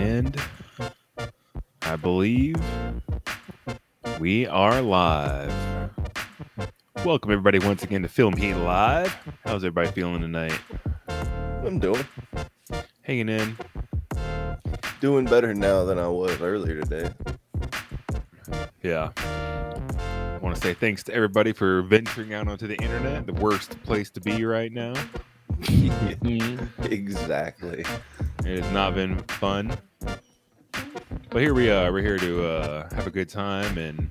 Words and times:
And 0.00 0.34
I 1.82 1.94
believe 1.96 2.56
we 4.18 4.46
are 4.46 4.80
live. 4.80 5.52
Welcome, 7.04 7.30
everybody, 7.30 7.58
once 7.58 7.82
again 7.82 8.00
to 8.00 8.08
Film 8.08 8.34
Heat 8.34 8.54
Live. 8.54 9.14
How's 9.44 9.62
everybody 9.62 9.90
feeling 9.90 10.22
tonight? 10.22 10.58
I'm 11.06 11.78
doing 11.78 12.02
Hanging 13.02 13.28
in. 13.28 13.58
doing 15.02 15.26
better 15.26 15.52
now 15.52 15.84
than 15.84 15.98
I 15.98 16.08
was 16.08 16.40
earlier 16.40 16.80
today. 16.80 17.10
Yeah. 18.82 19.10
I 19.18 20.38
want 20.40 20.56
to 20.56 20.62
say 20.62 20.72
thanks 20.72 21.02
to 21.04 21.14
everybody 21.14 21.52
for 21.52 21.82
venturing 21.82 22.32
out 22.32 22.48
onto 22.48 22.66
the 22.66 22.76
internet, 22.76 23.26
the 23.26 23.34
worst 23.34 23.78
place 23.82 24.08
to 24.12 24.20
be 24.22 24.46
right 24.46 24.72
now. 24.72 24.94
exactly. 26.84 27.84
It 28.46 28.62
has 28.62 28.72
not 28.72 28.94
been 28.94 29.18
fun. 29.24 29.76
But 31.32 31.42
here 31.42 31.54
we 31.54 31.70
are. 31.70 31.92
We're 31.92 32.02
here 32.02 32.18
to 32.18 32.44
uh, 32.44 32.92
have 32.92 33.06
a 33.06 33.10
good 33.10 33.28
time 33.28 33.78
and 33.78 34.10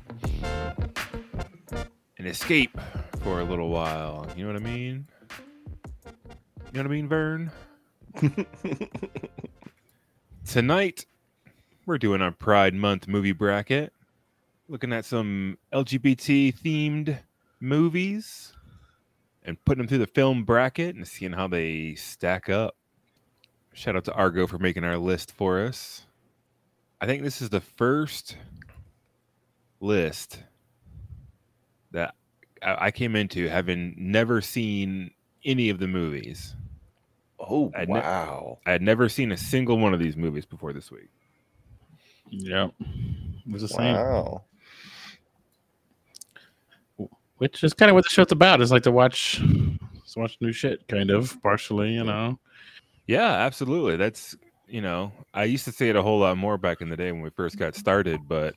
and 2.17 2.25
escape 2.25 2.79
for 3.21 3.41
a 3.41 3.43
little 3.43 3.67
while. 3.67 4.25
You 4.37 4.45
know 4.45 4.53
what 4.53 4.61
I 4.61 4.63
mean? 4.63 5.05
You 6.71 6.71
know 6.71 6.79
what 6.79 6.85
I 6.85 6.89
mean, 6.89 7.09
Vern? 7.09 7.51
Tonight, 10.47 11.05
we're 11.85 11.97
doing 11.97 12.21
our 12.21 12.31
Pride 12.31 12.73
Month 12.73 13.09
movie 13.09 13.33
bracket. 13.33 13.91
Looking 14.69 14.93
at 14.93 15.03
some 15.03 15.57
LGBT 15.73 16.57
themed 16.57 17.19
movies 17.59 18.53
and 19.43 19.61
putting 19.65 19.79
them 19.79 19.89
through 19.89 19.97
the 19.97 20.07
film 20.07 20.45
bracket 20.45 20.95
and 20.95 21.05
seeing 21.05 21.33
how 21.33 21.49
they 21.49 21.95
stack 21.95 22.47
up. 22.47 22.77
Shout 23.73 23.97
out 23.97 24.05
to 24.05 24.13
Argo 24.13 24.47
for 24.47 24.57
making 24.57 24.85
our 24.85 24.97
list 24.97 25.33
for 25.33 25.59
us. 25.59 26.05
I 27.01 27.05
think 27.05 27.23
this 27.23 27.41
is 27.41 27.49
the 27.49 27.61
first 27.61 28.35
list 29.79 30.43
that 31.91 32.15
I 32.61 32.87
I 32.87 32.91
came 32.91 33.15
into 33.15 33.47
having 33.47 33.95
never 33.97 34.41
seen 34.41 35.11
any 35.45 35.69
of 35.69 35.79
the 35.79 35.87
movies. 35.87 36.55
Oh 37.39 37.71
I 37.75 37.85
ne- 37.85 37.93
wow. 37.93 38.59
I 38.65 38.71
had 38.71 38.81
never 38.81 39.07
seen 39.07 39.31
a 39.31 39.37
single 39.37 39.77
one 39.77 39.93
of 39.93 39.99
these 39.99 40.17
movies 40.17 40.45
before 40.45 40.73
this 40.73 40.91
week. 40.91 41.09
Yep. 42.29 42.73
It 42.79 43.51
was 43.51 43.61
the 43.61 43.69
same. 43.69 43.95
Wow. 43.95 44.43
Which 47.37 47.63
is 47.63 47.73
kind 47.73 47.89
of 47.89 47.95
what 47.95 48.03
the 48.03 48.09
show's 48.09 48.31
about. 48.33 48.59
Is 48.59 48.71
like 48.71 48.83
to 48.83 48.91
watch 48.91 49.37
to 49.37 50.19
watch 50.19 50.37
new 50.41 50.51
shit, 50.51 50.85
kind 50.87 51.09
of, 51.09 51.41
partially, 51.41 51.93
you 51.93 52.03
know. 52.03 52.37
Yeah, 53.07 53.31
absolutely. 53.31 53.95
That's 53.95 54.35
you 54.69 54.81
know, 54.81 55.11
I 55.33 55.45
used 55.45 55.65
to 55.65 55.71
say 55.71 55.89
it 55.89 55.95
a 55.95 56.01
whole 56.01 56.19
lot 56.19 56.37
more 56.37 56.57
back 56.57 56.81
in 56.81 56.89
the 56.89 56.97
day 56.97 57.11
when 57.11 57.21
we 57.21 57.29
first 57.31 57.57
got 57.57 57.75
started, 57.75 58.21
but 58.27 58.55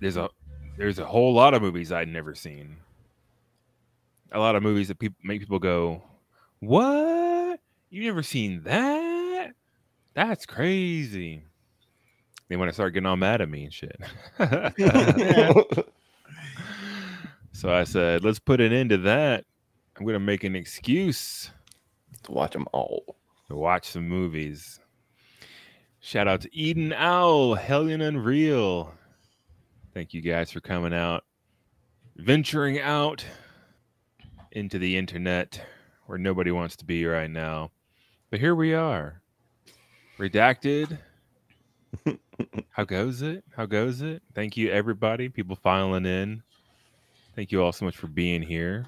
there's 0.00 0.16
a 0.16 0.28
there's 0.76 0.98
a 0.98 1.04
whole 1.04 1.32
lot 1.32 1.54
of 1.54 1.62
movies 1.62 1.92
I'd 1.92 2.08
never 2.08 2.34
seen. 2.34 2.76
A 4.32 4.38
lot 4.38 4.56
of 4.56 4.62
movies 4.62 4.88
that 4.88 4.98
people 4.98 5.18
make 5.22 5.40
people 5.40 5.58
go, 5.58 6.02
"What? 6.60 7.60
You 7.90 8.04
never 8.04 8.22
seen 8.22 8.62
that? 8.64 9.52
That's 10.14 10.46
crazy." 10.46 11.44
They 12.48 12.56
want 12.56 12.68
to 12.68 12.74
start 12.74 12.94
getting 12.94 13.06
all 13.06 13.16
mad 13.16 13.40
at 13.40 13.48
me 13.48 13.64
and 13.64 13.72
shit. 13.72 14.00
so 17.52 17.72
I 17.72 17.84
said, 17.84 18.24
"Let's 18.24 18.40
put 18.40 18.60
an 18.60 18.72
end 18.72 18.90
to 18.90 18.98
that. 18.98 19.44
I'm 19.96 20.04
going 20.04 20.14
to 20.14 20.20
make 20.20 20.44
an 20.44 20.56
excuse 20.56 21.50
to 22.24 22.32
watch 22.32 22.52
them 22.52 22.66
all. 22.72 23.16
To 23.50 23.56
watch 23.56 23.88
some 23.88 24.08
movies. 24.08 24.78
Shout 25.98 26.28
out 26.28 26.40
to 26.42 26.56
Eden 26.56 26.92
Owl, 26.92 27.56
Hellion 27.56 28.00
Unreal. 28.00 28.94
Thank 29.92 30.14
you 30.14 30.22
guys 30.22 30.52
for 30.52 30.60
coming 30.60 30.94
out, 30.94 31.24
venturing 32.16 32.80
out 32.80 33.24
into 34.52 34.78
the 34.78 34.96
internet 34.96 35.60
where 36.06 36.16
nobody 36.16 36.52
wants 36.52 36.76
to 36.76 36.84
be 36.84 37.04
right 37.04 37.30
now. 37.30 37.72
But 38.30 38.38
here 38.38 38.54
we 38.54 38.72
are. 38.72 39.20
Redacted. 40.16 40.98
How 42.70 42.84
goes 42.84 43.20
it? 43.20 43.42
How 43.56 43.66
goes 43.66 44.00
it? 44.00 44.22
Thank 44.32 44.56
you, 44.56 44.70
everybody. 44.70 45.28
People 45.28 45.56
filing 45.56 46.06
in. 46.06 46.44
Thank 47.34 47.50
you 47.50 47.64
all 47.64 47.72
so 47.72 47.84
much 47.84 47.96
for 47.96 48.06
being 48.06 48.42
here, 48.42 48.86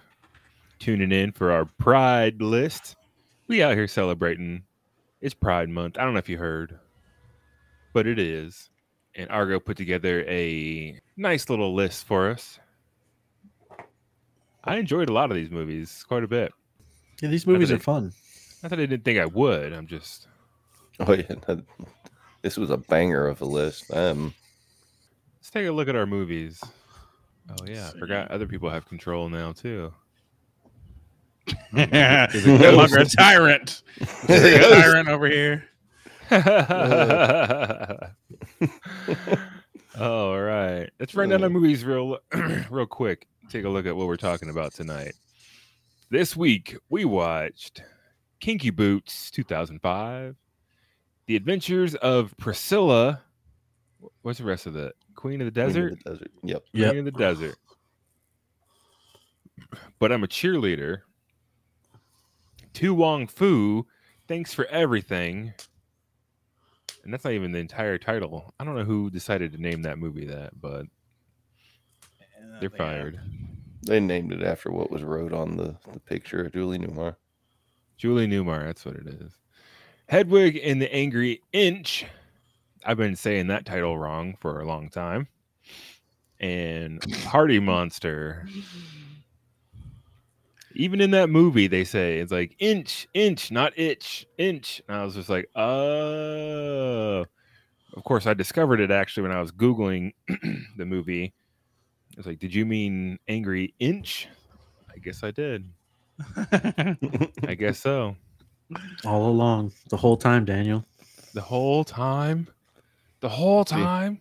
tuning 0.79 1.11
in 1.11 1.33
for 1.33 1.51
our 1.51 1.65
Pride 1.65 2.41
list 2.41 2.95
we 3.49 3.63
out 3.63 3.75
here 3.75 3.89
celebrating. 3.89 4.63
It's 5.21 5.35
Pride 5.35 5.69
Month. 5.69 5.99
I 5.99 6.05
don't 6.05 6.15
know 6.15 6.19
if 6.19 6.29
you 6.29 6.39
heard, 6.39 6.79
but 7.93 8.07
it 8.07 8.19
is. 8.19 8.71
And 9.15 9.31
Argo 9.31 9.61
put 9.61 9.77
together 9.77 10.25
a 10.27 10.99
nice 11.17 11.49
little 11.51 11.75
list 11.75 12.07
for 12.07 12.31
us. 12.31 12.59
I 14.65 14.77
enjoyed 14.77 15.09
a 15.09 15.13
lot 15.13 15.31
of 15.31 15.37
these 15.37 15.51
movies 15.51 16.05
quite 16.09 16.23
a 16.25 16.29
bit. 16.29 16.53
Yeah, 17.21 17.29
these 17.29 17.47
movies 17.47 17.69
they- 17.69 17.75
are 17.77 17.81
fun. 17.81 18.13
Not 18.63 18.71
that 18.71 18.79
I 18.79 18.87
didn't 18.87 19.05
think 19.05 19.19
I 19.19 19.27
would. 19.27 19.73
I'm 19.73 19.87
just 19.87 20.29
Oh 21.01 21.13
yeah. 21.15 21.23
that- 21.47 21.65
this 22.43 22.57
was 22.57 22.71
a 22.71 22.77
banger 22.77 23.27
of 23.27 23.41
a 23.41 23.45
list. 23.45 23.93
Um 23.95 24.35
let's 25.39 25.51
take 25.51 25.67
a 25.67 25.73
look 25.73 25.89
at 25.89 25.97
our 25.97 26.07
movies. 26.07 26.63
Oh 27.51 27.65
yeah, 27.67 27.91
I 27.95 27.99
forgot 27.99 28.31
other 28.31 28.47
people 28.47 28.71
have 28.71 28.87
control 28.89 29.29
now 29.29 29.53
too. 29.53 29.93
Is 31.49 32.47
it 32.47 32.61
no 32.61 32.71
longer 32.73 32.99
a 33.01 33.05
tyrant? 33.05 33.83
There's 34.27 34.65
a 34.65 34.69
tyrant 34.81 35.09
over 35.09 35.29
here. 35.29 35.65
All 40.01 40.41
right. 40.41 40.89
Let's 40.99 41.15
run 41.15 41.29
down 41.29 41.45
our 41.45 41.51
movies 41.51 41.85
real 41.85 42.19
real 42.71 42.87
quick. 42.87 43.27
Take 43.51 43.65
a 43.65 43.69
look 43.69 43.87
at 43.87 43.95
what 43.95 44.07
we're 44.07 44.17
talking 44.17 44.49
about 44.49 44.73
tonight. 44.73 45.13
This 46.11 46.37
week 46.37 46.77
we 46.89 47.05
watched 47.05 47.83
Kinky 48.41 48.71
Boots 48.71 49.31
2005, 49.31 50.37
The 51.27 51.37
Adventures 51.37 51.95
of 51.97 52.35
Priscilla. 52.39 53.21
What's 54.23 54.39
the 54.39 54.45
rest 54.45 54.67
of 54.67 54.77
it? 54.77 54.95
Queen 55.15 55.41
of 55.41 55.47
the 55.47 55.53
Queen 55.61 55.67
of 55.67 55.75
Desert? 55.75 55.99
the 56.05 56.11
Desert. 56.11 56.31
Yep. 56.43 56.63
Queen 56.73 56.83
Yep. 56.83 56.97
of 56.97 57.05
the 57.05 57.11
Desert. 57.13 57.57
But 59.99 60.13
I'm 60.13 60.25
a 60.25 60.29
cheerleader. 60.29 61.03
To 62.75 62.95
Wong 62.95 63.27
Foo, 63.27 63.87
thanks 64.29 64.55
for 64.55 64.67
everything. 64.67 65.53
And 67.05 67.13
that's 67.13 67.25
not 67.25 67.33
even 67.33 67.53
the 67.53 67.59
entire 67.59 67.99
title. 67.99 68.55
I 68.61 68.65
don't 68.65 68.77
know 68.77 68.85
who 68.85 69.11
decided 69.11 69.53
to 69.53 69.61
name 69.61 69.83
that 69.83 69.99
movie 69.99 70.27
that, 70.27 70.61
but 70.61 70.87
they're 72.61 72.71
fired. 72.71 73.19
They 73.85 73.99
named 73.99 74.33
it 74.33 74.43
after 74.43 74.71
what 74.71 74.91
was 74.91 75.03
wrote 75.03 75.33
on 75.33 75.57
the, 75.57 75.77
the 75.93 76.01
picture 76.01 76.45
of 76.45 76.53
Julie 76.53 76.79
Newmar. 76.79 77.17
Julie 77.97 78.29
Newmar, 78.29 78.65
that's 78.65 78.85
what 78.85 78.95
it 78.95 79.07
is. 79.07 79.33
Hedwig 80.09 80.61
and 80.63 80.81
the 80.81 80.93
Angry 80.95 81.43
Inch. 81.53 82.05
I've 82.85 82.97
been 82.97 83.17
saying 83.17 83.49
that 83.49 83.65
title 83.65 83.99
wrong 83.99 84.37
for 84.41 84.61
a 84.61 84.67
long 84.67 84.89
time. 84.89 85.29
And 86.39 87.01
Party 87.25 87.59
Monster. 87.59 88.47
Even 90.75 91.01
in 91.01 91.11
that 91.13 91.31
movie, 91.31 91.67
they 91.67 91.85
say 91.85 92.19
it's 92.19 92.33
like 92.33 92.55
inch, 92.59 93.07
inch, 93.15 93.51
not 93.51 93.73
itch, 93.79 94.27
inch. 94.39 94.83
And 94.89 94.97
I 94.97 95.05
was 95.05 95.15
just 95.15 95.29
like, 95.29 95.49
oh. 95.55 97.25
Of 97.95 98.05
course, 98.05 98.27
I 98.27 98.35
discovered 98.35 98.81
it 98.81 98.91
actually 98.91 99.25
when 99.25 99.33
I 99.33 99.41
was 99.41 99.53
Googling 99.53 100.13
the 100.77 100.87
movie. 100.87 101.35
It's 102.17 102.27
like, 102.27 102.39
did 102.39 102.55
you 102.55 102.65
mean 102.67 103.19
Angry 103.29 103.75
Inch? 103.79 104.29
I 104.95 104.99
guess 104.99 105.23
I 105.23 105.31
did. 105.31 105.69
I 106.37 107.55
guess 107.59 107.79
so. 107.79 108.17
All 109.05 109.29
along, 109.29 109.73
the 109.91 109.97
whole 109.97 110.17
time, 110.17 110.45
Daniel. 110.45 110.85
The 111.35 111.41
whole 111.41 111.85
time. 111.85 112.49
The 113.21 113.29
whole 113.29 113.65
See, 113.65 113.77
time. 113.77 114.21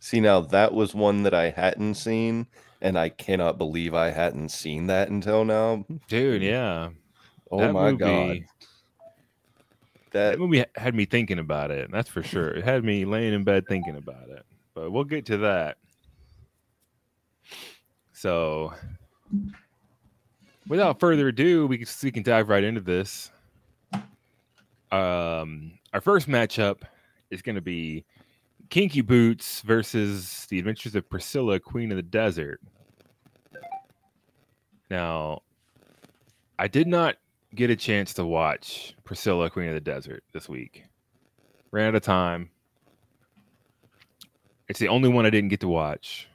See 0.00 0.20
now 0.20 0.40
that 0.40 0.72
was 0.72 0.94
one 0.94 1.22
that 1.24 1.34
I 1.34 1.50
hadn't 1.50 1.94
seen, 1.94 2.46
and 2.82 2.98
I 2.98 3.08
cannot 3.08 3.58
believe 3.58 3.94
I 3.94 4.10
hadn't 4.10 4.50
seen 4.50 4.86
that 4.86 5.08
until 5.08 5.44
now. 5.44 5.84
Dude, 6.08 6.42
yeah. 6.42 6.90
Oh 7.50 7.58
That 7.60 7.72
my 7.72 7.90
movie- 7.92 7.96
god. 7.98 8.38
That 10.12 10.30
That 10.32 10.38
movie 10.40 10.64
had 10.76 10.94
me 10.94 11.04
thinking 11.04 11.38
about 11.38 11.70
it. 11.70 11.90
That's 11.92 12.08
for 12.08 12.22
sure. 12.22 12.48
It 12.50 12.64
had 12.64 12.82
me 12.84 13.04
laying 13.04 13.32
in 13.32 13.44
bed 13.44 13.64
thinking 13.68 13.96
about 13.96 14.28
it. 14.28 14.44
But 14.74 14.90
we'll 14.90 15.04
get 15.04 15.26
to 15.26 15.36
that. 15.38 15.78
So, 18.12 18.72
without 20.68 21.00
further 21.00 21.28
ado, 21.28 21.66
we 21.66 21.78
can, 21.78 21.86
we 22.02 22.10
can 22.10 22.22
dive 22.22 22.48
right 22.48 22.62
into 22.64 22.80
this. 22.80 23.30
Um, 24.92 25.72
our 25.92 26.00
first 26.00 26.28
matchup 26.28 26.82
is 27.30 27.40
going 27.42 27.54
to 27.54 27.60
be 27.62 28.04
Kinky 28.70 29.00
Boots 29.00 29.62
versus 29.62 30.46
The 30.48 30.58
Adventures 30.60 30.94
of 30.94 31.10
Priscilla, 31.10 31.58
Queen 31.58 31.90
of 31.90 31.96
the 31.96 32.02
Desert. 32.02 32.60
Now, 34.88 35.42
I 36.58 36.68
did 36.68 36.86
not 36.86 37.16
get 37.54 37.70
a 37.70 37.76
chance 37.76 38.14
to 38.14 38.24
watch 38.24 38.94
Priscilla, 39.02 39.50
Queen 39.50 39.68
of 39.68 39.74
the 39.74 39.80
Desert 39.80 40.22
this 40.32 40.48
week. 40.48 40.84
ran 41.72 41.88
out 41.88 41.96
of 41.96 42.02
time. 42.02 42.50
It's 44.68 44.78
the 44.78 44.88
only 44.88 45.08
one 45.08 45.26
I 45.26 45.30
didn't 45.30 45.50
get 45.50 45.60
to 45.60 45.68
watch. 45.68 46.28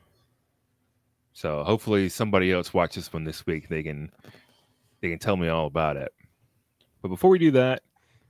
So 1.32 1.64
hopefully 1.64 2.10
somebody 2.10 2.52
else 2.52 2.74
watch 2.74 2.96
this 2.96 3.12
one 3.12 3.24
this 3.24 3.46
week. 3.46 3.70
They 3.70 3.84
can 3.84 4.12
they 5.02 5.10
can 5.10 5.20
tell 5.20 5.38
me 5.38 5.48
all 5.48 5.68
about 5.68 5.96
it. 5.96 6.14
But 7.02 7.10
before 7.10 7.30
we 7.30 7.40
do 7.40 7.52
that, 7.52 7.84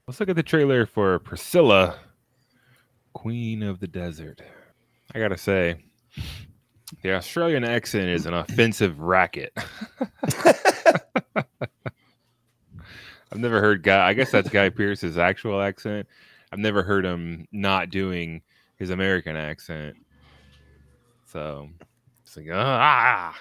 let's 0.08 0.20
look 0.20 0.30
at 0.30 0.36
the 0.36 0.44
trailer 0.44 0.86
for 0.86 1.20
Priscilla, 1.20 1.98
Queen 3.16 3.64
of 3.64 3.80
the 3.80 3.88
Desert. 3.88 4.42
I 5.16 5.20
gotta 5.20 5.38
say, 5.38 5.78
the 7.02 7.14
Australian 7.14 7.64
accent 7.64 8.10
is 8.10 8.26
an 8.26 8.34
offensive 8.34 9.00
racket. 9.00 9.54
I've 11.36 11.46
never 13.40 13.62
heard 13.62 13.84
Guy. 13.84 14.06
I 14.08 14.14
guess 14.14 14.32
that's 14.32 14.50
Guy 14.50 14.70
Pearce's 14.70 15.18
actual 15.18 15.62
accent. 15.62 16.08
I've 16.52 16.60
never 16.60 16.84
heard 16.84 17.06
him 17.06 17.48
not 17.54 17.90
doing 17.90 18.42
his 18.76 18.90
American 18.90 19.38
accent. 19.38 19.96
So 21.26 21.70
it's 22.22 22.36
like 22.36 22.48
ah, 22.52 23.36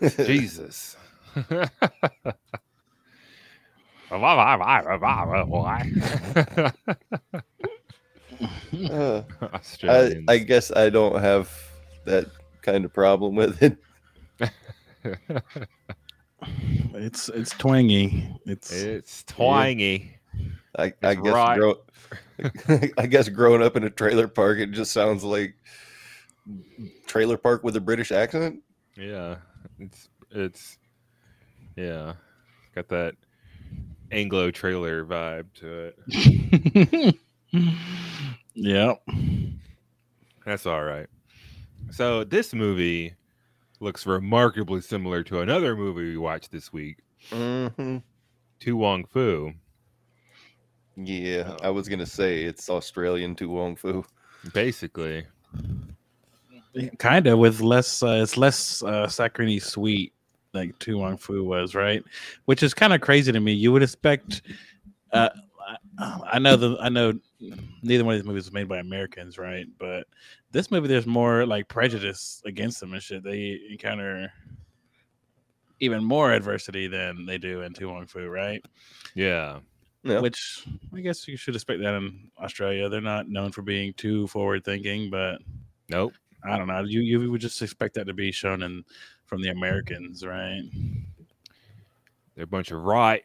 Jesus. 0.24 0.96
Uh, 8.90 9.22
I, 9.82 10.22
I 10.28 10.38
guess 10.38 10.70
I 10.70 10.90
don't 10.90 11.20
have 11.20 11.50
that 12.04 12.26
kind 12.62 12.84
of 12.84 12.92
problem 12.92 13.34
with 13.34 13.62
it. 13.62 13.76
It's 16.94 17.28
it's 17.28 17.50
twangy. 17.52 18.28
It's 18.46 18.72
it's 18.72 19.24
twangy. 19.24 20.16
I, 20.78 20.92
I 21.02 21.14
guess 21.14 21.34
right. 21.34 21.58
grow, 21.58 21.74
I 22.98 23.06
guess 23.06 23.28
growing 23.28 23.62
up 23.62 23.76
in 23.76 23.84
a 23.84 23.90
trailer 23.90 24.28
park, 24.28 24.58
it 24.58 24.70
just 24.70 24.92
sounds 24.92 25.24
like 25.24 25.54
trailer 27.06 27.36
park 27.36 27.64
with 27.64 27.76
a 27.76 27.80
British 27.80 28.12
accent. 28.12 28.62
Yeah, 28.96 29.36
it's 29.78 30.08
it's 30.30 30.78
yeah, 31.76 32.14
got 32.74 32.88
that 32.88 33.14
Anglo 34.12 34.50
trailer 34.50 35.04
vibe 35.04 35.46
to 35.54 35.92
it. 36.12 37.16
Yeah. 38.60 38.94
That's 40.44 40.66
all 40.66 40.82
right. 40.82 41.06
So 41.90 42.24
this 42.24 42.52
movie 42.52 43.14
looks 43.80 44.04
remarkably 44.04 44.80
similar 44.80 45.22
to 45.24 45.40
another 45.40 45.76
movie 45.76 46.10
we 46.10 46.16
watched 46.16 46.50
this 46.50 46.72
week, 46.72 46.98
hmm 47.30 47.98
To 48.60 48.76
Wong 48.76 49.04
Foo. 49.06 49.52
Yeah, 50.96 51.54
Oh. 51.60 51.66
I 51.66 51.70
was 51.70 51.88
gonna 51.88 52.04
say 52.06 52.42
it's 52.42 52.68
Australian 52.68 53.36
to 53.36 53.48
Wong 53.48 53.76
Foo. 53.76 54.04
Basically, 54.52 55.24
kind 56.98 57.26
of 57.28 57.38
with 57.38 57.60
less 57.60 58.02
uh, 58.02 58.18
it's 58.22 58.36
less 58.36 58.82
uh 58.82 59.06
saccharine 59.06 59.60
sweet 59.60 60.12
like 60.52 60.76
To 60.80 60.98
Wong 60.98 61.16
Foo 61.16 61.44
was 61.44 61.74
right 61.74 62.02
which 62.46 62.62
is 62.62 62.72
kind 62.74 62.92
of 62.92 63.00
crazy 63.00 63.30
to 63.32 63.40
me 63.40 63.52
you 63.52 63.70
would 63.72 63.82
expect 63.82 64.42
uh 65.12 65.28
I- 65.98 66.20
I 66.34 66.38
know 66.38 66.56
the 66.56 66.76
I 66.80 66.88
know 66.88 67.12
neither 67.82 68.04
one 68.04 68.14
of 68.14 68.20
these 68.20 68.26
movies 68.26 68.44
was 68.44 68.52
made 68.52 68.68
by 68.68 68.78
Americans 68.78 69.38
right 69.38 69.66
but 69.78 70.06
this 70.52 70.70
movie 70.70 70.88
there's 70.88 71.06
more 71.06 71.44
like 71.46 71.68
prejudice 71.68 72.42
against 72.44 72.80
them 72.80 72.92
and 72.94 73.02
shit 73.02 73.22
they 73.22 73.60
encounter 73.70 74.32
even 75.80 76.02
more 76.02 76.32
adversity 76.32 76.86
than 76.88 77.24
they 77.26 77.38
do 77.38 77.62
in 77.62 77.72
To 77.74 77.86
Wong 77.86 78.06
Foo 78.06 78.28
right 78.28 78.64
yeah, 79.14 79.58
Yeah. 80.02 80.20
which 80.20 80.66
I 80.94 81.00
guess 81.00 81.26
you 81.28 81.36
should 81.36 81.54
expect 81.54 81.80
that 81.82 81.94
in 81.94 82.30
Australia 82.42 82.88
they're 82.88 83.00
not 83.00 83.28
known 83.28 83.52
for 83.52 83.62
being 83.62 83.92
too 83.94 84.26
forward 84.28 84.64
thinking 84.64 85.10
but 85.10 85.40
nope. 85.88 86.12
I 86.44 86.56
don't 86.56 86.68
know. 86.68 86.84
You 86.84 87.00
you 87.00 87.30
would 87.32 87.40
just 87.40 87.60
expect 87.62 87.94
that 87.94 88.06
to 88.06 88.14
be 88.14 88.30
shown 88.30 88.62
in 88.62 88.84
from 89.26 89.42
the 89.42 89.48
Americans, 89.48 90.24
right? 90.24 90.62
They're 92.36 92.44
a 92.44 92.46
bunch 92.46 92.70
of 92.70 92.80
right 92.84 93.24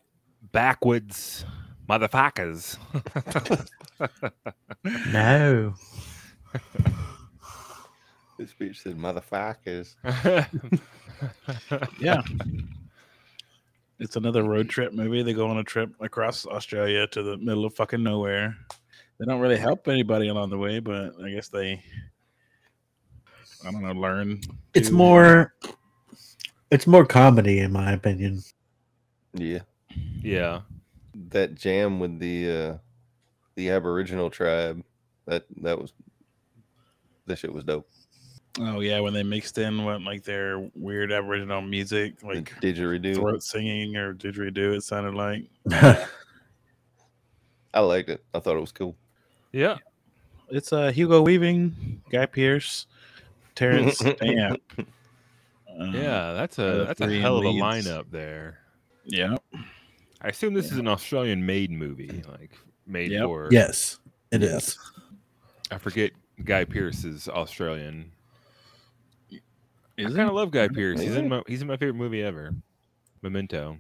backwards 0.52 1.46
motherfuckers. 1.90 2.78
No. 5.14 5.74
This 8.38 8.50
speech 8.50 8.82
said 8.82 8.98
motherfuckers. 8.98 9.96
Yeah. 12.00 12.22
It's 14.00 14.18
another 14.18 14.44
road 14.44 14.68
trip 14.70 14.92
movie. 14.92 15.24
They 15.24 15.32
go 15.34 15.48
on 15.48 15.58
a 15.60 15.64
trip 15.64 15.92
across 16.02 16.46
Australia 16.46 17.08
to 17.08 17.24
the 17.24 17.38
middle 17.38 17.64
of 17.64 17.74
fucking 17.76 18.04
nowhere. 18.04 18.58
They 19.18 19.26
don't 19.26 19.40
really 19.40 19.56
help 19.58 19.88
anybody 19.88 20.28
along 20.28 20.50
the 20.50 20.58
way, 20.58 20.80
but 20.80 21.14
I 21.24 21.30
guess 21.30 21.48
they 21.48 21.82
I 23.66 23.72
don't 23.72 23.82
know, 23.84 23.94
learn. 23.94 24.42
It's 24.74 24.90
to- 24.90 24.94
more 24.96 25.54
it's 26.72 26.88
more 26.88 27.06
comedy 27.06 27.60
in 27.60 27.72
my 27.72 27.94
opinion. 27.94 28.42
Yeah, 29.34 29.60
yeah, 30.22 30.62
that 31.30 31.56
jam 31.56 32.00
with 32.00 32.20
the 32.20 32.50
uh 32.52 32.78
the 33.56 33.70
Aboriginal 33.70 34.30
tribe. 34.30 34.84
That 35.26 35.46
that 35.62 35.80
was 35.80 35.94
that 37.26 37.38
shit 37.38 37.54
was 37.54 37.64
dope. 37.64 37.88
Oh 38.60 38.82
yeah, 38.82 39.00
when 39.00 39.14
they 39.14 39.24
mixed 39.24 39.58
in 39.58 39.84
what 39.84 40.02
like 40.02 40.24
their 40.24 40.70
weird 40.76 41.12
Aboriginal 41.12 41.62
music, 41.62 42.22
like 42.24 42.50
The 42.62 42.68
like 42.68 42.76
didgeridoo. 42.76 43.16
throat 43.16 43.42
singing 43.44 43.96
or 43.98 44.14
didgeridoo, 44.14 44.76
it 44.76 44.84
sounded 44.84 45.16
like. 45.16 45.46
I 47.74 47.80
liked 47.80 48.10
it. 48.10 48.24
I 48.34 48.40
thought 48.40 48.56
it 48.58 48.62
was 48.62 48.72
cool. 48.72 48.96
yeah. 49.52 49.78
It's 50.50 50.72
uh 50.72 50.92
Hugo 50.92 51.22
Weaving, 51.24 52.02
Guy 52.12 52.28
Pearce, 52.28 52.86
Terrence 53.56 53.98
Stamp. 54.00 54.62
Um, 55.80 55.94
Yeah, 55.96 56.34
that's 56.34 56.60
a 56.60 56.86
that's 56.88 57.02
a 57.02 57.06
three 57.06 57.20
hell 57.22 57.38
of 57.38 57.46
a 57.46 57.50
leads. 57.50 57.88
lineup 57.88 58.06
there. 58.12 58.60
Yeah. 59.06 59.38
I 60.24 60.30
assume 60.30 60.54
this 60.54 60.72
is 60.72 60.78
an 60.78 60.88
Australian 60.88 61.46
made 61.46 61.70
movie, 61.72 62.24
like 62.30 62.52
made 62.88 63.12
Yep. 63.12 63.26
for 63.26 63.48
yes, 63.52 64.00
it 64.32 64.42
is. 64.44 64.78
I 65.72 65.78
forget 65.78 66.12
Guy 66.44 66.64
Pearce 66.66 67.04
is 67.04 67.28
Australian. 67.28 68.12
I 69.32 70.04
kind 70.04 70.22
of 70.22 70.34
love 70.34 70.52
Guy 70.52 70.68
Pearce. 70.70 71.00
He's 71.02 71.16
in 71.16 71.30
my 71.30 71.42
he's 71.48 71.62
in 71.62 71.68
my 71.68 71.78
favorite 71.78 71.96
movie 71.96 72.24
ever, 72.24 72.54
Memento. 73.22 73.78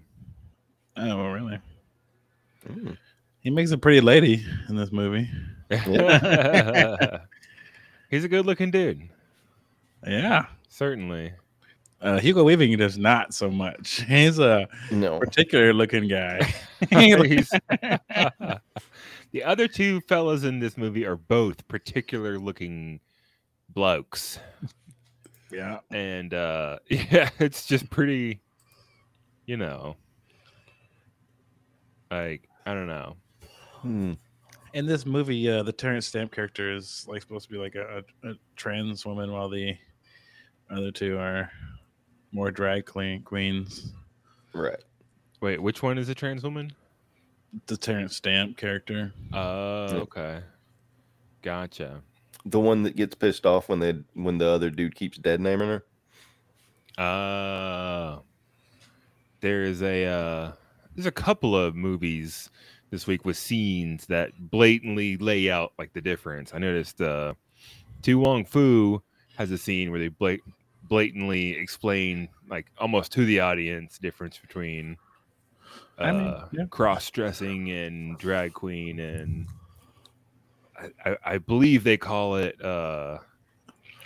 Oh, 0.98 1.28
really? 1.32 1.60
Mm. 2.70 2.98
He 3.40 3.50
makes 3.50 3.72
a 3.72 3.78
pretty 3.78 4.00
lady 4.02 4.46
in 4.70 4.76
this 4.76 4.92
movie. 4.92 5.28
he's 8.10 8.24
a 8.24 8.28
good 8.30 8.46
looking 8.46 8.70
dude, 8.72 9.10
Yeah. 10.06 10.46
certainly. 10.70 11.34
Uh, 12.04 12.20
Hugo 12.20 12.44
Weaving 12.44 12.78
does 12.78 12.98
not 12.98 13.34
so 13.34 13.50
much. 13.50 14.02
He's 14.08 14.38
a 14.38 14.68
No, 14.92 15.20
particular 15.20 15.74
looking 15.74 16.08
guy. 16.10 16.54
He's- 16.90 17.50
the 19.32 19.44
other 19.44 19.68
two 19.70 20.02
fellas 20.02 20.44
in 20.44 20.60
this 20.60 20.78
movie 20.78 21.06
are 21.06 21.16
both 21.16 21.66
particular 21.68 22.38
looking 22.38 23.00
blokes. 23.70 24.38
yeah. 25.52 25.80
and 25.92 26.34
uh 26.34 26.78
yeah 26.90 27.30
it's 27.40 27.66
just 27.66 27.90
pretty 27.90 28.40
you 29.46 29.56
know 29.58 29.96
like 32.12 32.48
i 32.66 32.74
don't 32.74 32.88
know 32.88 33.16
Hmm. 33.82 34.14
In 34.74 34.86
this 34.86 35.06
movie, 35.06 35.50
uh, 35.50 35.62
the 35.62 35.74
Terrence 35.74 36.08
Stamp 36.08 36.32
character 36.32 36.74
is 36.74 37.06
like 37.08 37.22
supposed 37.22 37.48
to 37.48 37.52
be 37.52 37.60
like 37.60 37.76
a, 37.76 38.02
a, 38.24 38.30
a 38.30 38.34
trans 38.56 39.06
woman, 39.06 39.32
while 39.34 39.50
the 39.50 39.76
other 40.72 40.90
two 40.90 41.18
are 41.18 41.52
more 42.34 42.52
drag 42.52 42.86
queen 42.86 43.22
queens. 43.24 43.94
right. 44.54 44.84
wait 45.42 45.62
which 45.62 45.82
one 45.82 45.98
is 45.98 46.10
a 46.10 46.16
trans 46.16 46.44
woman 46.44 46.72
The 47.68 47.78
Terrence 47.78 48.16
Stamp 48.18 48.58
character. 48.58 49.14
uh 49.34 49.90
okay 50.04 50.42
gotcha 51.42 52.02
The 52.46 52.60
one 52.60 52.84
that 52.84 52.96
gets 52.96 53.16
pissed 53.16 53.46
off 53.46 53.70
when 53.70 53.80
they 53.80 53.94
when 54.14 54.38
the 54.38 54.48
other 54.48 54.70
dude 54.70 54.96
keeps 54.96 55.18
dead 55.18 55.40
naming 55.40 55.68
her. 55.70 55.84
uh 57.04 58.20
there 59.42 59.64
is 59.64 59.82
a 59.82 60.06
uh 60.06 60.52
there's 60.96 61.06
a 61.06 61.12
couple 61.12 61.56
of 61.56 61.76
movies 61.76 62.50
this 62.92 63.08
week 63.08 63.26
with 63.26 63.36
scenes 63.38 64.06
that 64.08 64.32
blatantly 64.52 65.18
lay 65.18 65.50
out 65.50 65.74
like 65.80 65.92
the 65.94 66.02
difference 66.02 66.54
i 66.54 66.58
noticed 66.60 67.02
uh 67.02 67.34
To 68.04 68.20
Wong 68.20 68.46
Foo 68.46 69.02
has 69.38 69.50
a 69.52 69.58
scene 69.58 69.90
where 69.92 70.00
they 70.00 70.10
blat- 70.10 70.40
blatantly 70.94 71.54
explain, 71.54 72.30
like 72.48 72.68
almost 72.78 73.12
to 73.14 73.26
the 73.26 73.40
audience, 73.40 73.98
difference 73.98 74.38
between 74.38 74.96
uh, 75.98 76.04
I 76.04 76.12
mean, 76.12 76.36
yeah. 76.52 76.66
cross 76.70 77.10
dressing 77.10 77.72
and 77.72 78.16
drag 78.20 78.54
queen, 78.54 79.00
and 79.00 79.48
I, 80.80 81.10
I, 81.10 81.18
I 81.26 81.38
believe 81.40 81.84
they 81.84 81.98
call 81.98 82.36
it. 82.36 82.64
Uh, 82.64 83.18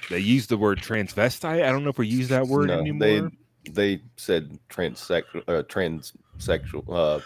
they 0.09 0.19
use 0.19 0.47
the 0.47 0.55
word 0.55 0.79
transvestite. 0.79 1.61
I 1.61 1.69
don't 1.73 1.83
know 1.83 1.89
if 1.89 1.97
we 1.97 2.07
use 2.07 2.29
that 2.29 2.47
word 2.47 2.67
No, 2.69 2.79
anymore. 2.79 3.31
they 3.65 3.97
they 3.97 4.01
said 4.15 4.57
transsexual 4.69 5.43
uh, 5.49 5.63
transsexual 5.63 6.85
uh 6.87 7.19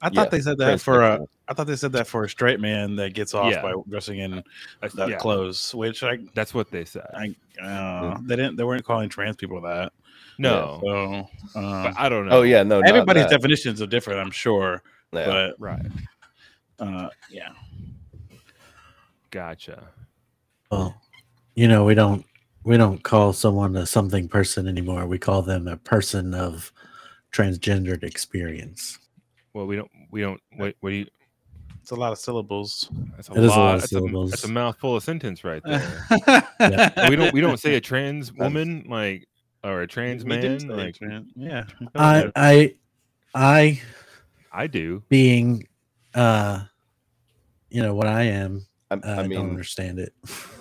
I 0.00 0.08
thought 0.08 0.14
Yeah, 0.14 0.24
they 0.30 0.40
said 0.40 0.56
that 0.56 0.80
for 0.80 1.02
uh, 1.02 1.18
transsexual. 1.18 1.26
I 1.52 1.54
thought 1.54 1.66
they 1.66 1.76
said 1.76 1.92
that 1.92 2.06
for 2.06 2.24
a 2.24 2.28
straight 2.30 2.60
man 2.60 2.96
that 2.96 3.12
gets 3.12 3.34
off 3.34 3.52
Yeah. 3.52 3.60
by 3.60 3.74
dressing 3.86 4.20
in 4.20 4.42
that 4.80 5.08
yeah, 5.08 5.18
clothes, 5.18 5.74
which 5.74 6.02
I, 6.02 6.16
that's 6.34 6.54
what 6.54 6.70
they 6.70 6.86
said. 6.86 7.06
I 7.14 7.36
uh, 7.62 8.16
they 8.22 8.36
didn't, 8.36 8.56
they 8.56 8.64
weren't 8.64 8.86
calling 8.86 9.10
trans 9.10 9.36
people 9.36 9.60
that. 9.60 9.92
no, 10.38 10.80
So, 10.82 11.28
uh, 11.60 11.82
but 11.82 11.94
I 11.98 12.08
don't 12.08 12.26
know. 12.26 12.38
Oh 12.38 12.42
yeah, 12.42 12.62
no, 12.62 12.80
everybody's 12.80 13.26
definitions 13.26 13.82
are 13.82 13.86
different, 13.86 14.18
I'm 14.20 14.30
sure, 14.30 14.82
Yeah. 15.12 15.26
but 15.26 15.60
right. 15.60 15.86
uh, 16.78 17.10
yeah, 17.30 17.50
Gotcha. 19.30 19.88
Well, 20.70 20.94
you 21.54 21.68
know, 21.68 21.84
we 21.84 21.94
don't 21.94 22.24
we 22.64 22.78
don't 22.78 23.02
call 23.02 23.34
someone 23.34 23.76
a 23.76 23.84
something 23.84 24.26
person 24.26 24.66
anymore. 24.66 25.06
We 25.06 25.18
call 25.18 25.42
them 25.42 25.68
a 25.68 25.76
person 25.76 26.32
of 26.32 26.72
transgendered 27.30 28.04
experience. 28.04 28.98
Well, 29.52 29.66
we 29.66 29.76
don't. 29.76 29.90
We 30.10 30.22
don't. 30.22 30.40
What? 30.56 30.76
What 30.80 30.90
do 30.90 30.96
you? 30.96 31.06
It's 31.82 31.90
a 31.90 31.94
lot 31.96 32.12
of 32.12 32.18
syllables. 32.18 32.88
That's 33.16 33.28
a 33.28 33.32
It 33.32 33.38
is 33.40 33.44
a 33.44 33.48
lot. 33.50 33.56
lot 33.58 33.74
of 33.74 33.80
that's, 33.80 33.92
a, 33.92 33.96
syllables. 33.96 34.30
that's 34.30 34.44
a 34.44 34.48
mouthful 34.52 34.96
of 34.96 35.02
sentence 35.02 35.44
right 35.44 35.62
there. 35.64 36.06
yeah, 36.60 37.10
we 37.10 37.16
don't. 37.16 37.32
We 37.34 37.40
don't 37.40 37.58
say 37.58 37.74
a 37.74 37.80
trans 37.80 38.32
woman 38.32 38.84
like 38.88 39.26
or 39.64 39.82
a 39.82 39.86
trans 39.86 40.24
man 40.24 40.60
say 40.60 40.66
like 40.68 40.94
trans- 40.96 41.32
yeah. 41.36 41.64
I 41.94 42.30
I 42.36 42.74
I 43.34 43.80
I 44.52 44.66
do. 44.68 45.02
being 45.08 45.66
uh 46.14 46.62
you 47.70 47.82
know 47.82 47.94
what 47.94 48.06
I 48.06 48.22
am, 48.24 48.64
I, 48.90 48.94
uh, 48.94 49.00
I 49.04 49.12
I 49.12 49.16
don't 49.16 49.28
mean, 49.28 49.38
understand 49.40 49.98
it. 49.98 50.12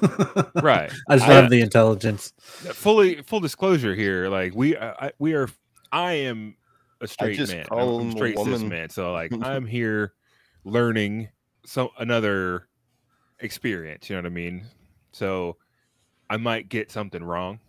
Right. 0.64 0.92
I 1.10 1.18
just 1.18 1.28
I- 1.30 1.34
have 1.34 1.50
the 1.50 1.62
intelligence. 1.62 2.34
Fully 2.40 3.22
full 3.24 3.40
disclosure 3.42 3.94
here. 3.96 4.28
Like 4.28 4.56
we 4.56 4.76
I, 4.78 5.08
I- 5.08 5.12
we 5.20 5.34
are. 5.36 5.50
I 5.92 6.14
am 6.14 6.56
a 7.02 7.08
straight 7.08 7.36
just 7.38 7.52
man. 7.54 7.66
call 7.66 8.00
I'm 8.00 8.02
him 8.04 8.10
a 8.10 8.12
straight 8.14 8.38
cis 8.38 8.48
woman. 8.48 8.70
man. 8.70 8.90
So 8.90 9.12
like 9.14 9.32
I'm 9.44 9.66
here 9.66 10.14
learning 10.64 11.30
so 11.66 11.92
another 12.00 12.68
experience. 13.40 14.10
You 14.10 14.16
know 14.16 14.22
what 14.22 14.28
I 14.28 14.34
mean? 14.34 14.66
So 15.12 15.58
I 16.30 16.38
might 16.38 16.70
get 16.70 16.92
something 16.92 17.24
wrong, 17.24 17.60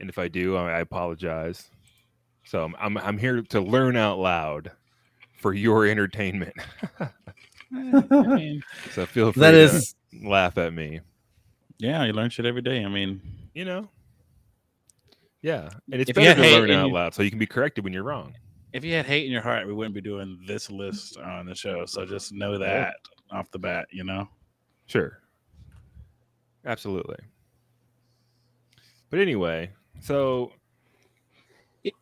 and 0.00 0.08
if 0.08 0.18
I 0.18 0.28
do, 0.28 0.56
I, 0.56 0.72
I 0.72 0.80
apologize. 0.80 1.68
So 2.44 2.64
I'm, 2.64 2.74
I'm 2.80 2.98
I'm 2.98 3.18
here 3.18 3.42
to 3.42 3.60
learn 3.60 3.96
out 3.96 4.18
loud 4.18 4.70
for 5.38 5.52
your 5.54 5.86
entertainment. 5.92 6.54
I 7.00 7.08
so 8.92 9.06
feel 9.06 9.32
free 9.32 9.40
That 9.40 9.52
to 9.52 10.28
laugh 10.28 10.58
at 10.58 10.72
me. 10.74 11.00
yeah, 11.78 12.04
you 12.04 12.12
learn 12.12 12.30
shit 12.30 12.44
every 12.46 12.62
day. 12.62 12.84
I 12.84 12.88
mean, 12.88 13.20
You 13.54 13.64
know. 13.64 13.88
Yeah, 15.40 15.70
and 15.90 16.00
it's 16.00 16.08
If 16.10 16.14
better 16.16 16.40
to 16.40 16.50
learn 16.60 16.70
out 16.70 16.86
you- 16.88 16.94
loud 16.94 17.14
so 17.14 17.22
you 17.22 17.30
can 17.30 17.38
be 17.40 17.46
corrected 17.46 17.82
when 17.82 17.92
you're 17.92 18.04
wrong. 18.04 18.34
If 18.72 18.84
you 18.84 18.94
had 18.94 19.06
hate 19.06 19.26
in 19.26 19.32
your 19.32 19.42
heart, 19.42 19.66
we 19.66 19.72
wouldn't 19.72 19.94
be 19.94 20.00
doing 20.00 20.38
this 20.46 20.70
list 20.70 21.18
on 21.18 21.46
the 21.46 21.54
show. 21.54 21.84
So 21.86 22.04
just 22.04 22.32
know 22.32 22.58
that 22.58 22.94
off 23.30 23.50
the 23.50 23.58
bat, 23.58 23.86
you 23.90 24.04
know. 24.04 24.28
Sure. 24.86 25.18
Absolutely. 26.64 27.18
But 29.10 29.18
anyway, 29.18 29.70
so 30.00 30.52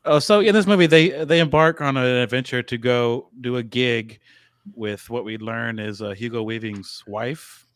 Oh, 0.05 0.19
so 0.19 0.41
in 0.41 0.55
this 0.55 0.67
movie, 0.67 0.87
they 0.87 1.25
they 1.25 1.41
embark 1.41 1.81
on 1.81 1.97
an 1.97 2.05
adventure 2.05 2.63
to 2.63 2.77
go 2.77 3.31
do 3.41 3.57
a 3.57 3.63
gig 3.63 4.21
with 4.75 5.09
what 5.09 5.25
we 5.25 5.39
learn 5.39 5.79
is 5.79 6.03
uh, 6.03 6.11
Hugo 6.11 6.43
Weaving's 6.43 7.03
wife. 7.07 7.67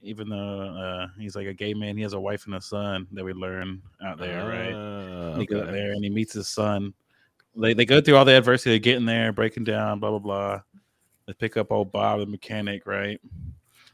Even 0.00 0.28
though 0.28 0.60
uh, 0.60 1.06
he's 1.18 1.34
like 1.34 1.46
a 1.46 1.54
gay 1.54 1.74
man, 1.74 1.96
he 1.96 2.02
has 2.02 2.12
a 2.12 2.20
wife 2.20 2.46
and 2.46 2.54
a 2.54 2.60
son 2.60 3.06
that 3.12 3.24
we 3.24 3.32
learn 3.32 3.82
out 4.04 4.18
there, 4.18 4.46
right? 4.46 4.72
uh, 4.72 5.36
He 5.38 5.46
goes 5.46 5.62
okay. 5.62 5.72
there 5.72 5.92
and 5.92 6.04
he 6.04 6.10
meets 6.10 6.34
his 6.34 6.46
son. 6.46 6.92
They 7.56 7.74
they 7.74 7.84
go 7.84 8.00
through 8.00 8.16
all 8.16 8.24
the 8.24 8.36
adversity 8.36 8.76
of 8.76 8.82
getting 8.82 9.06
there, 9.06 9.32
breaking 9.32 9.64
down, 9.64 10.00
blah 10.00 10.10
blah 10.10 10.18
blah. 10.18 10.60
They 11.26 11.32
pick 11.34 11.56
up 11.56 11.70
old 11.72 11.92
Bob, 11.92 12.20
the 12.20 12.26
mechanic, 12.26 12.86
right? 12.86 13.20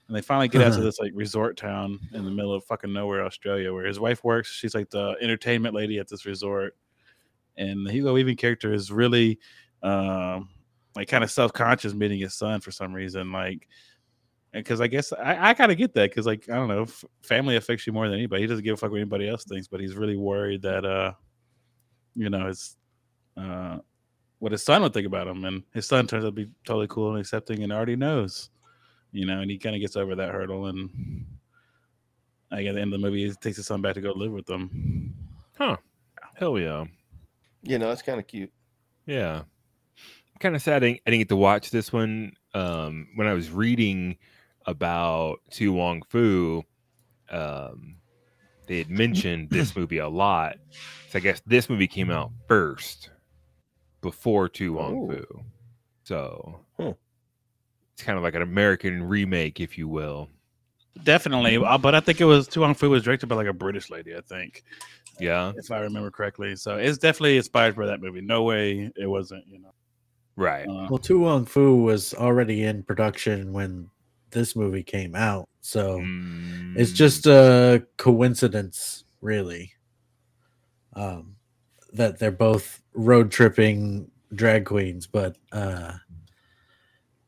And 0.09 0.17
they 0.17 0.23
finally 0.23 0.49
get 0.49 0.63
out 0.63 0.71
to 0.71 0.75
Uh-huh. 0.77 0.83
this 0.85 0.99
like 0.99 1.13
resort 1.15 1.57
town 1.57 2.01
in 2.13 2.25
the 2.25 2.31
middle 2.31 2.53
of 2.53 2.65
fucking 2.65 2.93
nowhere, 2.93 3.25
Australia, 3.25 3.73
where 3.73 3.85
his 3.85 4.01
wife 4.01 4.25
works. 4.25 4.51
She's 4.51 4.75
like 4.75 4.91
the 4.91 5.17
entertainment 5.21 5.75
lady 5.75 5.99
at 5.99 6.09
this 6.09 6.27
resort. 6.27 6.75
And 7.57 7.87
the 7.87 7.93
Hugo 7.93 8.15
Weaving 8.15 8.37
character 8.37 8.73
is 8.73 8.91
really 8.91 9.39
um 9.83 10.49
like 10.97 11.07
kind 11.09 11.23
of 11.23 11.31
self-conscious 11.31 11.95
meeting 11.95 12.19
his 12.19 12.35
son 12.35 12.61
for 12.61 12.73
some 12.73 12.93
reason. 12.93 13.31
Like 13.31 13.69
because 14.53 14.81
I 14.81 14.89
guess 14.89 15.13
I, 15.13 15.51
I 15.51 15.55
kind 15.55 15.71
of 15.71 15.79
get 15.79 15.95
that 15.95 16.11
because 16.11 16.27
like 16.27 16.49
I 16.49 16.57
don't 16.57 16.67
know, 16.69 16.83
f- 16.83 17.05
family 17.23 17.55
affects 17.55 17.87
you 17.87 17.93
more 17.93 18.09
than 18.09 18.19
anybody. 18.19 18.43
He 18.43 18.49
doesn't 18.49 18.65
give 18.65 18.75
a 18.75 18.77
fuck 18.77 18.91
what 18.91 18.97
anybody 19.01 19.29
else 19.29 19.45
thinks, 19.45 19.69
but 19.69 19.79
he's 19.81 19.95
really 19.95 20.17
worried 20.17 20.63
that 20.63 20.85
uh, 20.85 21.13
you 22.17 22.31
know, 22.31 22.49
his 22.49 22.77
uh, 23.37 23.79
what 24.39 24.53
his 24.53 24.63
son 24.63 24.83
would 24.83 24.93
think 24.93 25.07
about 25.07 25.29
him, 25.29 25.45
and 25.45 25.63
his 25.73 25.87
son 25.87 26.07
turns 26.07 26.25
out 26.25 26.29
to 26.29 26.33
be 26.33 26.51
totally 26.65 26.89
cool 26.89 27.11
and 27.11 27.21
accepting, 27.21 27.63
and 27.63 27.73
already 27.73 27.97
knows, 27.97 28.51
you 29.13 29.27
know, 29.27 29.41
and 29.41 29.51
he 29.51 29.59
kind 29.59 29.77
of 29.77 29.81
gets 29.81 29.97
over 29.97 30.15
that 30.15 30.33
hurdle, 30.33 30.67
and 30.67 31.27
like 32.51 32.67
at 32.67 32.75
the 32.75 32.81
end 32.81 32.93
of 32.93 33.01
the 33.01 33.07
movie, 33.07 33.27
he 33.27 33.33
takes 33.35 33.57
his 33.57 33.67
son 33.67 33.83
back 33.83 33.95
to 33.95 34.01
go 34.01 34.13
live 34.13 34.33
with 34.33 34.47
them. 34.47 35.15
Huh? 35.57 35.77
Hell 36.35 36.59
yeah. 36.59 36.85
you 37.63 37.79
know, 37.79 37.91
it's 37.91 38.03
kind 38.03 38.19
of 38.19 38.27
cute. 38.27 38.51
Yeah. 39.07 39.43
Kind 40.41 40.57
of 40.57 40.63
sad 40.63 40.77
I 40.77 40.87
didn't, 40.87 41.01
I 41.07 41.11
didn't 41.11 41.21
get 41.21 41.29
to 41.29 41.37
watch 41.37 41.71
this 41.71 41.93
one. 41.93 42.33
Um, 42.55 43.09
when 43.15 43.27
I 43.27 43.35
was 43.35 43.51
reading 43.51 44.17
about 44.67 45.41
To 45.53 45.73
Wong 45.73 46.03
Foo, 46.09 46.65
um, 47.31 47.97
they 48.67 48.79
had 48.79 48.91
mentioned 48.91 49.51
this 49.51 49.77
movie 49.77 49.99
a 49.99 50.09
lot. 50.09 50.57
So 51.11 51.19
I 51.19 51.21
guess 51.21 51.43
this 51.47 51.69
movie 51.69 51.87
came 51.87 52.11
out 52.11 52.33
first 52.49 53.11
before 54.01 54.49
To 54.49 54.73
Wong 54.73 54.97
Oh. 54.97 55.07
Foo. 55.09 55.45
So 56.05 56.61
Huh. 56.79 56.95
it's 57.95 58.03
kind 58.03 58.17
of 58.19 58.25
like 58.25 58.35
an 58.35 58.43
American 58.43 59.03
remake, 59.03 59.61
if 59.61 59.77
you 59.79 59.89
will. 59.89 60.29
Definitely, 61.05 61.57
uh, 61.57 61.79
but 61.79 61.95
I 61.95 62.01
think 62.01 62.21
it 62.21 62.25
was 62.25 62.49
To 62.49 62.61
Wong 62.61 62.75
Foo 62.75 62.91
was 62.91 63.03
directed 63.05 63.27
by 63.29 63.37
like 63.37 63.47
a 63.47 63.53
British 63.53 63.91
lady, 63.91 64.17
I 64.17 64.21
think, 64.23 64.65
Yeah. 65.21 65.53
if 65.57 65.71
I 65.71 65.79
remember 65.81 66.11
correctly. 66.11 66.57
So 66.57 66.77
it's 66.77 66.99
definitely 66.99 67.37
inspired 67.37 67.77
by 67.77 67.87
that 67.87 68.01
movie. 68.01 68.21
No 68.21 68.43
way 68.43 68.91
it 68.97 69.07
wasn't, 69.07 69.47
you 69.47 69.61
know. 69.61 69.73
Right. 70.37 70.67
Uh, 70.69 70.89
Well, 70.91 70.99
To 70.99 71.19
Wong 71.21 71.45
Foo 71.47 71.83
was 71.83 72.13
already 72.15 72.65
in 72.65 72.83
production 72.83 73.53
when 73.53 73.89
this 74.31 74.57
movie 74.57 74.83
came 74.83 75.15
out, 75.15 75.49
so 75.61 76.01
it's 76.77 76.93
Mm, 76.93 76.95
just 76.95 77.27
a 77.27 77.87
coincidence, 77.99 79.05
really, 79.21 79.73
um, 80.95 81.37
that 81.93 82.19
they're 82.19 82.31
both 82.31 82.81
road 82.95 83.31
tripping 83.31 84.11
drag 84.35 84.65
queens. 84.67 85.07
But 85.07 85.37
uh, 85.53 85.93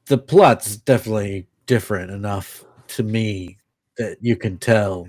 the 0.07 0.19
plot's 0.19 0.77
definitely 0.77 1.47
different 1.67 2.11
enough 2.11 2.65
to 2.89 3.03
me 3.03 3.59
that 3.97 4.19
you 4.21 4.37
can 4.37 4.59
tell, 4.59 5.09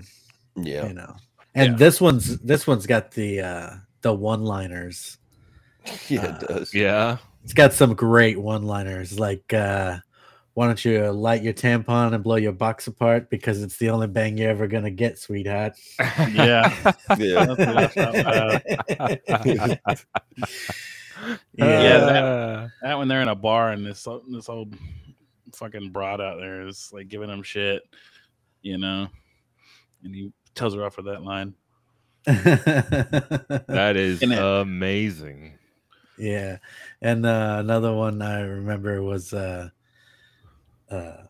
Yeah, 0.56 0.86
you 0.88 0.94
know. 0.94 1.16
And 1.54 1.72
Yeah. 1.72 1.76
this 1.76 2.00
one's 2.00 2.38
this 2.40 2.66
one's 2.66 2.86
got 2.86 3.10
the 3.12 3.40
uh, 3.40 3.70
the 4.02 4.12
one 4.12 4.42
liners. 4.44 5.18
yeah, 6.08 6.20
Uh, 6.24 6.28
it 6.28 6.38
does. 6.38 6.74
yeah. 6.74 7.18
It's 7.42 7.52
got 7.52 7.74
some 7.74 7.94
great 7.94 8.40
one-liners 8.40 9.18
like 9.20 9.52
uh 9.52 9.98
why 10.54 10.66
don't 10.66 10.84
you 10.84 11.10
light 11.10 11.42
your 11.42 11.52
tampon 11.52 12.14
and 12.14 12.22
blow 12.24 12.36
your 12.36 12.52
box 12.52 12.86
apart 12.86 13.28
because 13.28 13.62
it's 13.62 13.76
the 13.78 13.90
only 13.90 14.06
bang 14.06 14.38
you're 14.38 14.50
ever 14.50 14.66
gonna 14.68 14.90
get, 14.90 15.18
sweetheart. 15.18 15.74
Yeah. 15.98 16.92
Yeah, 17.18 17.44
That's 17.44 17.58
what 17.58 18.16
I 18.16 18.70
yeah, 19.44 19.76
Yeah, 21.56 21.98
that- 21.98 22.24
Uh, 22.24 22.68
That 22.82 22.98
when 22.98 23.08
they're 23.08 23.22
in 23.22 23.28
a 23.28 23.34
bar 23.34 23.70
and 23.72 23.84
this 23.86 24.06
this 24.30 24.48
old 24.48 24.74
fucking 25.54 25.90
broad 25.90 26.20
out 26.20 26.38
there 26.38 26.66
is 26.66 26.90
like 26.92 27.08
giving 27.08 27.30
him 27.30 27.42
shit, 27.42 27.82
you 28.62 28.78
know, 28.78 29.08
and 30.02 30.14
he 30.14 30.32
tells 30.54 30.74
her 30.74 30.84
off 30.84 30.94
for 30.94 31.02
that 31.02 31.22
line. 31.22 31.54
that 32.26 33.94
is 33.96 34.22
amazing. 34.22 35.58
yeah. 36.18 36.58
And 37.02 37.24
uh, 37.26 37.56
another 37.60 37.92
one 37.94 38.22
I 38.22 38.40
remember 38.40 39.02
was 39.02 39.32
uh, 39.32 39.68
uh, 40.94 41.26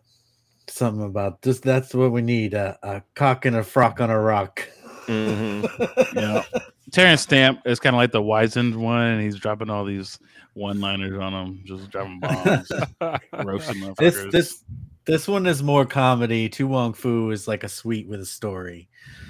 something 0.68 1.04
about 1.04 1.42
just 1.42 1.62
that's 1.62 1.94
what 1.94 2.12
we 2.12 2.22
need 2.22 2.54
uh, 2.54 2.76
a 2.82 3.02
cock 3.14 3.44
and 3.46 3.56
a 3.56 3.62
frock 3.64 4.00
on 4.00 4.10
a 4.10 4.20
rock. 4.20 4.66
Mhm. 5.06 5.64
Yeah, 6.14 6.42
Terrence 6.92 7.22
Stamp 7.22 7.60
is 7.66 7.80
kind 7.80 7.94
of 7.94 7.98
like 7.98 8.12
the 8.12 8.22
wizened 8.22 8.76
one, 8.76 9.00
and 9.02 9.22
he's 9.22 9.36
dropping 9.36 9.68
all 9.68 9.84
these 9.84 10.18
one-liners 10.54 11.18
on 11.18 11.32
him, 11.32 11.60
just 11.64 11.90
dropping 11.90 12.20
bombs, 12.20 12.70
roasting 13.44 13.80
this 13.80 13.88
motherfuckers. 13.90 14.30
this 14.30 14.64
this 15.04 15.28
one 15.28 15.46
is 15.46 15.62
more 15.62 15.84
comedy. 15.84 16.48
To 16.50 16.66
Wong 16.68 16.94
Foo 16.94 17.30
is 17.32 17.46
like 17.48 17.64
a 17.64 17.68
sweet 17.68 18.08
with 18.08 18.20
a 18.20 18.24
story. 18.26 18.88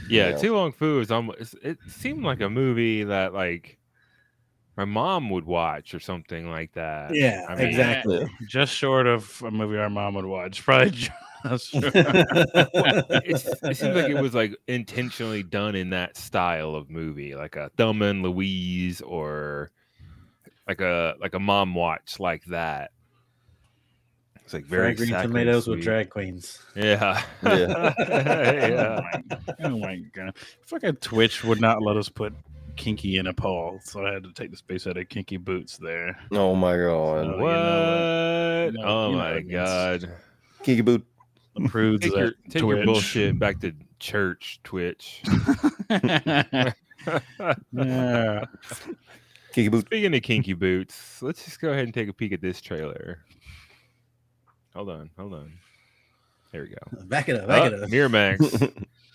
Yeah, 0.08 0.30
Yeah. 0.30 0.36
To 0.36 0.50
Wong 0.50 0.72
Foo 0.72 1.00
is 1.00 1.10
almost. 1.10 1.56
It 1.62 1.78
seemed 1.88 2.22
like 2.24 2.40
a 2.40 2.50
movie 2.50 3.02
that 3.04 3.32
like 3.32 3.78
my 4.76 4.84
mom 4.84 5.30
would 5.30 5.44
watch 5.44 5.94
or 5.94 6.00
something 6.00 6.50
like 6.50 6.72
that. 6.72 7.14
Yeah, 7.14 7.46
I 7.48 7.54
mean, 7.54 7.66
exactly. 7.66 8.20
Yeah. 8.20 8.26
just 8.48 8.74
short 8.74 9.06
of 9.06 9.42
a 9.42 9.50
movie 9.50 9.78
our 9.78 9.90
mom 9.90 10.14
would 10.14 10.24
watch, 10.24 10.64
probably. 10.64 10.90
Just 11.46 11.70
short. 11.72 11.92
It's, 11.94 13.44
it 13.44 13.76
seems 13.76 13.94
like 13.94 14.08
it 14.08 14.18
was 14.20 14.34
like 14.34 14.56
intentionally 14.66 15.42
done 15.42 15.74
in 15.74 15.90
that 15.90 16.16
style 16.16 16.74
of 16.74 16.88
movie, 16.88 17.34
like 17.34 17.54
a 17.56 17.70
Thelma 17.76 18.06
and 18.06 18.22
Louise 18.22 19.02
or 19.02 19.70
like 20.66 20.80
a 20.80 21.16
like 21.20 21.34
a 21.34 21.38
mom 21.38 21.74
watch 21.74 22.18
like 22.18 22.42
that. 22.46 22.92
It's 24.42 24.54
like 24.54 24.64
very 24.64 24.94
Very 24.94 24.94
green 24.94 25.08
saccharine 25.10 25.28
tomatoes 25.28 25.68
with 25.68 25.82
drag 25.82 26.08
queens. 26.08 26.62
Yeah. 26.74 27.22
Yeah. 27.42 27.94
yeah. 27.98 29.00
Oh 29.60 29.78
my 29.78 29.96
oh 29.96 30.08
god! 30.14 30.36
Fucking 30.62 30.96
Twitch 30.96 31.44
would 31.44 31.60
not 31.60 31.82
let 31.82 31.98
us 31.98 32.08
put 32.08 32.32
Kinky 32.76 33.16
in 33.18 33.26
a 33.26 33.34
poll, 33.34 33.80
so 33.82 34.04
I 34.06 34.12
had 34.12 34.22
to 34.24 34.32
take 34.32 34.50
the 34.50 34.56
space 34.56 34.86
out 34.86 34.96
of 34.96 35.08
Kinky 35.08 35.36
boots 35.36 35.76
there. 35.78 36.16
oh 36.32 36.54
my 36.54 36.76
god. 36.76 37.26
you 37.26 37.32
What? 37.42 37.50
You 37.50 38.72
know- 38.72 38.82
oh 38.84 39.06
you 39.10 39.12
know 39.12 39.18
my 39.18 39.28
what 39.30 39.36
it 39.36 39.46
means. 39.46 39.52
god. 39.52 40.10
Kinky 40.62 40.82
boot. 40.82 41.06
The 41.56 41.98
Take, 42.00 42.12
your, 42.16 42.26
at 42.26 42.34
take 42.50 42.62
your 42.62 42.84
bullshit 42.84 43.38
back 43.38 43.60
to 43.60 43.72
church, 44.00 44.58
Twitch. 44.64 45.22
yeah. 47.72 48.44
Kiki 49.52 49.68
boot. 49.68 49.86
Speaking 49.86 50.14
of 50.16 50.22
kinky 50.22 50.52
boots, 50.54 51.22
let's 51.22 51.44
just 51.44 51.60
go 51.60 51.70
ahead 51.70 51.84
and 51.84 51.94
take 51.94 52.08
a 52.08 52.12
peek 52.12 52.32
at 52.32 52.40
this 52.40 52.60
trailer. 52.60 53.20
Hold 54.74 54.90
on, 54.90 55.10
hold 55.16 55.34
on. 55.34 55.52
There 56.50 56.62
we 56.62 56.68
go. 56.70 57.04
Back 57.06 57.28
it 57.28 57.36
up. 57.36 57.46
Back 57.46 57.62
Oh, 57.62 57.66
it 57.66 57.82
up. 57.84 57.88
Miramax. 57.90 58.84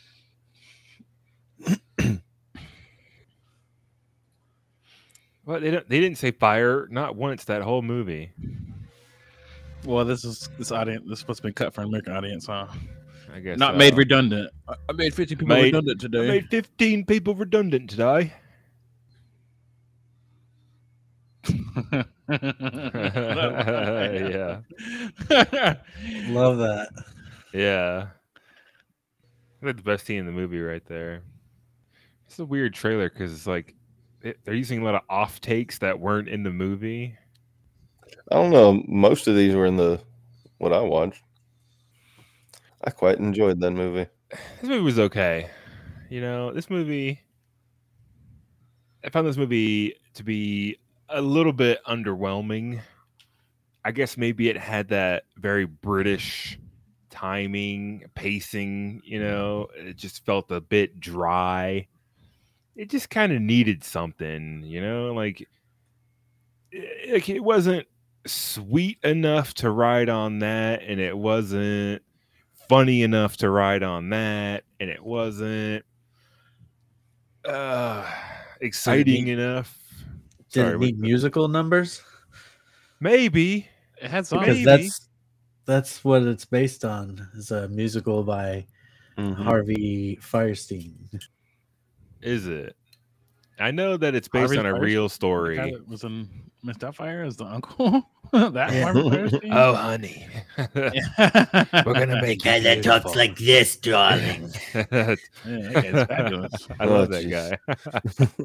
What 5.50 5.64
they 5.64 5.72
don't, 5.72 5.90
they 5.90 6.00
didn't 6.00 6.20
say 6.20 6.30
fire 6.30 6.88
not 6.92 7.16
once 7.16 7.46
that 7.46 7.64
whole 7.64 7.82
movie. 7.82 8.32
Well, 9.84 10.06
this 10.06 10.24
is 10.24 10.48
this 10.60 10.72
audience. 10.72 11.06
This 11.06 11.14
is 11.14 11.20
supposed 11.22 11.42
to 11.42 11.48
be 11.48 11.54
cut 11.54 11.74
for 11.74 11.82
an 11.82 11.88
American 11.88 12.14
audience, 12.14 12.46
huh? 12.46 12.68
I 13.34 13.40
guess 13.40 13.58
Not 13.58 13.74
so. 13.74 13.78
made 13.80 13.98
redundant. 13.98 14.52
I- 14.68 14.76
I 14.90 14.94
made 14.94 15.16
fifty 15.16 15.36
people 15.36 15.56
Made- 15.56 15.74
redundant 15.74 16.06
I 16.16 16.28
made 16.28 16.50
fifteen 16.52 17.04
people 17.04 17.34
redundant 17.34 17.90
today. 17.90 18.32
yeah, 22.30 24.60
Love 26.30 26.58
that. 26.60 26.90
yeah. 27.54 28.08
That's 29.62 29.76
the 29.78 29.84
best 29.84 30.06
scene 30.06 30.20
in 30.20 30.26
the 30.26 30.32
movie 30.32 30.62
right 30.62 30.86
there. 30.86 31.22
It's 32.28 32.40
a 32.40 32.46
weird 32.46 32.74
trailer 32.74 33.10
because 33.10 33.34
it's 33.34 33.48
like 33.48 33.70
it, 33.70 33.76
they're 34.22 34.54
using 34.54 34.82
a 34.82 34.84
lot 34.84 34.96
of 34.96 35.02
off 35.10 35.42
takes 35.42 35.80
that 35.80 36.00
weren't 36.00 36.28
in 36.30 36.44
the 36.44 36.52
movie. 36.52 37.18
I 38.32 38.36
don't 38.36 38.52
know. 38.52 38.84
Most 38.88 39.28
of 39.28 39.36
these 39.36 39.56
were 39.56 39.66
in 39.66 39.78
the 39.78 40.02
what 40.58 40.74
I 40.74 40.82
watched. 40.82 41.24
I 42.84 42.92
quite 42.92 43.18
enjoyed 43.18 43.60
that 43.60 43.72
movie. 43.72 44.10
this 44.30 44.70
movie 44.70 44.82
was 44.82 45.00
okay. 45.00 45.50
You 46.10 46.22
know, 46.22 46.52
this 46.52 46.70
movie. 46.70 47.22
I 49.04 49.10
found 49.10 49.28
this 49.28 49.38
movie 49.38 49.96
to 50.16 50.24
be 50.24 50.78
a 51.08 51.22
little 51.22 51.54
bit 51.54 51.80
underwhelming. 51.86 52.82
I 53.86 53.92
guess 53.92 54.18
maybe 54.18 54.50
it 54.50 54.58
had 54.58 54.90
that 54.90 55.24
very 55.38 55.66
British 55.66 56.60
timing, 57.10 58.06
pacing. 58.14 59.02
You 59.06 59.20
know, 59.22 59.68
it 59.76 59.96
just 59.96 60.26
felt 60.26 60.52
a 60.52 60.62
bit 60.62 61.00
dry. 61.00 61.88
It 62.80 62.90
just 62.90 63.10
kind 63.10 63.34
of 63.34 63.42
needed 63.42 63.84
something. 63.84 64.64
You 64.64 64.80
know, 64.82 65.14
like, 65.14 65.46
it, 66.72 67.14
like 67.14 67.28
it 67.28 67.42
wasn't 67.44 67.86
sweet 68.26 69.00
enough 69.04 69.54
to 69.56 69.70
ride 69.70 70.08
on 70.08 70.40
that, 70.40 70.82
and 70.84 71.00
it 71.00 71.18
wasn't 71.18 72.02
funny 72.70 73.02
enough 73.04 73.36
to 73.38 73.50
ride 73.50 73.84
on 73.84 74.10
that, 74.12 74.64
and 74.80 74.90
it 74.90 75.04
wasn't 75.04 75.84
uh, 77.46 78.10
exciting 78.62 79.26
need- 79.26 79.40
enough. 79.40 79.78
Did 80.52 80.62
Sorry, 80.62 80.74
it 80.76 80.80
need 80.80 81.00
musical 81.00 81.48
numbers? 81.48 82.02
Maybe. 83.02 83.68
it 84.02 84.10
had 84.10 84.26
some. 84.26 84.40
Because 84.40 84.56
Maybe. 84.56 84.66
that's 84.66 85.10
that's 85.66 86.04
what 86.04 86.24
it's 86.24 86.46
based 86.46 86.84
on. 86.86 87.28
Is 87.36 87.52
a 87.52 87.68
musical 87.68 88.24
by 88.24 88.66
Mhm. 89.18 89.36
Harvey 89.36 90.18
Fierstein. 90.22 90.94
Is 92.22 92.48
it? 92.48 92.76
I 93.60 93.72
know 93.72 93.98
that 93.98 94.16
it's 94.16 94.28
based 94.28 94.54
Harvey 94.54 94.58
on 94.58 94.66
a 94.66 94.74
Fierstein? 94.78 94.82
real 94.82 95.10
story. 95.10 95.56
that 95.58 95.88
was 95.88 96.04
in 96.04 96.30
Miss 96.64 96.78
Doubtfire 96.78 97.26
as 97.28 97.36
the 97.38 97.46
uncle. 97.46 98.04
that 98.32 98.72
Yeah. 98.74 98.84
Harvey 98.84 99.40
Oh, 99.52 99.74
honey, 99.76 100.26
we're 100.76 101.94
gonna 101.94 102.22
make 102.22 102.44
guy 102.44 102.60
that 102.60 102.84
talks 102.84 103.16
like 103.16 103.38
this, 103.38 103.76
darling. 103.78 104.52
Yeah, 104.74 105.16
that 105.46 105.74
guy's 105.74 106.06
fabulous. 106.08 106.68
I 106.80 106.86
Oh, 106.86 106.90
love 106.94 107.10
that 107.10 107.26
jeez. 107.26 107.58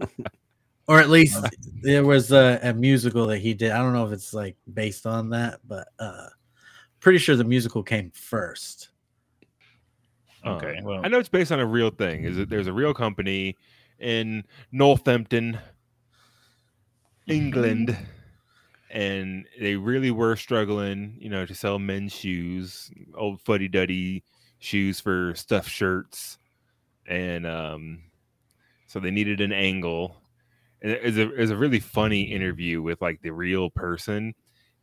guy. 0.03 0.09
Or 0.87 1.01
at 1.01 1.09
least 1.11 1.43
there 1.83 2.05
was 2.05 2.31
a, 2.33 2.59
a 2.63 2.75
musical 2.75 3.27
that 3.29 3.39
he 3.39 3.55
did. 3.55 3.71
I 3.71 3.79
don't 3.79 3.93
know 3.95 4.07
if 4.07 4.13
it's 4.13 4.35
like 4.35 4.57
based 4.75 5.07
on 5.07 5.31
that, 5.31 5.61
but 5.67 5.89
uh 5.99 6.27
pretty 7.01 7.19
sure 7.19 7.37
the 7.37 7.45
musical 7.45 7.83
came 7.83 8.11
first. 8.11 8.89
Okay, 10.47 10.77
Um, 10.79 10.85
well- 10.85 11.01
I 11.05 11.09
know 11.09 11.19
it's 11.19 11.29
based 11.29 11.53
on 11.53 11.61
a 11.61 11.67
real 11.67 11.91
thing. 11.91 12.25
Is 12.25 12.37
that 12.37 12.49
there's 12.51 12.67
a 12.67 12.73
real 12.73 12.93
company 12.95 13.57
in 13.99 14.45
Northampton, 14.73 15.59
England, 17.27 17.97
and 18.91 19.47
they 19.59 19.77
really 19.77 20.11
were 20.11 20.37
struggling, 20.37 21.17
you 21.19 21.29
know, 21.31 21.47
to 21.47 21.55
sell 21.55 21.79
men's 21.79 22.13
shoes, 22.13 22.91
old 23.17 23.41
fuddy 23.41 23.69
duddy 23.69 24.23
shoes 24.59 25.01
for 25.01 25.35
stuffed 25.35 25.71
shirts, 25.71 26.39
and 27.07 27.47
um, 27.47 28.03
so 28.87 29.01
they 29.01 29.11
needed 29.11 29.41
an 29.41 29.53
angle. 29.53 30.21
And 30.83 30.93
it 30.93 31.03
was 31.03 31.17
a 31.17 31.33
it 31.33 31.39
was 31.41 31.51
a 31.51 31.57
really 31.57 31.81
funny 31.81 32.23
interview 32.25 32.83
with 32.83 33.01
like 33.01 33.23
the 33.23 33.31
real 33.33 33.71
person, 33.71 34.35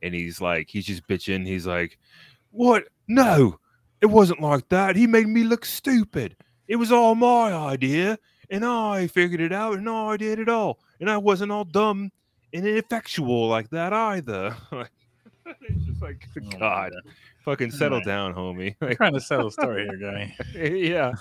and 0.02 0.16
he's 0.16 0.42
like, 0.42 0.70
he's 0.70 0.86
just 0.88 1.08
bitching. 1.08 1.46
He's 1.46 1.68
like, 1.68 2.00
"What? 2.50 2.86
No, 3.08 3.60
it 4.02 4.08
wasn't 4.08 4.42
like 4.42 4.68
that. 4.70 4.96
He 4.96 5.08
made 5.08 5.28
me 5.28 5.44
look 5.44 5.66
stupid. 5.66 6.36
It 6.68 6.76
was 6.78 6.92
all 6.92 7.16
my 7.16 7.54
idea, 7.54 8.18
and 8.50 8.66
I 8.66 9.08
figured 9.08 9.42
it 9.42 9.52
out, 9.54 9.78
and 9.78 9.90
I 9.90 10.18
did 10.18 10.40
it 10.40 10.50
all, 10.50 10.80
and 11.00 11.10
I 11.10 11.18
wasn't 11.18 11.52
all 11.52 11.66
dumb 11.66 12.12
and 12.54 12.66
ineffectual 12.66 13.48
like 13.48 13.70
that 13.72 13.94
either." 13.94 14.56
it's 15.62 15.86
just 15.86 16.02
like, 16.02 16.28
good 16.34 16.44
Oh 16.46 16.50
my 16.54 16.60
God, 16.60 16.92
fucking 17.44 17.72
settle 17.72 17.98
Right. 17.98 18.06
down, 18.08 18.34
homie. 18.34 18.76
I'm 18.82 18.88
Like, 18.90 18.98
trying 18.98 19.14
to 19.14 19.20
settle 19.22 19.48
a 19.48 19.52
story 19.52 19.86
here, 19.86 19.98
guy. 19.98 20.36
yeah, 20.56 21.14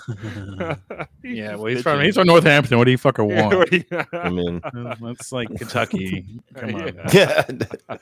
He's 1.21 1.37
yeah, 1.37 1.55
well, 1.55 1.65
he's 1.65 1.81
from 1.81 2.01
he's 2.01 2.15
from 2.15 2.27
Northampton. 2.27 2.77
What 2.77 2.85
do 2.85 2.91
you 2.91 2.97
fucker 2.97 3.25
want? 3.27 3.57
what 3.57 4.23
I 4.23 4.29
mean, 4.29 4.61
That's 5.01 5.31
like 5.31 5.49
Kentucky. 5.57 6.25
Come 6.55 6.75
on. 6.75 6.95
Yeah. 7.13 7.43
yeah. 7.49 7.97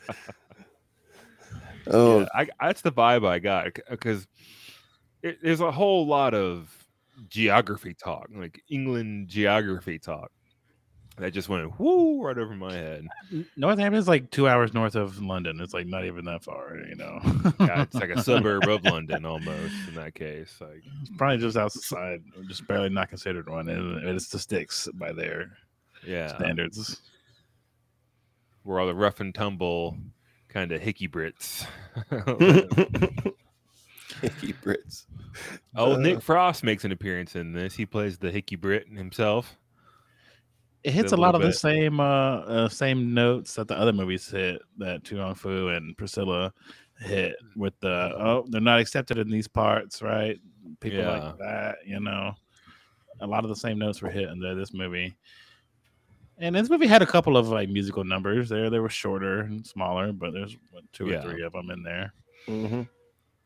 oh, 1.87 2.19
Yeah, 2.21 2.27
I, 2.35 2.47
that's 2.61 2.81
the 2.81 2.91
vibe 2.91 3.27
I 3.27 3.39
got 3.39 3.67
because 3.89 4.27
there's 5.21 5.61
a 5.61 5.71
whole 5.71 6.05
lot 6.07 6.33
of 6.33 6.87
geography 7.29 7.93
talk, 7.93 8.29
like 8.33 8.61
England 8.69 9.27
geography 9.27 9.99
talk, 9.99 10.31
that 11.17 11.33
just 11.33 11.49
went 11.49 11.77
whoo 11.79 12.23
right 12.23 12.37
over 12.37 12.55
my 12.55 12.73
head. 12.73 13.05
Northampton 13.57 13.99
is 13.99 14.07
like 14.07 14.31
two 14.31 14.47
hours 14.47 14.73
north 14.73 14.95
of 14.95 15.21
London. 15.21 15.59
It's 15.59 15.73
like 15.73 15.87
not 15.87 16.05
even 16.05 16.23
that 16.25 16.43
far, 16.43 16.77
you 16.87 16.95
know. 16.95 17.19
Yeah, 17.59 17.81
it's 17.81 17.95
like 17.95 18.09
a 18.09 18.23
suburb 18.23 18.67
of 18.69 18.83
London 18.85 19.25
almost 19.25 19.73
in 19.89 19.95
that 19.95 20.15
case. 20.15 20.55
Like, 20.61 20.81
It's 21.01 21.09
probably 21.17 21.37
just 21.39 21.57
outside, 21.57 22.23
just 22.47 22.65
barely 22.67 22.89
not 22.89 23.09
considered 23.09 23.49
one. 23.49 23.67
And 23.67 24.07
it's 24.07 24.29
the 24.29 24.39
sticks 24.39 24.87
by 24.93 25.11
their 25.11 25.57
yeah, 26.07 26.37
standards. 26.37 27.01
we're 28.63 28.79
all 28.79 28.87
the 28.87 28.95
rough 28.95 29.19
and 29.19 29.35
tumble 29.35 29.97
kind 30.47 30.71
of 30.71 30.81
hickey 30.81 31.09
Brits. 31.09 31.65
Hickey 34.21 34.53
Brits. 34.53 35.05
oh, 35.75 35.93
Uh, 35.93 35.97
Nick 35.97 36.21
Frost 36.21 36.63
makes 36.63 36.85
an 36.85 36.91
appearance 36.91 37.35
in 37.35 37.53
this. 37.53 37.75
He 37.75 37.85
plays 37.85 38.17
the 38.17 38.31
hickey 38.31 38.55
Brit 38.55 38.87
himself. 38.87 39.57
It 40.83 40.91
hits 40.93 41.11
a 41.11 41.15
a 41.15 41.17
lot 41.17 41.33
little 41.33 41.47
of 41.47 41.53
the 41.53 41.57
same 41.57 41.99
uh, 41.99 42.37
uh 42.39 42.69
same 42.69 43.13
notes 43.13 43.53
that 43.55 43.67
the 43.67 43.77
other 43.77 43.91
movies 43.91 44.29
hit 44.29 44.61
that 44.77 45.03
To 45.05 45.17
Wong 45.17 45.35
Foo 45.35 45.69
and 45.69 45.97
Priscilla 45.97 46.53
hit 47.01 47.35
with 47.55 47.73
the 47.81 47.89
oh 48.17 48.45
they're 48.49 48.61
not 48.61 48.79
accepted 48.79 49.17
in 49.17 49.29
these 49.29 49.47
parts, 49.47 50.01
right? 50.01 50.39
People 50.79 50.99
Yeah. 50.99 51.11
like 51.11 51.37
that, 51.39 51.75
you 51.85 51.99
know. 51.99 52.33
A 53.21 53.27
lot 53.27 53.43
of 53.43 53.49
the 53.49 53.55
same 53.55 53.77
notes 53.77 54.01
were 54.01 54.09
hit 54.09 54.29
in 54.29 54.39
the, 54.39 54.55
this 54.55 54.73
movie. 54.73 55.13
And 56.37 56.55
this 56.55 56.69
movie 56.69 56.87
had 56.87 57.01
a 57.01 57.05
couple 57.05 57.35
of 57.35 57.49
like 57.49 57.67
musical 57.67 58.05
numbers 58.05 58.47
there. 58.47 58.69
They 58.69 58.79
were 58.79 58.87
shorter 58.89 59.41
and 59.41 59.67
smaller, 59.67 60.13
but 60.13 60.31
there's 60.31 60.55
what, 60.71 60.83
two 60.93 61.07
Yeah. 61.09 61.17
or 61.17 61.21
three 61.23 61.43
of 61.43 61.51
them 61.51 61.69
in 61.71 61.83
there. 61.83 62.13
hmm 62.47 62.81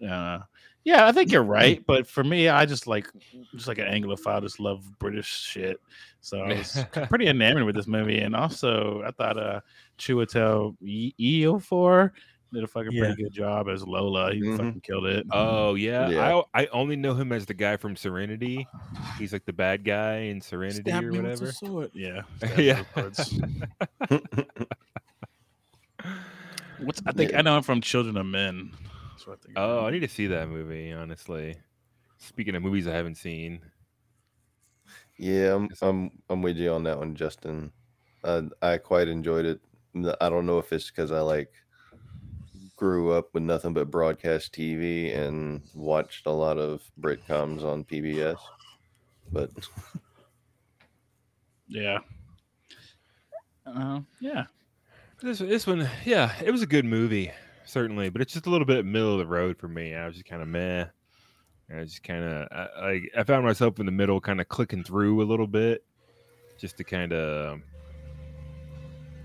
Uh, 0.08 0.40
yeah, 0.86 1.08
I 1.08 1.12
think 1.14 1.32
you're 1.32 1.44
right. 1.44 1.82
But 1.88 2.08
for 2.08 2.24
me, 2.24 2.50
I 2.50 2.66
just 2.66 2.88
like 2.88 3.08
just 3.56 3.68
like 3.68 3.78
an 3.78 3.86
Anglophile, 3.88 4.42
just 4.42 4.60
love 4.60 4.84
British 5.00 5.28
shit. 5.28 5.80
So 6.22 6.40
I 6.42 6.54
was 6.56 6.84
pretty 7.10 7.28
enamored 7.28 7.64
with 7.64 7.76
this 7.76 7.88
movie, 7.88 8.20
and 8.20 8.36
also 8.36 9.02
I 9.06 9.12
thought 9.12 9.38
uh 9.38 9.62
Chiwetel 9.98 10.76
Ejiofor 10.84 12.12
did 12.52 12.64
a 12.64 12.68
fucking 12.68 12.92
Yeah. 12.92 13.06
pretty 13.06 13.24
good 13.24 13.34
job 13.34 13.68
as 13.70 13.86
Lola. 13.88 14.32
He 14.34 14.42
Mhm. 14.42 14.58
fucking 14.58 14.82
killed 14.82 15.06
it. 15.08 15.26
Oh 15.32 15.76
yeah, 15.76 16.10
Yeah. 16.10 16.42
I 16.54 16.64
I 16.64 16.68
only 16.68 16.96
know 16.96 17.14
him 17.16 17.32
as 17.32 17.46
the 17.46 17.54
guy 17.54 17.78
from 17.78 17.96
Serenity. 17.96 18.68
He's 19.18 19.32
like 19.34 19.46
the 19.46 19.54
bad 19.54 19.84
guy 19.84 20.18
in 20.18 20.40
Serenity 20.42 20.92
Stab 20.92 21.04
or 21.06 21.12
whatever. 21.14 21.46
a 21.46 21.52
sword. 21.54 21.92
Yeah, 21.94 22.22
Yeah. 22.58 22.84
What's 26.80 27.02
I 27.06 27.12
think 27.14 27.34
I 27.34 27.42
know 27.42 27.56
him 27.58 27.64
from 27.64 27.82
Children 27.82 28.18
of 28.18 28.26
Men. 28.26 28.72
That's 29.26 29.28
what 29.28 29.40
I 29.42 29.46
think. 29.46 29.58
Oh, 29.58 29.86
I 29.86 29.92
need 29.92 30.02
to 30.02 30.08
see 30.10 30.28
that 30.28 30.50
movie. 30.50 30.92
Honestly, 30.92 31.56
speaking 32.18 32.56
of 32.56 32.64
movies 32.64 32.88
I 32.88 32.94
haven't 32.94 33.16
seen, 33.16 33.62
Yeah, 35.18 35.56
I'm 35.56 35.70
I'm 35.82 36.12
I'm 36.30 36.42
with 36.42 36.58
you 36.58 36.72
on 36.72 36.84
that 36.84 36.98
one, 36.98 37.16
Justin. 37.16 37.72
Uh, 38.24 38.44
I 38.62 38.78
quite 38.78 39.08
enjoyed 39.08 39.46
it. 39.46 39.62
I 40.22 40.30
don't 40.30 40.46
know 40.46 40.60
if 40.60 40.72
it's 40.74 40.90
because 40.90 41.12
I 41.12 41.20
like 41.22 41.52
grew 42.76 43.12
up 43.14 43.34
with 43.34 43.44
nothing 43.44 43.74
but 43.74 43.92
broadcast 43.92 44.54
TV 44.54 45.16
and 45.16 45.62
watched 45.74 46.26
a 46.26 46.32
lot 46.32 46.58
of 46.58 46.84
Britcoms 47.00 47.64
on 47.64 47.84
PBS, 47.86 48.40
but 49.32 49.52
yeah. 51.68 52.00
Uh, 53.66 54.02
yeah. 54.20 54.46
this 55.22 55.40
this 55.40 55.68
one, 55.68 55.90
yeah, 56.06 56.34
it 56.44 56.52
was 56.52 56.62
a 56.62 56.68
good 56.68 56.86
movie, 56.86 57.32
certainly, 57.66 58.10
but 58.10 58.22
it's 58.22 58.34
just 58.34 58.46
a 58.46 58.50
little 58.50 58.66
bit 58.68 58.86
middle 58.86 59.14
of 59.14 59.20
the 59.20 59.28
road 59.28 59.58
for 59.58 59.68
me. 59.68 59.94
I 59.96 60.06
was 60.08 60.16
just 60.16 60.26
kind 60.28 60.42
of 60.42 60.48
meh. 60.48 60.86
I 61.74 61.80
was 61.80 61.92
just 61.92 62.04
kind 62.04 62.24
of 62.24 62.48
like 62.82 63.12
I 63.18 63.24
found 63.24 63.44
myself 63.46 63.80
in 63.80 63.86
the 63.86 63.92
middle, 63.92 64.20
kind 64.22 64.40
of 64.42 64.48
clicking 64.50 64.84
through 64.84 65.22
a 65.22 65.26
little 65.26 65.48
bit, 65.48 65.84
just 66.60 66.78
to 66.78 66.84
kind 66.84 67.14
of 67.14 67.62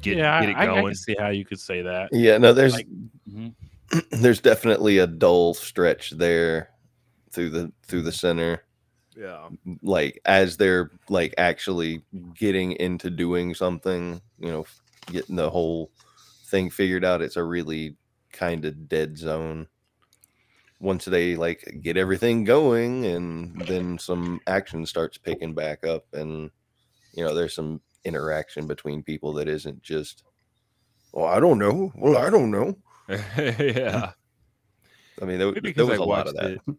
get 0.03 0.17
yeah, 0.17 0.41
get 0.41 0.51
it 0.51 0.57
I, 0.57 0.63
I 0.63 0.67
going. 0.67 0.87
can 0.87 0.95
see 0.95 1.17
how 1.19 1.29
you 1.29 1.45
could 1.45 1.61
say 1.61 1.83
that. 1.83 2.11
yeah, 2.13 2.39
no, 2.39 2.53
there's 2.53 2.75
Like- 2.75 2.89
Mhm. 3.31 3.55
there's 4.13 4.41
definitely 4.41 4.99
a 4.99 5.07
dull 5.07 5.55
stretch 5.55 6.11
there 6.11 6.71
through 7.33 7.51
the 7.51 7.73
through 7.87 8.03
the 8.03 8.13
center. 8.13 8.63
yeah, 9.17 9.49
like 9.83 10.21
as 10.25 10.57
they're 10.57 10.91
like 11.09 11.35
actually 11.39 12.03
getting 12.35 12.73
into 12.73 13.11
doing 13.11 13.55
something 13.55 14.21
you 14.39 14.49
know 14.51 14.65
getting 15.11 15.37
the 15.37 15.51
whole 15.51 15.91
thing 16.47 16.71
figured 16.71 17.05
out 17.05 17.21
it's 17.21 17.37
a 17.37 17.43
really 17.43 17.97
kind 18.39 18.65
of 18.65 18.89
dead 18.89 19.19
zone 19.19 19.67
once 20.81 21.05
they 21.05 21.35
like 21.35 21.81
get 21.83 21.97
everything 21.97 22.45
going 22.45 23.05
and 23.07 23.61
then 23.67 23.99
some 23.99 24.41
action 24.47 24.87
starts 24.87 25.19
picking 25.19 25.53
back 25.53 25.85
up 25.85 26.05
and 26.13 26.51
you 27.15 27.25
know 27.25 27.35
there's 27.35 27.55
some 27.55 27.81
interaction 28.05 28.67
between 28.67 29.03
people 29.03 29.33
that 29.33 29.49
isn't 29.49 29.83
just 29.83 30.23
well 31.13 31.27
i 31.27 31.41
don't 31.41 31.59
know 31.59 31.93
well 31.97 32.17
i 32.17 32.31
don't 32.31 32.51
know 32.51 32.77
yeah. 33.09 34.13
i 35.21 35.25
mean 35.25 35.39
there, 35.39 35.51
there 35.51 35.61
because 35.61 35.89
was 35.89 35.99
I 35.99 36.03
a 36.03 36.07
lot 36.07 36.29
of 36.29 36.35
watched 36.35 36.37
that 36.37 36.53
it. 36.53 36.77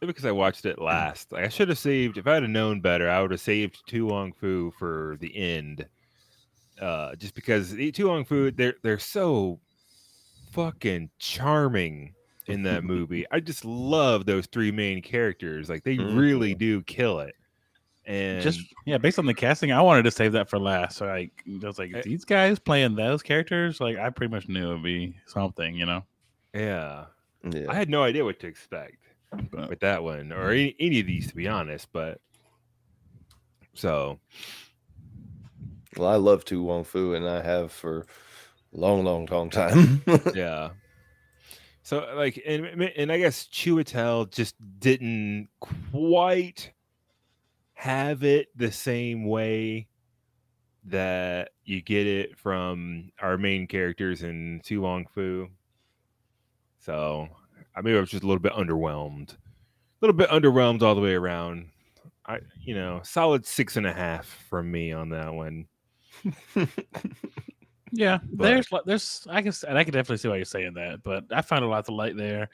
Maybe 0.00 0.12
because 0.12 0.26
I 0.26 0.30
watched 0.30 0.64
it 0.64 0.80
last. 0.80 1.32
Like 1.32 1.44
I 1.44 1.48
should 1.48 1.68
have 1.70 1.78
saved. 1.78 2.18
If 2.18 2.26
I 2.28 2.34
had 2.34 2.48
known 2.48 2.80
better, 2.80 3.10
I 3.10 3.20
would 3.20 3.32
have 3.32 3.40
saved 3.40 3.82
To 3.88 4.06
Wong 4.06 4.32
Foo 4.32 4.72
for 4.78 5.16
the 5.18 5.36
end. 5.36 5.86
Uh, 6.80 7.16
just 7.16 7.34
because 7.34 7.72
the 7.72 7.90
To 7.90 8.06
Wong 8.06 8.24
Foo, 8.24 8.52
they're 8.52 8.76
they're 8.84 9.00
so 9.00 9.58
fucking 10.52 11.10
charming 11.18 12.14
in 12.46 12.62
that 12.64 12.84
movie. 12.84 13.26
I 13.30 13.40
just 13.40 13.64
love 13.64 14.26
those 14.26 14.46
three 14.46 14.72
main 14.72 15.02
characters. 15.02 15.68
Like 15.68 15.84
they 15.84 15.96
mm-hmm. 15.96 16.16
really 16.16 16.54
do 16.54 16.82
kill 16.82 17.20
it. 17.20 17.34
And 18.06 18.42
Just 18.42 18.60
yeah, 18.86 18.96
based 18.96 19.18
on 19.18 19.26
the 19.26 19.34
casting, 19.34 19.70
I 19.70 19.82
wanted 19.82 20.04
to 20.04 20.10
save 20.10 20.32
that 20.32 20.48
for 20.48 20.58
last. 20.58 20.96
So 20.96 21.06
like, 21.06 21.30
I 21.46 21.66
was 21.66 21.78
like, 21.78 21.94
I- 21.94 22.02
these 22.02 22.24
guys 22.24 22.58
playing 22.58 22.94
those 22.94 23.22
characters, 23.22 23.80
like 23.80 23.98
I 23.98 24.08
pretty 24.10 24.32
much 24.32 24.48
knew 24.48 24.70
it 24.70 24.74
would 24.74 24.82
be 24.82 25.14
something, 25.26 25.74
you 25.74 25.86
know. 25.86 26.04
yeah, 26.54 27.04
yeah 27.48 27.66
I 27.68 27.74
had 27.74 27.90
no 27.90 28.02
idea 28.02 28.24
what 28.24 28.40
to 28.40 28.46
expect. 28.46 28.96
But 29.50 29.68
with 29.68 29.80
that 29.80 30.02
one 30.02 30.32
or 30.32 30.50
any, 30.50 30.74
any 30.80 31.00
of 31.00 31.06
these 31.06 31.28
to 31.28 31.34
be 31.36 31.48
honest 31.48 31.88
but 31.92 32.20
so 33.74 34.18
well 35.96 36.08
i 36.08 36.16
love 36.16 36.44
To 36.46 36.62
Wong 36.62 36.84
Foo 36.84 37.14
and 37.14 37.28
i 37.28 37.42
have 37.42 37.70
for 37.70 38.00
a 38.00 38.04
long 38.78 39.04
long 39.04 39.26
long 39.26 39.50
time 39.50 40.02
yeah 40.34 40.70
so 41.82 42.06
like 42.14 42.40
and, 42.46 42.64
and 42.64 43.12
i 43.12 43.18
guess 43.18 43.46
Chiwetel 43.46 44.30
just 44.30 44.54
didn't 44.78 45.48
quite 45.60 46.72
have 47.74 48.24
it 48.24 48.48
the 48.56 48.72
same 48.72 49.24
way 49.24 49.86
that 50.88 51.50
you 51.64 51.80
get 51.82 52.06
it 52.06 52.36
from 52.36 53.12
our 53.20 53.38
main 53.38 53.66
characters 53.66 54.22
in 54.22 54.60
To 54.64 54.80
Wong 54.80 55.06
Foo. 55.06 55.48
So 56.80 57.28
I 57.76 57.80
maybe 57.80 57.96
I 57.96 58.00
was 58.00 58.10
just 58.10 58.24
a 58.24 58.26
little 58.26 58.42
bit 58.42 58.52
underwhelmed. 58.52 59.32
A 59.32 59.36
little 60.00 60.16
bit 60.16 60.30
underwhelmed 60.30 60.82
all 60.82 60.94
the 60.94 61.00
way 61.00 61.14
around. 61.14 61.68
I 62.26 62.40
you 62.60 62.74
know, 62.74 63.00
solid 63.04 63.46
six 63.46 63.76
and 63.76 63.86
a 63.86 63.92
half 63.92 64.26
from 64.48 64.70
me 64.70 64.92
on 64.92 65.10
that 65.10 65.32
one. 65.32 65.66
yeah, 67.92 68.18
But- 68.32 68.44
there's 68.44 68.66
there's 68.86 69.26
I 69.30 69.42
can 69.42 69.52
and 69.68 69.78
I 69.78 69.84
can 69.84 69.92
definitely 69.92 70.18
see 70.18 70.28
why 70.28 70.36
you're 70.36 70.44
saying 70.44 70.74
that, 70.74 71.02
but 71.02 71.24
I 71.30 71.42
found 71.42 71.64
a 71.64 71.68
lot 71.68 71.84
to 71.86 71.94
like 71.94 72.16
there. 72.16 72.48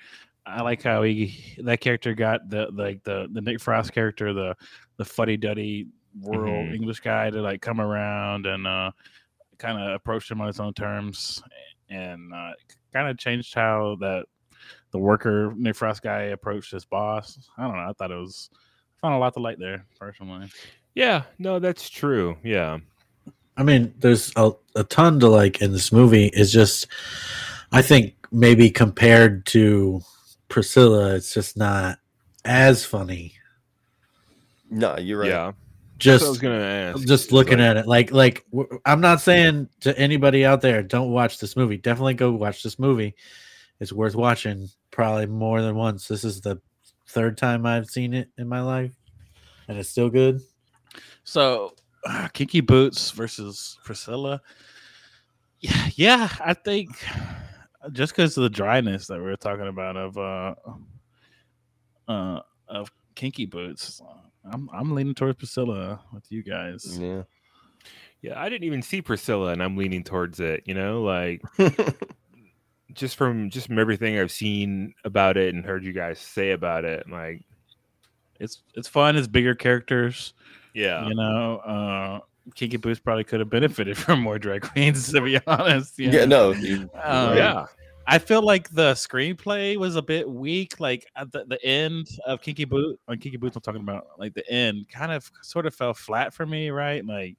I 0.46 0.60
like 0.62 0.82
how 0.82 1.02
he 1.02 1.34
that 1.58 1.80
character 1.80 2.14
got 2.14 2.48
the 2.50 2.68
like 2.72 3.02
the 3.04 3.28
the 3.32 3.40
Nick 3.40 3.60
Frost 3.60 3.92
character, 3.92 4.32
the 4.32 4.54
the 4.98 5.04
fuddy 5.04 5.36
duddy 5.36 5.86
rural 6.22 6.52
Mhm. 6.64 6.74
English 6.74 7.00
guy 7.00 7.30
to 7.30 7.40
like 7.42 7.60
come 7.60 7.80
around 7.80 8.46
and 8.46 8.66
uh 8.66 8.90
kind 9.58 9.80
of 9.80 9.94
approach 9.94 10.30
him 10.30 10.40
on 10.40 10.46
his 10.46 10.60
own 10.60 10.74
terms 10.74 11.42
and 11.88 12.32
uh 12.32 12.52
kind 12.92 13.08
of 13.08 13.18
changed 13.18 13.54
how 13.54 13.96
that 14.00 14.26
the 14.92 14.98
worker 14.98 15.52
Nick 15.56 15.76
Frost 15.76 16.02
guy 16.02 16.22
approached 16.24 16.70
his 16.72 16.84
boss. 16.84 17.48
I 17.58 17.62
don't 17.64 17.76
know. 17.76 17.88
I 17.88 17.92
thought 17.94 18.10
it 18.12 18.16
was 18.16 18.50
I 18.98 19.00
found 19.00 19.14
a 19.14 19.18
lot 19.18 19.34
to 19.34 19.40
like 19.40 19.58
there 19.58 19.86
personally. 19.98 20.48
Yeah, 20.94 21.24
no, 21.38 21.58
that's 21.58 21.88
true. 21.90 22.36
Yeah. 22.44 22.78
I 23.56 23.62
mean, 23.62 23.94
there's 23.98 24.32
a, 24.36 24.52
a 24.74 24.84
ton 24.84 25.20
to 25.20 25.28
like 25.28 25.62
in 25.62 25.72
this 25.72 25.92
movie. 25.92 26.26
It's 26.32 26.50
just, 26.50 26.86
I 27.72 27.82
think 27.82 28.14
maybe 28.32 28.70
compared 28.70 29.46
to 29.46 30.00
Priscilla, 30.48 31.14
it's 31.14 31.32
just 31.32 31.56
not 31.56 31.98
as 32.44 32.84
funny. 32.84 33.34
no 34.70 34.96
you're 34.98 35.20
right 35.20 35.28
Yeah. 35.30 35.52
That's 36.04 36.22
what 36.22 36.26
I 36.26 36.28
was 36.28 36.38
Just, 36.38 36.42
gonna 36.42 36.54
ask. 36.64 37.06
just 37.06 37.32
looking 37.32 37.58
like- 37.58 37.68
at 37.68 37.76
it, 37.78 37.86
like, 37.86 38.10
like 38.12 38.44
I'm 38.84 39.00
not 39.00 39.20
saying 39.20 39.68
to 39.80 39.96
anybody 39.98 40.44
out 40.44 40.60
there, 40.60 40.82
don't 40.82 41.10
watch 41.12 41.38
this 41.38 41.56
movie. 41.56 41.76
Definitely 41.76 42.14
go 42.14 42.32
watch 42.32 42.62
this 42.62 42.78
movie. 42.78 43.14
It's 43.80 43.92
worth 43.92 44.14
watching, 44.16 44.68
probably 44.90 45.26
more 45.26 45.62
than 45.62 45.76
once. 45.76 46.08
This 46.08 46.24
is 46.24 46.40
the 46.40 46.60
third 47.08 47.38
time 47.38 47.64
I've 47.64 47.86
seen 47.86 48.12
it 48.12 48.28
in 48.36 48.48
my 48.48 48.60
life, 48.60 48.92
and 49.68 49.78
it's 49.78 49.88
still 49.88 50.10
good. 50.10 50.40
So, 51.22 51.74
uh, 52.06 52.28
Kinky 52.32 52.60
Boots 52.60 53.10
versus 53.10 53.78
Priscilla. 53.84 54.40
Yeah, 55.60 55.88
yeah, 55.94 56.28
I 56.40 56.54
think 56.54 56.90
just 57.92 58.14
because 58.14 58.36
of 58.36 58.42
the 58.42 58.50
dryness 58.50 59.06
that 59.06 59.18
we 59.18 59.24
were 59.24 59.36
talking 59.36 59.68
about 59.68 59.96
of 59.96 60.18
uh, 60.18 60.54
uh, 62.08 62.40
of 62.68 62.90
Kinky 63.14 63.46
Boots, 63.46 64.02
I'm 64.50 64.68
I'm 64.72 64.94
leaning 64.94 65.14
towards 65.14 65.38
Priscilla 65.38 66.00
with 66.12 66.30
you 66.30 66.42
guys. 66.42 66.98
yeah 67.00 67.22
Yeah, 68.20 68.40
I 68.40 68.48
didn't 68.48 68.64
even 68.64 68.82
see 68.82 69.00
Priscilla, 69.00 69.52
and 69.52 69.62
I'm 69.62 69.76
leaning 69.76 70.04
towards 70.04 70.40
it. 70.40 70.62
You 70.66 70.74
know, 70.74 71.02
like 71.02 71.42
just 72.92 73.16
from 73.16 73.50
just 73.50 73.68
from 73.68 73.78
everything 73.78 74.18
I've 74.18 74.32
seen 74.32 74.94
about 75.04 75.36
it 75.36 75.54
and 75.54 75.64
heard 75.64 75.84
you 75.84 75.92
guys 75.92 76.18
say 76.18 76.50
about 76.50 76.84
it, 76.84 77.08
like 77.08 77.42
It's 78.38 78.62
it's 78.74 78.88
fun. 78.88 79.16
It's 79.16 79.28
bigger 79.28 79.54
characters. 79.54 80.34
Yeah, 80.74 81.06
You 81.08 81.14
know, 81.14 81.56
uh, 81.58 82.20
Kinky 82.54 82.76
Boots 82.76 83.00
probably 83.00 83.24
could 83.24 83.40
have 83.40 83.48
benefited 83.48 83.96
from 84.04 84.20
more 84.20 84.38
drag 84.38 84.62
queens. 84.62 85.10
To 85.12 85.20
be 85.22 85.40
honest, 85.46 85.98
you 85.98 86.10
yeah, 86.10 86.24
no 86.26 86.52
you, 86.52 86.90
Um, 87.02 87.36
yeah, 87.36 87.64
I 88.06 88.18
feel 88.18 88.42
like 88.42 88.68
the 88.68 88.92
screenplay 88.92 89.76
was 89.78 89.96
a 89.96 90.02
bit 90.02 90.28
weak. 90.28 90.78
Like 90.78 91.06
at 91.16 91.32
the, 91.32 91.44
the 91.46 91.64
end 91.64 92.06
of 92.26 92.42
Kinky 92.42 92.66
Boot 92.66 93.00
on 93.08 93.18
Kinky 93.18 93.38
Boots, 93.38 93.56
I'm 93.56 93.62
talking 93.62 93.80
about 93.80 94.06
like 94.18 94.34
the 94.34 94.46
end 94.50 94.88
kind 94.90 95.10
of 95.12 95.30
sort 95.42 95.64
of 95.64 95.74
fell 95.74 95.94
flat 95.94 96.34
for 96.34 96.44
me, 96.44 96.68
right? 96.70 97.02
Like 97.04 97.36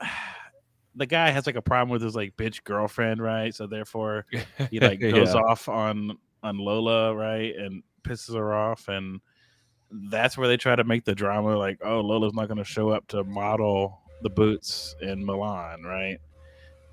the 0.94 1.06
guy 1.06 1.30
has 1.30 1.46
like 1.46 1.56
a 1.56 1.62
problem 1.62 1.90
with 1.90 2.02
his 2.02 2.16
like 2.16 2.36
bitch 2.36 2.64
girlfriend, 2.64 3.20
right? 3.22 3.54
So 3.54 3.66
therefore 3.66 4.26
he 4.70 4.80
like 4.80 5.00
goes 5.00 5.34
Yeah. 5.34 5.40
off 5.40 5.68
on 5.68 6.18
on 6.42 6.58
Lola, 6.58 7.14
right, 7.14 7.54
and 7.56 7.82
pisses 8.02 8.34
her 8.34 8.54
off, 8.54 8.88
and 8.88 9.20
that's 9.90 10.36
where 10.36 10.48
they 10.48 10.56
try 10.56 10.76
to 10.76 10.84
make 10.84 11.04
the 11.04 11.14
drama 11.14 11.56
like, 11.56 11.78
oh, 11.84 12.00
Lola's 12.00 12.34
not 12.34 12.48
going 12.48 12.58
to 12.58 12.64
show 12.64 12.90
up 12.90 13.06
to 13.08 13.24
model 13.24 14.00
the 14.22 14.30
boots 14.30 14.94
in 15.02 15.24
Milan, 15.24 15.82
right? 15.82 16.18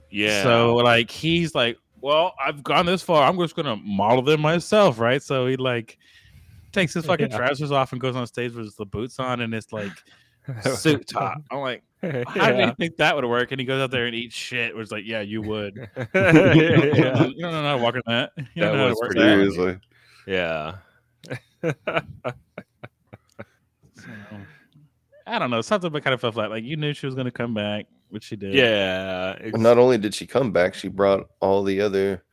yeah. 0.10 0.44
So 0.44 0.76
like 0.76 1.10
he's 1.10 1.56
like, 1.56 1.78
well, 2.02 2.34
I've 2.40 2.64
gone 2.64 2.86
this 2.86 3.02
far. 3.02 3.28
I'm 3.28 3.38
just 3.40 3.56
gonna 3.56 3.78
model 3.78 4.22
them 4.22 4.42
myself, 4.42 5.00
right? 5.00 5.24
So 5.24 5.48
he 5.48 5.56
like 5.56 5.98
takes 6.74 6.94
his 6.94 7.06
fucking 7.06 7.32
Yeah. 7.32 7.38
trousers 7.38 7.72
off 7.72 7.94
and 7.94 8.02
goes 8.02 8.16
on 8.16 8.28
stage 8.28 8.54
with 8.54 8.76
the 8.76 8.86
boots 8.86 9.20
on 9.20 9.40
and 9.42 9.54
it's 9.56 9.72
like 9.72 9.92
suit 10.76 11.08
top. 11.08 11.42
I'm 11.50 11.60
like, 11.60 11.82
how 12.02 12.10
did 12.12 12.26
yeah. 12.36 12.66
you 12.68 12.76
think 12.78 12.98
that 12.98 13.16
would 13.16 13.24
work? 13.26 13.52
And 13.52 13.60
he 13.62 13.66
goes 13.66 13.82
out 13.82 13.90
there 13.90 14.06
and 14.06 14.14
eats 14.14 14.36
shit. 14.36 14.76
Was 14.76 14.92
like, 14.92 15.06
yeah, 15.06 15.22
you 15.22 15.42
would. 15.42 15.76
yeah, 16.14 16.54
you 16.54 17.42
don't 17.42 17.54
know 17.54 17.64
how 17.64 17.78
to 17.78 17.82
walk 17.82 17.96
in 17.96 18.02
that. 18.06 18.32
You 18.38 18.44
That 18.58 18.72
don't 18.72 18.74
know 18.74 18.78
how 18.80 18.84
to 18.84 18.90
was 18.90 19.00
work 19.02 19.12
pretty 19.12 19.22
that. 19.22 19.28
seriously 19.56 19.80
yeah. 20.28 20.76
So, 24.06 24.38
I 25.26 25.40
don't 25.40 25.50
know. 25.52 25.62
Something 25.62 25.92
but 25.92 26.04
kind 26.04 26.14
of 26.14 26.22
felt 26.22 26.34
flat. 26.34 26.50
Like 26.50 26.64
you 26.64 26.76
knew 26.78 26.94
she 26.94 27.06
was 27.06 27.16
gonna 27.16 27.32
come 27.32 27.54
back, 27.54 27.86
which 28.10 28.24
she 28.26 28.36
did. 28.36 28.54
Yeah, 28.54 29.36
Well, 29.52 29.62
not 29.62 29.78
only 29.78 29.98
did 29.98 30.14
she 30.14 30.28
come 30.28 30.52
back, 30.52 30.74
she 30.74 30.88
brought 30.90 31.28
all 31.40 31.64
the 31.64 31.82
other 31.82 32.24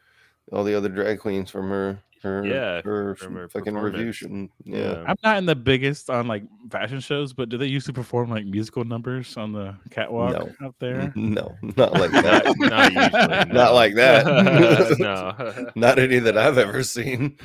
all 0.53 0.65
the 0.65 0.75
other 0.75 0.89
drag 0.89 1.21
queens 1.21 1.51
from 1.51 1.69
her 1.71 2.01
Her, 2.23 2.45
Yeah, 2.45 2.83
her 2.83 3.15
from 3.15 3.35
her 3.37 3.49
fucking 3.49 3.75
revue. 3.75 4.13
performance. 4.13 4.51
Yeah. 4.65 5.05
I'm 5.07 5.17
not 5.23 5.39
in 5.39 5.47
the 5.47 5.55
biggest 5.55 6.11
on 6.11 6.27
like 6.27 6.43
fashion 6.71 6.99
shows, 7.01 7.33
but 7.33 7.49
do 7.49 7.57
they 7.57 7.67
used 7.67 7.87
to 7.87 7.93
perform 7.93 8.29
like 8.31 8.45
musical 8.45 8.85
numbers 8.85 9.37
on 9.39 9.53
the 9.53 9.77
catwalk 9.91 10.33
No. 10.33 10.67
out 10.67 10.75
there? 10.81 11.13
No, 11.17 11.57
not 11.77 11.93
like 11.95 12.11
that. 12.11 12.45
Not, 12.59 12.93
not 12.93 12.93
usually. 12.93 13.53
no. 13.55 13.63
Not 13.65 13.75
like 13.75 13.95
that. 13.95 14.97
no. 14.99 15.71
not 15.77 15.99
any 16.01 16.19
that 16.19 16.37
I've 16.37 16.59
ever 16.59 16.83
seen. 16.83 17.39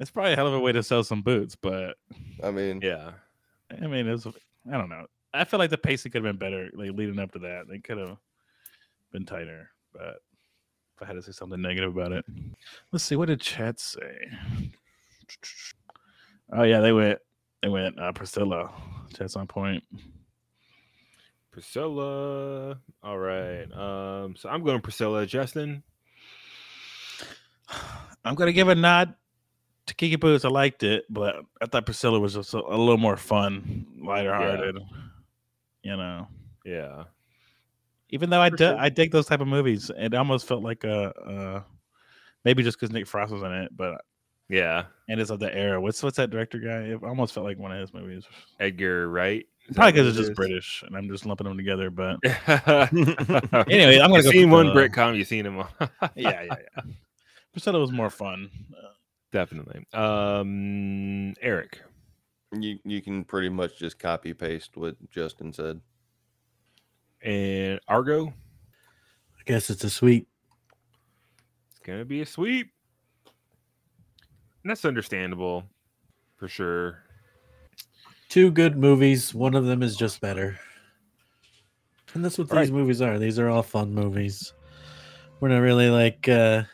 It's 0.00 0.10
probably 0.10 0.32
a 0.32 0.36
hell 0.36 0.46
of 0.48 0.54
a 0.54 0.60
way 0.60 0.72
to 0.72 0.82
sell 0.82 1.04
some 1.04 1.20
boots, 1.20 1.54
but 1.54 1.96
I 2.42 2.50
mean, 2.50 2.80
Yeah. 2.82 3.10
I 3.70 3.86
mean, 3.86 4.06
it's 4.08 4.26
I 4.26 4.76
don't 4.76 4.88
know. 4.88 5.06
I 5.32 5.44
feel 5.44 5.58
like 5.58 5.70
the 5.70 5.78
pacing 5.78 6.12
could 6.12 6.24
have 6.24 6.38
been 6.38 6.50
better, 6.50 6.70
like 6.74 6.90
leading 6.92 7.18
up 7.18 7.32
to 7.32 7.38
that. 7.40 7.66
They 7.68 7.78
could 7.78 7.98
have 7.98 8.16
been 9.12 9.24
tighter, 9.24 9.70
but 9.92 10.16
if 10.96 11.02
I 11.02 11.04
had 11.06 11.14
to 11.14 11.22
say 11.22 11.32
something 11.32 11.60
negative 11.60 11.96
about 11.96 12.12
it, 12.12 12.24
let's 12.92 13.04
see. 13.04 13.16
What 13.16 13.28
did 13.28 13.40
chat 13.40 13.78
say? 13.78 14.16
Oh 16.52 16.64
yeah, 16.64 16.80
they 16.80 16.92
went. 16.92 17.18
They 17.62 17.68
went. 17.68 17.98
Uh, 17.98 18.12
Priscilla. 18.12 18.72
Chat's 19.14 19.36
on 19.36 19.46
point. 19.46 19.84
Priscilla. 21.52 22.78
All 23.02 23.18
right. 23.18 23.70
Um, 23.72 24.34
so 24.36 24.48
I'm 24.48 24.64
going 24.64 24.80
Priscilla. 24.80 25.26
Justin. 25.26 25.82
I'm 28.24 28.34
gonna 28.34 28.52
give 28.52 28.68
a 28.68 28.74
nod 28.74 29.14
Kiki 29.96 30.16
Boots. 30.16 30.44
I 30.44 30.48
liked 30.48 30.82
it, 30.82 31.04
but 31.10 31.36
I 31.60 31.66
thought 31.66 31.84
Priscilla 31.86 32.18
was 32.20 32.34
just 32.34 32.54
a, 32.54 32.58
a 32.58 32.76
little 32.76 32.98
more 32.98 33.16
fun, 33.16 33.86
lighter 34.02 34.34
hearted. 34.34 34.78
You 35.82 35.96
know, 35.96 36.28
Yeah. 36.64 37.04
even 38.10 38.28
though 38.30 38.40
I 38.40 38.50
For 38.50 38.58
sure. 38.58 38.76
I 38.78 38.88
dig 38.90 39.12
those 39.12 39.26
type 39.26 39.40
of 39.40 39.48
movies, 39.48 39.90
it 39.96 40.14
almost 40.14 40.46
felt 40.46 40.62
like 40.62 40.84
a, 40.84 41.10
uh 41.14 41.62
maybe 42.44 42.62
just 42.62 42.78
because 42.78 42.92
Nick 42.92 43.06
Frost 43.06 43.32
was 43.32 43.42
in 43.42 43.52
it, 43.52 43.76
but 43.76 44.00
Yeah. 44.48 44.84
and 45.08 45.20
it's 45.20 45.30
of 45.30 45.40
the 45.40 45.54
era. 45.54 45.80
What's 45.80 46.02
what's 46.02 46.16
that 46.18 46.30
director 46.30 46.58
guy? 46.58 46.80
It 46.94 47.02
almost 47.02 47.32
felt 47.32 47.46
like 47.46 47.58
one 47.58 47.72
of 47.72 47.78
his 47.80 47.94
movies. 47.94 48.24
Edgar 48.58 49.08
Wright. 49.08 49.46
Is 49.68 49.76
Probably 49.76 49.92
because 49.92 50.08
it's 50.08 50.16
just 50.18 50.30
is? 50.32 50.36
British, 50.36 50.82
and 50.86 50.96
I'm 50.96 51.08
just 51.08 51.24
lumping 51.26 51.46
them 51.46 51.56
together. 51.56 51.90
But 51.90 52.16
anyway, 52.24 54.00
I'm 54.00 54.10
gonna 54.10 54.16
You've 54.16 54.24
go 54.24 54.30
seen 54.30 54.50
one 54.50 54.66
Priscilla. 54.66 54.74
Brit 54.74 54.92
com. 54.92 55.14
You've 55.14 55.28
seen 55.28 55.46
him. 55.46 55.56
yeah, 55.58 55.86
yeah, 56.16 56.42
yeah. 56.48 56.82
Priscilla 57.52 57.78
was 57.78 57.92
more 57.92 58.10
fun. 58.10 58.50
Uh, 58.76 58.88
Definitely. 59.32 59.86
Um, 59.92 61.34
Eric. 61.40 61.80
you 62.52 62.78
you 62.84 63.00
can 63.00 63.22
pretty 63.24 63.48
much 63.48 63.78
just 63.78 63.98
copy 63.98 64.34
paste 64.34 64.76
what 64.76 64.96
Justin 65.10 65.52
said. 65.52 65.80
And 67.22 67.78
Argo. 67.86 68.26
I 68.28 69.42
guess 69.46 69.70
it's 69.70 69.84
a 69.84 69.90
sweep. 69.90 70.28
It's 71.70 71.80
gonna 71.80 72.04
be 72.04 72.22
a 72.22 72.26
sweep. 72.26 72.72
And 74.62 74.70
that's 74.70 74.84
understandable, 74.84 75.64
for 76.36 76.48
sure. 76.48 77.04
Two 78.28 78.50
good 78.50 78.76
movies. 78.76 79.32
One 79.34 79.54
of 79.54 79.64
them 79.64 79.82
is 79.82 79.96
just 79.96 80.20
better. 80.20 80.58
And 82.14 82.24
that's 82.24 82.36
what 82.38 82.48
these 82.48 82.56
Right. 82.56 82.70
movies 82.72 83.00
are. 83.00 83.18
These 83.18 83.38
are 83.38 83.48
all 83.48 83.62
fun 83.62 83.94
movies. 83.94 84.52
We're 85.40 85.48
not 85.48 85.58
really 85.60 85.88
like 85.88 86.28
uh 86.28 86.64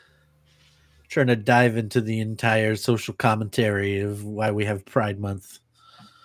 trying 1.17 1.27
to 1.29 1.35
dive 1.35 1.79
into 1.79 2.03
the 2.03 2.21
entire 2.21 2.77
social 2.77 3.15
commentary 3.15 4.01
of 4.01 4.23
why 4.23 4.51
we 4.51 4.67
have 4.67 4.85
Pride 4.85 5.19
Month. 5.19 5.61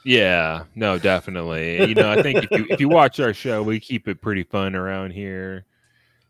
Yeah, 0.04 0.66
no, 0.76 1.00
definitely. 1.00 1.88
You 1.88 1.96
know, 1.96 2.12
I 2.12 2.22
think 2.22 2.44
if 2.44 2.52
you 2.52 2.66
if 2.70 2.82
you 2.82 2.90
watch 2.90 3.18
our 3.22 3.34
show, 3.34 3.64
we 3.64 3.80
keep 3.80 4.10
it 4.10 4.20
pretty 4.20 4.44
fun 4.44 4.76
around 4.76 5.12
here. 5.12 5.64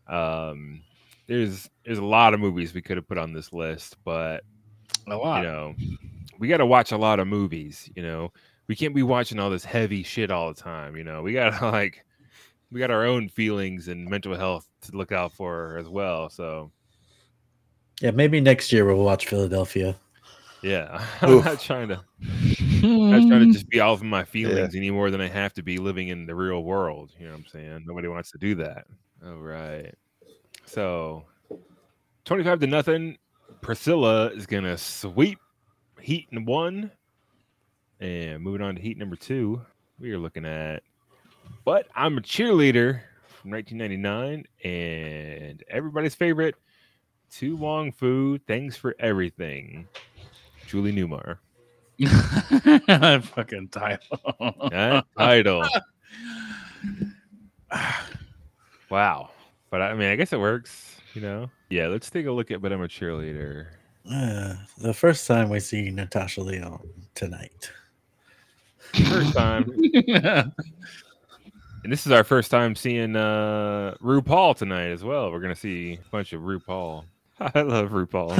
Um, 0.06 0.80
there's 1.26 1.68
there's 1.84 1.98
a 1.98 2.04
lot 2.04 2.34
of 2.34 2.40
movies 2.40 2.72
we 2.72 2.82
could 2.82 2.96
have 2.98 3.08
put 3.08 3.18
on 3.18 3.32
this 3.32 3.52
list, 3.52 3.96
but 4.04 4.44
a 5.08 5.16
lot. 5.16 5.38
you 5.38 5.42
know, 5.42 5.74
we 6.38 6.46
got 6.46 6.58
to 6.58 6.66
watch 6.66 6.92
a 6.92 6.96
lot 6.96 7.18
of 7.18 7.26
movies. 7.26 7.90
You 7.96 8.04
know, 8.04 8.32
we 8.68 8.76
can't 8.76 8.94
be 8.94 9.02
watching 9.02 9.40
all 9.40 9.50
this 9.50 9.64
heavy 9.64 10.04
shit 10.04 10.30
all 10.30 10.54
the 10.54 10.60
time. 10.60 10.96
You 10.96 11.02
know, 11.02 11.20
we 11.20 11.32
got 11.32 11.58
to 11.58 11.66
like 11.72 12.04
we 12.70 12.78
got 12.78 12.92
our 12.92 13.06
own 13.06 13.28
feelings 13.28 13.88
and 13.88 14.08
mental 14.08 14.36
health 14.36 14.68
to 14.82 14.96
look 14.96 15.10
out 15.10 15.32
for 15.32 15.78
as 15.78 15.88
well. 15.88 16.30
So 16.30 16.70
Yeah, 18.02 18.10
maybe 18.10 18.40
next 18.40 18.72
year 18.72 18.84
we'll 18.84 19.04
watch 19.04 19.28
Philadelphia. 19.28 19.94
yeah, 20.60 21.06
I'm 21.20 21.30
Oof. 21.30 21.44
not 21.44 21.60
trying 21.60 21.88
to 21.88 22.02
I'm 22.20 23.10
not 23.10 23.28
trying 23.28 23.46
to 23.46 23.52
just 23.52 23.68
be 23.68 23.78
off 23.78 24.00
of 24.00 24.04
my 24.04 24.24
feelings 24.24 24.74
any 24.74 24.90
more 24.90 25.12
than 25.12 25.20
I 25.20 25.28
have 25.28 25.54
to 25.54 25.62
be 25.62 25.78
living 25.78 26.08
in 26.08 26.26
the 26.26 26.34
real 26.34 26.64
world. 26.64 27.12
You 27.16 27.26
know 27.26 27.32
what 27.32 27.38
I'm 27.38 27.46
saying? 27.46 27.84
Nobody 27.86 28.08
wants 28.08 28.32
to 28.32 28.38
do 28.38 28.56
that. 28.56 28.86
All 29.24 29.36
right. 29.36 29.94
So 30.66 31.26
25 32.24 32.58
to 32.58 32.66
nothing. 32.66 33.18
Priscilla 33.60 34.32
is 34.32 34.46
gonna 34.46 34.76
sweep 34.76 35.38
heat 36.00 36.26
in 36.32 36.44
one. 36.44 36.90
And 38.00 38.42
moving 38.42 38.62
on 38.62 38.74
to 38.74 38.82
heat 38.82 38.98
number 38.98 39.14
two, 39.14 39.62
we 40.00 40.10
are 40.10 40.18
looking 40.18 40.44
at 40.44 40.82
But 41.64 41.86
I'm 41.94 42.18
a 42.18 42.20
cheerleader 42.20 43.02
from 43.28 43.52
1999 43.52 44.44
and 44.64 45.62
everybody's 45.70 46.16
favorite 46.16 46.56
To 47.32 47.56
Wong 47.56 47.92
Foo, 47.92 48.38
thanks 48.38 48.76
for 48.76 48.94
everything. 48.98 49.88
Julie 50.66 50.92
Newmar. 50.92 51.38
that 51.98 53.24
fucking 53.34 53.68
title. 53.68 54.68
That 54.70 55.06
title. 55.16 55.64
Wow. 58.90 59.30
But 59.70 59.80
I 59.80 59.94
mean, 59.94 60.10
I 60.10 60.16
guess 60.16 60.34
it 60.34 60.38
works, 60.38 60.98
you 61.14 61.22
know? 61.22 61.48
Yeah, 61.70 61.86
let's 61.86 62.10
take 62.10 62.26
a 62.26 62.30
look 62.30 62.50
at 62.50 62.60
But 62.60 62.74
I'm 62.74 62.82
a 62.82 62.88
Cheerleader. 62.88 63.68
Uh, 64.10 64.54
the 64.76 64.92
first 64.92 65.26
time 65.26 65.48
we 65.48 65.60
see 65.60 65.90
Natasha 65.90 66.42
Lyonne 66.42 66.92
tonight. 67.14 67.70
First 69.08 69.32
time. 69.32 69.72
and 70.06 70.52
this 71.84 72.04
is 72.04 72.12
our 72.12 72.22
first 72.22 72.50
time 72.50 72.76
seeing 72.76 73.16
uh 73.16 73.94
RuPaul 74.02 74.54
tonight 74.54 74.90
as 74.90 75.02
well. 75.02 75.32
We're 75.32 75.40
gonna 75.40 75.56
see 75.56 75.94
a 75.94 76.10
bunch 76.10 76.34
of 76.34 76.42
RuPaul. 76.42 77.04
I 77.54 77.62
love 77.62 77.90
RuPaul. 77.90 78.36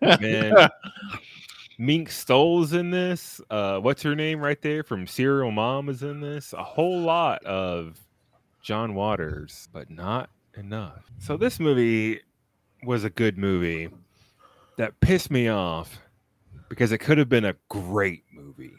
Man. 0.20 0.68
Mink 1.78 2.10
Stole's 2.10 2.72
in 2.72 2.90
this. 2.90 3.40
Uh 3.50 3.78
what's 3.78 4.02
her 4.02 4.14
name 4.14 4.40
right 4.40 4.60
there 4.62 4.82
from 4.82 5.06
Serial 5.06 5.50
Mom 5.50 5.88
is 5.88 6.02
in 6.02 6.20
this. 6.20 6.52
A 6.52 6.62
whole 6.62 7.00
lot 7.00 7.44
of 7.44 7.98
John 8.62 8.94
Waters, 8.94 9.68
but 9.72 9.90
not 9.90 10.30
enough. 10.56 11.10
So 11.18 11.36
this 11.36 11.60
movie 11.60 12.20
was 12.84 13.04
a 13.04 13.10
good 13.10 13.36
movie 13.38 13.90
that 14.76 14.98
pissed 15.00 15.30
me 15.30 15.48
off 15.48 16.00
because 16.68 16.92
it 16.92 16.98
could 16.98 17.18
have 17.18 17.28
been 17.28 17.44
a 17.44 17.56
great 17.68 18.24
movie. 18.32 18.76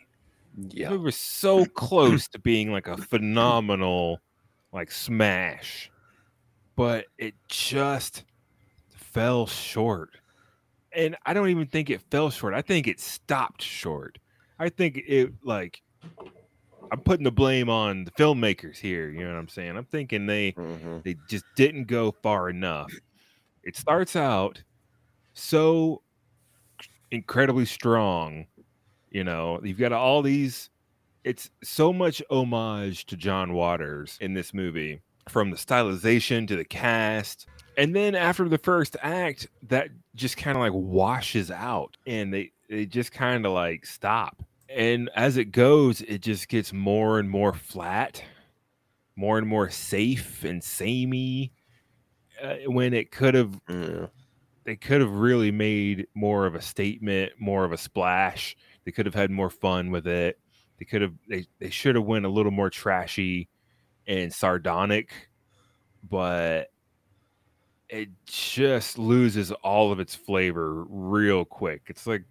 Yeah. 0.70 0.94
It 0.94 1.00
was 1.00 1.16
so 1.16 1.66
close 1.66 2.28
to 2.30 2.40
being 2.40 2.72
like 2.72 2.88
a 2.88 2.98
phenomenal 2.98 4.20
like 4.74 4.92
smash, 4.92 5.92
but 6.82 7.06
it 7.20 7.36
just 7.48 8.24
fell 8.90 9.46
short. 9.46 10.18
And 10.92 11.16
I 11.28 11.34
don't 11.36 11.50
even 11.50 11.68
think 11.68 11.92
it 11.92 12.02
fell 12.10 12.32
short. 12.32 12.56
I 12.56 12.64
think 12.64 12.88
it 12.88 13.00
stopped 13.00 13.62
short. 13.62 14.18
I 14.58 14.70
think 14.70 14.98
it 14.98 15.32
like 15.44 15.84
I'm 16.92 17.02
putting 17.02 17.24
the 17.24 17.32
blame 17.32 17.70
on 17.70 18.04
the 18.04 18.10
filmmakers 18.12 18.78
here, 18.78 19.12
you 19.12 19.20
know 19.20 19.32
what 19.32 19.38
I'm 19.38 19.48
saying? 19.48 19.78
I'm 19.78 19.86
thinking 19.86 20.26
they 20.26 20.54
Mhm. 20.54 21.04
they 21.04 21.18
just 21.30 21.46
didn't 21.56 21.84
go 21.84 22.14
far 22.24 22.50
enough. 22.50 22.92
It 23.62 23.76
starts 23.76 24.16
out 24.16 24.64
so 25.34 26.02
incredibly 27.12 27.66
strong. 27.66 28.48
You 29.12 29.24
know, 29.24 29.62
you've 29.64 29.78
got 29.78 29.94
all 29.94 30.24
these. 30.24 30.72
It's 31.24 31.52
so 31.64 31.94
much 31.94 32.24
homage 32.32 33.06
to 33.06 33.16
John 33.18 33.54
Waters 33.54 34.18
in 34.20 34.34
this 34.34 34.52
movie, 34.52 35.04
from 35.30 35.52
the 35.52 35.58
stylization 35.58 36.48
to 36.48 36.56
the 36.56 36.66
cast. 36.66 37.48
And 37.78 37.96
then 37.96 38.16
after 38.16 38.48
the 38.50 38.58
first 38.58 38.98
act, 39.02 39.48
that 39.70 39.90
just 40.16 40.38
kind 40.38 40.58
of 40.58 40.62
like 40.62 40.74
washes 40.74 41.50
out 41.50 41.96
and 42.06 42.34
they, 42.34 42.52
they 42.70 42.86
just 42.86 43.12
kind 43.12 43.46
of 43.46 43.54
like 43.54 43.86
stop. 43.86 44.44
And 44.70 45.10
as 45.16 45.38
it 45.38 45.46
goes, 45.46 46.02
it 46.02 46.22
just 46.22 46.48
gets 46.48 46.72
more 46.74 47.20
and 47.20 47.30
more 47.30 47.54
flat, 47.54 48.24
more 49.16 49.38
and 49.38 49.48
more 49.48 49.70
safe 49.70 50.44
and 50.44 50.64
samey. 50.64 51.52
Uh, 52.42 52.56
when 52.66 52.94
it 52.94 53.12
could 53.12 53.36
have 53.36 53.60
Yeah. 53.70 54.08
they 54.64 54.76
could 54.76 55.00
have 55.02 55.12
really 55.12 55.52
made 55.52 56.08
more 56.16 56.46
of 56.46 56.56
a 56.56 56.62
statement, 56.62 57.34
more 57.40 57.64
of 57.66 57.72
a 57.72 57.78
splash. 57.78 58.56
They 58.84 58.92
could 58.92 59.06
have 59.06 59.16
had 59.16 59.30
more 59.30 59.50
fun 59.50 59.92
with 59.92 60.08
it. 60.08 60.40
They 60.80 60.86
could 60.86 61.02
have 61.04 61.14
they, 61.30 61.46
they 61.60 61.70
should 61.70 61.96
have 61.96 62.06
went 62.06 62.26
a 62.26 62.30
little 62.30 62.52
more 62.52 62.70
trashy 62.72 63.48
and 64.08 64.34
sardonic, 64.34 65.12
but 66.10 66.72
it 67.90 68.10
just 68.26 68.98
loses 68.98 69.52
all 69.52 69.92
of 69.92 70.00
its 70.00 70.16
flavor 70.16 70.86
real 70.88 71.44
quick. 71.46 71.84
It's 71.88 72.08
like 72.08 72.24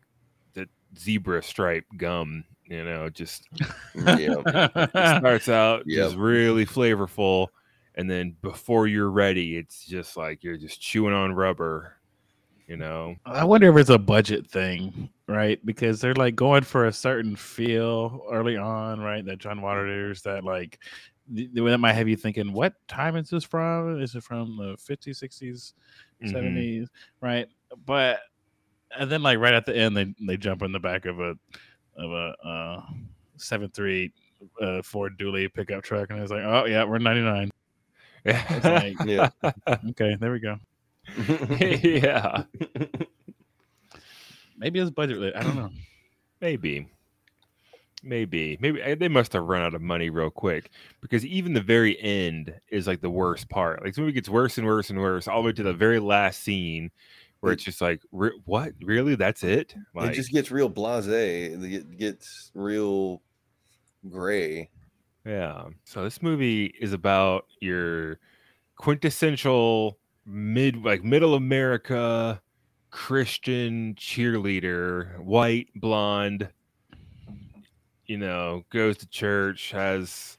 the 0.55 0.69
zebra 0.99 1.43
stripe 1.43 1.85
gum, 1.97 2.45
you 2.65 2.85
know, 2.85 3.09
just 3.11 3.47
Yeah. 3.95 4.37
it 4.47 4.91
starts 5.19 5.49
out 5.49 5.85
just 5.89 6.17
really 6.17 6.65
flavorful 6.67 7.49
and 7.97 8.09
then 8.09 8.37
before 8.41 8.87
you're 8.87 9.11
ready 9.11 9.57
it's 9.57 9.85
just 9.85 10.17
like 10.17 10.45
you're 10.45 10.57
just 10.57 10.81
chewing 10.81 11.13
on 11.13 11.33
rubber 11.35 11.97
You 12.69 12.77
know, 12.77 13.17
I 13.27 13.45
wonder 13.45 13.69
if 13.69 13.77
it's 13.77 13.91
a 13.91 13.99
budget 13.99 14.49
thing, 14.49 15.11
right? 15.27 15.59
Because 15.67 16.01
they're 16.01 16.15
like 16.15 16.37
going 16.37 16.63
for 16.63 16.87
a 16.87 16.93
certain 16.93 17.35
feel 17.35 18.23
early 18.31 18.57
on, 18.57 19.01
right? 19.01 19.25
That 19.25 19.39
John 19.41 19.61
Waters 19.61 20.23
that 20.23 20.45
like 20.45 20.79
th- 20.81 20.81
that 21.33 21.79
might 21.79 21.93
have 21.93 22.09
you 22.09 22.17
thinking, 22.17 22.53
what 22.53 22.75
time 22.89 23.17
is 23.17 23.31
this 23.31 23.45
from? 23.45 24.01
Is 24.01 24.15
it 24.15 24.23
from 24.25 24.57
the 24.57 24.77
50s, 24.77 25.19
60s, 25.23 25.75
Mhm. 26.23 26.33
70s, 26.33 26.89
right? 27.21 27.47
But 27.87 28.21
and 28.99 29.11
then 29.11 29.23
like 29.23 29.39
right 29.39 29.55
at 29.55 29.67
the 29.67 29.77
end, 29.77 29.97
they 29.97 30.15
they 30.27 30.37
jump 30.37 30.63
in 30.63 30.73
the 30.73 30.81
back 30.81 31.07
of 31.07 31.21
a 31.21 31.35
of 31.97 32.11
a 32.13 32.35
uh, 32.47 32.83
seven 33.37 33.71
three 33.71 34.13
uh, 34.61 34.83
Ford 34.83 35.19
Dually 35.19 35.53
pickup 35.53 35.83
truck, 35.85 36.11
and 36.11 36.19
it's 36.21 36.31
like, 36.33 36.43
oh 36.45 36.65
yeah, 36.67 36.85
we're 36.85 36.99
99. 36.99 37.51
It's 38.25 38.65
like, 38.65 38.97
Yeah. 39.05 39.31
okay, 39.91 40.17
there 40.19 40.33
we 40.33 40.41
go. 40.41 40.57
yeah, 41.61 42.43
Maybe 44.57 44.79
it's 44.79 44.91
budget. 44.91 45.35
I 45.35 45.43
don't 45.43 45.57
know. 45.57 45.71
maybe, 46.41 46.87
maybe, 48.03 48.59
maybe 48.61 48.81
eh, 48.83 48.95
they 48.95 49.09
must 49.09 49.33
have 49.33 49.45
run 49.45 49.63
out 49.63 49.75
of 49.75 49.83
money 49.83 50.11
real 50.11 50.31
quick 50.31 50.71
because 51.01 51.25
even 51.25 51.53
the 51.53 51.61
very 51.61 52.01
end 52.01 52.55
is 52.69 52.87
like 52.87 53.01
the 53.01 53.11
worst 53.11 53.49
part. 53.49 53.83
Like 53.83 53.95
the 53.95 54.01
movie 54.01 54.13
gets 54.13 54.29
worse 54.29 54.59
and 54.59 54.67
worse 54.67 54.91
and 54.91 54.99
worse 54.99 55.29
all 55.29 55.43
the 55.43 55.47
way 55.47 55.53
to 55.53 55.63
the 55.63 55.73
very 55.73 55.99
last 55.99 56.43
scene 56.43 56.91
where 57.41 57.53
it's 57.53 57.65
just 57.65 57.81
like, 57.81 58.03
re- 58.13 58.39
what? 58.45 58.73
Really? 58.83 59.15
That's 59.15 59.43
it? 59.43 59.75
Like, 59.95 60.11
it 60.11 60.15
just 60.15 60.31
gets 60.31 60.51
real 60.51 60.71
blasé. 60.71 61.63
It 61.63 61.97
gets 61.97 62.51
real 62.55 63.23
gray. 64.09 64.71
Yeah. 65.25 65.65
So 65.85 66.05
this 66.05 66.23
movie 66.23 66.67
is 66.81 66.93
about 66.93 67.47
your 67.61 68.19
quintessential 68.77 69.99
mid 70.27 70.85
like 70.85 71.03
middle 71.03 71.35
America 71.35 72.41
Christian 72.91 73.95
cheerleader, 73.95 75.19
white, 75.21 75.69
blonde, 75.75 76.49
you 78.11 78.19
know, 78.19 78.65
goes 78.71 78.97
to 78.97 79.07
church, 79.07 79.71
has 79.71 80.37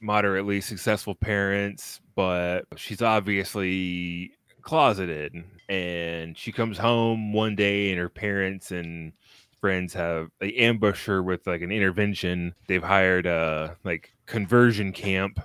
moderately 0.00 0.62
successful 0.62 1.14
parents, 1.14 2.00
but 2.14 2.64
she's 2.76 3.02
obviously 3.02 4.32
closeted. 4.62 5.34
And 5.68 6.38
she 6.38 6.50
comes 6.50 6.78
home 6.78 7.34
one 7.34 7.56
day 7.56 7.90
and 7.90 8.00
her 8.00 8.08
parents 8.08 8.70
and 8.70 9.12
friends 9.60 9.92
have 9.92 10.30
they 10.38 10.54
ambush 10.54 11.04
her 11.04 11.22
with 11.22 11.46
like 11.46 11.60
an 11.60 11.70
intervention. 11.70 12.54
They've 12.68 12.82
hired 12.82 13.26
a 13.26 13.76
like 13.84 14.10
conversion 14.24 14.94
camp. 14.94 15.40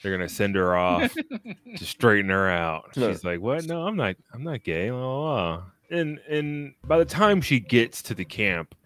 They're 0.00 0.16
gonna 0.16 0.28
send 0.28 0.54
her 0.54 0.76
off 0.76 1.12
to 1.76 1.84
straighten 1.84 2.30
her 2.30 2.48
out. 2.48 2.96
No. 2.96 3.10
she's 3.10 3.24
like 3.24 3.40
what? 3.40 3.64
No 3.64 3.84
i'm 3.84 3.96
not 3.96 4.14
i'm 4.32 4.44
not 4.44 4.62
gay. 4.62 4.90
Blah, 4.90 5.00
blah, 5.00 5.56
blah." 5.56 5.62
and 5.90 6.20
and 6.28 6.74
by 6.84 6.98
the 6.98 7.04
time 7.04 7.40
she 7.40 7.58
gets 7.58 8.00
to 8.02 8.14
the 8.14 8.24
camp 8.24 8.76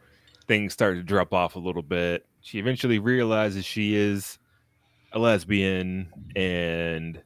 things 0.46 0.72
start 0.72 0.96
to 0.96 1.02
drop 1.02 1.32
off 1.32 1.56
a 1.56 1.60
little 1.60 1.82
bit. 1.82 2.26
She 2.40 2.58
eventually 2.58 2.98
realizes 2.98 3.64
she 3.64 3.94
is 3.94 4.38
a 5.12 5.18
lesbian 5.18 6.12
and 6.34 7.22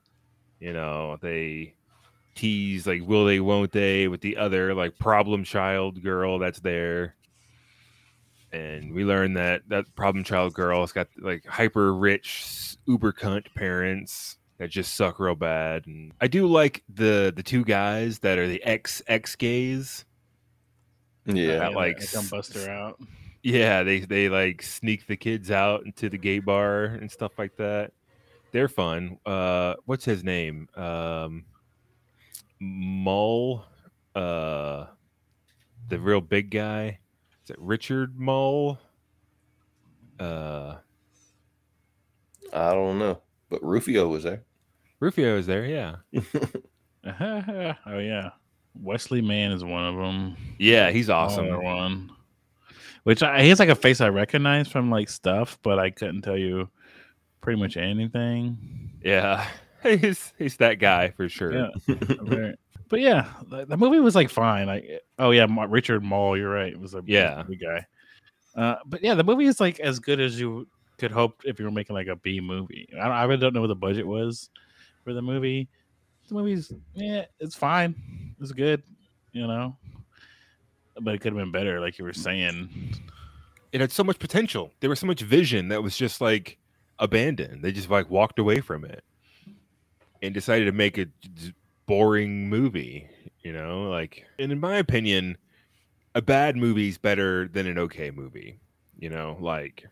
you 0.61 0.73
know 0.73 1.17
they 1.23 1.75
tease 2.35 2.87
like 2.87 3.03
will 3.05 3.25
they 3.25 3.41
won't 3.41 3.73
they 3.73 4.07
with 4.07 4.21
the 4.21 4.37
other 4.37 4.75
like 4.75 4.99
problem 4.99 5.45
child 5.45 6.03
girl 6.03 6.39
that's 6.39 6.61
there. 6.61 7.17
And 8.53 8.95
we 8.95 9.05
learn 9.05 9.35
that 9.35 9.63
that 9.69 9.95
problem 9.95 10.25
child 10.25 10.55
girl 10.55 10.81
has 10.81 10.93
got 10.93 11.09
like 11.19 11.45
hyper 11.47 11.95
rich 11.95 12.77
uber 12.87 13.13
cunt 13.13 13.53
parents 13.55 14.39
that 14.59 14.71
just 14.71 14.95
suck 14.95 15.19
real 15.19 15.35
bad. 15.35 15.87
And 15.87 16.13
i 16.21 16.27
do 16.27 16.47
like 16.47 16.85
the 16.93 17.33
the 17.35 17.43
two 17.43 17.65
guys 17.65 18.21
that 18.21 18.39
are 18.39 18.47
the 18.47 18.63
ex 18.63 19.03
ex 19.09 19.35
gays 19.37 20.05
Yeah. 21.29 21.59
That, 21.59 21.75
like, 21.75 21.99
they 21.99 22.07
come 22.07 22.27
bust 22.29 22.55
her 22.55 22.71
out. 22.71 22.99
yeah 23.43 23.83
they 23.85 24.01
they 24.01 24.29
like 24.29 24.63
sneak 24.63 25.07
the 25.07 25.17
kids 25.17 25.51
out 25.51 25.85
into 25.87 26.09
the 26.09 26.19
gay 26.19 26.41
bar 26.41 26.85
and 26.85 27.11
stuff 27.11 27.39
like 27.39 27.57
that 27.57 27.93
they're 28.51 28.69
fun 28.69 29.17
uh 29.27 29.75
what's 29.87 30.05
his 30.05 30.25
name 30.25 30.69
um 30.75 31.45
Moll 32.61 33.65
uh 34.17 34.87
the 35.89 36.01
real 36.01 36.21
big 36.21 36.51
guy 36.51 36.99
is 37.45 37.51
it 37.51 37.57
Richard 37.61 38.19
Moll 38.19 38.79
uh 40.19 40.77
I 42.53 42.73
don't 42.73 42.99
know. 42.99 43.21
But 43.51 43.63
Rufio 43.63 44.09
was 44.09 44.25
there. 44.25 44.43
rufio 45.01 45.37
was 45.37 45.47
there 45.47 45.65
yeah 45.65 45.97
oh 47.87 47.99
yeah, 47.99 48.31
Wesley 48.75 49.21
Mann 49.23 49.53
is 49.53 49.65
one 49.65 49.85
of 49.85 49.97
them. 49.97 50.37
yeah 50.59 50.91
he's 50.91 51.11
awesome 51.11 51.47
Another 51.47 51.63
one. 51.63 52.11
Which 53.05 53.23
I, 53.23 53.43
he 53.43 53.49
has 53.49 53.59
like 53.59 53.69
a 53.71 53.75
face 53.75 54.01
I 54.01 54.09
recognize 54.09 54.69
from 54.69 54.91
like 54.91 55.09
stuff, 55.09 55.59
but 55.63 55.79
I 55.79 55.91
couldn't 55.91 56.23
tell 56.23 56.37
you 56.37 56.69
pretty 57.41 57.59
much 57.61 57.77
anything. 57.77 58.59
yeah 59.03 59.47
he's 59.83 60.33
he's 60.39 60.57
that 60.59 60.75
guy 60.75 61.11
for 61.11 61.29
sure 61.29 61.53
Yeah, 61.55 61.69
but 62.89 63.01
yeah, 63.01 63.29
the, 63.49 63.65
the 63.67 63.77
movie 63.77 64.01
was 64.01 64.15
like 64.15 64.29
fine. 64.31 64.67
Like, 64.67 65.03
oh 65.19 65.31
yeah, 65.31 65.47
Ma- 65.47 65.67
Richard 65.69 66.03
Moll, 66.03 66.37
you're 66.37 66.51
right. 66.53 66.73
It 66.73 66.81
was 66.81 66.95
a 66.95 67.03
Yeah. 67.07 67.43
big 67.49 67.61
guy. 67.61 67.87
Uh, 68.57 68.77
but 68.87 69.03
yeah, 69.03 69.15
the 69.15 69.25
movie 69.25 69.45
is 69.45 69.61
like 69.61 69.79
as 69.81 69.99
good 70.01 70.21
as 70.21 70.39
you 70.41 70.67
could 70.99 71.13
hope 71.13 71.43
if 71.45 71.59
you 71.61 71.65
were 71.65 71.71
making 71.71 71.95
like 71.95 72.09
a 72.09 72.17
B 72.17 72.41
movie. 72.41 72.89
I, 72.99 73.05
don't, 73.05 73.13
I 73.13 73.25
really 73.25 73.41
don't 73.41 73.55
know 73.55 73.61
what 73.61 73.69
the 73.69 73.75
budget 73.77 74.07
was 74.07 74.51
for 75.05 75.13
the 75.15 75.23
movie. 75.23 75.69
The 76.29 76.35
movie's 76.35 76.73
yeah, 76.95 77.25
it's 77.41 77.55
fine. 77.55 78.35
It's 78.41 78.53
good, 78.53 78.83
you 79.33 79.47
know. 79.47 79.77
But 81.01 81.15
it 81.15 81.21
could 81.21 81.33
have 81.33 81.39
been 81.41 81.53
better, 81.53 81.81
like 81.81 81.99
you 81.99 82.05
were 82.05 82.13
saying. 82.13 82.69
it 83.73 83.81
had 83.81 83.93
so 83.93 84.05
much 84.05 84.19
potential. 84.19 84.73
There 84.81 84.91
was 84.91 84.99
so 84.99 85.07
much 85.07 85.21
vision 85.23 85.69
that 85.69 85.83
was 85.83 85.97
just 85.97 86.21
like 86.21 86.59
abandoned. 86.99 87.63
They 87.63 87.73
just 87.73 87.91
like 87.91 88.11
walked 88.11 88.39
away 88.39 88.61
from 88.61 88.85
it 88.85 89.05
and 90.23 90.35
decided 90.35 90.65
to 90.67 90.73
make 90.73 90.99
a 90.99 91.07
boring 91.87 92.49
movie. 92.49 93.09
You 93.43 93.53
know, 93.53 93.89
like, 93.89 94.25
and 94.39 94.53
in 94.53 94.61
my 94.61 94.77
opinion, 94.77 95.39
a 96.15 96.21
bad 96.21 96.57
movie's 96.57 96.99
better 96.99 97.49
than 97.49 97.67
an 97.67 97.79
okay 97.79 98.11
movie. 98.11 98.59
You 98.99 99.11
know, 99.11 99.39
like, 99.41 99.87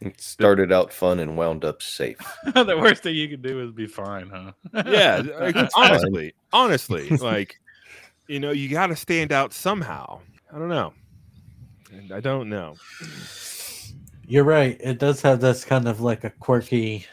It 0.00 0.20
started 0.20 0.72
out 0.72 0.92
fun 0.92 1.20
and 1.20 1.36
wound 1.36 1.64
up 1.64 1.80
safe. 1.80 2.18
the 2.44 2.76
worst 2.78 3.02
thing 3.02 3.14
you 3.14 3.28
could 3.28 3.42
do 3.42 3.62
is 3.62 3.72
be 3.72 3.86
fine, 3.86 4.28
huh? 4.28 4.52
yeah, 4.86 5.22
like, 5.40 5.56
honestly, 5.74 6.34
honestly, 6.52 7.08
like, 7.16 7.58
you 8.28 8.38
know, 8.38 8.50
you 8.50 8.68
got 8.68 8.88
to 8.88 8.96
stand 8.96 9.32
out 9.32 9.54
somehow. 9.54 10.20
I 10.52 10.58
don't 10.58 10.68
know. 10.68 10.92
And 11.92 12.12
I 12.12 12.20
don't 12.20 12.50
know. 12.50 12.76
You're 14.26 14.44
right. 14.44 14.76
It 14.80 14.98
does 14.98 15.22
have 15.22 15.40
this 15.40 15.64
kind 15.64 15.88
of 15.88 16.00
like 16.00 16.24
a 16.24 16.30
quirky 16.30 17.06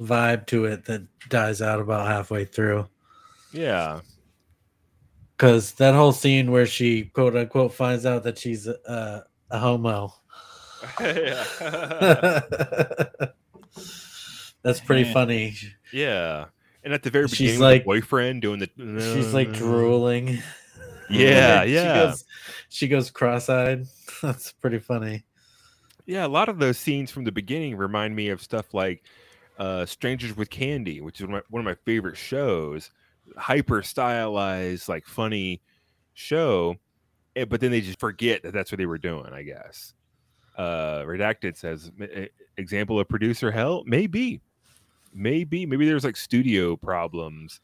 vibe 0.00 0.46
to 0.46 0.66
it 0.66 0.84
that 0.86 1.06
dies 1.28 1.62
out 1.62 1.80
about 1.80 2.06
halfway 2.06 2.44
through. 2.44 2.86
Yeah. 3.52 4.00
Because 5.36 5.72
that 5.74 5.94
whole 5.94 6.12
scene 6.12 6.50
where 6.50 6.66
she 6.66 7.04
quote 7.06 7.36
unquote 7.36 7.72
finds 7.72 8.04
out 8.04 8.24
that 8.24 8.38
she's 8.38 8.66
uh, 8.68 9.22
a 9.50 9.58
homo. 9.58 10.12
Yeah. 11.00 11.44
That's 14.62 14.80
pretty 14.80 15.12
funny. 15.12 15.54
Yeah. 15.92 16.46
And 16.82 16.92
at 16.92 17.02
the 17.02 17.10
very 17.10 17.28
She's 17.28 17.38
beginning, 17.38 17.60
like- 17.60 17.82
the 17.82 17.86
boyfriend 17.86 18.42
doing 18.42 18.60
the. 18.60 18.68
She's 19.14 19.32
like 19.34 19.52
drooling. 19.54 20.38
Yeah, 21.10 21.64
she 21.66 21.74
yeah, 21.74 21.94
goes, 22.06 22.24
she 22.70 22.88
goes 22.88 23.10
cross-eyed. 23.10 23.86
That's 24.22 24.52
pretty 24.52 24.78
funny. 24.78 25.24
yeah. 26.06 26.24
A 26.24 26.28
lot 26.28 26.48
of 26.48 26.58
those 26.58 26.78
scenes 26.78 27.10
from 27.10 27.24
the 27.24 27.32
beginning 27.32 27.76
remind 27.76 28.16
me 28.16 28.28
of 28.30 28.40
stuff 28.42 28.72
like 28.72 29.02
uh, 29.58 29.84
"Strangers 29.86 30.34
with 30.36 30.48
Candy," 30.50 31.00
which 31.02 31.20
is 31.20 31.26
one 31.26 31.36
of 31.36 31.42
my, 31.42 31.46
one 31.50 31.60
of 31.60 31.64
my 31.66 31.76
favorite 31.84 32.16
shows. 32.16 32.90
Hyper 33.36 33.82
stylized, 33.82 34.88
like 34.88 35.06
funny 35.06 35.60
show, 36.14 36.76
eh, 37.36 37.44
but 37.44 37.60
then 37.60 37.70
they 37.70 37.80
just 37.82 38.00
forget 38.00 38.42
that 38.42 38.52
that's 38.52 38.70
what 38.72 38.78
they 38.78 38.86
were 38.86 38.98
doing. 38.98 39.32
I 39.32 39.42
guess. 39.42 39.92
Uh, 40.56 41.02
Redacted 41.04 41.56
says, 41.56 41.90
eh, 42.00 42.26
"Example 42.56 43.00
of 43.00 43.08
producer 43.08 43.50
hell? 43.50 43.82
Maybe, 43.86 44.40
maybe, 45.12 45.66
maybe 45.66 45.86
there's 45.86 46.04
like 46.04 46.16
studio 46.16 46.76
problems." 46.76 47.60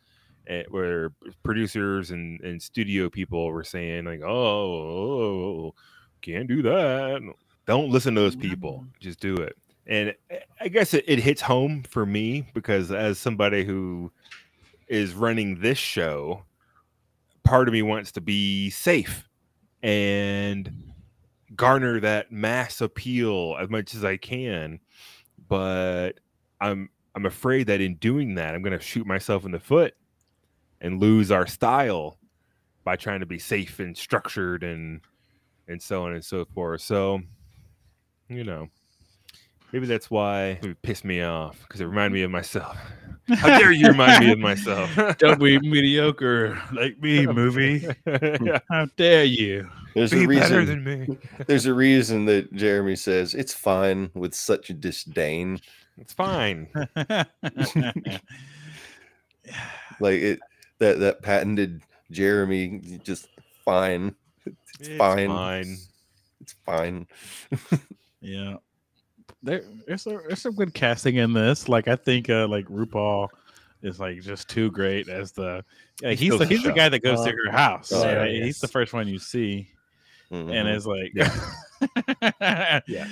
eh, 0.47 0.64
where 0.70 1.12
producers 1.45 2.11
and, 2.11 2.41
and 2.41 2.61
studio 2.61 3.09
people 3.09 3.47
were 3.53 3.62
saying 3.62 4.05
like, 4.07 4.22
"Oh, 4.22 5.74
can't 6.22 6.49
do 6.49 6.62
that." 6.62 7.20
Don't 7.66 7.91
listen 7.91 8.14
to 8.16 8.20
those 8.22 8.34
people. 8.34 8.84
Just 8.99 9.20
do 9.20 9.34
it. 9.36 9.57
And 9.86 10.14
I- 10.30 10.41
I 10.62 10.68
guess 10.68 10.93
it, 10.95 11.05
it 11.07 11.20
hits 11.20 11.41
home 11.43 11.84
for 11.84 12.05
me 12.05 12.47
because 12.55 12.91
as 12.91 13.18
somebody 13.18 13.64
who 13.64 14.11
is 14.88 15.14
running 15.14 15.61
this 15.61 15.78
show, 15.78 16.43
part 17.45 17.68
of 17.68 17.72
me 17.72 17.82
wants 17.82 18.11
to 18.12 18.20
be 18.20 18.70
safe 18.70 19.28
and 19.82 20.89
garner 21.57 22.01
that 22.01 22.30
mass 22.32 22.80
appeal 22.80 23.57
as 23.61 23.68
much 23.68 23.94
as 23.94 24.05
I 24.05 24.16
can. 24.16 24.80
But 25.48 26.20
I'm 26.61 26.90
I'm 27.14 27.26
afraid 27.26 27.66
that 27.66 27.80
in 27.80 27.96
doing 27.96 28.36
that, 28.36 28.55
I'm 28.55 28.62
going 28.62 28.78
to 28.78 28.84
shoot 28.84 29.07
myself 29.07 29.44
in 29.44 29.51
the 29.51 29.61
foot 29.61 29.94
and 30.80 31.01
lose 31.01 31.30
our 31.30 31.46
style 31.46 32.18
by 32.84 32.96
trying 32.96 33.20
to 33.20 33.26
be 33.26 33.38
safe 33.38 33.78
and 33.80 33.96
structured 33.96 34.62
and 34.62 35.01
and 35.68 35.80
so 35.82 36.05
on 36.05 36.12
and 36.12 36.24
so 36.24 36.44
forth. 36.44 36.80
So, 36.80 37.20
you 38.28 38.44
know, 38.44 38.68
maybe 39.72 39.86
that's 39.86 40.11
why 40.11 40.59
it 40.62 40.82
pissed 40.82 41.05
me 41.05 41.22
off 41.22 41.61
because 41.62 41.80
it 41.80 41.86
reminded 41.86 42.12
me 42.12 42.22
of 42.22 42.30
myself. 42.30 42.76
How 43.28 43.59
dare 43.59 43.72
you 43.72 43.86
remind 43.88 44.24
me 44.24 44.32
of 44.32 44.38
myself? 44.38 44.90
Don't 45.18 45.38
be 45.38 45.59
mediocre 45.61 46.61
like 46.72 46.98
me, 47.01 47.26
movie. 47.32 47.86
yeah. 48.07 48.59
How 48.70 48.86
dare 48.96 49.24
you? 49.24 49.68
There's 49.95 50.11
Be 50.11 50.24
a 50.24 50.28
better 50.28 50.59
reason. 50.61 50.84
than 50.84 51.09
me. 51.09 51.18
There's 51.47 51.66
a 51.66 51.74
reason 51.74 52.24
that 52.26 52.53
Jeremy 52.53 52.97
says 52.97 53.34
it's 53.34 53.53
fine 53.55 54.11
with 54.14 54.34
such 54.34 54.68
disdain. 54.80 55.59
It's 55.99 56.12
fine. 56.12 56.68
Like 60.01 60.20
it 60.20 60.41
that 60.78 60.99
that 61.01 61.22
patented 61.22 61.82
Jeremy 62.11 63.01
just 63.03 63.28
fine. 63.64 64.14
It's, 64.78 64.88
fine. 64.97 65.28
fine. 65.28 65.76
It's 66.41 66.55
fine. 66.64 67.07
yeah. 68.20 68.57
There, 69.43 69.62
there's, 69.86 70.07
a, 70.07 70.20
there's 70.26 70.43
some 70.43 70.55
good 70.55 70.72
casting 70.74 71.16
in 71.16 71.32
this. 71.32 71.68
Like 71.68 71.88
I 71.88 71.97
think, 71.97 72.30
uh, 72.30 72.47
like 72.49 72.66
RuPaul 72.66 73.28
is 73.82 73.99
like 74.01 74.20
just 74.22 74.49
too 74.49 74.70
great 74.70 75.09
as 75.09 75.32
the. 75.32 75.64
Yeah, 76.03 76.12
he's 76.12 76.30
the, 76.32 76.38
the 76.38 76.47
he's 76.47 76.62
the 76.62 76.72
guy 76.72 76.88
that 76.88 77.03
goes 77.03 77.22
to 77.24 77.30
Uh, 77.30 77.32
her 77.47 77.53
house. 77.53 77.93
oh, 77.93 78.05
right? 78.05 78.30
yes. 78.32 78.45
He's 78.45 78.61
the 78.61 78.68
first 78.68 78.93
one 78.93 79.07
you 79.09 79.18
see, 79.18 79.68
and 80.31 80.49
Mhm. 80.49 80.74
it's 80.76 80.87
like, 80.87 81.12
Yeah. 81.14 82.81
Yeah. 82.87 83.09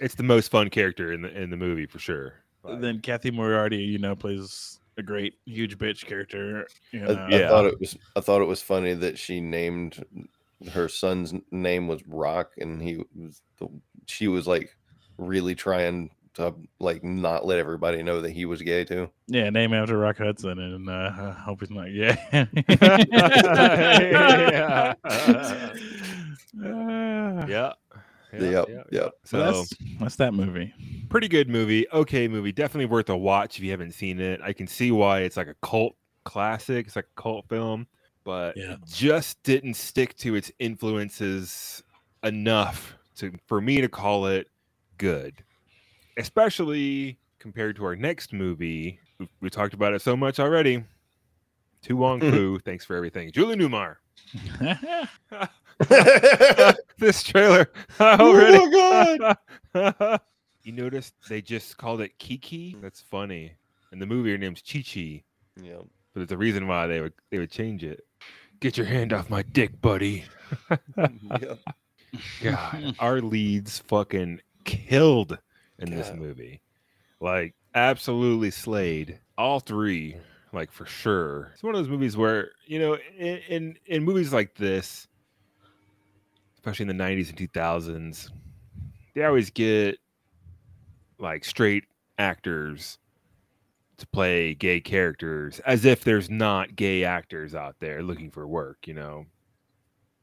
It's 0.00 0.14
the 0.14 0.22
most 0.22 0.50
fun 0.50 0.70
character 0.70 1.12
in 1.12 1.22
the 1.22 1.36
in 1.40 1.50
the 1.50 1.56
movie 1.56 1.86
for 1.86 1.98
sure. 1.98 2.34
Like, 2.62 2.80
then 2.80 3.00
Cathy 3.00 3.30
Moriarty, 3.30 3.78
you 3.78 3.98
know, 3.98 4.14
plays 4.14 4.78
a 4.96 5.02
great 5.02 5.34
huge 5.44 5.78
bitch 5.78 6.04
character. 6.06 6.66
You 6.92 7.04
I, 7.04 7.06
know? 7.06 7.14
I 7.14 7.28
Yeah. 7.38 7.48
thought 7.48 7.66
it 7.66 7.80
was 7.80 7.96
I 8.16 8.20
thought 8.20 8.42
it 8.42 8.46
was 8.46 8.62
funny 8.62 8.94
that 8.94 9.18
she 9.18 9.40
named 9.40 10.04
her 10.72 10.88
son's 10.88 11.34
name 11.50 11.86
was 11.88 12.06
Rock 12.06 12.52
and 12.58 12.82
he 12.82 13.04
was 13.16 13.42
the, 13.58 13.68
she 14.06 14.26
was 14.28 14.46
like 14.46 14.76
really 15.16 15.54
trying 15.54 16.10
to 16.38 16.54
like 16.80 17.04
not 17.04 17.44
let 17.46 17.58
everybody 17.58 18.02
know 18.02 18.20
that 18.22 18.30
he 18.30 18.44
was 18.46 18.62
gay 18.62 18.84
too. 18.84 19.10
Yeah, 19.26 19.50
name 19.50 19.72
after 19.74 19.98
Rock 19.98 20.18
Hudson, 20.18 20.58
and 20.58 20.88
uh, 20.88 21.12
I 21.16 21.30
hope 21.32 21.60
he's 21.60 21.70
not. 21.70 21.88
Yeah. 21.92 22.16
Yeah. 23.92 24.94
Ah. 26.64 27.46
yeah. 27.46 27.72
Yep, 28.32 28.68
yep. 28.90 29.12
So 29.24 29.38
So 29.38 29.38
that's, 29.38 29.74
that's 30.00 30.16
that 30.16 30.34
movie. 30.34 30.74
pretty 31.08 31.28
good 31.28 31.48
movie. 31.48 31.86
Okay 31.92 32.28
movie. 32.28 32.52
Definitely 32.52 32.86
worth 32.86 33.08
a 33.08 33.16
watch 33.16 33.58
if 33.58 33.64
you 33.64 33.70
haven't 33.70 33.92
seen 33.92 34.20
it. 34.20 34.40
I 34.42 34.52
can 34.52 34.66
see 34.66 34.90
why 34.90 35.20
it's 35.20 35.36
like 35.36 35.46
a 35.48 35.54
cult 35.62 35.96
classic. 36.24 36.86
It's 36.86 36.96
like 36.96 37.06
a 37.16 37.20
cult 37.20 37.48
film, 37.48 37.86
but 38.24 38.56
Yeah. 38.56 38.72
it 38.72 38.80
just 38.86 39.42
didn't 39.44 39.74
stick 39.74 40.14
to 40.18 40.34
its 40.34 40.52
influences 40.58 41.82
enough 42.22 42.96
to 43.16 43.32
for 43.46 43.60
me 43.60 43.80
to 43.80 43.88
call 43.88 44.26
it 44.26 44.48
good. 44.98 45.42
Especially 46.18 47.18
compared 47.38 47.76
to 47.76 47.84
our 47.84 47.96
next 47.96 48.32
movie. 48.32 48.98
We, 49.18 49.28
we 49.40 49.50
talked 49.50 49.74
about 49.74 49.94
it 49.94 50.02
so 50.02 50.16
much 50.16 50.38
already. 50.38 50.84
To 51.82 51.96
Wong 51.96 52.20
mm-hmm. 52.20 52.36
Fu, 52.36 52.58
thanks 52.58 52.84
for 52.84 52.96
everything. 52.96 53.30
Julie 53.30 53.56
Newmar. 53.56 53.96
this 56.98 57.22
trailer 57.22 57.70
already. 58.00 58.58
Oh 58.70 59.16
my 59.74 59.94
god! 59.94 60.20
you 60.62 60.72
noticed 60.72 61.14
they 61.28 61.40
just 61.40 61.76
called 61.76 62.00
it 62.00 62.18
Kiki? 62.18 62.76
That's 62.80 63.00
funny. 63.00 63.52
And 63.92 64.02
the 64.02 64.06
movie 64.06 64.32
her 64.32 64.38
name's 64.38 64.60
Chi 64.60 64.82
Chi, 64.82 65.22
yeah. 65.62 65.76
but 65.78 65.88
there's 66.14 66.32
a 66.32 66.36
reason 66.36 66.66
why 66.66 66.86
they 66.86 67.00
would 67.00 67.12
they 67.30 67.38
would 67.38 67.50
change 67.50 67.84
it. 67.84 68.04
Get 68.60 68.76
your 68.76 68.86
hand 68.86 69.12
off 69.12 69.30
my 69.30 69.42
dick, 69.42 69.80
buddy. 69.80 70.24
yeah. 70.68 71.54
God, 72.42 72.96
our 72.98 73.20
leads 73.20 73.78
fucking 73.80 74.40
killed 74.64 75.38
in 75.78 75.90
this 75.90 76.12
movie. 76.12 76.60
Like 77.20 77.54
absolutely 77.74 78.50
slayed. 78.50 79.20
All 79.36 79.60
three, 79.60 80.16
like 80.52 80.72
for 80.72 80.86
sure. 80.86 81.50
It's 81.54 81.62
one 81.62 81.74
of 81.74 81.80
those 81.80 81.90
movies 81.90 82.16
where, 82.16 82.50
you 82.66 82.78
know, 82.78 82.98
in 83.16 83.38
in, 83.48 83.78
in 83.86 84.04
movies 84.04 84.32
like 84.32 84.54
this, 84.54 85.08
especially 86.54 86.88
in 86.88 86.96
the 86.96 87.04
90s 87.04 87.28
and 87.28 87.38
2000s, 87.38 88.30
they 89.14 89.24
always 89.24 89.50
get 89.50 89.98
like 91.18 91.44
straight 91.44 91.84
actors 92.18 92.98
to 93.98 94.06
play 94.08 94.54
gay 94.54 94.80
characters 94.80 95.60
as 95.60 95.84
if 95.84 96.04
there's 96.04 96.30
not 96.30 96.76
gay 96.76 97.04
actors 97.04 97.54
out 97.54 97.76
there 97.80 98.02
looking 98.02 98.30
for 98.30 98.46
work, 98.46 98.86
you 98.86 98.94
know. 98.94 99.26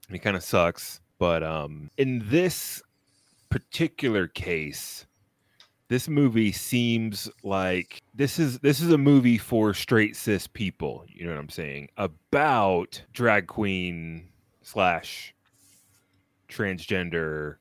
It 0.10 0.20
kind 0.20 0.38
of 0.38 0.44
sucks, 0.44 1.02
but 1.20 1.44
um 1.44 1.90
in 1.98 2.24
this 2.26 2.82
particular 3.50 4.28
case, 4.28 5.06
this 5.88 6.08
movie 6.08 6.52
seems 6.52 7.30
like 7.44 8.02
this 8.14 8.40
is 8.40 8.60
this 8.60 8.80
is 8.80 8.92
a 8.92 8.98
movie 8.98 9.38
for 9.38 9.74
straight 9.74 10.16
cis 10.16 10.48
people, 10.48 11.06
you 11.08 11.26
know 11.26 11.32
what 11.32 11.40
I'm 11.40 11.50
saying? 11.50 11.90
About 11.98 13.02
drag 13.14 13.48
queen 13.48 14.30
slash 14.62 15.34
transgender 16.50 17.58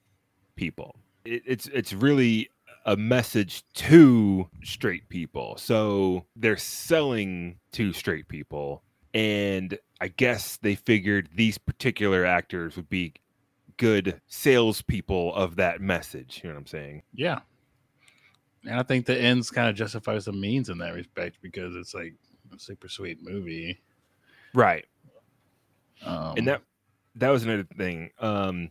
people. 0.56 0.96
It, 1.24 1.42
it's 1.46 1.66
it's 1.68 1.92
really 1.92 2.48
a 2.86 2.96
message 2.96 3.64
to 3.74 4.48
straight 4.62 5.08
people. 5.08 5.56
So 5.56 6.26
they're 6.36 6.56
selling 6.56 7.58
to 7.72 7.92
straight 7.92 8.28
people. 8.28 8.82
And 9.14 9.78
I 10.00 10.08
guess 10.08 10.58
they 10.58 10.74
figured 10.74 11.30
these 11.34 11.56
particular 11.56 12.26
actors 12.26 12.76
would 12.76 12.90
be 12.90 13.14
good 13.76 14.20
salespeople 14.26 15.34
of 15.34 15.56
that 15.56 15.80
message. 15.80 16.40
You 16.42 16.50
know 16.50 16.56
what 16.56 16.60
I'm 16.60 16.66
saying? 16.66 17.02
yeah. 17.14 17.40
And 18.66 18.78
I 18.78 18.82
think 18.82 19.06
the 19.06 19.18
ends 19.18 19.50
kind 19.50 19.68
of 19.68 19.76
justifies 19.76 20.24
the 20.24 20.32
means 20.32 20.68
in 20.68 20.78
that 20.78 20.94
respect 20.94 21.36
because 21.42 21.76
it's 21.76 21.94
like 21.94 22.14
a 22.54 22.58
super 22.58 22.88
sweet 22.88 23.22
movie. 23.22 23.80
Right. 24.54 24.86
Um, 26.04 26.34
and 26.36 26.48
that 26.48 26.62
that 27.16 27.30
was 27.30 27.44
another 27.44 27.66
thing. 27.76 28.10
Um, 28.18 28.70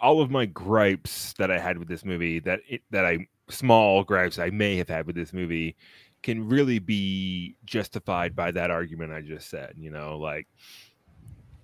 all 0.00 0.20
of 0.20 0.30
my 0.30 0.46
gripes 0.46 1.34
that 1.34 1.50
I 1.50 1.58
had 1.58 1.78
with 1.78 1.88
this 1.88 2.04
movie, 2.04 2.38
that 2.40 2.60
it, 2.68 2.82
that 2.90 3.04
I 3.04 3.26
small 3.48 4.04
gripes 4.04 4.38
I 4.38 4.50
may 4.50 4.76
have 4.76 4.88
had 4.88 5.06
with 5.06 5.16
this 5.16 5.32
movie, 5.32 5.76
can 6.22 6.48
really 6.48 6.78
be 6.78 7.56
justified 7.64 8.34
by 8.34 8.50
that 8.52 8.70
argument 8.70 9.12
I 9.12 9.20
just 9.20 9.48
said. 9.50 9.74
You 9.76 9.90
know, 9.90 10.18
like 10.18 10.46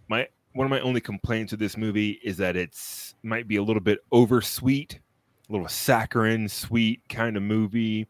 my 0.08 0.28
one 0.52 0.66
of 0.66 0.70
my 0.70 0.80
only 0.80 1.00
complaints 1.00 1.52
with 1.52 1.60
this 1.60 1.76
movie 1.76 2.20
is 2.22 2.36
that 2.38 2.56
it's 2.56 3.14
might 3.22 3.48
be 3.48 3.56
a 3.56 3.62
little 3.62 3.82
bit 3.82 4.00
oversweet, 4.12 5.00
little 5.48 5.68
saccharine 5.68 6.48
sweet 6.48 7.00
kind 7.08 7.36
of 7.36 7.42
movie. 7.42 8.08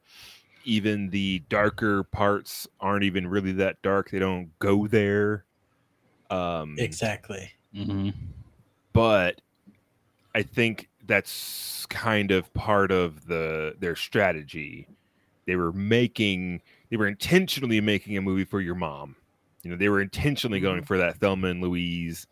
Even 0.64 1.10
the 1.10 1.42
darker 1.48 2.02
parts 2.02 2.66
aren't 2.80 3.04
even 3.04 3.26
really 3.28 3.52
that 3.52 3.80
dark. 3.82 4.10
They 4.10 4.18
don't 4.18 4.50
go 4.58 4.86
there. 4.86 5.44
Um, 6.30 6.74
Exactly. 6.78 7.52
mhm. 7.74 8.12
but 8.92 9.40
I 10.34 10.42
think 10.42 10.88
that's 11.06 11.86
kind 11.86 12.32
of 12.32 12.52
part 12.52 12.90
of 12.90 13.26
the 13.26 13.76
their 13.78 13.94
strategy. 13.94 14.88
They 15.46 15.54
were 15.54 15.72
making 15.72 16.62
they 16.90 16.96
were 16.96 17.06
intentionally 17.06 17.80
making 17.80 18.16
a 18.16 18.22
movie 18.22 18.44
for 18.44 18.60
your 18.60 18.74
mom. 18.74 19.14
You 19.62 19.70
know, 19.70 19.76
they 19.76 19.88
were 19.88 20.00
intentionally 20.00 20.58
going 20.60 20.82
for 20.82 20.98
that 20.98 21.16
Thelma 21.18 21.48
and 21.48 21.60
Louise, 21.60 22.26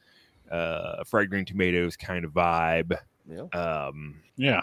uh, 0.50 1.04
fried 1.04 1.30
green 1.30 1.44
tomatoes 1.44 1.96
kind 1.96 2.24
of 2.24 2.32
vibe. 2.32 2.96
Yeah. 3.28 3.42
Um, 3.58 4.20
Yeah. 4.36 4.62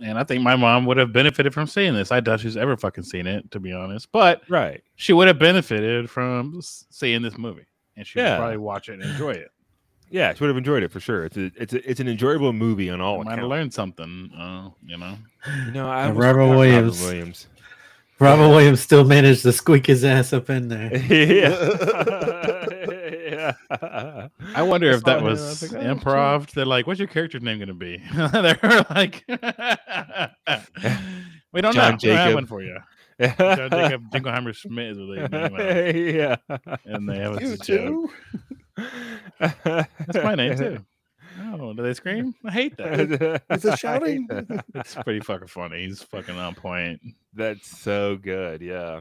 And 0.00 0.18
I 0.18 0.24
think 0.24 0.42
my 0.42 0.56
mom 0.56 0.84
would 0.86 0.98
have 0.98 1.12
benefited 1.12 1.54
from 1.54 1.66
seeing 1.66 1.94
this. 1.94 2.12
I 2.12 2.20
doubt 2.20 2.40
she's 2.40 2.56
ever 2.56 2.76
fucking 2.76 3.04
seen 3.04 3.26
it, 3.26 3.50
to 3.52 3.60
be 3.60 3.72
honest. 3.72 4.12
But 4.12 4.42
right. 4.48 4.82
she 4.96 5.12
would 5.12 5.26
have 5.26 5.38
benefited 5.38 6.10
from 6.10 6.60
seeing 6.62 7.22
this 7.22 7.38
movie, 7.38 7.66
and 7.96 8.06
she 8.06 8.18
would 8.18 8.36
probably 8.36 8.58
watch 8.58 8.88
it 8.88 8.94
and 8.94 9.02
enjoy 9.04 9.30
it. 9.30 9.50
Yeah, 10.10 10.34
she 10.34 10.44
would 10.44 10.48
have 10.48 10.56
enjoyed 10.56 10.82
it 10.82 10.92
for 10.92 11.00
sure. 11.00 11.24
It's 11.24 11.36
a, 11.36 11.50
it's 11.56 11.72
a, 11.72 11.90
it's 11.90 12.00
an 12.00 12.08
enjoyable 12.08 12.52
movie 12.52 12.90
on 12.90 13.00
all 13.00 13.24
Might 13.24 13.38
have 13.38 13.48
learned 13.48 13.74
something, 13.74 14.30
uh, 14.38 14.70
you 14.84 14.98
know. 14.98 15.16
You 15.64 15.72
know, 15.72 15.88
I 15.88 16.04
almost 16.04 16.20
Robert 16.20 16.42
forgot 16.42 16.56
Williams. 16.56 17.02
Williams. 17.02 17.46
Robert 18.18 18.48
Williams 18.48 18.80
still 18.80 19.04
managed 19.04 19.42
to 19.42 19.52
squeak 19.52 19.86
his 19.86 20.04
ass 20.04 20.32
up 20.32 20.48
in 20.48 20.68
there. 20.68 20.96
yeah. 21.08 22.66
yeah. 23.70 24.28
I 24.54 24.62
wonder 24.62 24.90
if 24.90 25.04
that 25.04 25.22
was 25.22 25.40
was 25.62 25.72
like, 25.72 25.82
oh, 25.84 25.94
improv. 25.94 26.50
They're 26.52 26.64
like, 26.66 26.86
"What's 26.86 26.98
your 27.00 27.08
character's 27.08 27.42
name 27.42 27.58
going 27.58 27.68
to 27.68 27.74
be?" 27.74 28.02
They're 28.14 28.86
like, 28.90 29.24
"We 31.52 31.60
don't 31.60 31.72
John 31.74 31.92
know. 31.92 31.98
We 32.02 32.08
don't 32.08 32.16
have 32.16 32.26
Jacob. 32.26 32.34
one 32.34 32.46
for 32.46 32.62
you." 32.62 32.78
John 33.20 33.70
Jacob 33.70 34.02
Dinkelheimer 34.12 34.54
Schmidt 34.54 34.90
is 34.90 34.98
what 34.98 35.30
they 35.30 35.38
name 35.38 35.56
it. 35.58 36.14
yeah. 36.14 36.36
and 36.84 37.08
they 37.08 37.18
have 37.18 37.40
You 37.40 37.52
a 37.52 37.56
joke. 37.56 37.66
too? 37.66 38.10
That's 39.40 40.24
my 40.24 40.34
name 40.34 40.56
too. 40.56 40.78
Oh, 41.40 41.72
do 41.74 41.82
they 41.82 41.94
scream? 41.94 42.34
I 42.44 42.50
hate 42.50 42.76
that. 42.78 43.42
Is 43.50 43.64
it 43.64 43.78
shouting? 43.78 44.26
It's 44.74 44.94
pretty 44.96 45.20
fucking 45.20 45.48
funny. 45.48 45.84
He's 45.86 46.02
fucking 46.02 46.36
on 46.36 46.54
point. 46.54 47.00
That's 47.34 47.78
so 47.78 48.16
good. 48.16 48.60
Yeah. 48.62 49.00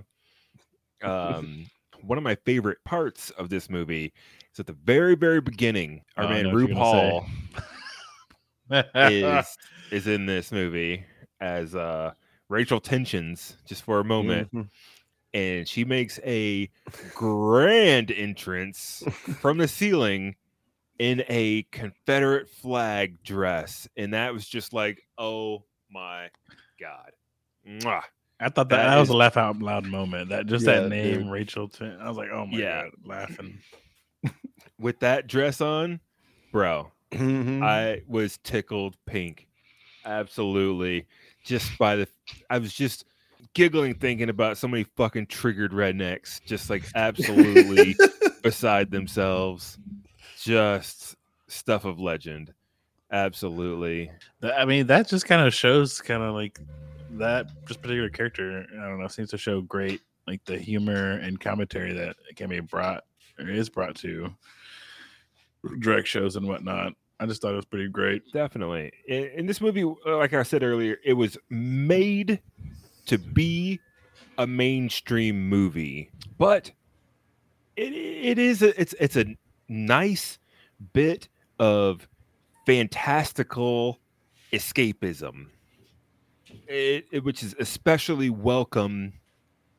Um, 1.01 1.65
one 2.05 2.17
of 2.17 2.23
my 2.23 2.35
favorite 2.35 2.83
parts 2.83 3.29
of 3.31 3.49
this 3.49 3.69
movie 3.69 4.13
is 4.53 4.59
at 4.59 4.67
the 4.67 4.73
very, 4.73 5.15
very 5.15 5.41
beginning, 5.41 6.01
our 6.17 6.25
Oh, 6.25 6.29
man 6.29 6.45
RuPaul 6.45 7.25
is 8.95 9.57
is 9.91 10.07
in 10.07 10.25
this 10.25 10.51
movie 10.51 11.03
as 11.41 11.75
uh 11.75 12.11
Rachel 12.49 12.79
Tensions 12.79 13.57
just 13.65 13.83
for 13.83 13.99
a 13.99 14.03
moment, 14.03 14.51
Mhm. 14.53 14.69
and 15.33 15.67
she 15.67 15.83
makes 15.85 16.19
a 16.23 16.69
grand 17.13 18.11
entrance 18.11 19.03
from 19.41 19.57
the 19.57 19.67
ceiling 19.67 20.35
in 20.99 21.23
a 21.27 21.63
Confederate 21.71 22.49
flag 22.49 23.21
dress, 23.23 23.87
and 23.97 24.13
that 24.13 24.31
was 24.33 24.47
just 24.47 24.73
like, 24.73 25.01
oh 25.17 25.63
my 25.89 26.29
god. 26.79 27.11
Mwah. 27.67 28.03
I 28.39 28.49
thought 28.49 28.69
that, 28.69 28.77
That 28.77 28.89
that 28.95 28.99
was 28.99 29.09
a 29.09 29.15
laugh 29.15 29.37
out 29.37 29.59
loud 29.59 29.85
moment. 29.85 30.29
That 30.29 30.45
just 30.47 30.65
Yeah, 30.65 30.81
that 30.81 30.89
name, 30.89 31.23
dude. 31.23 31.31
Rachel. 31.31 31.67
Tin- 31.69 31.97
I 32.01 32.07
was 32.09 32.17
like, 32.17 32.29
oh 32.31 32.45
my 32.45 32.57
Yeah. 32.57 32.83
god, 32.83 32.91
laughing. 33.05 33.59
With 34.79 34.99
that 34.99 35.27
dress 35.27 35.61
on, 35.61 35.99
bro, 36.51 36.91
Mhm. 37.11 37.63
I 37.63 38.01
was 38.07 38.37
tickled 38.43 38.97
pink. 39.05 39.47
Absolutely. 40.05 41.07
Just 41.45 41.77
by 41.77 41.95
the 41.95 42.07
I 42.49 42.57
was 42.57 42.73
just 42.73 43.05
giggling 43.53 43.93
thinking 43.93 44.29
about 44.29 44.57
so 44.57 44.67
many 44.67 44.83
fucking 44.97 45.27
triggered 45.27 45.71
rednecks 45.71 46.43
just 46.45 46.69
like 46.69 46.83
absolutely 46.93 47.95
beside 48.43 48.91
themselves. 48.91 49.77
Just 50.41 51.15
stuff 51.47 51.85
of 51.85 51.99
legend. 51.99 52.53
Absolutely. 53.11 54.11
I 54.43 54.65
mean, 54.65 54.87
that 54.87 55.07
just 55.07 55.25
kind 55.25 55.47
of 55.47 55.53
shows 55.53 56.01
kind 56.01 56.21
of 56.21 56.33
like 56.35 56.59
that 57.17 57.47
just 57.67 57.81
particular 57.81 58.09
character. 58.09 58.65
I 58.71 58.87
don't 58.87 58.99
know, 58.99 59.07
seems 59.07 59.29
to 59.31 59.37
show 59.37 59.61
great 59.61 60.01
like 60.27 60.43
the 60.45 60.57
humor 60.57 61.11
and 61.11 61.39
commentary 61.39 61.93
that 61.93 62.15
can 62.35 62.49
be 62.49 62.59
brought 62.59 63.03
or 63.39 63.49
is 63.49 63.69
brought 63.69 63.95
to 63.95 64.33
direct 65.79 66.07
shows 66.07 66.35
and 66.35 66.47
whatnot. 66.47 66.93
I 67.19 67.25
just 67.25 67.41
thought 67.41 67.53
it 67.53 67.57
was 67.57 67.65
pretty 67.65 67.87
great. 67.87 68.23
Definitely. 68.33 68.91
In, 69.07 69.45
this 69.45 69.61
movie, 69.61 69.83
uh, 69.83 70.17
like 70.17 70.33
I 70.33 70.43
said 70.43 70.63
earlier, 70.63 70.97
it 71.03 71.13
was 71.13 71.37
made 71.49 72.41
to 73.05 73.17
be 73.17 73.79
a 74.37 74.45
mainstream 74.45 75.47
movie, 75.47 76.11
but 76.37 76.71
it 77.77 77.93
it 77.93 78.37
is 78.37 78.61
a, 78.61 78.79
it's 78.79 78.93
it's 78.99 79.15
a 79.15 79.37
nice 79.69 80.39
bit 80.91 81.29
of 81.57 82.07
fantastical 82.65 83.99
escapism, 84.51 85.47
it, 86.67 87.05
it- 87.11 87.23
which 87.23 87.43
is 87.43 87.55
especially 87.59 88.29
welcome 88.29 89.13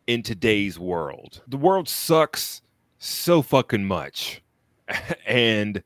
in 0.06 0.22
today's 0.22 0.78
world. 0.78 1.42
The 1.48 1.56
world 1.56 1.88
sucks 1.88 2.62
so 2.98 3.42
fucking 3.42 3.84
much, 3.84 4.42
and 5.26 5.82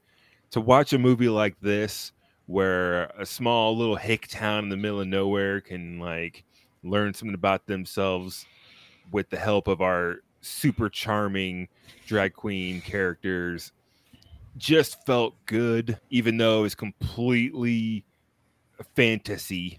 to 0.51 0.61
watch 0.61 0.93
a 0.93 0.99
movie 0.99 1.29
like 1.29 1.59
this 1.61 2.13
where 2.47 3.05
a 3.19 3.25
small 3.25 3.77
little 3.77 3.97
hick 3.97 4.27
town 4.27 4.65
in 4.65 4.71
the 4.71 4.77
middle 4.77 5.01
of 5.01 5.07
nowhere 5.07 5.61
can 5.61 5.99
like 6.01 6.45
learn 6.83 7.15
something 7.15 7.35
about 7.35 7.67
themselves 7.67 8.45
with 9.13 9.31
the 9.31 9.37
help 9.37 9.69
of 9.69 9.81
our 9.81 10.17
super 10.41 10.89
charming 10.89 11.69
drag 12.07 12.33
queen 12.35 12.81
characters 12.81 13.73
just 14.57 15.05
felt 15.07 15.35
good 15.47 15.99
even 16.11 16.37
though 16.39 16.65
it's 16.65 16.75
completely 16.75 18.05
fantasy 18.97 19.79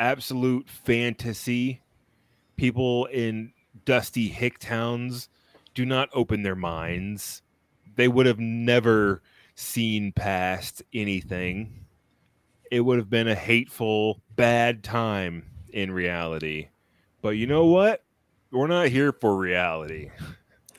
absolute 0.00 0.68
fantasy 0.68 1.80
people 2.56 3.06
in 3.06 3.52
dusty 3.84 4.28
hick 4.28 4.58
towns 4.58 5.28
do 5.74 5.86
not 5.86 6.08
open 6.12 6.42
their 6.42 6.56
minds 6.56 7.42
they 7.96 8.08
would 8.08 8.26
have 8.26 8.38
never 8.38 9.22
seen 9.54 10.12
past 10.12 10.82
anything. 10.94 11.84
It 12.70 12.80
would 12.80 12.98
have 12.98 13.10
been 13.10 13.28
a 13.28 13.34
hateful, 13.34 14.22
bad 14.36 14.82
time 14.82 15.44
in 15.68 15.92
reality. 15.92 16.68
But 17.20 17.30
you 17.30 17.46
know 17.46 17.66
what? 17.66 18.02
We're 18.52 18.68
not 18.68 18.88
here 18.88 19.12
for 19.12 19.36
reality. 19.36 20.10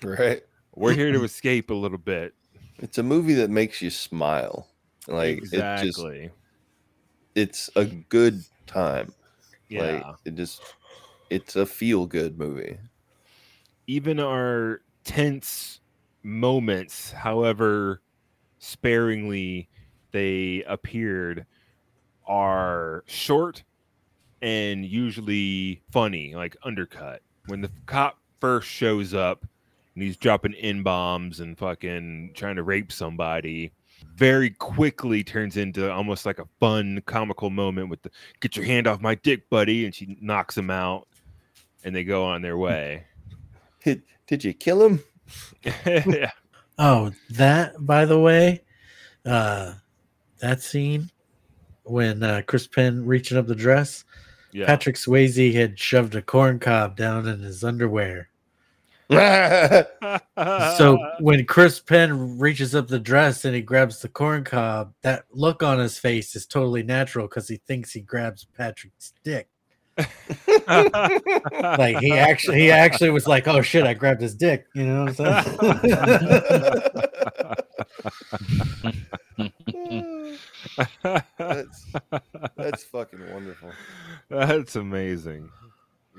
right. 0.03 0.41
We're 0.73 0.93
here 0.93 1.11
to 1.11 1.23
escape 1.23 1.69
a 1.69 1.75
little 1.75 1.97
bit. 1.97 2.33
It's 2.79 2.97
a 2.97 3.03
movie 3.03 3.35
that 3.35 3.49
makes 3.49 3.81
you 3.81 3.89
smile. 3.89 4.67
Like 5.07 5.37
it 5.37 5.41
just 5.41 5.53
exactly. 5.53 6.31
it's 7.35 7.69
a 7.75 7.85
good 7.85 8.43
time. 8.71 9.13
yeah. 9.69 10.03
Like 10.07 10.15
it 10.25 10.35
just 10.35 10.61
it's 11.29 11.55
a 11.55 11.65
feel 11.65 12.05
good 12.05 12.37
movie. 12.37 12.77
Even 13.87 14.19
our 14.19 14.81
tense 15.03 15.79
moments, 16.23 17.11
however 17.11 18.01
sparingly 18.59 19.69
they 20.11 20.63
appeared, 20.67 21.45
are 22.27 23.03
short 23.07 23.63
and 24.41 24.85
usually 24.85 25.81
funny, 25.91 26.35
like 26.35 26.57
undercut. 26.63 27.21
When 27.47 27.61
the 27.61 27.71
cop 27.85 28.17
first 28.39 28.67
shows 28.67 29.13
up 29.13 29.45
and 29.95 30.03
he's 30.03 30.17
dropping 30.17 30.53
in 30.53 30.83
bombs 30.83 31.39
and 31.39 31.57
fucking 31.57 32.31
trying 32.33 32.55
to 32.55 32.63
rape 32.63 32.91
somebody, 32.91 33.71
very 34.15 34.49
quickly 34.51 35.23
turns 35.23 35.57
into 35.57 35.91
almost 35.91 36.25
like 36.25 36.39
a 36.39 36.47
fun 36.59 37.01
comical 37.05 37.49
moment 37.49 37.89
with 37.89 38.01
the 38.01 38.11
"Get 38.39 38.55
your 38.55 38.65
hand 38.65 38.87
off 38.87 39.01
my 39.01 39.15
dick, 39.15 39.49
buddy," 39.49 39.85
and 39.85 39.93
she 39.95 40.17
knocks 40.21 40.57
him 40.57 40.69
out, 40.69 41.07
and 41.83 41.95
they 41.95 42.03
go 42.03 42.23
on 42.25 42.41
their 42.41 42.57
way. 42.57 43.05
Did, 43.83 44.03
did 44.27 44.43
you 44.43 44.53
kill 44.53 44.83
him? 44.85 45.03
yeah. 45.85 46.31
Oh, 46.79 47.11
that 47.31 47.73
by 47.85 48.05
the 48.05 48.17
way, 48.19 48.63
uh 49.25 49.73
that 50.39 50.61
scene 50.63 51.11
when 51.83 52.23
uh 52.23 52.41
Chris 52.47 52.65
Penn 52.65 53.05
reaching 53.05 53.37
up 53.37 53.45
the 53.45 53.53
dress, 53.53 54.03
Yeah. 54.51 54.65
Patrick 54.65 54.95
Swayze 54.95 55.53
had 55.53 55.77
shoved 55.77 56.15
a 56.15 56.23
corn 56.23 56.57
cob 56.57 56.95
down 56.97 57.27
in 57.27 57.39
his 57.41 57.63
underwear. 57.63 58.29
Right. 59.11 59.85
So 60.77 60.97
when 61.19 61.45
Chris 61.45 61.79
Penn 61.79 62.39
reaches 62.39 62.73
up 62.73 62.87
the 62.87 62.99
dress 62.99 63.45
and 63.45 63.53
he 63.53 63.61
grabs 63.61 64.01
the 64.01 64.09
corn 64.09 64.43
cob, 64.43 64.93
that 65.01 65.25
look 65.31 65.61
on 65.63 65.79
his 65.79 65.97
face 65.97 66.35
is 66.35 66.45
totally 66.45 66.83
natural 66.83 67.27
because 67.27 67.47
he 67.47 67.57
thinks 67.57 67.91
he 67.91 68.01
grabs 68.01 68.45
Patrick's 68.57 69.13
dick. 69.23 69.47
Like 70.67 71.97
he 71.99 72.13
actually 72.13 72.59
he 72.59 72.71
actually 72.71 73.09
was 73.09 73.27
like, 73.27 73.47
Oh 73.47 73.61
shit, 73.61 73.85
I 73.85 73.93
grabbed 73.93 74.21
his 74.21 74.35
dick. 74.35 74.65
You 74.73 74.85
know 74.85 75.05
what 75.05 75.19
I'm 75.19 75.43
saying? 75.43 76.87
that's 81.37 81.85
that's 82.55 82.83
fucking 82.85 83.31
wonderful. 83.33 83.71
That's 84.29 84.75
amazing. 84.75 85.49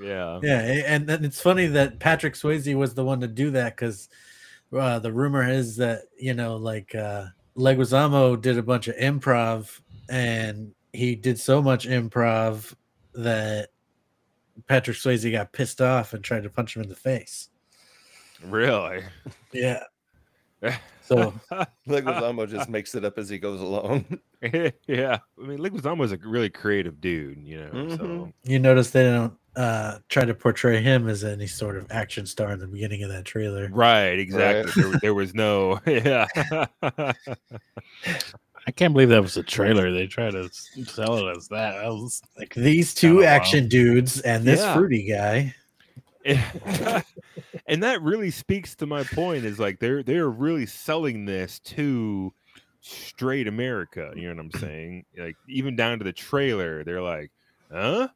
Yeah. 0.00 0.40
Yeah, 0.42 0.60
a- 0.62 0.86
and 0.86 1.06
then 1.06 1.24
it's 1.24 1.40
funny 1.40 1.66
that 1.68 1.98
Patrick 1.98 2.34
Swayze 2.34 2.74
was 2.76 2.94
the 2.94 3.04
one 3.04 3.20
to 3.20 3.28
do 3.28 3.50
that 3.52 3.76
because 3.76 4.08
uh, 4.72 4.98
the 4.98 5.12
rumor 5.12 5.48
is 5.48 5.76
that 5.76 6.02
you 6.18 6.34
know, 6.34 6.56
like 6.56 6.94
uh, 6.94 7.26
Leguizamo 7.56 8.40
did 8.40 8.58
a 8.58 8.62
bunch 8.62 8.88
of 8.88 8.96
improv, 8.96 9.80
and 10.08 10.72
he 10.92 11.14
did 11.14 11.38
so 11.38 11.60
much 11.62 11.86
improv 11.86 12.74
that 13.14 13.68
Patrick 14.68 14.96
Swayze 14.96 15.30
got 15.30 15.52
pissed 15.52 15.80
off 15.82 16.14
and 16.14 16.24
tried 16.24 16.42
to 16.44 16.50
punch 16.50 16.74
him 16.76 16.82
in 16.82 16.88
the 16.88 16.94
face. 16.96 17.48
Really? 18.44 19.02
Yeah. 19.52 19.84
So 21.04 21.34
Leguizamo 21.88 22.48
just 22.48 22.70
makes 22.70 22.94
it 22.94 23.04
up 23.04 23.18
as 23.18 23.28
he 23.28 23.36
goes 23.36 23.60
along. 23.60 24.20
yeah. 24.86 25.18
I 25.36 25.46
mean, 25.46 25.58
Leguizamo's 25.58 26.12
a 26.12 26.16
really 26.16 26.48
creative 26.48 27.00
dude, 27.00 27.42
you 27.44 27.58
know. 27.58 27.88
So 27.96 28.04
Mhm. 28.04 28.32
you 28.44 28.58
notice 28.60 28.90
they 28.90 29.02
don't 29.02 29.34
uh, 29.56 29.98
try 30.08 30.24
to 30.24 30.34
portray 30.34 30.80
him 30.80 31.08
as 31.08 31.24
any 31.24 31.46
sort 31.46 31.76
of 31.76 31.86
action 31.90 32.24
star 32.26 32.52
in 32.52 32.58
the 32.58 32.66
beginning 32.66 33.02
of 33.02 33.10
that 33.10 33.24
trailer. 33.24 33.68
right, 33.72 34.18
exactly. 34.18 34.72
There, 34.82 34.98
there 35.02 35.14
was 35.14 35.34
no 35.34 35.78
yeah. 35.86 36.26
I 38.64 38.70
can't 38.70 38.94
believe 38.94 39.08
that 39.08 39.22
was 39.22 39.36
a 39.36 39.42
trailer. 39.42 39.90
They 39.92 40.06
tried 40.06 40.32
to 40.32 40.48
sell 40.86 41.26
it 41.26 41.36
as 41.36 41.48
that. 41.48 41.82
That 41.82 41.88
was 41.88 42.22
like 42.38 42.54
These 42.54 42.94
two 42.94 43.14
Kinda 43.16 43.26
action 43.28 43.68
dudes 43.68 44.20
and 44.20 44.44
this 44.44 44.60
Yeah. 44.60 44.74
fruity 44.74 45.06
guy. 45.08 45.54
and 47.66 47.82
that 47.82 48.00
really 48.00 48.30
speaks 48.30 48.76
to 48.76 48.86
my 48.86 49.02
point 49.02 49.44
is 49.44 49.58
like 49.58 49.80
they're 49.80 50.04
they're 50.04 50.30
really 50.30 50.66
selling 50.66 51.24
this 51.24 51.58
to 51.60 52.32
straight 52.80 53.48
America. 53.48 54.12
You 54.14 54.28
know 54.28 54.36
what 54.36 54.54
I'm 54.54 54.60
saying? 54.60 55.04
Like 55.18 55.36
even 55.48 55.74
down 55.74 55.98
to 55.98 56.04
the 56.04 56.12
trailer, 56.12 56.84
they're 56.84 57.02
like, 57.02 57.32
huh? 57.72 58.08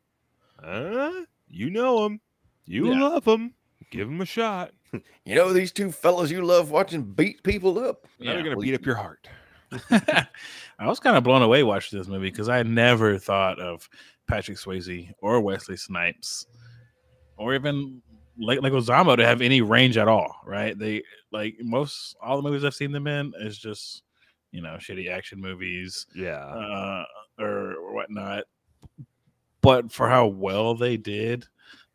Huh? 0.63 1.13
You 1.49 1.71
know 1.71 2.03
them. 2.05 2.21
You 2.67 2.93
Yeah. 2.93 3.01
love 3.03 3.25
them. 3.25 3.55
Give 3.91 4.09
them 4.09 4.21
a 4.21 4.27
shot. 4.27 4.73
You 5.27 5.35
know 5.35 5.53
these 5.53 5.73
two 5.73 5.91
fellas 5.91 6.31
you 6.31 6.43
love 6.43 6.71
watching 6.71 7.03
beat 7.03 7.43
people 7.43 7.79
up. 7.79 8.07
Now 8.21 8.33
they're 8.35 8.43
gonna 8.45 8.57
beat 8.57 8.75
up 8.75 8.87
your 8.87 8.95
heart. 8.95 9.29
I 9.91 10.87
was 10.87 11.01
kind 11.01 11.17
of 11.17 11.25
blown 11.25 11.43
away 11.43 11.65
watching 11.65 11.99
this 11.99 12.09
movie 12.09 12.31
because 12.31 12.49
I 12.49 12.63
never 12.63 13.19
thought 13.19 13.59
of 13.59 13.89
Patrick 14.29 14.57
Swayze 14.57 15.11
or 15.21 15.41
Wesley 15.41 15.77
Snipes 15.77 16.47
or 17.37 17.55
even 17.55 18.01
like 18.39 18.63
like 18.63 18.73
Leguizamo 18.73 19.17
to 19.17 19.27
have 19.27 19.43
any 19.43 19.61
range 19.61 19.99
at 19.99 20.09
all, 20.09 20.35
right? 20.47 20.79
They 20.79 21.03
like 21.33 21.57
most 21.61 22.17
all 22.23 22.37
the 22.41 22.49
movies 22.49 22.65
I've 22.65 22.75
seen 22.75 22.93
them 22.93 23.07
in 23.09 23.33
is 23.41 23.59
just 23.59 24.03
you 24.53 24.63
know 24.63 24.77
shitty 24.79 25.11
action 25.11 25.41
movies 25.41 26.07
Yeah. 26.15 26.45
uh, 26.47 27.05
or 27.39 27.93
whatnot. 27.93 28.45
But 29.67 29.91
for 29.91 30.09
how 30.09 30.29
well 30.29 30.77
they 30.77 30.97
did 30.97 31.45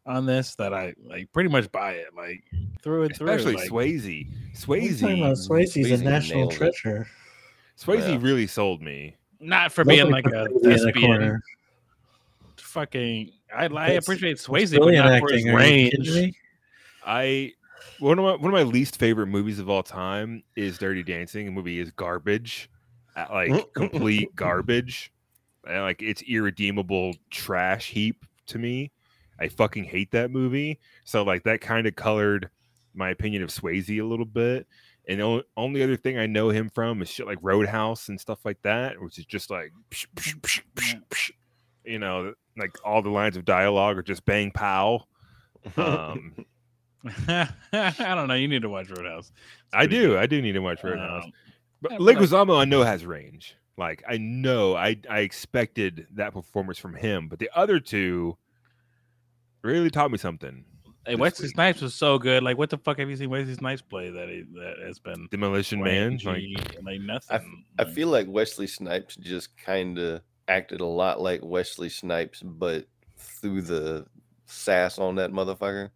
on 0.05 0.26
this, 0.26 0.55
that 0.55 0.74
I 0.74 0.93
like 1.05 1.32
pretty 1.32 1.49
much 1.49 1.72
buy 1.72 1.93
it, 1.93 2.07
like 2.17 2.43
through 2.82 3.03
and 3.03 3.15
through. 3.15 3.30
Especially 3.30 3.55
like, 3.55 3.69
Swayze. 3.69 4.28
What 4.65 4.80
are 4.80 4.82
you 4.82 4.89
about? 4.89 5.38
Swayze. 5.38 5.47
Swayze's 5.47 5.76
Swayze 5.76 6.01
a 6.01 6.03
national 6.03 6.39
nailed 6.39 6.53
it. 6.53 6.57
treasure. 6.57 7.07
Swayze 7.80 8.09
Yeah. 8.09 8.17
really 8.19 8.45
sold 8.45 8.82
me. 8.82 9.15
Not 9.39 9.72
for 9.72 9.86
being 9.86 10.11
like 10.11 10.28
a 10.28 10.47
puts 10.51 10.65
Swayze 10.65 10.82
in 10.82 10.89
a 10.89 10.91
thespian. 10.91 11.41
Fucking, 12.57 13.32
I, 13.55 13.65
I 13.67 13.88
appreciate 13.91 14.32
It's 14.32 14.45
Swayze, 14.45 14.78
but 14.78 14.91
not 14.93 15.22
for 15.22 15.32
his 15.32 15.45
acting. 15.45 15.55
Are 15.55 15.65
you 15.65 15.89
kidding 15.91 16.13
range. 16.13 16.36
I 17.05 17.53
one 17.99 18.19
of 18.19 18.26
my 18.26 18.32
one 18.32 18.47
of 18.47 18.51
my 18.51 18.63
least 18.63 18.97
favorite 18.97 19.28
movies 19.28 19.59
of 19.59 19.69
all 19.69 19.82
time 19.82 20.43
is 20.57 20.78
Dirty 20.78 21.03
Dancing. 21.03 21.45
The 21.45 21.51
movie 21.53 21.80
is 21.80 21.89
garbage, 21.91 22.69
like 23.15 23.74
complete 23.74 24.36
garbage. 24.36 25.13
And, 25.68 25.82
like 25.82 26.01
it's 26.01 26.22
irredeemable 26.24 27.14
trash 27.30 27.89
heap 27.89 28.26
to 28.47 28.59
me. 28.59 28.91
I 29.39 29.47
fucking 29.47 29.86
hate 29.86 30.12
that 30.12 30.32
movie. 30.32 30.80
So 31.03 31.24
like 31.24 31.43
that 31.43 31.62
kind 31.62 31.88
of 31.88 31.95
colored 31.95 32.49
my 32.93 33.09
opinion 33.09 33.43
of 33.43 33.49
Swayze 33.49 33.89
a 33.99 34.03
little 34.03 34.26
bit. 34.26 34.68
And 35.07 35.20
the 35.20 35.24
only, 35.24 35.43
only 35.57 35.84
other 35.84 35.97
thing 35.97 36.20
I 36.20 36.28
know 36.28 36.49
him 36.49 36.70
from 36.70 37.01
is 37.01 37.09
shit 37.09 37.26
like 37.26 37.39
Roadhouse 37.41 38.09
and 38.09 38.20
stuff 38.22 38.39
like 38.45 38.62
that, 38.62 39.01
which 39.01 39.18
is 39.18 39.26
just 39.26 39.49
like, 39.49 39.72
psh, 39.89 40.05
psh, 40.16 40.62
psh, 41.09 41.32
you 41.84 41.97
know, 41.97 42.34
like 42.57 42.78
all 42.86 43.01
the 43.01 43.09
lines 43.09 43.36
of 43.36 43.43
dialogue 43.45 43.97
are 43.97 44.03
just 44.03 44.26
bang 44.26 44.51
pow. 44.51 45.05
Um, 45.78 46.34
I 47.28 47.47
don't 47.99 48.28
know. 48.28 48.34
You 48.36 48.47
need 48.47 48.62
to 48.62 48.70
watch 48.70 48.89
Roadhouse. 48.89 49.32
I 49.74 49.86
do. 49.86 50.09
good. 50.09 50.18
I 50.20 50.26
do 50.28 50.41
need 50.41 50.51
to 50.53 50.59
watch 50.59 50.84
Roadhouse. 50.84 51.26
Um, 51.26 51.34
but 51.82 51.91
yeah, 51.93 51.97
like- 51.99 52.18
Leguizamo, 52.18 52.59
I 52.59 52.66
know 52.66 52.84
has 52.84 53.05
range. 53.05 53.55
Like 53.82 54.03
I 54.07 54.17
know, 54.19 54.75
I 54.75 54.95
I 55.09 55.21
expected 55.21 56.05
that 56.13 56.34
performance 56.34 56.77
from 56.77 56.93
him, 56.93 57.27
but 57.27 57.39
the 57.39 57.49
other 57.55 57.79
two 57.79 58.38
really 59.63 59.89
taught 59.89 60.11
me 60.11 60.19
something. 60.19 60.63
Hey, 61.03 61.15
Wesley 61.15 61.45
week. 61.47 61.55
Snipes 61.55 61.82
was 61.82 61.95
so 61.95 62.19
good. 62.19 62.43
Like, 62.43 62.59
what 62.59 62.69
the 62.69 62.77
fuck 62.77 62.99
have 62.99 63.09
you 63.09 63.15
seen 63.15 63.32
Wesley 63.32 63.55
Snipes 63.55 63.82
play 63.82 64.11
that 64.11 64.29
he, 64.29 64.43
that 64.53 64.75
has 64.86 64.99
been 64.99 65.27
Demolition 65.32 65.82
Man, 65.82 66.19
like 66.23 66.43
like 66.84 67.01
nothing? 67.01 67.63
I 67.79 67.84
like- 67.84 67.93
feel 67.95 68.07
like 68.09 68.27
Wesley 68.29 68.67
Snipes 68.67 69.15
just 69.15 69.57
kind 69.57 69.97
of 69.97 70.21
acted 70.47 70.79
a 70.82 70.86
lot 70.86 71.19
like 71.19 71.39
Wesley 71.43 71.89
Snipes, 71.89 72.43
but 72.43 72.86
through 73.17 73.63
the 73.63 74.05
sass 74.45 74.99
on 74.99 75.15
that 75.15 75.32
motherfucker. 75.32 75.89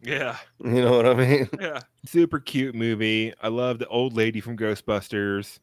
yeah, 0.00 0.38
You 0.64 0.70
know 0.70 0.96
what 0.96 1.04
I 1.06 1.12
mean? 1.12 1.50
yeah, 1.60 1.80
super 2.06 2.40
cute 2.40 2.74
movie. 2.74 3.34
I 3.42 3.48
love 3.48 3.78
the 3.78 3.88
old 3.88 4.14
lady 4.14 4.40
from 4.40 4.56
Ghostbusters 4.56 5.58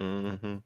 hmm 0.00 0.56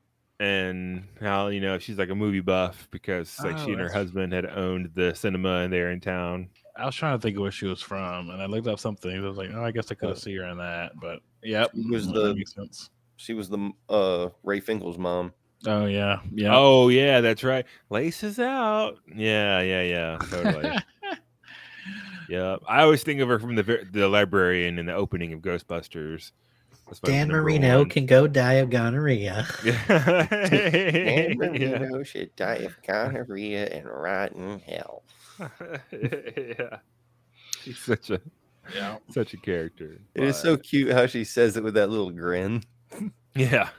and 0.40 1.04
how 1.20 1.48
you 1.48 1.60
know 1.60 1.78
she's 1.78 1.98
like 1.98 2.10
a 2.10 2.14
movie 2.14 2.40
buff 2.40 2.86
because 2.90 3.38
like 3.42 3.56
Oh, 3.58 3.64
she 3.66 3.72
and 3.72 3.80
her 3.80 3.88
husband 3.90 4.32
had 4.32 4.46
owned 4.46 4.90
the 4.94 5.14
cinema 5.14 5.58
and 5.60 5.72
they're 5.72 5.90
in 5.90 6.00
town. 6.00 6.48
I 6.76 6.86
was 6.86 6.94
trying 6.94 7.18
to 7.18 7.22
think 7.22 7.36
of 7.36 7.42
where 7.42 7.50
she 7.50 7.66
was 7.66 7.82
from, 7.82 8.30
and 8.30 8.40
I 8.40 8.46
looked 8.46 8.68
up 8.68 8.78
something. 8.78 9.10
I 9.10 9.20
was 9.26 9.36
like, 9.36 9.50
oh, 9.52 9.64
I 9.64 9.72
guess 9.72 9.90
I 9.90 9.96
could 9.96 10.10
have 10.10 10.18
seen 10.18 10.36
her 10.38 10.44
in 10.48 10.58
that, 10.58 10.92
but 11.00 11.18
yep, 11.42 11.72
She 11.74 11.90
was 11.90 12.06
the- 12.12 12.34
makes 12.34 12.54
sense. 12.54 12.90
She 13.16 13.34
was 13.34 13.48
the 13.48 13.70
uh 13.88 14.28
Ray 14.44 14.60
Finkle's 14.60 14.96
mom. 14.96 15.32
Oh 15.66 15.86
yeah, 15.86 16.20
yeah. 16.32 16.50
Oh 16.54 16.88
yeah, 16.88 17.20
that's 17.20 17.42
right. 17.42 17.66
Laces 17.90 18.38
out. 18.38 18.98
Yeah, 19.12 19.60
yeah, 19.62 19.82
yeah. 19.82 20.18
Totally. 20.30 20.70
Yeah, 22.28 22.56
I 22.68 22.82
always 22.82 23.02
think 23.02 23.20
of 23.20 23.28
her 23.28 23.38
from 23.38 23.54
the 23.54 23.86
the 23.90 24.06
librarian 24.06 24.78
in 24.78 24.84
the 24.84 24.92
opening 24.94 25.32
of 25.32 25.40
Ghostbusters. 25.40 26.32
That's 26.88 27.00
Dan 27.00 27.28
Marino 27.28 27.78
one. 27.78 27.88
can 27.90 28.06
go 28.06 28.26
die 28.26 28.54
of 28.54 28.70
gonorrhea. 28.70 29.46
yeah. 29.64 30.26
And 30.30 31.38
yeah. 31.60 31.78
Marino 31.78 32.02
should 32.02 32.34
die 32.36 32.56
of 32.56 32.76
gonorrhea 32.82 33.66
and 33.66 33.86
rotten 33.86 34.60
hell. 34.60 35.02
yeah. 35.92 36.78
She's 37.62 37.78
such 37.78 38.10
a 38.10 38.20
yeah. 38.74 38.98
such 39.10 39.34
a 39.34 39.36
character. 39.36 40.00
It 40.14 40.24
is 40.24 40.36
so 40.36 40.56
cute 40.56 40.92
how 40.92 41.06
she 41.06 41.24
says 41.24 41.56
it 41.56 41.62
with 41.62 41.74
that 41.74 41.90
little 41.90 42.10
grin. 42.10 42.62
yeah. 43.34 43.70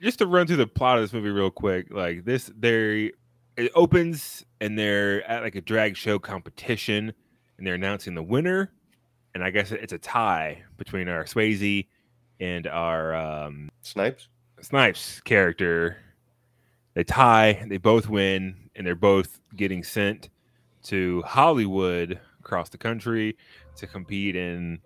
Just 0.00 0.18
to 0.18 0.26
run 0.26 0.46
through 0.46 0.56
the 0.56 0.66
plot 0.66 0.98
of 0.98 1.04
this 1.04 1.12
movie 1.12 1.30
real 1.30 1.50
quick, 1.50 1.86
like 1.90 2.24
this, 2.24 2.50
they 2.56 3.12
it 3.56 3.72
opens 3.74 4.44
and 4.60 4.78
they're 4.78 5.28
at 5.28 5.42
like 5.42 5.54
a 5.54 5.60
drag 5.60 5.96
show 5.96 6.18
competition, 6.18 7.12
and 7.56 7.66
they're 7.66 7.74
announcing 7.74 8.14
the 8.14 8.22
winner, 8.22 8.72
and 9.36 9.44
I 9.44 9.50
guess 9.50 9.70
it's 9.70 9.92
a 9.92 9.98
tie 9.98 10.62
between 10.78 11.08
our 11.08 11.24
Swayze 11.24 11.86
and 12.40 12.66
our 12.66 13.14
um, 13.14 13.68
Snipes? 13.82 14.28
Snipes 14.62 15.20
character. 15.20 15.98
They 16.94 17.04
tie, 17.04 17.62
they 17.68 17.76
both 17.76 18.08
win, 18.08 18.70
and 18.74 18.86
they're 18.86 18.94
both 18.94 19.38
getting 19.54 19.84
sent 19.84 20.30
to 20.84 21.20
Hollywood 21.26 22.18
across 22.40 22.70
the 22.70 22.78
country 22.78 23.36
to 23.76 23.86
compete 23.86 24.36
in 24.36 24.80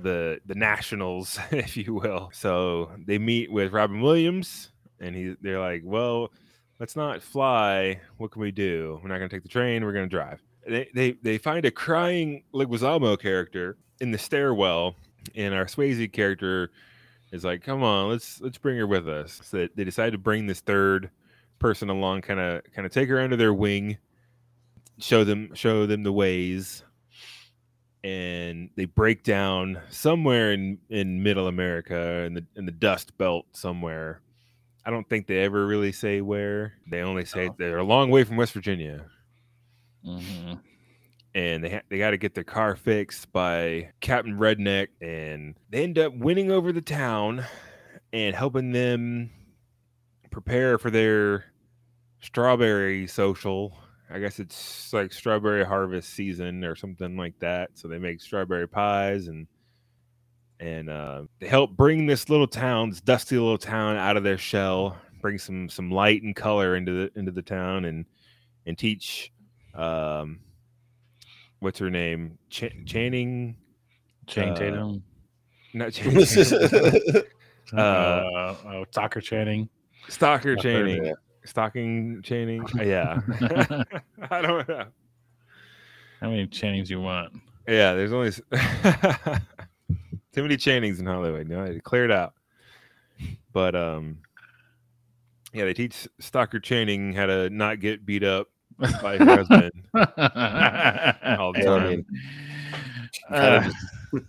the 0.00 0.38
the 0.46 0.54
nationals, 0.54 1.36
if 1.50 1.76
you 1.76 1.92
will. 1.92 2.30
So 2.32 2.92
they 3.04 3.18
meet 3.18 3.50
with 3.50 3.72
Robin 3.72 4.00
Williams, 4.00 4.70
and 5.00 5.16
he 5.16 5.34
they're 5.42 5.58
like, 5.58 5.82
"Well, 5.84 6.30
let's 6.78 6.94
not 6.94 7.20
fly. 7.20 8.00
What 8.18 8.30
can 8.30 8.42
we 8.42 8.52
do? 8.52 9.00
We're 9.02 9.08
not 9.08 9.18
going 9.18 9.28
to 9.28 9.34
take 9.34 9.42
the 9.42 9.48
train. 9.48 9.84
We're 9.84 9.92
going 9.92 10.08
to 10.08 10.16
drive." 10.16 10.40
They, 10.66 10.88
they 10.94 11.12
they 11.22 11.38
find 11.38 11.64
a 11.64 11.70
crying 11.70 12.42
Leguizamo 12.52 13.18
character 13.20 13.76
in 14.00 14.10
the 14.10 14.18
stairwell, 14.18 14.96
and 15.34 15.54
our 15.54 15.66
Swayze 15.66 16.12
character 16.12 16.72
is 17.30 17.44
like, 17.44 17.62
"Come 17.62 17.82
on, 17.82 18.10
let's 18.10 18.40
let's 18.40 18.58
bring 18.58 18.76
her 18.78 18.86
with 18.86 19.08
us." 19.08 19.40
So 19.44 19.68
they, 19.74 19.84
decide 19.84 20.10
to 20.10 20.18
bring 20.18 20.46
this 20.46 20.60
third 20.60 21.10
person 21.58 21.88
along, 21.88 22.22
kind 22.22 22.40
of 22.40 22.62
kind 22.74 22.84
of 22.84 22.92
take 22.92 23.08
her 23.08 23.20
under 23.20 23.36
their 23.36 23.54
wing, 23.54 23.98
show 24.98 25.22
them 25.22 25.54
show 25.54 25.86
them 25.86 26.02
the 26.02 26.12
ways, 26.12 26.82
and 28.02 28.70
they 28.76 28.86
break 28.86 29.22
down 29.22 29.80
somewhere 29.88 30.52
in 30.52 30.78
in 30.90 31.22
Middle 31.22 31.46
America 31.46 32.24
in 32.24 32.34
the 32.34 32.44
in 32.56 32.66
the 32.66 32.72
Dust 32.72 33.16
Belt 33.18 33.46
somewhere. 33.52 34.20
I 34.84 34.90
don't 34.90 35.08
think 35.08 35.26
they 35.26 35.40
ever 35.40 35.66
really 35.66 35.92
say 35.92 36.20
where. 36.20 36.74
They 36.90 37.02
only 37.02 37.24
say 37.24 37.48
Oh. 37.48 37.54
they're 37.58 37.78
a 37.78 37.84
long 37.84 38.10
way 38.10 38.24
from 38.24 38.36
West 38.36 38.52
Virginia 38.52 39.04
Mhm. 40.06 40.60
and 41.34 41.64
they 41.64 41.70
ha- 41.70 41.82
they 41.88 41.98
got 41.98 42.10
to 42.12 42.16
get 42.16 42.34
their 42.34 42.44
car 42.44 42.76
fixed 42.76 43.30
by 43.32 43.90
Captain 44.00 44.38
Redneck, 44.38 44.88
and 45.00 45.54
they 45.70 45.82
end 45.82 45.98
up 45.98 46.14
winning 46.14 46.50
over 46.50 46.72
the 46.72 46.80
town 46.80 47.44
and 48.12 48.34
helping 48.34 48.72
them 48.72 49.30
prepare 50.30 50.78
for 50.78 50.90
their 50.90 51.46
strawberry 52.20 53.06
social. 53.06 53.76
I 54.08 54.20
guess 54.20 54.38
it's 54.38 54.92
like 54.92 55.12
strawberry 55.12 55.64
harvest 55.64 56.10
season 56.10 56.64
or 56.64 56.76
something 56.76 57.16
like 57.16 57.38
that. 57.40 57.70
So 57.74 57.88
they 57.88 57.98
make 57.98 58.20
strawberry 58.20 58.68
pies 58.68 59.26
and 59.28 59.46
and 60.58 60.88
uh, 60.88 61.24
they 61.38 61.48
help 61.48 61.76
bring 61.76 62.06
this 62.06 62.30
little 62.30 62.46
town, 62.46 62.88
this 62.90 63.02
dusty 63.02 63.36
little 63.38 63.58
town, 63.58 63.96
out 63.96 64.16
of 64.16 64.22
their 64.22 64.38
shell, 64.38 64.96
bring 65.20 65.36
some 65.38 65.68
some 65.68 65.90
light 65.90 66.22
and 66.22 66.34
color 66.34 66.76
into 66.76 66.92
the 66.92 67.18
into 67.18 67.30
the 67.32 67.42
town, 67.42 67.84
and 67.84 68.06
and 68.64 68.78
teach 68.78 69.32
um 69.76 70.40
what's 71.60 71.78
her 71.78 71.90
name 71.90 72.38
Ch- 72.50 72.74
channing 72.86 73.56
Channing 74.26 74.52
Uh, 74.52 74.56
Tatum. 74.56 75.02
not 75.74 75.92
channing 75.92 76.24
Tatum. 76.26 77.22
Uh, 77.72 78.54
oh, 78.66 78.84
Tucker 78.92 79.20
Channing. 79.20 79.68
Stockard 80.08 80.60
Channing 80.60 81.04
yeah. 81.04 81.12
stalking 81.44 82.22
channing 82.22 82.62
Uh, 82.78 82.82
yeah 82.82 83.20
i 84.30 84.40
don't 84.40 84.68
know 84.68 84.84
How 86.20 86.30
many 86.30 86.46
Channings 86.46 86.88
you 86.90 87.00
want? 87.00 87.32
yeah 87.68 87.94
there's 87.94 88.12
only 88.12 88.30
too 88.30 88.42
many 90.42 90.56
channings 90.56 91.00
in 91.00 91.06
hollywood 91.06 91.48
no 91.48 91.64
it 91.64 91.82
cleared 91.82 92.12
out 92.12 92.34
but 93.52 93.74
um 93.74 94.18
yeah 95.52 95.64
they 95.64 95.74
teach 95.74 96.06
Stockard 96.20 96.62
Channing 96.62 97.12
how 97.14 97.26
to 97.26 97.50
not 97.50 97.80
get 97.80 98.06
beat 98.06 98.22
up 98.22 98.46
by 98.78 99.16
her 99.16 99.24
husband 99.24 99.72
all 99.94 101.52
the 101.52 101.60
Yeah, 101.62 101.70
I 101.72 101.88
mean, 101.88 102.06
Uh, 103.30 103.34
kind 103.34 103.54
of 103.66 103.72
just, 103.72 104.26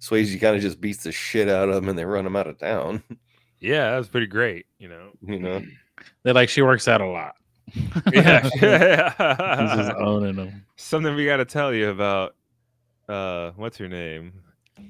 Swayze 0.00 0.40
kind 0.40 0.56
of 0.56 0.62
just 0.62 0.80
beats 0.80 1.02
the 1.04 1.12
shit 1.12 1.48
out 1.48 1.68
of 1.68 1.74
them 1.74 1.88
and 1.88 1.98
they 1.98 2.04
run 2.04 2.24
them 2.24 2.36
out 2.36 2.46
of 2.46 2.58
town. 2.58 3.02
yeah 3.60 3.90
that 3.90 3.98
was 3.98 4.08
pretty 4.08 4.26
great 4.28 4.66
you 4.78 4.88
know. 4.88 5.10
You 5.22 5.40
know, 5.40 5.62
They're 6.22 6.34
like 6.34 6.48
she 6.48 6.62
works 6.62 6.86
out 6.88 7.00
a 7.00 7.06
lot. 7.06 7.34
yeah. 8.12 8.42
He's 9.60 9.76
just 9.86 9.92
owning 9.98 10.36
them. 10.36 10.64
something 10.76 11.14
we 11.14 11.26
got 11.26 11.38
to 11.38 11.44
tell 11.44 11.74
you 11.74 11.90
about 11.90 12.34
uh 13.08 13.50
what's 13.56 13.76
her 13.78 13.88
name? 13.88 14.32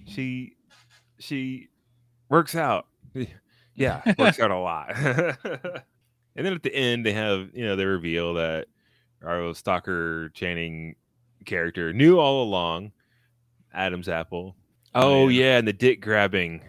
She 0.06 0.56
she 1.18 1.68
works 2.28 2.54
out. 2.54 2.86
Yeah 3.74 4.02
works 4.18 4.40
out 4.40 4.50
a 4.50 4.58
lot 4.58 4.88
and 6.38 6.46
then 6.46 6.54
at 6.54 6.62
the 6.62 6.74
end 6.74 7.04
they 7.04 7.12
have 7.12 7.50
you 7.52 7.66
know 7.66 7.76
they 7.76 7.84
reveal 7.84 8.32
that 8.34 8.68
our 9.22 9.36
little 9.38 9.52
Stockard 9.54 10.32
Channing 10.32 10.94
character, 11.44 11.92
knew 11.92 12.18
all 12.18 12.42
along. 12.44 12.92
Adam's 13.74 14.08
apple. 14.08 14.54
Oh 14.94 15.28
yeah. 15.28 15.44
yeah, 15.44 15.58
and 15.58 15.68
the 15.68 15.72
dick 15.72 16.00
grabbing. 16.00 16.62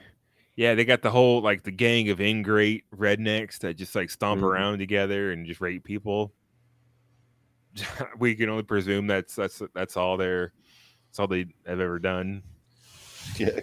Yeah, 0.55 0.75
they 0.75 0.83
got 0.83 1.01
the 1.03 1.11
whole 1.11 1.41
like 1.41 1.63
the 1.63 1.71
gang 1.71 2.09
of 2.09 2.19
ingrate 2.19 2.83
rednecks 2.93 3.59
that 3.59 3.75
just 3.77 3.95
like 3.95 4.09
stomp 4.09 4.41
Mhm. 4.41 4.45
around 4.45 4.79
together 4.79 5.31
and 5.31 5.45
just 5.45 5.61
rape 5.61 5.83
people. 5.83 6.33
we 8.19 8.35
can 8.35 8.49
only 8.49 8.63
presume 8.63 9.07
that's 9.07 9.35
that's 9.35 9.61
that's 9.75 9.95
all 9.95 10.17
they're 10.17 10.51
that's 11.07 11.19
all 11.19 11.27
they 11.27 11.45
have 11.65 11.79
ever 11.79 11.99
done. 11.99 12.43
Yeah. 13.37 13.59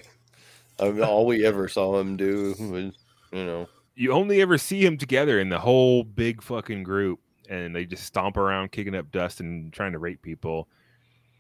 I 0.79 0.91
mean, 0.91 1.03
all 1.03 1.27
we 1.27 1.45
ever 1.45 1.67
saw 1.69 1.97
them 1.99 2.17
do 2.17 2.55
was, 2.61 2.95
you 3.33 3.45
know, 3.45 3.67
You 3.97 4.13
only 4.13 4.41
ever 4.43 4.59
see 4.59 4.85
them 4.85 4.99
together 4.99 5.41
in 5.41 5.49
the 5.49 5.59
whole 5.59 6.05
big 6.05 6.43
fucking 6.43 6.83
group, 6.83 7.19
and 7.49 7.75
they 7.75 7.85
just 7.87 8.05
stomp 8.05 8.37
around, 8.37 8.71
kicking 8.73 8.95
up 8.95 9.11
dust 9.11 9.41
and 9.41 9.73
trying 9.73 9.93
to 9.93 9.99
rape 9.99 10.21
people 10.23 10.69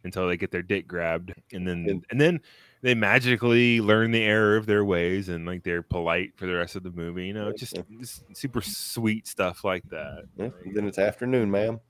until 0.04 0.26
they 0.26 0.36
get 0.36 0.50
their 0.50 0.62
dick 0.62 0.86
grabbed, 0.88 1.34
and 1.52 1.66
then 1.68 1.86
And- 1.88 2.06
and 2.10 2.20
then 2.20 2.40
they 2.82 2.94
magically 2.94 3.80
learn 3.80 4.10
the 4.12 4.22
error 4.22 4.56
of 4.56 4.66
their 4.66 4.84
ways 4.84 5.28
and 5.28 5.44
like 5.44 5.64
they're 5.64 5.82
polite 5.82 6.30
for 6.36 6.46
the 6.46 6.54
rest 6.54 6.76
of 6.76 6.82
the 6.84 6.92
movie. 6.92 7.26
You 7.26 7.32
know, 7.34 7.52
just, 7.52 7.76
just 8.00 8.22
super 8.36 8.60
sweet 8.60 9.26
stuff 9.26 9.64
like 9.64 9.82
that. 9.90 10.24
yeah, 10.36 10.44
Like, 10.44 10.74
then 10.74 10.86
it's 10.86 10.98
afternoon, 10.98 11.50
ma'am. 11.50 11.80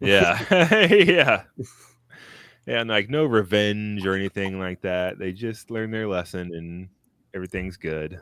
yeah, 0.00 0.38
yeah, 0.86 1.42
yeah, 2.66 2.80
and 2.80 2.88
like 2.88 3.10
no 3.10 3.24
revenge 3.24 4.06
or 4.06 4.14
anything 4.14 4.58
like 4.60 4.82
that. 4.82 5.18
They 5.18 5.32
just 5.32 5.70
learn 5.70 5.90
their 5.90 6.06
lesson 6.06 6.54
and 6.54 6.88
everything's 7.34 7.76
good. 7.76 8.20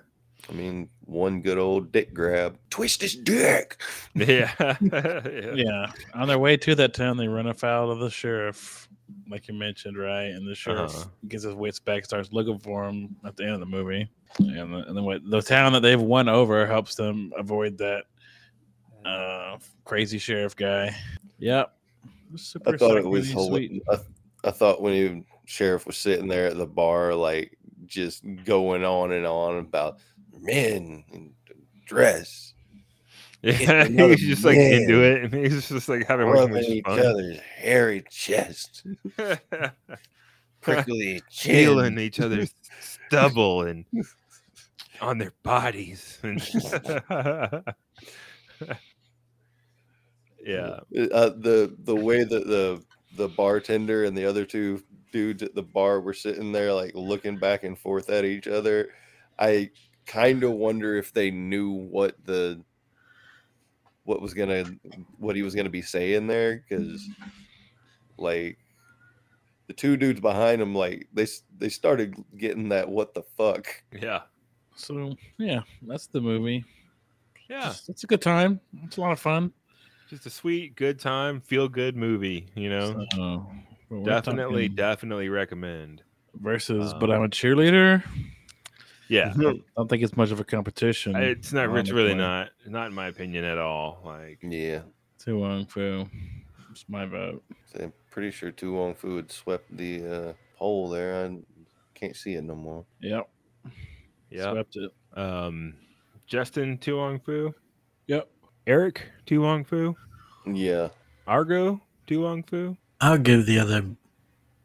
I 0.49 0.53
mean, 0.53 0.89
one 1.05 1.41
good 1.41 1.59
old 1.59 1.91
dick 1.93 2.15
grab. 2.15 2.57
Twist 2.71 3.01
his 3.03 3.17
dick. 3.17 3.81
Yeah, 4.15 4.53
yeah. 4.81 5.53
Yeah. 5.55 5.93
On 6.15 6.29
their 6.29 6.39
way 6.39 6.57
to 6.59 6.75
that 6.77 6.95
town, 6.95 7.17
they 7.17 7.29
run 7.29 7.47
afoul 7.49 7.91
of 7.91 7.99
the 7.99 8.11
sheriff, 8.11 8.89
like 9.29 9.49
you 9.49 9.55
mentioned, 9.55 9.99
right? 9.99 10.27
And 10.27 10.47
the 10.49 10.55
sheriff 10.55 10.95
Uh-huh. 10.95 11.05
gets 11.29 11.45
his 11.45 11.55
wits 11.55 11.81
back, 11.81 12.05
starts 12.05 12.33
looking 12.33 12.59
for 12.59 12.85
him 12.89 13.17
at 13.25 13.37
the 13.37 13.45
end 13.45 13.55
of 13.55 13.61
the 13.61 13.67
movie. 13.67 14.09
And, 14.39 14.73
the, 14.73 14.79
and 14.87 14.97
then 14.97 15.05
what 15.05 15.29
the 15.29 15.43
town 15.43 15.73
that 15.73 15.81
they've 15.81 16.01
won 16.01 16.29
over 16.29 16.67
helps 16.67 16.95
them 16.95 17.33
avoid 17.37 17.79
that 17.79 18.05
uh, 19.05 19.59
crazy 19.85 20.19
sheriff 20.19 20.55
guy. 20.57 20.95
Yep. 21.39 21.73
Super 22.37 22.75
I 22.75 22.77
thought 22.77 22.97
it 22.97 23.07
was 23.07 23.29
saccharine, 23.29 23.47
hilarious. 23.47 23.83
I, 24.45 24.49
I 24.49 24.51
thought 24.51 24.83
when 24.83 24.93
he, 24.93 25.25
sheriff 25.45 25.87
was 25.87 25.97
sitting 25.97 26.27
there 26.29 26.47
at 26.47 26.57
the 26.57 26.67
bar, 26.67 27.15
like 27.15 27.57
just 27.87 28.25
going 28.45 28.85
on 28.85 29.13
and 29.13 29.27
on 29.27 29.59
about 29.59 29.99
men 30.41 31.05
and 31.13 31.33
dress, 31.87 32.55
Yeah, 33.43 33.85
he's 33.89 34.21
just 34.21 34.45
like 34.45 34.57
into 34.57 34.95
man. 35.01 35.03
it, 35.03 35.25
and 35.25 35.35
he's 35.35 35.69
just 35.69 35.89
like 35.89 36.07
having 36.07 36.27
rubbing 36.27 36.65
each 36.65 36.85
fun. 36.85 36.99
other's 36.99 37.39
hairy 37.41 38.05
chest, 38.11 38.85
prickly 40.61 41.23
feeling 41.31 41.99
each 41.99 42.19
other's 42.21 42.53
stubble 42.81 43.63
and 43.63 43.85
on 45.01 45.19
their 45.19 45.33
bodies. 45.43 46.19
And 46.23 46.41
yeah, 50.45 50.81
Uh, 51.13 51.31
the 51.31 51.75
the 51.85 51.95
way 51.97 52.25
that 52.25 52.47
the 52.47 52.83
the 53.17 53.29
bartender 53.29 54.05
and 54.05 54.17
the 54.17 54.25
other 54.25 54.45
two 54.45 54.83
dudes 55.13 55.43
at 55.43 55.55
the 55.55 55.63
bar 55.63 56.01
were 56.01 56.13
sitting 56.13 56.53
there 56.53 56.73
like 56.73 56.93
looking 56.95 57.39
back 57.39 57.65
and 57.65 57.79
forth 57.79 58.11
at 58.11 58.25
each 58.25 58.47
other 58.47 58.91
i 59.39 59.71
kind 60.07 60.45
of 60.45 60.53
wonder 60.53 60.97
if 60.97 61.13
they 61.13 61.31
knew 61.31 61.71
what 61.71 62.17
the 62.25 62.63
what 64.05 64.23
was 64.23 64.35
gonna 64.35 64.65
what 65.19 65.35
he 65.37 65.43
was 65.43 65.55
gonna 65.55 65.69
be 65.69 65.83
saying 65.83 66.27
there 66.29 66.65
because 66.69 67.09
like 68.19 68.59
the 69.67 69.73
two 69.73 69.97
dudes 69.97 70.21
behind 70.21 70.63
him 70.63 70.75
like 70.75 71.09
they 71.13 71.27
they 71.59 71.69
started 71.69 72.15
getting 72.37 72.69
that 72.69 72.89
what 72.89 73.15
the 73.15 73.23
fuck 73.37 73.67
yeah, 73.93 74.23
So 74.77 75.17
yeah, 75.39 75.63
that's 75.83 76.07
the 76.07 76.21
movie. 76.21 76.65
yeah. 77.51 77.71
It's, 77.71 77.89
it's 77.89 78.05
a 78.05 78.07
good 78.07 78.23
time. 78.23 78.61
It's 78.85 78.97
a 78.97 79.01
lot 79.01 79.13
of 79.13 79.19
fun. 79.21 79.53
Just 80.09 80.25
a 80.27 80.31
sweet, 80.31 80.77
good 80.77 81.01
time, 81.01 81.41
feel 81.41 81.69
good 81.69 81.97
movie. 81.97 82.47
You 82.55 82.71
know, 82.71 83.05
So, 83.17 83.51
definitely, 84.05 84.69
definitely 84.69 85.29
recommend. 85.31 86.03
versus, 86.35 86.95
but 86.95 87.11
Um, 87.11 87.17
I'm 87.17 87.23
a 87.25 87.29
cheerleader. 87.29 88.05
Yeah, 89.09 89.33
I 89.39 89.53
don't 89.77 89.89
think 89.89 90.03
it's 90.03 90.17
much 90.17 90.31
of 90.33 90.41
a 90.41 90.45
competition. 90.45 91.15
it's 91.17 91.53
not. 91.53 91.75
It's 91.77 91.91
really 91.91 92.13
honestly. 92.13 92.53
not. 92.67 92.73
Not 92.73 92.87
in 92.89 92.95
my 92.95 93.07
opinion 93.07 93.45
at 93.45 93.59
all. 93.59 94.01
Like, 94.05 94.39
yeah 94.43 94.81
To 95.25 95.39
Wong 95.39 95.67
Foo. 95.67 96.09
It's 96.71 96.85
my 96.89 97.07
vote. 97.07 97.43
so 97.73 97.85
i'm 97.85 97.93
pretty 98.11 98.31
sure 98.31 98.51
to 98.51 98.73
wong 98.75 98.95
foo 98.95 99.17
had 99.17 99.33
swept 99.33 99.75
the 99.77 100.05
uh 100.05 100.33
pole 100.59 100.91
there 100.91 101.25
i 101.27 101.39
can't 101.95 102.15
see 102.15 102.35
it 102.35 102.43
no 102.45 102.55
more 102.55 102.85
Yep. 103.01 103.29
yeah. 104.31 104.51
Swept 104.53 104.77
it. 104.77 104.91
Um, 105.15 105.75
Justin 106.27 106.77
To 106.79 106.97
Wong 106.99 107.19
Foo, 107.21 107.55
Yep. 108.09 108.29
Eric 108.67 109.07
To 109.27 109.41
Wong 109.41 109.65
Foo, 109.65 109.97
yeah 110.47 110.89
Argo 111.27 111.81
Tuong 112.07 112.47
Fu. 112.49 112.77
I'll 113.01 113.17
give 113.19 113.47
the 113.47 113.59
other 113.59 113.83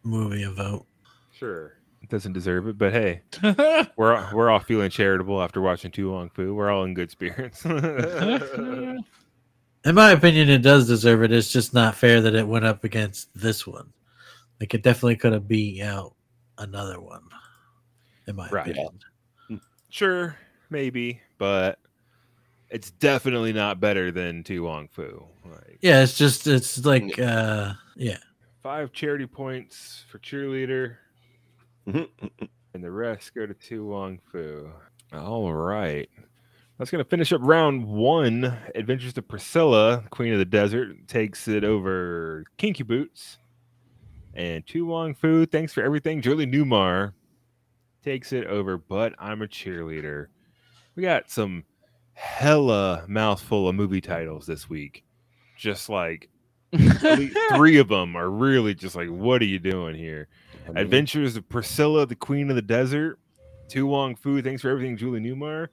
movie 0.04 0.44
a 0.44 0.52
vote. 0.52 0.86
Sure, 1.32 1.68
it 1.68 1.74
doesn't 2.12 2.34
deserve 2.34 2.68
it, 2.68 2.78
but 2.78 2.94
hey, 2.94 3.22
we're 3.96 4.16
all- 4.16 4.30
we're 4.36 4.50
all 4.52 4.60
feeling 4.60 4.92
charitable 4.92 5.42
after 5.42 5.60
watching 5.62 5.90
To 5.92 6.12
Wong 6.12 6.30
Foo. 6.30 6.54
We're 6.54 6.70
all 6.70 6.84
in 6.84 6.94
good 6.94 7.10
spirits. 7.10 7.66
In 9.84 9.96
my 9.96 10.12
opinion, 10.12 10.48
it 10.50 10.60
does 10.62 10.88
deserve 10.88 11.24
it. 11.24 11.32
It's 11.32 11.52
just 11.52 11.74
not 11.74 11.96
fair 11.96 12.22
that 12.22 12.36
it 12.36 12.48
went 12.48 12.66
up 12.66 12.84
against 12.84 13.30
this 13.34 13.66
one. 13.66 13.92
Like 14.60 14.76
it 14.76 14.84
definitely 14.84 15.16
could 15.16 15.34
have 15.34 15.48
beat 15.48 15.82
out 15.82 16.14
another 16.60 17.02
one. 17.02 17.24
In 18.28 18.36
my 18.36 18.48
Right. 18.50 18.68
opinion. 18.70 19.00
sure, 19.90 20.38
maybe, 20.70 21.20
but 21.40 21.80
it's 22.70 22.92
definitely 22.92 23.54
not 23.54 23.80
better 23.80 24.12
than 24.12 24.44
To 24.44 24.60
Wong 24.64 24.88
Foo. 24.88 25.26
Like 25.44 25.80
Yeah, 25.82 26.04
it's 26.04 26.16
just 26.16 26.46
it's 26.46 26.86
like 26.86 27.18
uh 27.18 27.74
yeah. 27.96 28.18
five 28.62 28.92
charity 28.94 29.26
points 29.26 30.06
for 30.12 30.20
cheerleader. 30.20 30.98
And 31.86 32.84
the 32.84 32.92
rest 32.92 33.34
go 33.34 33.46
to 33.46 33.54
Tu 33.54 33.86
Wong 33.86 34.20
Fu. 34.32 34.70
All 35.14 35.54
right. 35.54 36.10
That's 36.78 36.90
going 36.90 37.04
to 37.04 37.10
finish 37.10 37.32
up 37.34 37.42
round 37.44 37.86
one. 37.86 38.58
Adventures 38.74 39.18
of 39.18 39.28
Priscilla, 39.28 40.04
Queen 40.10 40.34
of 40.34 40.40
the 40.40 40.46
Desert, 40.46 41.08
takes 41.08 41.48
it 41.48 41.64
over 41.64 42.44
Kinky 42.58 42.84
Boots. 42.84 43.38
And 44.34 44.66
To 44.68 44.86
Wong 44.86 45.14
Foo, 45.14 45.46
thanks 45.46 45.74
for 45.74 45.84
everything. 45.84 46.22
Julie 46.22 46.48
Newmar 46.48 47.14
takes 48.04 48.32
it 48.32 48.48
over, 48.48 48.78
but 48.78 49.14
I'm 49.20 49.42
a 49.42 49.48
cheerleader. 49.48 50.28
We 50.96 51.04
got 51.04 51.30
some 51.30 51.66
hella 52.14 53.06
mouthful 53.08 53.68
of 53.68 53.76
movie 53.76 54.02
titles 54.02 54.46
this 54.46 54.70
week. 54.70 55.04
Just 55.58 55.90
like 55.90 56.30
three 57.56 57.78
of 57.78 57.90
them 57.90 58.16
are 58.16 58.30
really 58.30 58.74
just 58.74 58.96
like, 58.96 59.10
what 59.10 59.42
are 59.42 59.46
you 59.46 59.60
doing 59.60 59.96
here? 59.96 60.30
I 60.66 60.70
mean, 60.70 60.78
Adventures 60.78 61.36
of 61.36 61.48
Priscilla, 61.50 62.06
the 62.06 62.16
Queen 62.16 62.50
of 62.50 62.56
the 62.56 62.62
Desert. 62.62 63.18
To 63.70 63.86
Wong 63.88 64.16
Foo, 64.18 64.42
thanks 64.42 64.62
for 64.62 64.70
everything, 64.70 64.98
Julie 64.98 65.22
Newmar. 65.22 65.70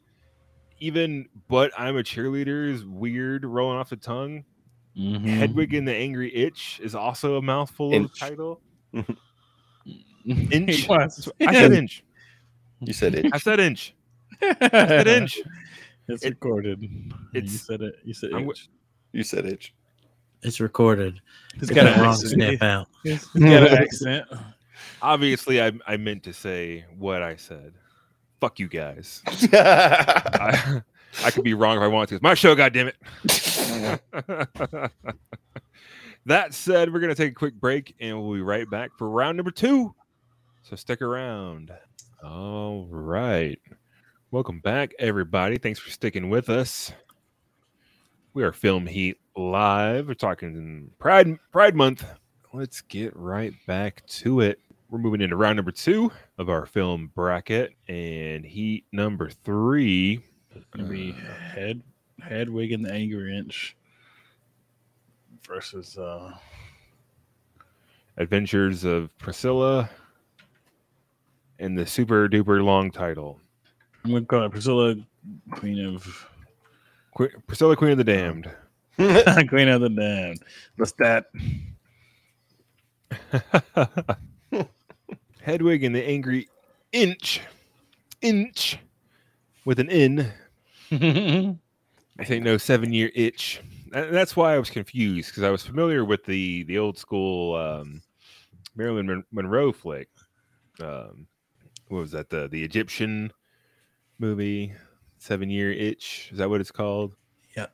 Even 0.78 1.26
but 1.48 1.72
I'm 1.76 1.96
a 1.96 2.02
cheerleader 2.04 2.70
is 2.72 2.84
weird, 2.84 3.44
rolling 3.44 3.76
off 3.78 3.90
the 3.90 3.96
tongue. 3.96 4.44
Mhm. 4.96 5.24
Hedwig 5.26 5.74
and 5.74 5.86
the 5.86 5.94
Angry 5.94 6.34
Itch 6.34 6.80
is 6.82 6.94
also 6.94 7.36
a 7.36 7.42
mouthful 7.42 7.88
of 7.88 7.94
Inch. 7.94 8.18
title. 8.20 8.60
Inch. 10.24 10.88
I 10.90 11.08
said 11.08 11.72
inch. 11.72 12.04
you 12.80 12.92
said 12.92 13.14
it 13.14 13.26
I 13.32 13.38
said 13.38 13.60
inch. 13.60 13.94
I 14.42 14.56
said 14.68 15.08
inch. 15.08 15.40
It's 16.08 16.22
It- 16.24 16.30
recorded. 16.30 16.82
you 17.32 17.46
said 17.48 17.80
it. 17.82 17.96
You 18.04 18.14
said 18.14 18.30
I'm 18.32 18.44
inch. 18.48 18.68
you 19.12 19.22
said 19.24 19.46
it 19.46 19.70
It's 20.42 20.60
recorded. 20.60 21.20
He's 21.54 21.62
It's 21.64 21.70
got 21.72 21.84
got 21.86 21.94
an 21.96 22.00
wrong 22.02 22.12
accent. 22.12 22.32
snap 22.32 22.62
out. 22.62 22.88
He's 23.02 23.24
got 23.26 23.42
an 23.42 23.78
accent. 23.82 24.26
Obviously, 25.00 25.62
I, 25.62 25.72
I 25.86 25.96
meant 25.96 26.24
to 26.24 26.32
say 26.32 26.84
what 26.96 27.22
I 27.22 27.36
said. 27.36 27.74
Fuck 28.40 28.58
you 28.58 28.68
guys. 28.68 29.22
I, 29.26 30.82
I 31.24 31.30
could 31.30 31.44
be 31.44 31.54
wrong 31.54 31.76
if 31.76 31.82
I 31.82 31.86
want 31.88 32.08
to. 32.10 32.16
It's 32.16 32.22
my 32.22 32.34
show, 32.34 32.54
goddammit. 32.54 32.94
that 36.26 36.54
said, 36.54 36.92
we're 36.92 37.00
going 37.00 37.14
to 37.14 37.14
take 37.14 37.32
a 37.32 37.34
quick 37.34 37.54
break 37.54 37.94
and 38.00 38.20
we'll 38.20 38.34
be 38.34 38.42
right 38.42 38.68
back 38.68 38.90
for 38.96 39.08
round 39.08 39.36
number 39.36 39.50
two. 39.50 39.94
So 40.62 40.76
stick 40.76 41.02
around. 41.02 41.72
All 42.22 42.86
right. 42.90 43.60
Welcome 44.30 44.60
back, 44.60 44.92
everybody. 44.98 45.58
Thanks 45.58 45.78
for 45.78 45.90
sticking 45.90 46.28
with 46.28 46.50
us. 46.50 46.92
We 48.34 48.42
are 48.44 48.52
Film 48.52 48.86
Heat 48.86 49.18
Live. 49.36 50.08
We're 50.08 50.14
talking 50.14 50.90
Pride 50.98 51.38
Pride 51.50 51.74
Month. 51.74 52.04
Let's 52.52 52.82
get 52.82 53.16
right 53.16 53.54
back 53.66 54.04
to 54.06 54.40
it. 54.40 54.60
We're 54.90 54.98
moving 54.98 55.20
into 55.20 55.36
round 55.36 55.56
number 55.56 55.70
two 55.70 56.10
of 56.38 56.48
our 56.48 56.64
film 56.64 57.12
bracket 57.14 57.74
and 57.88 58.44
heat 58.44 58.86
number 58.90 59.28
three. 59.28 60.22
Be 60.88 61.12
head 61.12 61.82
Hedwig 62.20 62.72
and 62.72 62.84
the 62.84 62.92
Angry 62.92 63.36
Inch 63.36 63.76
versus 65.46 65.98
uh 65.98 66.32
Adventures 68.16 68.84
of 68.84 69.16
Priscilla 69.18 69.88
and 71.58 71.78
the 71.78 71.86
super 71.86 72.28
duper 72.28 72.64
long 72.64 72.90
title. 72.90 73.38
I'm 74.04 74.12
gonna 74.12 74.24
call 74.24 74.44
it 74.44 74.50
Priscilla, 74.50 74.94
Queen 75.50 75.84
of 75.84 76.28
Qu- 77.14 77.28
Priscilla, 77.46 77.76
Queen 77.76 77.92
of 77.92 77.98
the 77.98 78.04
Damned. 78.04 78.50
Queen 78.96 79.68
of 79.68 79.82
the 79.82 79.90
Damned. 79.90 80.42
What's 80.76 80.92
that? 80.98 81.26
Hedwig 85.48 85.82
and 85.82 85.94
the 85.94 86.06
Angry 86.06 86.46
Inch. 86.92 87.40
Inch. 88.20 88.78
With 89.64 89.80
an 89.80 89.88
N. 89.88 90.30
I 92.18 92.24
think 92.24 92.44
no 92.44 92.58
seven 92.58 92.92
year 92.92 93.10
itch. 93.14 93.62
That's 93.90 94.36
why 94.36 94.54
I 94.54 94.58
was 94.58 94.68
confused 94.68 95.30
because 95.30 95.44
I 95.44 95.48
was 95.50 95.64
familiar 95.64 96.04
with 96.04 96.24
the 96.26 96.64
the 96.64 96.76
old 96.76 96.98
school 96.98 97.54
um, 97.54 98.02
Marilyn 98.76 99.06
Mon- 99.06 99.24
Monroe 99.32 99.72
flick. 99.72 100.10
Um, 100.82 101.26
what 101.88 102.00
was 102.00 102.10
that? 102.10 102.28
The 102.28 102.48
the 102.48 102.62
Egyptian 102.62 103.32
movie, 104.18 104.74
Seven 105.16 105.48
Year 105.48 105.72
Itch. 105.72 106.28
Is 106.30 106.36
that 106.38 106.50
what 106.50 106.60
it's 106.60 106.70
called? 106.70 107.14
Yep. 107.56 107.72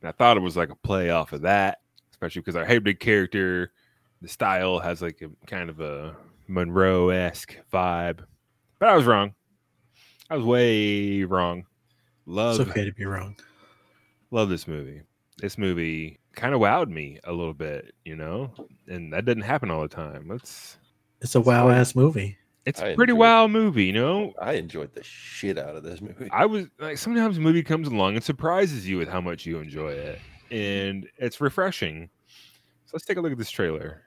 And 0.00 0.08
I 0.08 0.12
thought 0.12 0.38
it 0.38 0.40
was 0.40 0.56
like 0.56 0.70
a 0.70 0.76
play 0.76 1.10
off 1.10 1.34
of 1.34 1.42
that, 1.42 1.80
especially 2.12 2.40
because 2.40 2.56
our 2.56 2.64
Hedwig 2.64 2.98
character, 2.98 3.72
the 4.22 4.28
style 4.28 4.78
has 4.78 5.02
like 5.02 5.20
a 5.20 5.28
kind 5.46 5.68
of 5.68 5.80
a 5.80 6.16
Monroe 6.50 7.08
esque 7.10 7.56
vibe. 7.72 8.20
But 8.78 8.88
I 8.88 8.96
was 8.96 9.04
wrong. 9.06 9.34
I 10.28 10.36
was 10.36 10.44
way 10.44 11.22
wrong. 11.24 11.64
Love 12.26 12.60
It's 12.60 12.70
okay 12.70 12.84
to 12.84 12.92
be 12.92 13.04
wrong. 13.04 13.36
love 14.30 14.48
this 14.48 14.68
movie. 14.68 15.02
This 15.38 15.56
movie 15.58 16.18
kind 16.34 16.54
of 16.54 16.60
wowed 16.60 16.88
me 16.88 17.18
a 17.24 17.32
little 17.32 17.54
bit, 17.54 17.94
you 18.04 18.14
know, 18.16 18.52
and 18.88 19.12
that 19.12 19.24
doesn't 19.24 19.42
happen 19.42 19.70
all 19.70 19.82
the 19.82 19.88
time. 19.88 20.30
It's 20.32 20.76
It's 21.20 21.34
a 21.34 21.40
wow 21.40 21.70
ass 21.70 21.94
movie. 21.94 22.36
it's 22.66 22.80
I 22.80 22.88
a 22.88 22.94
pretty 22.94 23.12
enjoyed 23.12 23.20
wow 23.20 23.48
movie, 23.48 23.84
you 23.86 23.92
know. 23.92 24.32
I 24.40 24.52
enjoyed 24.54 24.92
the 24.94 25.02
shit 25.02 25.58
out 25.58 25.76
of 25.76 25.82
this 25.82 26.00
movie. 26.00 26.28
I 26.30 26.46
was 26.46 26.66
like, 26.78 26.98
sometimes 26.98 27.38
a 27.38 27.40
movie 27.40 27.62
comes 27.62 27.88
along 27.88 28.14
and 28.16 28.24
surprises 28.24 28.86
you 28.88 28.98
with 28.98 29.08
how 29.08 29.20
much 29.20 29.46
you 29.46 29.58
enjoy 29.58 29.90
it, 29.92 30.18
and 30.50 31.08
it's 31.16 31.40
refreshing. 31.40 32.10
So 32.84 32.90
let's 32.94 33.06
take 33.06 33.16
a 33.16 33.20
look 33.20 33.32
at 33.32 33.38
this 33.38 33.50
trailer. 33.50 34.02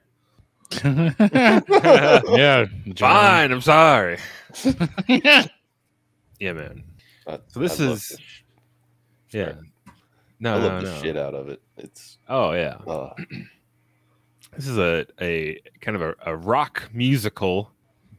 yeah. 0.84 2.66
John. 2.92 2.94
Fine, 2.96 3.52
I'm 3.52 3.60
sorry. 3.60 4.18
Yeah, 5.08 5.46
Yeah, 6.40 6.52
man. 6.52 6.84
I- 7.26 7.38
So 7.48 7.60
this 7.60 7.80
I 7.80 7.84
is- 7.84 8.08
the 8.08 8.16
sh- 8.18 8.42
Yeah. 9.30 9.52
I 9.86 9.90
No, 10.40 10.60
no, 10.60 10.66
love 10.66 10.82
the 10.82 10.90
no. 10.90 11.02
shit 11.02 11.16
out 11.16 11.34
of 11.34 11.48
it. 11.48 11.60
It's 11.76 12.18
Oh 12.28 12.52
yeah. 12.52 12.76
uh, 12.86 13.10
This 14.56 14.68
is 14.68 14.78
a, 14.78 15.04
a 15.20 15.60
kind 15.80 15.96
of 15.96 16.02
a, 16.02 16.14
a 16.26 16.36
rock 16.36 16.88
musical 16.92 17.72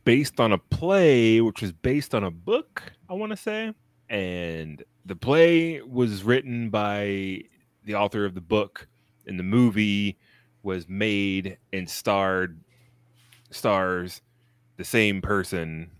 based 0.04 0.40
on 0.42 0.52
a 0.52 0.58
play, 0.58 1.40
which 1.40 1.62
was 1.62 1.72
based 1.72 2.14
on 2.14 2.26
a 2.26 2.32
book, 2.32 2.84
I 3.10 3.14
want 3.14 3.32
to 3.32 3.38
say. 3.38 3.74
And 4.10 4.84
the 5.06 5.16
play 5.16 5.82
was 5.82 6.24
written 6.24 6.70
by 6.70 7.42
the 7.86 7.96
author 7.96 8.26
of 8.26 8.36
the 8.36 8.42
book, 8.42 8.88
and 9.28 9.40
the 9.40 9.44
movie 9.44 10.18
was 10.66 10.90
made 10.90 11.58
and 11.72 11.90
starred 11.90 12.60
stars 13.52 14.22
the 14.78 14.84
same 14.84 15.22
person. 15.22 15.92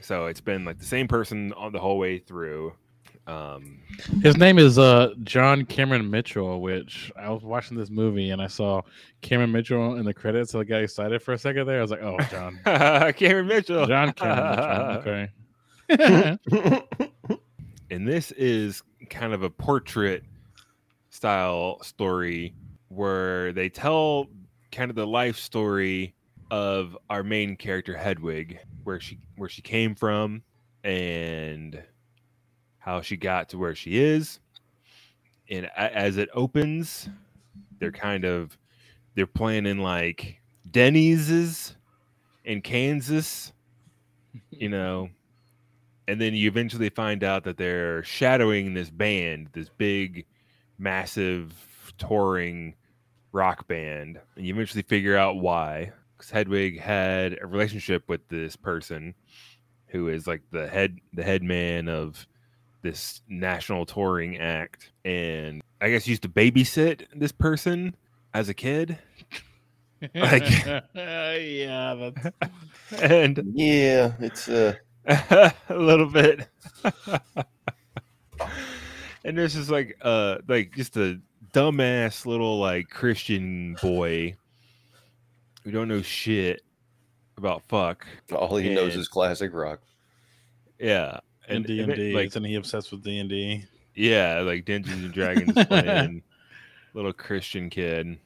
So 0.00 0.26
it's 0.26 0.40
been 0.40 0.64
like 0.64 0.78
the 0.78 0.86
same 0.86 1.06
person 1.06 1.52
on 1.52 1.72
the 1.72 1.78
whole 1.78 1.98
way 1.98 2.18
through. 2.18 2.72
Um, 3.26 3.80
His 4.22 4.36
name 4.36 4.58
is 4.58 4.78
uh 4.78 5.12
John 5.24 5.64
Cameron 5.64 6.08
Mitchell, 6.10 6.60
which 6.60 7.12
I 7.16 7.28
was 7.28 7.42
watching 7.42 7.76
this 7.76 7.90
movie 7.90 8.30
and 8.30 8.40
I 8.40 8.46
saw 8.46 8.82
Cameron 9.20 9.52
Mitchell 9.52 9.96
in 9.96 10.04
the 10.04 10.14
credits. 10.14 10.52
So 10.52 10.60
I 10.60 10.64
got 10.64 10.82
excited 10.82 11.22
for 11.22 11.34
a 11.34 11.38
second 11.38 11.66
there. 11.66 11.78
I 11.78 11.82
was 11.82 11.90
like, 11.90 12.02
oh, 12.02 12.18
John. 12.30 12.60
Cameron 13.14 13.48
Mitchell. 13.48 13.86
John 13.86 14.12
Cameron 14.12 15.02
Mitchell. 15.04 15.30
Okay. 15.90 16.38
and 17.90 18.08
this 18.08 18.32
is 18.32 18.82
kind 19.10 19.32
of 19.32 19.42
a 19.42 19.50
portrait 19.50 20.24
style 21.10 21.82
story 21.82 22.54
where 22.96 23.52
they 23.52 23.68
tell 23.68 24.28
kind 24.72 24.90
of 24.90 24.96
the 24.96 25.06
life 25.06 25.36
story 25.36 26.14
of 26.50 26.96
our 27.10 27.22
main 27.22 27.56
character 27.56 27.96
Hedwig 27.96 28.58
where 28.84 29.00
she 29.00 29.18
where 29.36 29.48
she 29.48 29.62
came 29.62 29.94
from 29.94 30.42
and 30.84 31.82
how 32.78 33.00
she 33.00 33.16
got 33.16 33.48
to 33.50 33.58
where 33.58 33.74
she 33.74 33.98
is. 33.98 34.40
And 35.48 35.70
as 35.76 36.16
it 36.16 36.28
opens 36.34 37.08
they're 37.78 37.92
kind 37.92 38.24
of 38.24 38.56
they're 39.14 39.26
playing 39.26 39.66
in 39.66 39.78
like 39.78 40.40
Denny's 40.70 41.76
in 42.44 42.62
Kansas 42.62 43.52
you 44.50 44.68
know? 44.68 45.10
And 46.08 46.20
then 46.20 46.34
you 46.34 46.48
eventually 46.48 46.90
find 46.90 47.24
out 47.24 47.44
that 47.44 47.56
they're 47.56 48.04
shadowing 48.04 48.74
this 48.74 48.90
band, 48.90 49.48
this 49.52 49.68
big, 49.68 50.24
massive, 50.78 51.52
touring 51.98 52.74
rock 53.36 53.68
band, 53.68 54.18
and 54.34 54.46
you 54.46 54.54
eventually 54.54 54.82
figure 54.82 55.16
out 55.16 55.36
why. 55.36 55.92
Because 56.16 56.30
Hedwig 56.30 56.80
had 56.80 57.38
a 57.42 57.46
relationship 57.46 58.08
with 58.08 58.26
this 58.28 58.56
person, 58.56 59.14
who 59.88 60.08
is 60.08 60.26
like 60.26 60.40
the 60.50 60.66
head, 60.66 60.98
the 61.12 61.22
head 61.22 61.42
man 61.42 61.88
of 61.88 62.26
this 62.82 63.20
national 63.28 63.84
touring 63.84 64.38
act, 64.38 64.90
and 65.04 65.60
I 65.80 65.90
guess 65.90 66.08
used 66.08 66.22
to 66.22 66.28
babysit 66.28 67.04
this 67.14 67.32
person 67.32 67.94
as 68.32 68.48
a 68.48 68.54
kid, 68.54 68.98
Like- 70.14 70.64
yeah, 70.94 72.10
that's 72.12 72.52
and 73.02 73.42
yeah, 73.54 74.12
it's 74.20 74.48
uh, 74.48 74.74
a 75.06 75.52
little 75.70 76.08
bit. 76.10 76.48
and 79.24 79.36
this 79.38 79.54
is 79.54 79.70
like 79.70 79.96
uh 80.02 80.38
like 80.48 80.74
just 80.74 80.96
a 80.96 81.20
dumbass 81.52 82.26
little 82.26 82.58
like 82.58 82.88
Christian 82.90 83.76
boy 83.82 84.36
who 85.64 85.70
don't 85.70 85.88
know 85.88 86.02
shit 86.02 86.62
about 87.36 87.62
fuck. 87.68 88.06
all 88.32 88.56
he 88.56 88.74
knows 88.74 88.94
is 88.96 89.08
classic 89.08 89.52
rock. 89.52 89.80
Yeah. 90.78 91.20
and 91.48 91.64
D 91.66 91.80
and 91.80 91.92
and 91.92 92.00
it- 92.00 92.04
D. 92.10 92.14
like 92.14 92.26
Isn't 92.28 92.44
he 92.44 92.54
obsessed 92.54 92.90
with 92.92 93.02
D 93.02 93.18
and 93.18 93.28
D? 93.28 93.64
yeah, 93.94 94.40
like 94.40 94.64
Dungeons 94.64 95.04
and 95.04 95.12
Dragons 95.12 95.52
playing 95.66 96.22
little 96.94 97.12
Christian 97.12 97.70
kid 97.70 98.18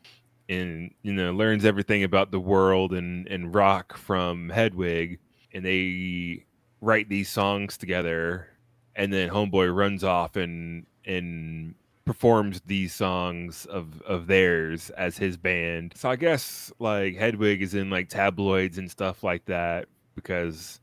and 0.48 0.92
you 1.02 1.12
know 1.12 1.32
learns 1.32 1.64
everything 1.64 2.02
about 2.04 2.30
the 2.32 2.40
world 2.40 2.92
and 2.92 3.26
and 3.28 3.54
rock 3.54 3.96
from 3.96 4.48
Hedwig 4.48 5.18
and 5.52 5.64
they 5.64 6.44
write 6.80 7.08
these 7.08 7.28
songs 7.28 7.76
together 7.76 8.48
and 8.96 9.12
then 9.12 9.28
homeboy 9.30 9.72
runs 9.74 10.02
off 10.02 10.34
and 10.36 10.86
and 11.04 11.74
performs 12.04 12.60
these 12.66 12.94
songs 12.94 13.66
of 13.66 14.00
of 14.02 14.26
theirs 14.26 14.90
as 14.90 15.18
his 15.18 15.36
band. 15.36 15.94
So 15.96 16.10
I 16.10 16.16
guess 16.16 16.72
like 16.78 17.16
Hedwig 17.16 17.62
is 17.62 17.74
in 17.74 17.90
like 17.90 18.08
tabloids 18.08 18.78
and 18.78 18.90
stuff 18.90 19.22
like 19.22 19.44
that 19.46 19.86
because 20.14 20.80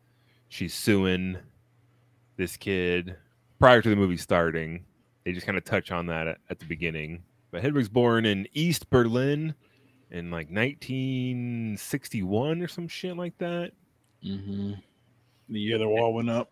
she's 0.49 0.73
suing 0.73 1.37
this 2.37 2.57
kid 2.57 3.15
prior 3.59 3.81
to 3.81 3.89
the 3.89 3.95
movie 3.95 4.17
starting. 4.17 4.85
They 5.25 5.33
just 5.33 5.45
kind 5.45 5.57
of 5.57 5.65
touch 5.65 5.91
on 5.91 6.05
that 6.07 6.27
at, 6.27 6.37
at 6.49 6.59
the 6.59 6.65
beginning. 6.65 7.23
But 7.51 7.61
Hedwig's 7.61 7.89
born 7.89 8.25
in 8.25 8.47
East 8.53 8.89
Berlin 8.89 9.53
in 10.11 10.31
like 10.31 10.49
1961 10.49 12.61
or 12.61 12.67
some 12.67 12.87
shit 12.87 13.17
like 13.17 13.37
that. 13.39 13.71
Mm-hmm. 14.23 14.73
The 15.49 15.59
year 15.59 15.77
the 15.77 15.87
wall 15.87 16.13
went 16.13 16.29
up. 16.29 16.51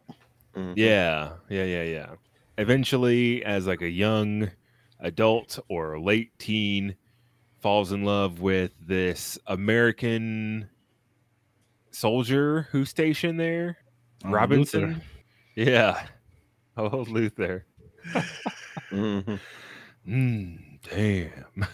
Mhm. 0.55 0.73
Yeah, 0.75 1.33
yeah, 1.49 1.63
yeah, 1.63 1.83
yeah. 1.83 2.09
Eventually, 2.57 3.43
as 3.43 3.67
like 3.67 3.81
a 3.81 3.89
young 3.89 4.49
adult 4.99 5.59
or 5.67 5.99
late 5.99 6.37
teen, 6.39 6.95
falls 7.61 7.91
in 7.91 8.03
love 8.05 8.39
with 8.39 8.71
this 8.79 9.37
American 9.47 10.69
soldier 11.91 12.67
who's 12.71 12.89
stationed 12.89 13.39
there, 13.39 13.77
Oh, 14.23 14.29
Robinson. 14.29 14.87
Luther. 14.87 15.01
Yeah, 15.55 16.07
old 16.77 17.09
Luther. 17.09 17.65
Mhm. 18.91 19.39
Mm, 20.07 20.79
damn, 20.89 21.67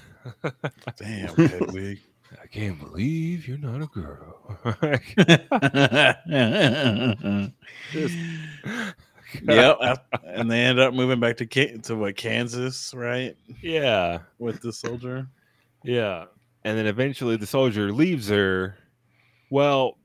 Damn, 0.97 1.35
Hedwig. 1.35 1.99
I 2.41 2.47
can't 2.47 2.79
believe 2.79 3.45
you're 3.47 3.57
not 3.57 3.81
a 3.81 3.87
girl. 3.87 4.57
Just- 7.91 8.15
yep. 9.43 9.77
And 10.25 10.49
they 10.49 10.61
ended 10.61 10.85
up 10.85 10.93
moving 10.93 11.19
back 11.19 11.37
to 11.37 11.45
to 11.79 11.95
what 11.95 12.15
Kansas, 12.15 12.93
right? 12.93 13.35
yeah. 13.61 14.19
With 14.39 14.61
the 14.61 14.73
soldier. 14.73 15.27
Yeah. 15.83 16.25
And 16.63 16.77
then 16.77 16.85
eventually 16.85 17.37
the 17.37 17.47
soldier 17.47 17.91
leaves 17.91 18.29
her. 18.29 18.77
Well, 19.49 19.97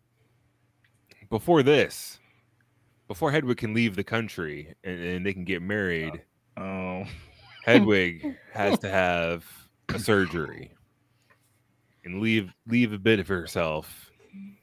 before 1.31 1.63
this, 1.63 2.19
before 3.09 3.31
Hedwig 3.31 3.59
can 3.59 3.75
leave 3.75 3.95
the 3.97 4.05
country 4.05 4.75
and, 4.85 5.01
and 5.01 5.27
they 5.27 5.33
can 5.33 5.45
get 5.45 5.63
married, 5.63 6.23
uh, 6.57 6.61
Oh. 6.61 7.05
Hedwig 7.65 8.37
has 8.53 8.79
to 8.79 8.89
have 8.89 9.45
a 9.89 9.99
surgery. 9.99 10.71
and 12.05 12.21
leave 12.21 12.53
leave 12.69 12.93
a 12.93 12.99
bit 12.99 13.19
of 13.19 13.27
herself 13.27 14.11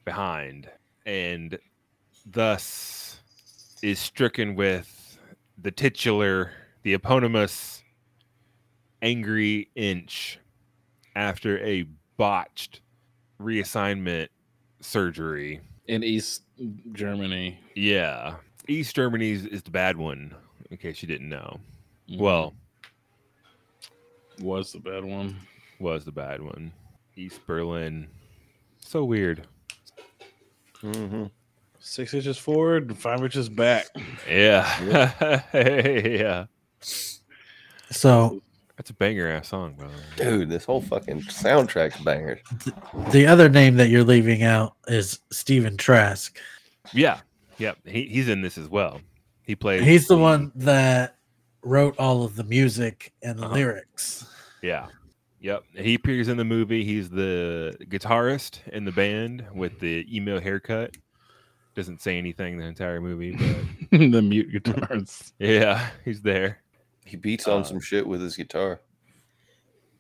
behind, 0.06 0.70
and 1.06 1.60
thus 2.26 3.03
is 3.84 4.00
stricken 4.00 4.56
with 4.56 5.20
the 5.62 5.70
titular, 5.70 6.52
the 6.84 6.94
eponymous 6.94 7.84
angry 9.02 9.70
inch 9.76 10.40
after 11.16 11.60
a 11.60 11.86
botched 12.16 12.80
reassignment 13.42 14.30
surgery. 14.80 15.60
In 15.88 16.02
East 16.02 16.44
Germany. 16.94 17.60
Yeah. 17.76 18.36
East 18.70 18.96
Germany 18.96 19.32
is, 19.32 19.46
is 19.48 19.62
the 19.64 19.72
bad 19.72 19.98
one, 19.98 20.34
in 20.72 20.78
case 20.78 21.02
you 21.02 21.08
didn't 21.10 21.28
know. 21.28 21.60
Mhm. 22.10 22.20
Well, 22.20 22.54
was 24.40 24.72
the 24.72 24.80
bad 24.80 25.04
one. 25.04 25.36
was 25.80 26.06
the 26.06 26.12
bad 26.14 26.42
one. 26.42 26.72
East 27.18 27.46
Berlin. 27.46 28.08
So 28.80 29.04
weird. 29.04 29.46
hmm 30.80 31.26
Six 31.86 32.14
inches 32.14 32.38
forward, 32.38 32.88
and 32.88 32.98
five 32.98 33.22
inches 33.22 33.50
back. 33.50 33.88
Yeah. 34.28 35.42
yeah. 35.54 36.46
So 37.92 38.42
That's 38.78 38.90
a 38.90 38.94
banger 38.94 39.28
ass 39.28 39.50
song, 39.50 39.76
by 39.78 39.84
the 39.88 39.90
way. 39.90 39.98
Dude, 40.38 40.50
this 40.50 40.64
whole 40.66 40.82
fucking 40.82 41.22
soundtrack's 41.24 42.02
bangers. 42.02 42.40
the 43.12 43.28
other 43.28 43.50
name 43.50 43.76
that 43.76 43.90
you're 43.90 44.04
leaving 44.04 44.44
out 44.44 44.76
is 44.88 45.20
Stephen 45.32 45.76
Trask. 45.78 46.38
Yeah. 46.94 47.20
Yeah. 47.58 47.74
He, 47.86 48.04
he's 48.06 48.30
in 48.30 48.42
this 48.42 48.58
as 48.58 48.70
well. 48.70 49.02
He 49.44 49.56
plays. 49.56 49.84
He's 49.84 50.08
the 50.08 50.18
one 50.18 50.52
that 50.56 51.18
wrote 51.64 51.96
all 52.00 52.24
of 52.24 52.36
the 52.38 52.44
music 52.46 53.12
and 53.22 53.38
the 53.38 53.46
Uh-huh. 53.46 53.54
lyrics. 53.56 54.26
Yeah. 54.62 54.88
Yep. 55.42 55.64
He 55.76 55.96
appears 55.96 56.30
in 56.30 56.38
the 56.38 56.46
movie. 56.46 56.86
He's 56.86 57.10
the 57.10 57.76
guitarist 57.90 58.66
in 58.70 58.86
the 58.86 58.92
band 58.94 59.46
with 59.54 59.80
the 59.82 60.08
email 60.10 60.40
haircut. 60.40 60.96
Doesn't 61.76 62.02
say 62.02 62.18
anything 62.18 62.58
the 62.58 62.66
entire 62.66 63.02
movie, 63.02 63.32
but 63.32 64.00
the 64.00 64.22
mute 64.22 64.52
guitars. 64.52 65.34
yeah, 65.40 65.90
he's 66.06 66.22
there. 66.22 66.60
He 67.06 67.18
beats 67.18 67.48
on 67.48 67.62
Uh, 67.62 67.64
some 67.64 67.80
shit 67.80 68.06
with 68.08 68.22
his 68.22 68.36
guitar. 68.36 68.80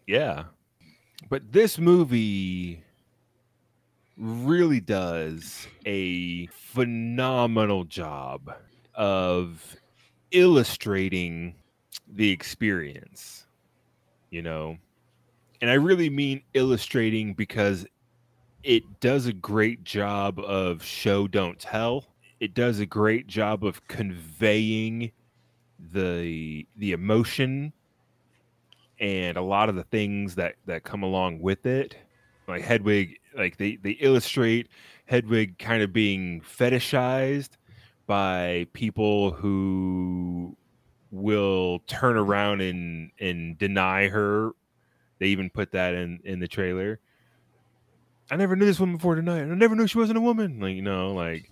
Yeah. 0.07 0.45
But 1.29 1.51
this 1.51 1.79
movie 1.79 2.83
really 4.17 4.79
does 4.79 5.67
a 5.85 6.45
phenomenal 6.47 7.83
job 7.85 8.53
of 8.93 9.75
illustrating 10.31 11.55
the 12.07 12.29
experience, 12.29 13.47
you 14.29 14.41
know. 14.41 14.77
And 15.61 15.71
I 15.71 15.75
really 15.75 16.09
mean 16.09 16.43
illustrating 16.53 17.33
because 17.33 17.85
it 18.63 18.99
does 19.01 19.25
a 19.25 19.33
great 19.33 19.83
job 19.83 20.39
of 20.39 20.83
show 20.83 21.27
don't 21.27 21.59
tell. 21.59 22.07
It 22.39 22.53
does 22.53 22.79
a 22.79 22.85
great 22.85 23.27
job 23.27 23.63
of 23.63 23.85
conveying 23.87 25.11
the 25.91 26.65
the 26.77 26.93
emotion 26.93 27.73
and 28.99 29.35
a 29.35 29.41
lot 29.41 29.69
of 29.69 29.75
the 29.75 29.83
things 29.83 30.35
that 30.35 30.55
that 30.65 30.83
come 30.83 31.03
along 31.03 31.41
with 31.41 31.65
it. 31.65 31.97
Like 32.47 32.63
hedwig 32.63 33.19
like 33.35 33.57
they 33.57 33.75
they 33.75 33.91
illustrate 33.91 34.69
hedwig 35.05 35.57
kind 35.59 35.83
of 35.83 35.91
being 35.91 36.41
fetishized 36.41 37.51
by 38.07 38.67
people 38.73 39.31
who 39.31 40.55
will 41.11 41.79
turn 41.87 42.15
around 42.17 42.61
and 42.61 43.11
and 43.19 43.57
deny 43.57 44.07
her. 44.07 44.51
They 45.19 45.27
even 45.27 45.49
put 45.49 45.71
that 45.73 45.93
in 45.93 46.19
in 46.23 46.39
the 46.39 46.47
trailer 46.47 46.99
i 48.31 48.35
never 48.35 48.55
knew 48.55 48.65
this 48.65 48.79
woman 48.79 48.95
before 48.97 49.15
tonight. 49.15 49.41
I 49.41 49.45
never 49.45 49.75
knew 49.75 49.87
she 49.87 49.97
wasn't 49.97 50.17
a 50.17 50.21
woman. 50.21 50.59
Like 50.59 50.75
you 50.75 50.81
know 50.81 51.13
like 51.13 51.49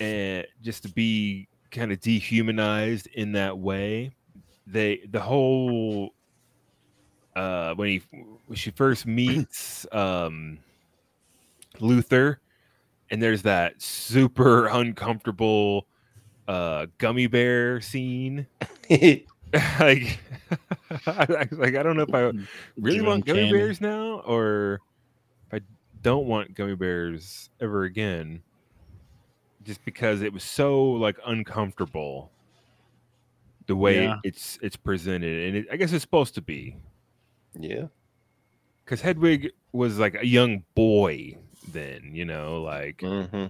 and 0.00 0.46
just 0.62 0.84
to 0.84 0.88
be 0.88 1.48
kind 1.70 1.92
of 1.92 2.00
dehumanized 2.00 3.08
in 3.08 3.32
that 3.32 3.58
way 3.58 4.12
they 4.66 5.00
the 5.10 5.20
whole 5.20 6.10
uh 7.36 7.74
when 7.74 7.88
he 7.88 8.02
when 8.46 8.56
she 8.56 8.70
first 8.70 9.06
meets 9.06 9.86
um 9.92 10.58
luther 11.80 12.40
and 13.10 13.22
there's 13.22 13.42
that 13.42 13.80
super 13.82 14.66
uncomfortable 14.66 15.86
uh 16.46 16.86
gummy 16.98 17.26
bear 17.26 17.80
scene. 17.80 18.46
Like 19.80 20.18
I- 21.06 21.48
like 21.52 21.74
i 21.74 21.82
don't 21.82 21.96
know 21.96 22.02
if 22.02 22.12
i 22.14 22.30
really 22.76 23.00
want 23.00 23.24
gummy 23.24 23.44
bears 23.50 23.80
now 23.80 24.20
or 24.26 24.80
don't 26.02 26.26
want 26.26 26.54
gummy 26.54 26.74
bears 26.74 27.50
ever 27.60 27.84
again 27.84 28.42
just 29.64 29.84
because 29.84 30.22
it 30.22 30.32
was 30.32 30.44
so 30.44 30.82
like 30.92 31.18
uncomfortable 31.26 32.30
the 33.66 33.76
way 33.76 34.04
Yeah. 34.04 34.16
it's 34.24 34.58
it's 34.62 34.76
presented 34.76 35.48
and 35.48 35.56
it, 35.58 35.66
i 35.70 35.76
guess 35.76 35.92
it's 35.92 36.02
supposed 36.02 36.34
to 36.36 36.40
be 36.40 36.76
yeah. 37.58 37.86
because 38.84 39.00
hedwig 39.00 39.50
was 39.72 39.98
like 39.98 40.14
a 40.14 40.26
young 40.26 40.62
boy 40.74 41.36
then 41.72 42.10
you 42.14 42.24
know 42.24 42.62
like 42.62 42.98
mm-hmm. 42.98 43.46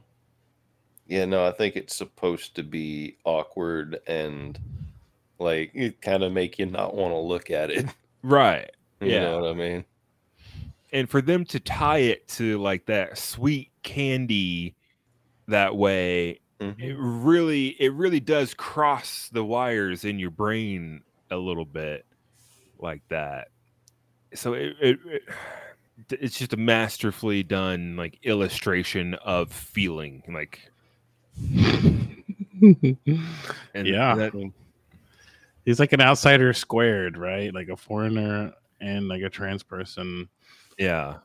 Yeah, 1.11 1.25
no, 1.25 1.47
I 1.47 1.53
think 1.53 1.75
it's 1.75 1.97
supposed 1.97 2.55
to 2.57 2.63
be 2.63 3.17
awkward 3.25 3.99
and 4.07 4.59
like 5.39 5.71
it 5.73 6.03
kind 6.03 6.23
of 6.23 6.33
make 6.33 6.59
you 6.59 6.67
not 6.67 6.95
want 6.95 7.13
to 7.15 7.19
look 7.19 7.51
at 7.51 7.71
it. 7.71 7.87
right 8.23 8.71
You 9.01 9.13
Yeah. 9.13 9.21
know 9.21 9.39
what 9.41 9.51
I 9.51 9.55
mean? 9.55 9.85
And 10.93 11.09
for 11.11 11.21
them 11.21 11.45
to 11.45 11.61
tie 11.61 11.99
it 11.99 12.27
to 12.29 12.59
like 12.59 12.87
that 12.87 13.19
sweet 13.19 13.71
candy 13.83 14.75
that 15.47 15.77
way 15.77 16.41
Mhm. 16.61 16.81
it 16.83 16.97
really 16.99 17.69
it 17.81 17.93
really 17.93 18.19
does 18.21 18.53
cross 18.53 19.29
the 19.33 19.45
wires 19.45 20.05
in 20.05 20.19
your 20.19 20.31
brain 20.31 21.03
a 21.31 21.37
little 21.37 21.65
bit 21.65 22.05
like 22.81 23.03
that 23.09 23.49
so 24.35 24.55
it, 24.55 24.75
it, 24.81 24.99
it 25.07 25.23
it's 26.11 26.37
just 26.39 26.53
a 26.53 26.57
masterfully 26.57 27.43
done 27.45 27.97
like 27.97 28.19
illustration 28.25 29.15
of 29.15 29.53
feeling 29.53 30.23
like 30.29 30.61
and 32.61 33.87
Yeah. 33.87 34.15
that, 34.17 34.53
He's 35.65 35.79
like 35.79 35.93
an 35.93 36.01
outsider 36.01 36.53
squared, 36.55 37.19
right? 37.19 37.53
Like 37.53 37.69
a 37.69 37.77
foreigner 37.77 38.53
and 38.81 39.07
like 39.07 39.23
a 39.23 39.29
trans 39.29 39.63
person 39.63 40.29
yeah 40.79 41.17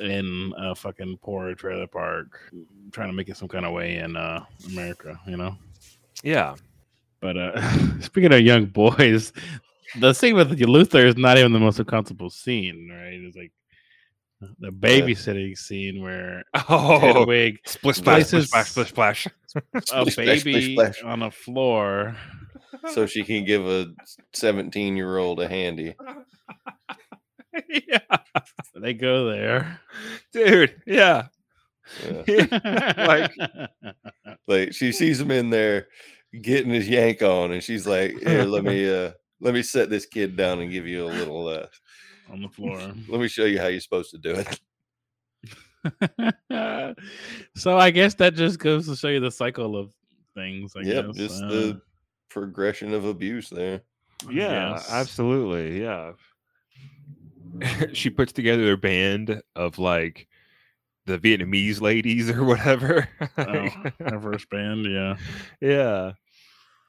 in 0.00 0.52
a 0.56 0.74
fucking 0.74 1.18
poor 1.22 1.54
trailer 1.54 1.86
park, 1.88 2.52
trying 2.92 3.08
to 3.08 3.12
make 3.12 3.28
it 3.28 3.36
some 3.36 3.48
kind 3.48 3.64
of 3.64 3.72
way 3.72 3.96
in 3.96 4.16
uh, 4.16 4.44
America, 4.68 5.18
you 5.26 5.36
know. 5.36 5.56
yeah 6.22 6.54
But 7.20 7.36
uh, 7.36 7.98
speaking 8.00 8.32
of 8.32 8.40
young 8.42 8.66
boys, 8.66 9.32
the 9.98 10.12
scene 10.12 10.36
with 10.36 10.52
Luther 10.60 11.04
is 11.04 11.16
not 11.16 11.36
even 11.36 11.52
the 11.52 11.58
most 11.58 11.80
uncomfortable 11.80 12.30
scene, 12.30 12.88
right? 12.92 13.14
It's 13.14 13.36
like 13.36 13.50
the 14.60 14.70
babysitting 14.70 15.58
scene 15.58 16.00
where 16.00 16.44
oh 16.68 17.00
Hedwig 17.00 17.58
splish 17.66 17.96
splash 17.96 18.26
splish 18.26 18.48
places- 18.48 18.48
splash 18.50 18.68
splish 18.70 18.88
splash 18.88 19.26
a 19.26 19.30
Splish, 19.80 20.12
splash, 20.12 20.12
splish, 20.12 20.44
baby 20.44 20.74
splash. 20.74 21.02
on 21.02 21.20
the 21.20 21.30
floor. 21.32 22.14
So 22.92 23.06
she 23.06 23.24
can 23.24 23.44
give 23.44 23.66
a 23.66 23.86
17 24.32 24.96
year 24.96 25.18
old 25.18 25.40
a 25.40 25.48
handy. 25.48 25.96
Yeah, 27.68 28.18
they 28.74 28.94
go 28.94 29.30
there. 29.30 29.80
dude 30.32 30.80
yeah 30.86 31.28
Yeah. 32.04 32.92
like 32.98 33.32
Like 34.46 34.72
she 34.74 34.92
sees 34.92 35.20
him 35.20 35.30
in 35.30 35.50
there 35.50 35.88
getting 36.42 36.70
his 36.72 36.88
yank 36.88 37.22
on, 37.22 37.52
and 37.52 37.62
she's 37.62 37.86
like, 37.86 38.18
"Here, 38.18 38.44
let 38.44 38.64
me 38.64 38.88
uh 38.88 39.12
let 39.40 39.54
me 39.54 39.62
set 39.62 39.88
this 39.90 40.04
kid 40.06 40.36
down 40.36 40.60
and 40.60 40.70
give 40.70 40.86
you 40.86 41.04
a 41.04 41.08
little 41.08 41.48
uh 41.48 41.66
on 42.30 42.42
the 42.42 42.48
floor. 42.48 42.78
let 43.08 43.20
me 43.20 43.28
show 43.28 43.44
you 43.44 43.58
how 43.58 43.68
you're 43.68 43.80
supposed 43.80 44.10
to 44.10 44.18
do 44.18 44.34
it." 44.34 44.60
so 47.56 47.78
I 47.78 47.90
guess 47.90 48.14
that 48.14 48.34
just 48.34 48.58
goes 48.58 48.86
to 48.88 48.96
show 48.96 49.08
you 49.08 49.20
the 49.20 49.30
cycle 49.30 49.76
of 49.76 49.90
things. 50.34 50.74
I 50.76 50.82
yep, 50.82 51.06
guess. 51.06 51.16
just 51.16 51.42
Uh, 51.44 51.48
the 51.48 51.80
progression 52.28 52.92
of 52.92 53.04
abuse 53.06 53.48
there. 53.48 53.82
Yeah, 54.30 54.72
Yes. 54.72 54.90
absolutely. 54.90 55.80
Yeah. 55.80 56.12
she 57.92 58.10
puts 58.10 58.32
together 58.32 58.72
a 58.72 58.76
band 58.76 59.42
of 59.56 59.78
like 59.78 60.28
the 61.06 61.18
Vietnamese 61.18 61.80
ladies 61.80 62.30
or 62.30 62.44
whatever. 62.44 63.08
oh, 63.38 63.68
her 64.00 64.20
first 64.20 64.48
band, 64.50 64.86
yeah. 64.86 65.16
yeah. 65.60 66.12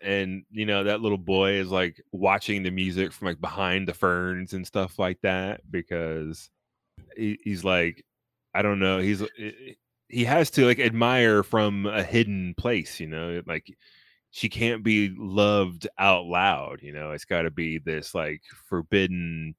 And 0.02 0.44
you 0.52 0.66
know, 0.66 0.84
that 0.84 1.02
little 1.02 1.18
boy 1.18 1.54
is 1.54 1.70
like 1.70 2.02
watching 2.12 2.64
the 2.64 2.72
music 2.72 3.12
from 3.12 3.28
like 3.28 3.42
behind 3.42 3.88
the 3.88 3.94
ferns 3.94 4.54
and 4.54 4.66
stuff 4.66 5.00
like 5.00 5.20
that 5.22 5.62
because 5.70 6.50
he, 7.16 7.38
he's 7.44 7.64
like, 7.64 8.06
I 8.54 8.62
don't 8.62 8.80
know, 8.80 9.00
he's 9.00 9.22
eh, 9.22 9.74
he 10.08 10.26
has 10.26 10.50
to 10.52 10.66
like 10.66 10.80
admire 10.80 11.44
from 11.44 11.86
a 11.86 12.04
hidden 12.04 12.56
place, 12.58 13.00
you 13.00 13.08
know, 13.08 13.42
like 13.46 13.76
she 14.32 14.50
can't 14.50 14.84
be 14.84 15.14
loved 15.18 15.88
out 15.98 16.26
loud, 16.26 16.82
you 16.82 16.94
know, 16.94 17.12
it's 17.12 17.26
got 17.26 17.44
to 17.44 17.52
be 17.52 17.78
this 17.78 18.16
like 18.16 18.42
forbidden 18.68 19.56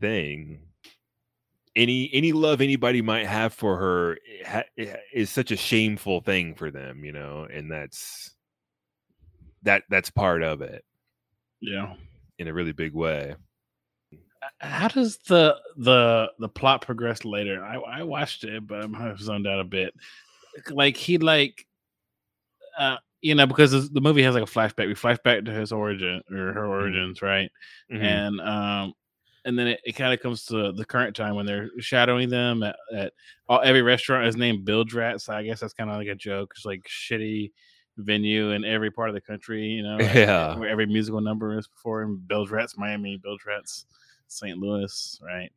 thing. 0.00 0.60
any 1.76 2.08
any 2.12 2.30
love 2.32 2.60
anybody 2.60 3.02
might 3.02 3.26
have 3.26 3.52
for 3.52 3.76
her 3.76 4.16
i- 4.44 4.48
ha- 4.48 4.62
i- 4.78 4.96
is 5.12 5.28
such 5.28 5.50
a 5.50 5.56
shameful 5.56 6.20
thing 6.20 6.54
for 6.54 6.70
them, 6.70 7.04
you 7.04 7.10
know, 7.10 7.48
and 7.52 7.68
that's 7.70 8.32
that 9.62 9.82
that's 9.90 10.08
part 10.10 10.42
of 10.44 10.62
it 10.62 10.84
Yeah. 11.60 11.96
in 12.38 12.46
a 12.46 12.52
really 12.52 12.70
big 12.72 12.92
way. 12.94 13.34
How 14.58 14.86
does 14.86 15.18
the 15.26 15.58
the 15.76 16.30
the 16.38 16.48
plot 16.48 16.82
progress 16.82 17.24
later? 17.24 17.64
I 17.64 17.76
I 17.78 18.02
watched 18.04 18.44
it, 18.44 18.64
but 18.66 18.84
I'm 18.84 19.16
zoned 19.16 19.48
out 19.48 19.58
a 19.58 19.64
bit. 19.64 19.94
Like 20.70 20.96
he 20.96 21.18
like, 21.18 21.66
uh, 22.78 22.98
you 23.20 23.34
know, 23.34 23.46
because 23.46 23.90
the 23.90 24.00
movie 24.00 24.22
has 24.22 24.34
like 24.34 24.44
a 24.44 24.46
flashback. 24.46 24.86
We 24.86 24.94
flash 24.94 25.18
back 25.24 25.44
to 25.46 25.50
his 25.50 25.72
origin 25.72 26.22
or 26.30 26.52
her 26.52 26.66
origins, 26.66 27.20
right? 27.20 27.50
Mhm. 27.90 28.00
and 28.02 28.40
um 28.40 28.94
and 29.44 29.58
then 29.58 29.66
it, 29.68 29.80
it 29.84 29.92
kind 29.92 30.12
of 30.14 30.20
comes 30.20 30.44
to 30.46 30.72
the 30.72 30.84
current 30.84 31.14
time 31.14 31.34
when 31.34 31.46
they're 31.46 31.68
shadowing 31.80 32.28
them 32.30 32.62
at, 32.62 32.76
at 32.94 33.12
all, 33.48 33.60
every 33.62 33.82
restaurant 33.82 34.26
is 34.26 34.36
named 34.36 34.66
Bildrat, 34.66 35.20
so 35.20 35.32
I 35.34 35.42
guess 35.42 35.60
that's 35.60 35.74
kind 35.74 35.90
of 35.90 35.96
like 35.96 36.08
a 36.08 36.14
joke. 36.14 36.52
It's 36.56 36.64
like 36.64 36.82
shitty 36.88 37.52
venue 37.98 38.50
in 38.50 38.64
every 38.64 38.90
part 38.90 39.08
of 39.08 39.14
the 39.14 39.20
country, 39.20 39.62
you 39.66 39.82
know, 39.82 39.98
Yeah. 40.14 40.56
where 40.56 40.68
every 40.68 40.86
musical 40.86 41.20
number 41.20 41.56
is 41.58 41.68
performed. 41.68 42.26
Bildrat's 42.26 42.76
Miami, 42.78 43.18
Bildrat's 43.18 43.86
St. 44.28 44.58
Louis, 44.58 45.20
right? 45.22 45.50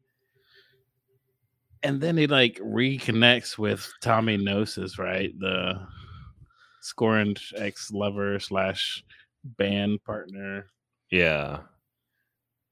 And 1.84 2.02
then 2.02 2.18
he 2.18 2.28
like 2.28 2.58
reconnects 2.60 3.58
with 3.58 3.92
Tommy 4.02 4.36
Gnosis, 4.38 4.98
right? 5.00 5.32
The 5.40 5.80
scorned 6.82 7.40
ex 7.56 7.92
lover 7.92 8.40
slash 8.40 9.04
band 9.44 10.04
partner. 10.04 10.68
yeah. 11.12 11.60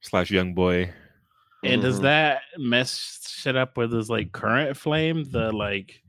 Slash 0.02 0.30
young 0.30 0.54
boy. 0.54 0.92
And 1.64 1.82
does 1.82 1.98
Mhm. 1.98 2.02
that 2.02 2.42
mess 2.58 3.26
shit 3.28 3.56
up 3.56 3.76
with 3.76 3.92
his 3.92 4.08
like 4.08 4.32
current 4.32 4.76
flame, 4.76 5.24
the 5.30 5.52
like 5.52 6.02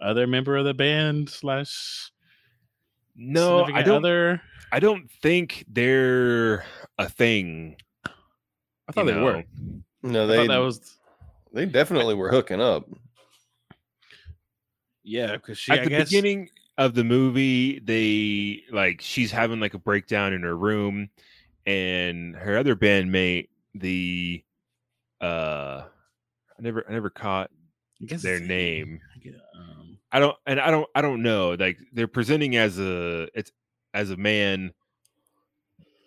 other 0.00 0.26
member 0.26 0.56
of 0.56 0.64
the 0.64 0.74
band 0.74 1.28
slash 1.30 2.10
No, 3.14 3.64
I 3.64 3.82
don't 3.82 3.96
other? 4.04 4.42
I 4.72 4.80
don't 4.80 5.10
think 5.10 5.64
they're 5.68 6.64
a 6.98 7.08
thing. 7.08 7.76
I 8.88 8.92
thought 8.92 9.06
you 9.06 9.14
they 9.14 9.20
were. 9.20 9.44
No, 10.02 10.24
I 10.24 10.26
they 10.26 10.36
thought 10.36 10.48
that 10.48 10.58
was 10.58 10.98
they 11.52 11.66
definitely 11.66 12.14
were 12.14 12.30
hooking 12.30 12.60
up. 12.60 12.88
yeah, 15.02 15.32
because 15.32 15.58
she 15.58 15.72
At 15.72 15.80
I 15.80 15.84
the 15.84 15.90
guess 15.90 16.08
beginning 16.08 16.50
of 16.78 16.94
the 16.94 17.04
movie, 17.04 17.78
they 17.78 18.64
like 18.74 19.00
she's 19.00 19.30
having 19.30 19.60
like 19.60 19.74
a 19.74 19.78
breakdown 19.78 20.32
in 20.32 20.42
her 20.42 20.56
room, 20.56 21.10
and 21.64 22.34
her 22.36 22.58
other 22.58 22.76
bandmate, 22.76 23.48
the 23.74 24.42
uh 25.26 25.84
I 26.58 26.62
never 26.62 26.84
I 26.88 26.92
never 26.92 27.10
caught 27.10 27.50
I 28.10 28.16
their 28.16 28.40
name. 28.40 29.00
I 29.14 29.58
um, 29.58 29.98
I 30.12 30.20
don't 30.20 30.36
and 30.46 30.60
I 30.60 30.70
don't 30.70 30.88
I 30.94 31.02
don't 31.02 31.22
know. 31.22 31.56
Like 31.58 31.78
they're 31.92 32.08
presenting 32.08 32.56
as 32.56 32.78
a 32.78 33.28
it's 33.34 33.50
as 33.94 34.10
a 34.10 34.16
man, 34.16 34.72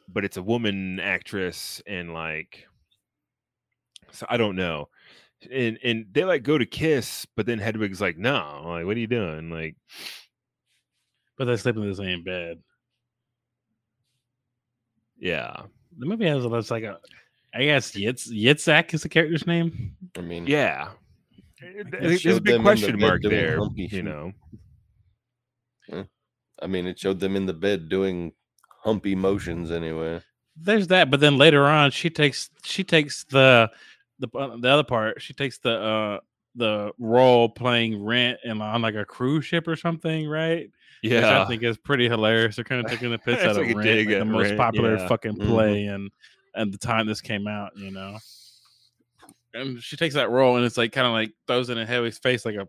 but 0.07 0.25
it's 0.25 0.37
a 0.37 0.43
woman 0.43 0.99
actress 0.99 1.81
and 1.85 2.13
like 2.13 2.67
so 4.11 4.25
I 4.29 4.37
don't 4.37 4.55
know. 4.55 4.89
And 5.51 5.77
and 5.83 6.05
they 6.11 6.23
like 6.23 6.43
go 6.43 6.57
to 6.57 6.65
kiss, 6.65 7.25
but 7.35 7.45
then 7.45 7.59
Hedwig's 7.59 8.01
like, 8.01 8.17
no, 8.17 8.61
like 8.65 8.85
what 8.85 8.97
are 8.97 8.99
you 8.99 9.07
doing? 9.07 9.49
Like 9.49 9.75
but 11.37 11.45
they 11.45 11.57
sleep 11.57 11.77
in 11.77 11.87
the 11.87 11.95
same 11.95 12.23
bed. 12.23 12.59
yeah. 15.19 15.63
The 15.97 16.05
movie 16.05 16.27
has 16.27 16.43
a 16.43 16.47
looks 16.47 16.71
like 16.71 16.83
a 16.83 16.99
I 17.53 17.63
guess 17.65 17.91
Yitz 17.93 18.27
Yitzhak 18.29 18.93
is 18.93 19.01
the 19.03 19.09
character's 19.09 19.47
name. 19.47 19.95
I 20.17 20.21
mean, 20.21 20.45
Yeah. 20.47 20.89
I 21.61 21.65
It 21.65 21.87
think 21.89 22.21
There's 22.23 22.37
a 22.37 22.41
big 22.41 22.55
in 22.55 22.61
the 22.61 22.63
question 22.63 22.99
mark 22.99 23.21
there, 23.23 23.57
humpy 23.57 23.81
you 23.83 23.89
shit. 23.89 24.05
know. 24.05 24.31
I 26.61 26.67
mean, 26.67 26.87
it 26.87 26.99
showed 26.99 27.19
them 27.21 27.35
in 27.35 27.45
the 27.45 27.53
bed 27.53 27.87
doing 27.89 28.33
humpy 28.83 29.15
motions 29.15 29.71
anyway. 29.71 30.21
There's 30.57 30.87
that, 30.87 31.09
but 31.09 31.21
then 31.21 31.37
later 31.37 31.65
on, 31.65 31.91
she 31.91 32.09
takes 32.09 32.49
she 32.65 32.83
takes 32.83 33.23
the 33.25 33.71
the 34.19 34.27
uh, 34.37 34.57
the 34.57 34.67
other 34.67 34.83
part. 34.83 35.21
She 35.21 35.33
takes 35.33 35.57
the 35.59 35.71
uh 35.71 36.19
the 36.55 36.91
role 36.99 37.47
playing 37.47 38.03
Rent 38.03 38.39
and 38.43 38.61
on 38.61 38.81
like 38.81 38.95
a 38.95 39.05
cruise 39.05 39.45
ship 39.45 39.67
or 39.69 39.77
something, 39.77 40.27
right? 40.27 40.69
Which 41.01 41.11
Yeah. 41.13 41.41
I 41.43 41.45
think 41.47 41.63
is 41.63 41.77
pretty 41.77 42.09
hilarious. 42.09 42.57
They're 42.57 42.65
kind 42.65 42.83
of 42.83 42.91
taking 42.91 43.11
the 43.11 43.19
piss 43.19 43.39
out 43.43 43.51
of 43.51 43.57
like 43.57 43.67
Rent, 43.75 43.77
like 43.99 44.07
the 44.09 44.19
at 44.19 44.27
most 44.27 44.45
Rent, 44.47 44.57
popular 44.57 44.97
yeah. 44.97 45.07
fucking 45.07 45.37
Mhm. 45.37 45.45
play 45.47 45.85
and 45.85 46.11
and 46.59 46.73
the 46.73 46.77
time 46.77 47.07
this 47.07 47.21
came 47.21 47.47
out, 47.47 47.71
you 47.75 47.89
know. 47.89 48.17
And 49.53 49.81
she 49.81 49.97
takes 49.97 50.13
that 50.15 50.29
role 50.29 50.57
and 50.57 50.65
it's 50.65 50.77
like 50.77 50.91
kind 50.91 51.07
of 51.07 51.13
like 51.13 51.31
throws 51.47 51.69
it 51.69 51.77
in 51.77 51.87
Hedwig's 51.87 52.19
face 52.19 52.45
like 52.45 52.55
a, 52.55 52.67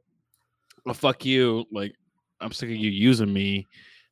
a 0.86 0.94
fuck 0.94 1.24
you, 1.24 1.64
like 1.70 1.94
I'm 2.40 2.52
sick 2.52 2.70
of 2.70 2.76
you 2.76 2.90
using 2.90 3.32
me 3.32 3.66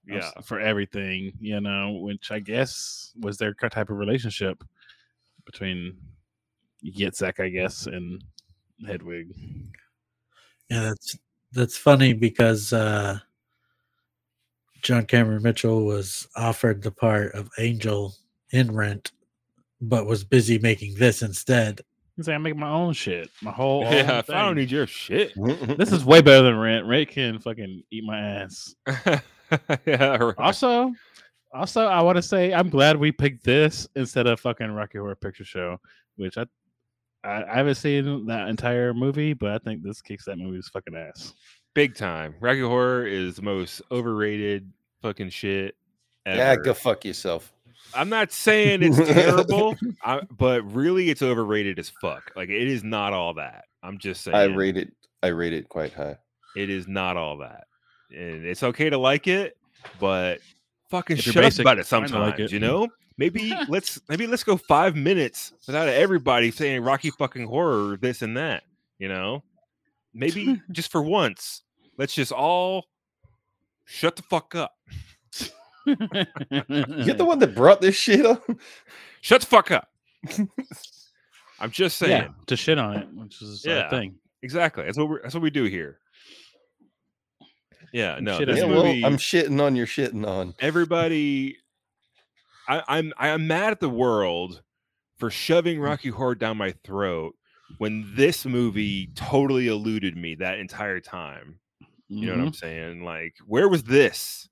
Yeah. 0.07 0.29
for 0.43 0.61
everything, 0.61 1.33
you 1.41 1.61
know, 1.61 1.93
which 2.03 2.31
I 2.31 2.41
guess 2.41 3.13
was 3.21 3.39
their 3.39 3.55
type 3.55 3.89
of 3.89 3.97
relationship 3.97 4.63
between 5.47 5.97
Yitzhak, 6.85 7.41
I 7.43 7.49
guess, 7.49 7.87
and 7.87 8.23
Hedwig. 8.87 9.35
Yeah, 10.69 10.83
that's 10.83 11.19
that's 11.53 11.79
funny 11.79 12.13
because 12.13 12.73
uh 12.75 13.19
John 14.83 15.07
Cameron 15.07 15.43
Mitchell 15.43 15.85
was 15.85 16.29
offered 16.37 16.83
the 16.83 16.91
part 16.91 17.33
of 17.33 17.49
Angel 17.59 18.15
in 18.51 18.73
Rent, 18.73 19.13
but 19.81 20.07
was 20.07 20.25
busy 20.25 20.59
making 20.59 20.95
this 20.95 21.23
instead. 21.23 21.81
He's 22.17 22.27
like, 22.27 22.35
I 22.35 22.39
make 22.39 22.57
my 22.57 22.71
own 22.71 22.95
shit, 22.95 23.31
my 23.43 23.53
whole. 23.53 23.85
own 23.87 23.93
Yeah, 23.93 24.23
I 24.29 24.45
don't 24.45 24.57
need 24.57 24.71
your 24.71 24.87
shit. 24.87 25.33
This 25.79 25.93
is 25.93 26.05
way 26.05 26.21
better 26.21 26.43
than 26.43 26.57
Rent. 26.57 26.87
Rent 26.87 27.11
can 27.11 27.39
fucking 27.39 27.85
eat 27.91 28.05
my 28.05 28.19
ass. 28.19 28.75
yeah, 29.87 30.17
right. 30.17 30.35
Also, 30.39 30.93
also, 31.55 31.87
I 31.87 32.03
want 32.03 32.17
to 32.17 32.23
say 32.23 32.53
I'm 32.53 32.71
glad 32.71 32.97
we 32.97 33.13
picked 33.13 33.45
this 33.45 33.87
instead 33.95 34.27
of 34.27 34.41
fucking 34.41 34.73
Rocky 34.73 34.99
Horror 34.99 35.15
Picture 35.15 35.45
Show, 35.45 35.79
which 36.17 36.37
I, 36.37 36.47
I, 37.23 37.45
I 37.45 37.55
haven't 37.55 37.77
seen 37.77 38.27
that 38.27 38.49
entire 38.49 38.93
movie, 38.93 39.33
but 39.33 39.51
I 39.53 39.59
think 39.59 39.85
this 39.85 40.03
kicks 40.03 40.25
that 40.25 40.39
movie's 40.39 40.69
fucking 40.69 40.97
ass. 40.97 41.35
big 41.75 41.95
time. 41.95 42.35
Rocky 42.41 42.63
Horror 42.63 43.07
is 43.07 43.37
the 43.37 43.43
most 43.43 43.81
overrated 43.93 44.71
fucking 45.03 45.31
shit. 45.31 45.77
Ever. 46.27 46.37
yeah, 46.37 46.57
go 46.57 46.75
fuck 46.75 47.05
yourself. 47.05 47.53
I'm 47.95 48.09
not 48.09 48.33
saying 48.33 48.83
it's 48.83 48.97
terrible, 48.97 49.77
I, 50.05 50.21
but 50.37 50.63
really 50.73 51.11
it's 51.11 51.23
overrated 51.23 51.79
as 51.79 51.91
fuck. 52.01 52.33
Like 52.37 52.49
it 52.49 52.69
is 52.69 52.85
not 52.85 53.13
all 53.13 53.35
that. 53.35 53.65
I'm 53.83 53.99
just 53.99 54.23
saying 54.23 54.37
I 54.37 54.45
rate 54.45 54.77
it. 54.77 54.93
I 55.23 55.29
rate 55.29 55.53
it 55.53 55.69
quite 55.69 55.93
high. 55.93 56.17
it 56.57 56.71
is 56.71 56.87
not 56.87 57.17
all 57.17 57.39
that. 57.39 57.67
And 58.11 58.45
it's 58.45 58.63
okay 58.63 58.89
to 58.91 58.99
like 58.99 59.27
it, 59.27 59.57
but 59.99 60.41
fucking 60.91 61.19
If 61.19 61.27
you're 61.27 61.33
shut 61.33 61.45
up 61.45 61.59
about 61.59 61.79
it 61.79 61.81
it's 61.81 61.89
sometimes, 61.89 62.13
like 62.13 62.39
it. 62.39 62.53
you 62.53 62.61
know? 62.61 62.89
Maybe 63.17 63.53
let's 63.69 64.01
maybe 64.09 64.27
let's 64.27 64.45
go 64.45 64.57
five 64.57 64.95
minutes 64.97 65.53
without 65.67 65.89
everybody 65.89 66.51
saying 66.51 66.83
Rocky 66.83 67.11
fucking 67.11 67.47
horror, 67.47 67.97
this 67.97 68.23
and 68.23 68.37
that, 68.37 68.63
you 68.99 69.09
know? 69.09 69.43
Maybe 70.15 70.61
just 70.73 70.91
for 70.91 71.03
once, 71.03 71.63
let's 71.97 72.15
just 72.15 72.33
all 72.33 72.87
shut 73.85 74.17
the 74.17 74.23
fuck 74.23 74.55
up. 74.55 74.75
You're 75.89 77.15
the 77.15 77.25
one 77.27 77.39
that 77.41 77.55
brought 77.55 77.81
this 77.81 77.97
shit 77.97 78.25
up. 78.27 78.49
Shut 79.21 79.41
the 79.43 79.47
fuck 79.47 79.71
up. 79.71 79.89
I'm 81.61 81.71
just 81.71 81.97
saying. 81.99 82.11
yeah, 82.13 82.29
to 82.47 82.57
shit 82.57 82.79
on 82.79 82.97
it, 82.97 83.09
which 83.15 83.43
is 83.43 83.65
Yeah. 83.67 83.87
a 83.87 83.91
thing. 83.91 84.15
Exactly. 84.43 84.85
That's 84.85 84.97
what 84.99 85.09
we 85.09 85.17
are 85.17 85.21
that's 85.23 85.35
what 85.35 85.43
we 85.43 85.51
do 85.51 85.65
here. 85.65 85.99
Yeah, 87.93 88.19
no. 88.21 88.39
Shit 88.39 88.49
This 88.49 88.59
yeah, 88.59 88.65
on 88.65 88.71
well, 88.71 88.85
I'm 88.87 89.17
shitting 89.17 89.61
on 89.63 89.75
your 89.75 89.87
shitting 89.87 90.27
on. 90.27 90.55
everybody 90.61 91.57
I, 92.69 92.83
I'm 92.87 93.13
I'm 93.19 93.47
mad 93.47 93.73
at 93.73 93.81
the 93.81 93.89
world 93.89 94.63
for 95.19 95.31
shoving 95.31 95.81
Rocky 95.81 96.11
Horror 96.11 96.35
down 96.37 96.59
my 96.59 96.75
throat 96.85 97.35
when 97.79 98.13
this 98.15 98.45
movie 98.47 99.09
totally 99.15 99.69
eluded 99.69 100.17
me 100.17 100.35
that 100.37 100.59
entire 100.59 101.01
time. 101.01 101.59
You 102.09 102.27
know 102.27 102.33
what 102.33 102.39
Mm-hmm. 102.39 102.47
I'm 102.47 102.53
saying? 102.55 103.05
Like, 103.05 103.35
where 103.47 103.69
was 103.69 103.83
this? 103.85 104.48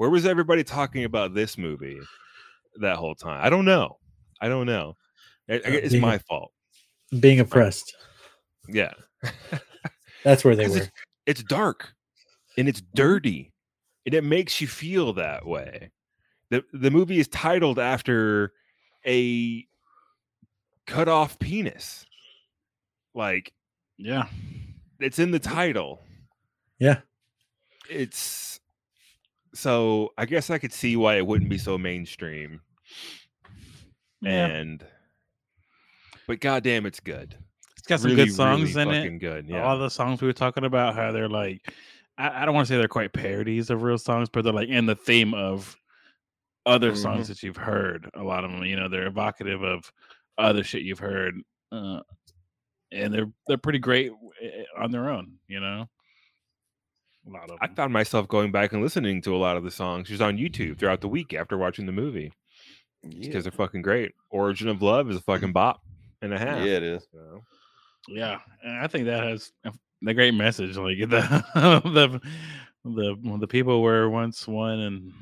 Where 0.00 0.08
was 0.08 0.24
everybody 0.24 0.64
talking 0.64 1.04
about 1.04 1.34
this 1.34 1.58
movie 1.58 2.00
that 2.80 2.96
whole 2.96 3.14
time? 3.14 3.38
I 3.44 3.50
don't 3.50 3.66
know. 3.66 3.98
I 4.40 4.48
don't 4.48 4.64
know. 4.64 4.96
Uh, 5.46 5.60
it's 5.62 5.92
being 5.92 6.02
a- 6.02 6.06
my 6.06 6.16
fault. 6.16 6.52
Being 7.20 7.38
oppressed. 7.38 7.94
Yeah. 8.66 8.94
That's 10.24 10.42
where 10.42 10.56
they 10.56 10.68
were. 10.68 10.76
it's- 10.76 10.90
it's 11.26 11.42
dark 11.42 11.92
and 12.56 12.66
it's 12.66 12.80
dirty 12.94 13.52
and 14.06 14.14
it 14.14 14.24
makes 14.24 14.58
you 14.62 14.66
feel 14.66 15.12
that 15.12 15.44
way 15.44 15.90
the 16.48 16.64
the 16.72 16.90
movie 16.90 17.20
is 17.20 17.28
titled 17.28 17.78
after 17.78 18.54
a 19.06 19.66
cut 20.86 21.08
off 21.08 21.38
penis 21.38 22.06
like 23.14 23.52
Yeah, 23.98 24.28
it's 24.98 25.18
in 25.18 25.30
the 25.30 25.38
title 25.38 26.00
Yeah. 26.78 27.00
it's 27.90 28.59
so 29.54 30.12
i 30.18 30.24
guess 30.24 30.50
i 30.50 30.58
could 30.58 30.72
see 30.72 30.96
why 30.96 31.16
it 31.16 31.26
wouldn't 31.26 31.50
be 31.50 31.58
so 31.58 31.76
mainstream 31.76 32.60
yeah. 34.22 34.46
and 34.46 34.84
but 36.26 36.40
goddamn 36.40 36.86
it's 36.86 37.00
good 37.00 37.36
It's 37.76 37.86
got 37.86 38.00
some 38.00 38.10
really, 38.10 38.26
good 38.26 38.34
songs 38.34 38.74
really 38.74 38.82
in 38.82 38.88
fucking 38.88 39.16
it. 39.16 39.18
Good. 39.18 39.48
Yeah. 39.48 39.72
of 39.72 39.80
the 39.80 39.88
songs 39.88 40.20
we 40.20 40.26
were 40.26 40.32
talking 40.34 40.64
about, 40.64 40.94
how 40.94 41.12
they're 41.12 41.28
like, 41.30 41.72
I, 42.18 42.42
I 42.42 42.44
don't 42.44 42.54
want 42.54 42.68
to 42.68 42.72
say 42.72 42.76
they're 42.76 42.88
quite 42.88 43.12
parodies 43.14 43.70
of 43.70 43.82
real 43.82 43.96
songs, 43.96 44.28
but 44.28 44.44
they're 44.44 44.52
like 44.52 44.68
in 44.68 44.84
the 44.84 44.94
theme 44.94 45.32
of 45.32 45.76
other 46.66 46.94
songs 46.94 47.26
that 47.28 47.42
you've 47.42 47.56
heard. 47.56 48.08
A 48.14 48.22
lot 48.22 48.44
of 48.44 48.50
them, 48.50 48.62
you 48.64 48.76
know, 48.76 48.88
they're 48.88 49.06
evocative 49.06 49.62
of 49.62 49.90
other 50.36 50.62
shit 50.62 50.82
you've 50.82 50.98
heard, 50.98 51.34
uh, 51.72 52.00
and 52.92 53.14
they're 53.14 53.32
they're 53.46 53.56
pretty 53.56 53.78
great 53.78 54.12
eh, 54.42 54.64
on 54.78 54.90
their 54.90 55.08
own. 55.08 55.32
You 55.48 55.60
know, 55.60 55.88
a 57.26 57.30
lot 57.30 57.50
of 57.50 57.58
I 57.60 57.68
found 57.68 57.92
myself 57.92 58.28
going 58.28 58.50
back 58.52 58.72
and 58.72 58.82
listening 58.82 59.20
to 59.22 59.34
a 59.34 59.38
lot 59.38 59.56
of 59.56 59.64
the 59.64 59.70
songs 59.70 60.08
just 60.08 60.22
on 60.22 60.36
YouTube 60.38 60.78
throughout 60.78 61.00
the 61.00 61.08
week 61.08 61.34
after 61.34 61.56
watching 61.58 61.86
the 61.86 61.92
movie 61.92 62.32
Yeah, 63.02 63.26
because 63.26 63.44
they're 63.44 63.52
fucking 63.52 63.82
great. 63.82 64.12
Origin 64.30 64.68
of 64.68 64.82
Love 64.82 65.10
is 65.10 65.16
a 65.16 65.20
fucking 65.22 65.52
bop 65.52 65.80
and 66.22 66.32
a 66.34 66.38
half. 66.38 66.64
yeah 66.64 66.76
it 66.76 66.82
is. 66.82 67.06
so. 67.12 67.42
Yeah, 68.08 68.38
and 68.62 68.78
I 68.80 68.86
think 68.86 69.04
that 69.06 69.22
has 69.24 69.52
a 69.64 69.72
a 70.06 70.14
great 70.14 70.32
message. 70.34 70.76
Like 70.78 70.98
the 71.00 71.44
the 71.84 72.20
the 72.84 73.36
the 73.40 73.46
people 73.46 73.82
were 73.82 74.08
once 74.08 74.48
one, 74.48 74.78
and 74.80 75.12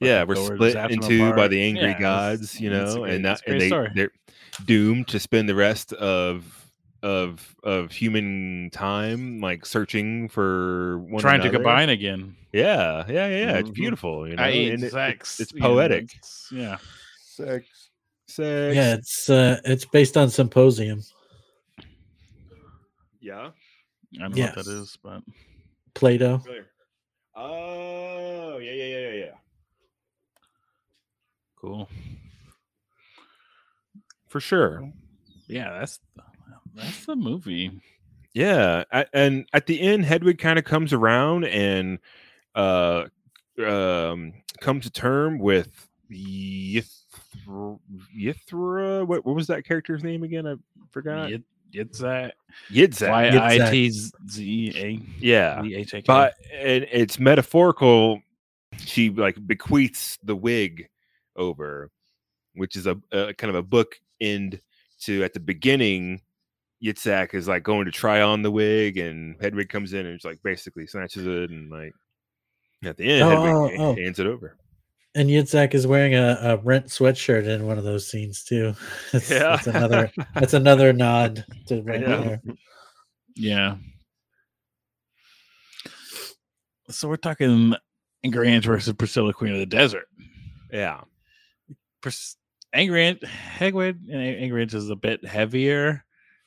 Yeah, 0.00 0.24
fucking 0.24 0.42
we're 0.42 0.54
split 0.56 0.76
zaps 0.76 0.88
them 0.88 1.02
into 1.02 1.34
by 1.34 1.48
the 1.48 1.62
angry 1.62 1.90
Yeah, 1.90 1.98
gods, 2.00 2.58
you 2.58 2.70
know, 2.70 3.00
great- 3.00 3.14
and 3.16 3.24
that 3.26 3.42
and 3.46 3.60
they 3.60 3.68
story. 3.68 3.90
they're 3.94 4.10
doomed 4.64 5.08
to 5.08 5.20
spend 5.20 5.48
the 5.48 5.54
rest 5.54 5.92
of 5.92 6.65
of 7.06 7.54
of 7.62 7.92
human 7.92 8.68
time 8.72 9.40
like 9.40 9.64
searching 9.64 10.28
for 10.28 10.98
one 10.98 11.20
trying 11.20 11.40
to 11.42 11.50
combine 11.50 11.88
again. 11.88 12.34
Yeah, 12.52 13.04
yeah, 13.08 13.28
yeah. 13.28 13.58
It's 13.58 13.70
Mhm. 13.70 13.74
beautiful, 13.74 14.28
you 14.28 14.34
know. 14.36 14.42
I.e., 14.42 14.70
and 14.70 14.82
it- 14.82 14.90
sex. 14.90 15.38
it's 15.40 15.52
you 15.52 15.60
know, 15.60 15.68
poetic. 15.68 16.04
it's- 16.04 16.48
yeah, 16.50 16.78
Sex. 17.20 17.90
Sex. 18.26 18.74
Yeah, 18.76 18.94
it's 18.94 19.30
uh, 19.30 19.60
it's 19.64 19.84
based 19.84 20.16
on 20.16 20.30
Symposium. 20.30 21.02
Yeah. 23.20 23.50
I 24.16 24.18
don't 24.18 24.34
know 24.36 24.42
what 24.46 24.54
that 24.56 24.66
is, 24.66 24.98
but 25.02 25.22
Plato. 25.94 26.38
Familiar. 26.38 26.66
Oh, 27.36 28.58
yeah, 28.58 28.72
yeah, 28.72 28.84
yeah, 28.84 28.98
yeah, 29.10 29.14
yeah. 29.26 29.34
cool. 31.56 31.88
For 34.28 34.40
sure. 34.40 34.90
Yeah, 35.48 35.78
that's 35.78 36.00
that's 36.76 37.06
the 37.06 37.16
movie. 37.16 37.80
Yeah, 38.34 38.84
a- 38.92 39.06
and 39.14 39.46
at 39.52 39.66
the 39.66 39.80
end, 39.80 40.04
Hedwig 40.04 40.38
kind 40.38 40.58
of 40.58 40.64
comes 40.64 40.92
around 40.92 41.44
and 41.44 41.98
uh, 42.54 43.04
um, 43.64 44.34
comes 44.60 44.84
to 44.84 44.90
term 44.90 45.38
with 45.38 45.88
Yithra. 46.10 47.78
Yithra? 48.16 49.06
What, 49.06 49.24
what 49.24 49.34
was 49.34 49.46
that 49.46 49.64
character's 49.64 50.04
name 50.04 50.22
again? 50.22 50.46
I 50.46 50.56
forgot. 50.90 51.30
Yit- 51.30 51.42
Yitzhak. 51.74 52.32
Yitzhak. 52.70 53.10
Y 53.10 53.38
I 53.42 53.70
T 53.70 53.90
Z 53.90 54.72
A 54.76 55.00
Yeah, 55.18 55.62
Z 55.62 55.74
H 55.74 55.94
A 55.94 55.96
K. 55.96 56.04
but 56.06 56.34
and 56.54 56.86
it's 56.90 57.18
metaphorical. 57.18 58.22
She 58.78 59.10
like 59.10 59.36
bequeaths 59.46 60.18
the 60.22 60.36
wig 60.36 60.88
over, 61.34 61.90
which 62.54 62.76
is 62.76 62.86
a, 62.86 62.98
a 63.12 63.34
kind 63.34 63.50
of 63.50 63.56
a 63.56 63.62
book 63.62 63.98
end 64.20 64.60
to 65.02 65.24
at 65.24 65.34
the 65.34 65.40
beginning. 65.40 66.20
Yitzhak 66.84 67.34
is 67.34 67.48
like 67.48 67.62
going 67.62 67.86
to 67.86 67.90
try 67.90 68.20
on 68.22 68.42
the 68.42 68.50
wig, 68.50 68.98
and 68.98 69.36
Hedwig 69.40 69.68
comes 69.68 69.92
in 69.92 70.06
and 70.06 70.14
it's 70.14 70.24
like 70.24 70.38
basically 70.42 70.86
snatches 70.86 71.26
it, 71.26 71.50
and 71.50 71.70
like 71.70 71.92
at 72.84 72.96
the 72.96 73.10
end, 73.10 73.22
Oh, 73.22 73.30
Hedwig 73.66 73.80
oh, 73.80 73.84
oh. 73.90 73.94
hands 73.96 74.18
it 74.18 74.26
over. 74.26 74.56
And 75.14 75.30
Yitzhak 75.30 75.72
is 75.74 75.86
wearing 75.86 76.14
a, 76.14 76.38
a 76.42 76.56
rent 76.58 76.86
sweatshirt 76.88 77.46
in 77.46 77.66
one 77.66 77.78
of 77.78 77.84
those 77.84 78.06
scenes 78.06 78.44
too. 78.44 78.74
That's, 79.12 79.30
Yeah. 79.30 79.38
that's 79.56 79.66
another 79.66 80.12
that's 80.34 80.52
another 80.54 80.92
nod 80.92 81.44
to 81.68 81.80
right 81.84 82.00
know. 82.00 82.22
there. 82.22 82.42
yeah. 83.34 83.76
So 86.90 87.08
we're 87.08 87.16
talking 87.16 87.74
Angry 88.24 88.52
Inch 88.52 88.64
versus 88.66 88.92
Priscilla, 88.94 89.32
Queen 89.32 89.52
of 89.52 89.58
the 89.58 89.66
Desert. 89.66 90.06
Yeah, 90.72 91.00
Pris- 92.00 92.36
Angry 92.72 93.06
Inch, 93.08 93.20
Hegwid 93.22 93.98
and 94.10 94.20
Angry 94.20 94.62
Inch 94.62 94.74
is 94.74 94.90
a 94.90 94.96
bit 94.96 95.24
heavier, 95.24 96.04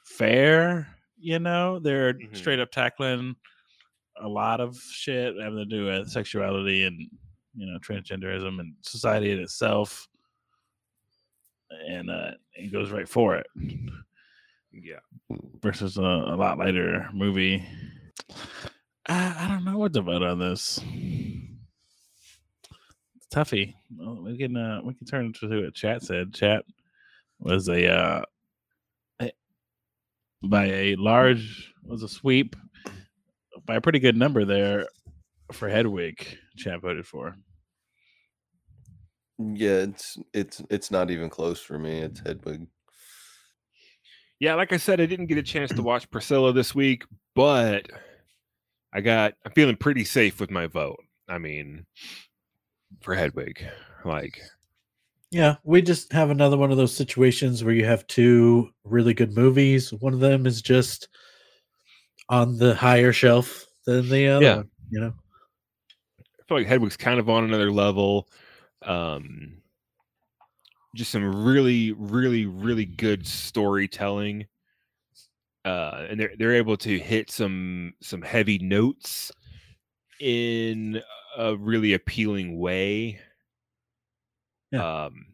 fair. 0.09 0.87
You 1.17 1.39
know, 1.39 1.79
they're 1.79 2.13
Mhm. 2.13 2.35
straight 2.35 2.59
up 2.59 2.71
tackling 2.71 3.35
a 4.21 4.27
lot 4.27 4.59
of 4.59 4.75
shit 4.77 5.35
having 5.41 5.57
to 5.59 5.65
do 5.65 5.85
with 5.85 6.09
sexuality 6.09 6.83
and 6.85 6.99
you 7.55 7.65
know 7.65 7.77
transgenderism 7.79 8.59
and 8.59 8.73
society 8.81 9.31
in 9.31 9.39
itself, 9.39 10.07
and 11.87 12.09
uh, 12.09 12.31
it 12.53 12.71
goes 12.71 12.91
right 12.91 13.07
for 13.07 13.35
it. 13.35 13.47
yeah. 14.71 14.99
Versus 15.61 15.97
a, 15.97 16.01
a 16.01 16.35
lot 16.35 16.57
lighter 16.57 17.09
movie. 17.13 17.65
I, 19.07 19.35
I 19.45 19.47
don't 19.47 19.65
know 19.65 19.77
what 19.77 19.93
to 19.93 20.01
vote 20.01 20.21
on 20.23 20.39
this. 20.39 20.79
It's 23.15 23.27
toughy. 23.29 23.75
Well, 23.95 24.21
we 24.23 24.37
can 24.37 24.55
uh, 24.55 24.81
we 24.83 24.93
can 24.93 25.07
turn 25.07 25.33
to 25.33 25.63
what 25.63 25.73
chat 25.73 26.03
said. 26.03 26.33
Chat 26.33 26.63
was 27.39 27.67
a 27.67 27.91
uh, 27.91 28.21
by 30.43 30.65
a 30.65 30.95
large 30.95 31.73
was 31.83 32.03
a 32.03 32.09
sweep 32.09 32.55
by 33.65 33.75
a 33.75 33.81
pretty 33.81 33.99
good 33.99 34.17
number 34.17 34.45
there 34.45 34.87
for 35.51 35.69
Hedwig. 35.69 36.25
Chat 36.57 36.81
voted 36.81 37.05
for. 37.05 37.35
Yeah, 39.37 39.83
it's 39.83 40.17
it's 40.33 40.61
it's 40.69 40.91
not 40.91 41.11
even 41.11 41.29
close 41.29 41.61
for 41.61 41.79
me. 41.79 41.99
It's 41.99 42.19
Hedwig. 42.19 42.67
Yeah, 44.39 44.55
like 44.55 44.73
I 44.73 44.77
said, 44.77 44.99
I 44.99 45.05
didn't 45.05 45.27
get 45.27 45.37
a 45.37 45.43
chance 45.43 45.71
to 45.73 45.81
watch 45.81 46.09
Priscilla 46.09 46.53
this 46.53 46.73
week, 46.73 47.03
but 47.35 47.89
I 48.93 49.01
got 49.01 49.33
I'm 49.45 49.51
feeling 49.51 49.75
pretty 49.75 50.03
safe 50.03 50.39
with 50.39 50.51
my 50.51 50.67
vote. 50.67 50.99
I 51.27 51.37
mean, 51.37 51.85
for 53.01 53.13
Hedwig, 53.15 53.63
like 54.03 54.41
Yeah, 55.31 55.57
we 55.63 55.81
just 55.83 56.11
have 56.11 56.31
another 56.31 56.57
one 56.57 56.71
of 56.71 56.77
those 56.77 56.95
situations 56.95 57.63
where 57.63 57.73
you 57.73 57.85
have 57.85 58.07
two 58.07 58.69
really 58.83 59.13
good 59.13 59.35
movies. 59.35 59.93
One 59.93 60.13
of 60.13 60.19
them 60.19 60.47
is 60.47 60.61
just 60.61 61.07
on 62.29 62.57
the 62.57 62.75
higher 62.75 63.11
shelf 63.13 63.65
than 63.85 64.09
the 64.09 64.27
other 64.27 64.41
Yeah. 64.41 64.55
one, 64.55 64.69
you 64.89 64.99
know. 64.99 65.13
I 66.39 66.43
feel 66.47 66.57
like 66.57 66.67
Hedwig's 66.67 66.97
kind 66.97 67.19
of 67.19 67.29
on 67.29 67.43
another 67.43 67.71
level. 67.71 68.27
Um, 68.81 69.61
just 70.95 71.11
some 71.11 71.45
really, 71.45 71.91
really, 71.93 72.45
really 72.45 72.85
good 72.85 73.25
storytelling. 73.27 74.47
Uh, 75.65 76.07
and 76.09 76.19
they're 76.19 76.31
they're 76.37 76.55
able 76.55 76.77
to 76.77 76.97
hit 76.99 77.29
some 77.29 77.93
some 78.01 78.21
heavy 78.21 78.57
notes 78.59 79.31
in 80.19 81.01
a 81.37 81.55
really 81.57 81.93
appealing 81.93 82.59
way. 82.59 83.19
Um, 84.77 85.27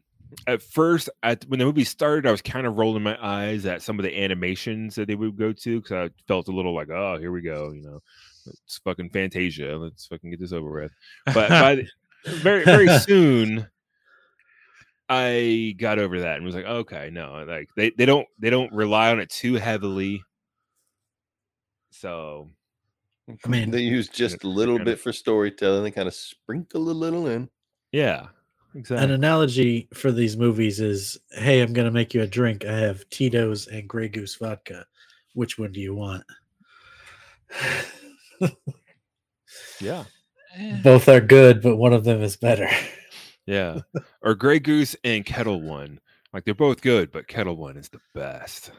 at 0.46 0.60
first, 0.62 1.08
at 1.22 1.44
when 1.48 1.58
the 1.58 1.64
movie 1.64 1.84
started, 1.84 2.26
I 2.26 2.30
was 2.30 2.42
kind 2.42 2.66
of 2.66 2.76
rolling 2.76 3.02
my 3.02 3.16
eyes 3.24 3.64
at 3.66 3.82
some 3.82 3.98
of 3.98 4.02
the 4.04 4.18
animations 4.22 4.94
that 4.96 5.06
they 5.08 5.14
would 5.14 5.36
go 5.36 5.52
to 5.52 5.80
because 5.80 6.10
I 6.10 6.10
felt 6.26 6.48
a 6.48 6.52
little 6.52 6.74
like, 6.74 6.90
oh, 6.90 7.16
here 7.18 7.30
we 7.32 7.42
go, 7.42 7.70
you 7.72 7.82
know, 7.82 8.02
it's 8.46 8.78
fucking 8.78 9.10
Fantasia. 9.10 9.76
Let's 9.76 10.06
fucking 10.06 10.30
get 10.30 10.40
this 10.40 10.52
over 10.52 10.70
with. 10.82 10.92
But 11.26 11.48
by 11.50 11.74
the, 11.76 11.86
very 12.40 12.64
very 12.64 12.88
soon, 12.98 13.68
I 15.08 15.74
got 15.78 15.98
over 16.00 16.20
that 16.20 16.36
and 16.36 16.44
was 16.44 16.54
like, 16.56 16.64
okay, 16.64 17.10
no, 17.12 17.44
like 17.46 17.68
they 17.76 17.90
they 17.90 18.06
don't 18.06 18.26
they 18.38 18.50
don't 18.50 18.72
rely 18.72 19.10
on 19.12 19.20
it 19.20 19.30
too 19.30 19.54
heavily. 19.54 20.22
So 21.90 22.50
I 23.44 23.48
mean, 23.48 23.70
They 23.70 23.80
use 23.82 24.08
just 24.08 24.44
a 24.44 24.48
little 24.48 24.76
kinda- 24.76 24.92
bit 24.92 25.00
for 25.00 25.12
storytelling. 25.12 25.82
They 25.84 25.90
kind 25.90 26.08
of 26.08 26.14
sprinkle 26.14 26.88
a 26.88 26.92
little 26.92 27.26
in. 27.26 27.48
yeah, 27.92 28.26
an 28.90 29.10
analogy 29.10 29.88
for 29.94 30.10
these 30.12 30.36
movies 30.36 30.80
is 30.80 31.18
hey, 31.32 31.60
I'm 31.60 31.72
going 31.72 31.86
to 31.86 31.90
make 31.92 32.14
you 32.14 32.22
a 32.22 32.26
drink. 32.26 32.64
I 32.64 32.76
have 32.78 33.08
Tito's 33.10 33.66
and 33.68 33.88
Grey 33.88 34.08
Goose 34.08 34.34
vodka. 34.36 34.86
Which 35.34 35.58
one 35.58 35.72
do 35.72 35.80
you 35.80 35.94
want? 35.94 36.24
Yeah, 39.80 40.04
Eh, 40.58 40.80
Both 40.82 41.08
are 41.08 41.20
good, 41.20 41.60
but 41.62 41.76
one 41.76 41.92
of 41.92 42.04
them 42.04 42.22
is 42.22 42.36
better. 42.36 42.68
yeah. 43.46 43.80
or 44.22 44.34
Grey 44.34 44.58
Goose 44.58 44.96
and 45.04 45.24
Ketel 45.24 45.60
One. 45.60 46.00
Like 46.32 46.44
they're 46.44 46.54
both 46.54 46.80
good, 46.80 47.12
but 47.12 47.28
Ketel 47.28 47.56
One 47.56 47.76
is 47.76 47.88
the 47.88 48.00
best. 48.14 48.70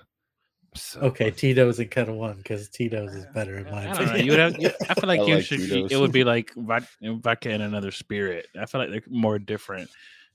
So 0.81 0.99
Okay, 1.01 1.31
Tito's 1.31 1.79
and 1.79 1.89
Ketel 1.91 2.15
One 2.17 2.37
because 2.37 2.69
Tito's 2.69 3.13
is 3.13 3.25
better 3.33 3.57
in 3.57 3.65
my 3.65 3.89
I 3.89 3.93
don't 3.93 3.95
know. 3.97 4.03
opinion. 4.13 4.25
You 4.25 4.31
would 4.31 4.39
have. 4.39 4.61
You, 4.61 4.69
I 4.89 4.93
feel 4.93 5.07
like 5.07 5.19
I 5.21 5.23
you 5.25 5.35
like 5.35 5.45
should. 5.45 5.59
Tito's. 5.59 5.91
It 5.91 5.97
would 5.99 6.11
be 6.11 6.23
like 6.23 6.51
vodka 6.55 7.49
and 7.49 7.63
another 7.63 7.91
spirit. 7.91 8.47
I 8.59 8.65
feel 8.65 8.81
like 8.81 8.89
they're 8.89 9.01
more 9.09 9.39
different 9.39 9.89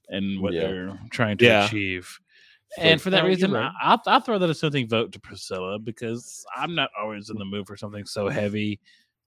in 0.09 0.41
what 0.43 0.53
Yeah. 0.53 0.61
they're 0.63 0.99
trying 1.11 1.39
to 1.39 1.45
Yeah. 1.45 1.67
achieve. 1.67 2.19
Like, 2.79 2.87
And 2.87 3.01
for 3.03 3.11
that 3.11 3.25
reason, 3.25 3.53
right. 3.53 3.65
I- 3.83 3.91
I'll, 3.93 4.03
I'll 4.07 4.21
throw 4.21 4.39
that 4.39 4.49
as 4.51 4.59
something 4.59 4.89
vote 4.89 5.13
to 5.13 5.21
Priscilla 5.21 5.79
because 5.79 6.45
I'm 6.57 6.75
not 6.75 6.91
always 7.01 7.29
in 7.31 7.37
the 7.39 7.45
mood 7.45 7.67
for 7.67 7.77
something 7.77 8.05
so 8.07 8.29
heavy, 8.29 8.81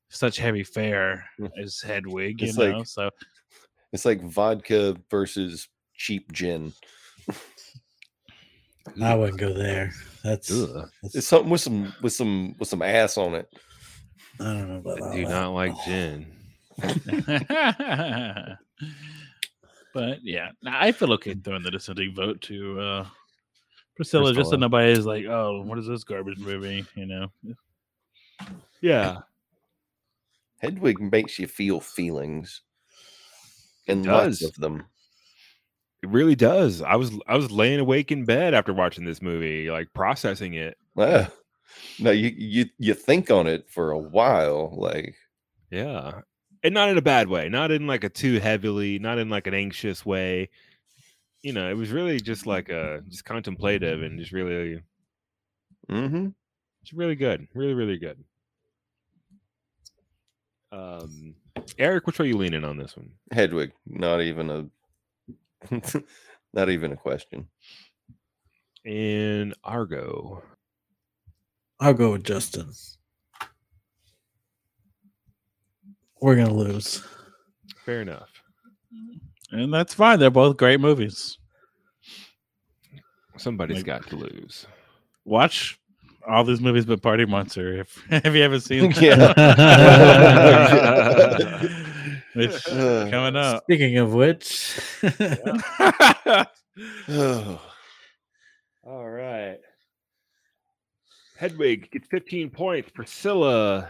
such 0.10 0.38
heavy 0.38 0.64
fare 0.64 1.26
as 1.62 1.80
Hedwig. 1.80 2.42
You 2.42 2.48
It's 2.48 2.58
know, 2.58 2.78
like- 2.78 2.88
so 2.88 3.10
It's 3.94 4.06
like 4.06 4.22
vodka 4.24 4.98
versus 5.12 5.68
cheap 5.96 6.32
gin. 6.32 6.74
I 9.02 9.16
wouldn't 9.16 9.40
go 9.40 9.54
there. 9.54 9.92
That's, 10.24 10.52
Ugh. 10.52 10.90
It's 11.04 11.28
something 11.28 11.50
with 11.50 11.62
some 11.62 11.94
with 12.02 12.14
some 12.14 12.56
with 12.60 12.68
some 12.70 12.82
ass 12.82 13.18
on 13.18 13.36
it. 13.36 13.48
I 14.40 14.44
don't 14.46 14.70
know 14.70 14.78
about 14.78 15.02
I 15.02 15.16
do 15.16 15.26
that. 15.26 15.30
not 15.32 15.54
like 15.54 15.74
gin. 15.86 16.26
but 19.94 20.18
yeah, 20.24 20.50
nah, 20.62 20.78
I 20.82 20.92
feel 20.92 21.14
okay 21.14 21.34
throwing 21.36 21.64
the 21.64 21.72
dissenting 21.72 22.14
vote 22.14 22.42
to 22.42 22.80
uh 22.80 23.06
Priscilla, 23.96 24.34
just 24.34 24.36
so 24.36 24.42
Priscilla. 24.42 24.58
nobody's 24.60 25.06
like, 25.06 25.26
oh, 25.26 25.62
what 25.62 25.80
is 25.80 25.88
this 25.88 26.04
garbage 26.04 26.38
movie? 26.38 26.86
You 26.96 27.06
know, 27.06 27.32
Yeah. 28.82 29.20
Hedwig 30.58 31.00
makes 31.00 31.40
you 31.40 31.48
feel 31.48 31.80
feelings, 31.80 32.62
and 33.88 34.04
does. 34.04 34.42
lots 34.42 34.56
of 34.56 34.62
them. 34.62 34.84
It 36.04 36.10
really 36.10 36.36
does. 36.36 36.82
I 36.82 36.96
was 36.96 37.12
I 37.28 37.36
was 37.36 37.52
laying 37.52 37.80
awake 37.80 38.12
in 38.12 38.26
bed 38.26 38.54
after 38.54 38.74
watching 38.74 39.06
this 39.06 39.22
movie, 39.22 39.70
like 39.72 39.94
processing 39.94 40.54
it. 40.54 40.78
Ah. 40.98 41.30
No, 42.00 42.12
you 42.12 42.32
you 42.36 42.66
you 42.78 42.94
think 42.94 43.32
on 43.32 43.48
it 43.48 43.70
for 43.70 43.92
a 43.92 43.98
while, 43.98 44.74
like 44.78 45.16
Yeah. 45.72 46.22
And 46.64 46.74
not 46.74 46.90
in 46.90 46.98
a 46.98 47.02
bad 47.02 47.28
way, 47.28 47.48
not 47.50 47.72
in 47.72 47.88
like 47.88 48.04
a 48.04 48.10
too 48.10 48.40
heavily, 48.40 49.00
not 49.00 49.20
in 49.20 49.30
like 49.30 49.48
an 49.48 49.54
anxious 49.54 50.06
way. 50.06 50.50
You 51.42 51.54
know, 51.54 51.70
it 51.70 51.76
was 51.76 51.92
really 51.92 52.20
just 52.20 52.46
like 52.48 52.70
a 52.70 53.02
just 53.08 53.26
contemplative 53.26 54.02
and 54.02 54.20
just 54.20 54.32
really 54.32 54.82
mm-hmm. 55.90 56.28
it's 56.82 56.94
really 56.94 57.16
good. 57.16 57.48
Really, 57.54 57.74
really 57.74 57.98
good. 57.98 58.24
Um 60.72 61.36
Eric, 61.78 62.06
which 62.06 62.20
way 62.20 62.28
you 62.28 62.38
leaning 62.38 62.66
on 62.66 62.78
this 62.78 62.96
one? 62.98 63.12
Hedwig. 63.32 63.72
Not 63.88 64.22
even 64.22 64.50
a 64.50 64.68
not 66.54 66.70
even 66.70 66.92
a 66.92 66.98
question. 66.98 67.48
And 68.86 69.54
Argo. 69.64 70.44
I'll 71.80 71.94
go 71.94 72.12
with 72.14 72.24
Justin. 72.24 72.72
We're 76.22 76.36
gonna 76.38 76.54
lose. 76.54 77.04
Fair 77.86 78.02
enough. 78.02 78.30
and 79.52 79.74
that's 79.74 79.94
fine. 79.94 80.20
They're 80.20 80.30
both 80.30 80.58
great 80.58 80.80
movies. 80.80 81.38
Somebody's 83.38 83.78
Like- 83.78 83.86
got 83.86 84.08
to 84.08 84.16
lose. 84.16 84.66
Watch 85.26 85.78
all 86.28 86.44
these 86.44 86.62
movies, 86.62 86.86
but 86.86 87.02
Party 87.02 87.26
Monster. 87.26 87.82
If 87.82 88.02
if 88.12 88.34
you 88.34 88.42
haven't 88.42 88.62
seen, 88.62 88.92
that. 88.94 89.38
Yeah. 91.40 91.85
Which 92.36 92.68
Uh, 92.72 93.10
coming 93.10 93.36
up. 93.36 93.64
Speaking 93.64 93.98
of 93.98 94.14
which, 94.14 94.80
oh, 97.10 97.62
All 98.84 99.10
right. 99.10 99.58
Hedwig 101.38 101.90
gets 101.92 102.08
15 102.10 102.50
points. 102.50 102.92
Priscilla 102.92 103.90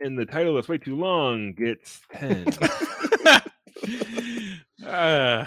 in 0.00 0.16
the 0.16 0.26
title 0.26 0.54
that's 0.54 0.68
way 0.68 0.78
too 0.78 0.96
long 0.96 1.52
gets 1.52 2.00
10. 2.12 2.46
Uh, 4.84 5.46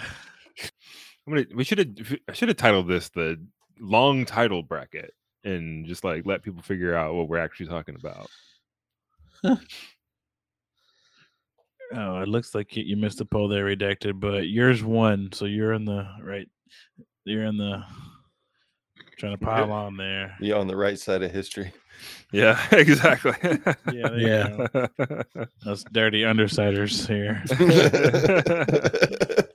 I'm 1.26 1.32
gonna 1.34 1.44
we 1.54 1.64
should 1.64 1.78
have 1.78 2.18
I 2.28 2.32
should 2.32 2.48
have 2.48 2.56
titled 2.56 2.88
this 2.88 3.08
the 3.10 3.36
long 3.80 4.24
title 4.24 4.62
bracket 4.62 5.12
and 5.44 5.86
just 5.86 6.04
like 6.04 6.24
let 6.24 6.42
people 6.42 6.62
figure 6.62 6.94
out 6.94 7.14
what 7.14 7.28
we're 7.28 7.38
actually 7.38 7.66
talking 7.66 7.96
about. 7.96 8.30
Oh, 11.94 12.20
it 12.20 12.28
looks 12.28 12.54
like 12.54 12.76
you, 12.76 12.84
you 12.84 12.96
missed 12.96 13.18
the 13.18 13.24
poll 13.24 13.48
there, 13.48 13.64
redacted, 13.64 14.18
but 14.20 14.48
yours 14.48 14.82
won, 14.82 15.30
so 15.32 15.44
you're 15.44 15.72
in 15.72 15.84
the 15.84 16.06
right. 16.22 16.48
You're 17.24 17.44
in 17.44 17.56
the 17.56 17.82
trying 19.18 19.36
to 19.38 19.44
pile 19.44 19.72
on 19.72 19.96
there. 19.96 20.36
you 20.40 20.54
on 20.54 20.66
the 20.66 20.76
right 20.76 20.98
side 20.98 21.22
of 21.22 21.30
history. 21.32 21.72
Yeah, 22.30 22.60
exactly. 22.72 23.32
Yeah, 23.42 23.74
there 23.86 24.18
you 24.18 24.28
Yeah. 24.28 24.66
go. 24.72 24.88
Us 25.66 25.82
dirty 25.92 26.22
undersiders 26.22 27.06
here. 27.08 27.42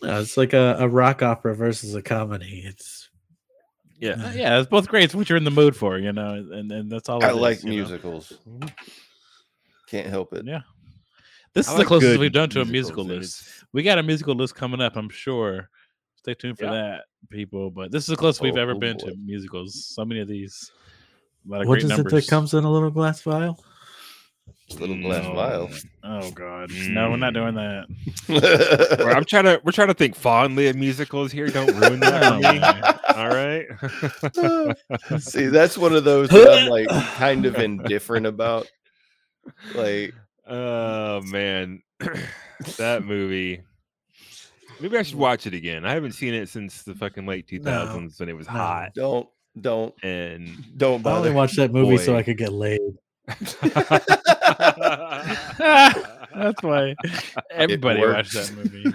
Uh, 0.00 0.20
it's 0.20 0.36
like 0.36 0.52
a, 0.52 0.76
a 0.78 0.88
rock 0.88 1.22
opera 1.24 1.56
versus 1.56 1.96
a 1.96 2.00
comedy. 2.02 2.62
It's 2.64 3.08
yeah. 3.98 4.10
Uh, 4.12 4.32
yeah, 4.32 4.60
it's 4.60 4.68
both 4.68 4.86
great. 4.86 5.02
It's 5.02 5.14
what 5.16 5.28
you're 5.28 5.36
in 5.38 5.42
the 5.42 5.50
mood 5.50 5.74
for, 5.74 5.98
you 5.98 6.12
know, 6.12 6.34
and, 6.34 6.70
and 6.70 6.88
that's 6.88 7.08
all. 7.08 7.20
I 7.24 7.30
it 7.30 7.34
is, 7.34 7.36
like 7.40 7.62
you 7.64 7.70
know? 7.70 7.74
musicals. 7.74 8.32
Can't 9.88 10.06
help 10.06 10.32
it. 10.34 10.44
Yeah. 10.46 10.60
This 11.58 11.68
I 11.68 11.72
is 11.72 11.78
like 11.78 11.86
the 11.86 11.88
closest 11.88 12.20
we've 12.20 12.32
done 12.32 12.48
to 12.50 12.60
a 12.60 12.64
musical 12.64 13.02
and 13.02 13.18
list. 13.20 13.40
it's- 13.42 13.64
We 13.72 13.82
got 13.82 13.98
a 13.98 14.02
musical 14.04 14.34
list 14.36 14.54
coming 14.54 14.80
up, 14.80 14.94
I'm 14.96 15.08
sure. 15.08 15.68
Stay 16.14 16.34
tuned 16.34 16.56
for 16.56 16.66
Yeah. 16.66 16.70
that, 16.70 17.04
people. 17.30 17.70
But 17.70 17.90
this 17.90 18.04
is 18.04 18.08
the 18.10 18.16
closest 18.16 18.42
we've 18.42 18.56
Oh, 18.56 18.60
ever 18.60 18.72
oh 18.72 18.78
been 18.78 18.96
boy. 18.96 19.08
to 19.10 19.16
musicals. 19.16 19.84
So 19.86 20.04
many 20.04 20.20
of 20.20 20.28
these. 20.28 20.70
A 21.46 21.50
lot 21.50 21.62
of 21.62 21.66
what 21.68 21.74
great 21.74 21.82
is 21.84 21.88
numbers. 21.90 22.12
it 22.12 22.16
that 22.16 22.28
comes 22.28 22.54
in 22.54 22.62
a 22.62 22.70
little 22.70 22.90
glass 22.90 23.22
vial? 23.22 23.58
Little 24.78 25.00
glass 25.00 25.24
No. 25.24 25.34
vial. 25.34 25.70
Oh 26.04 26.30
God, 26.30 26.70
no, 26.70 27.10
we're 27.10 27.16
not 27.16 27.32
doing 27.34 27.54
mm. 27.54 27.86
that. 28.28 28.98
Well, 28.98 29.16
I'm 29.16 29.24
trying 29.24 29.44
to 29.44 29.60
we're 29.64 29.72
trying 29.72 29.88
to 29.88 29.94
think 29.94 30.14
fondly 30.14 30.68
of 30.68 30.76
musicals 30.76 31.32
here. 31.32 31.48
Don't 31.48 31.74
ruin 31.74 32.00
that 32.00 32.22
Oh, 32.22 32.36
for 32.36 32.52
me. 32.52 32.60
Oh, 32.62 32.82
man. 32.82 32.98
All 33.16 33.28
right. 35.16 35.20
See, 35.22 35.46
that's 35.46 35.76
one 35.78 35.94
of 35.94 36.04
those 36.04 36.28
that 36.28 36.50
I'm 36.52 36.68
like 36.68 36.88
kind 37.14 37.46
of 37.46 37.56
indifferent 37.56 38.26
about. 38.26 38.70
Like, 39.74 40.14
Oh 40.48 41.20
man, 41.22 41.82
that 42.78 43.04
movie. 43.04 43.62
Maybe 44.80 44.96
I 44.96 45.02
should 45.02 45.16
mm. 45.16 45.20
watch 45.20 45.46
it 45.46 45.54
again. 45.54 45.84
I 45.84 45.92
haven't 45.92 46.12
seen 46.12 46.34
it 46.34 46.48
since 46.48 46.82
the 46.82 46.94
fucking 46.94 47.26
late 47.26 47.48
2000s 47.48 47.64
No, 47.64 48.08
when 48.18 48.28
it 48.28 48.36
was 48.36 48.46
no. 48.46 48.52
hot. 48.52 48.94
don't, 48.94 49.28
don't, 49.60 49.94
And 50.02 50.48
don't 50.76 51.04
I 51.06 51.16
only 51.16 51.32
watched 51.32 51.56
that 51.56 51.72
movie 51.72 51.98
so 51.98 52.16
I 52.16 52.22
could 52.22 52.38
get 52.38 52.52
laid. 52.52 52.80
That's 56.34 56.62
why 56.62 56.94
everybody 57.50 58.00
watched 58.00 58.32
that 58.34 58.52
movie. 58.54 58.92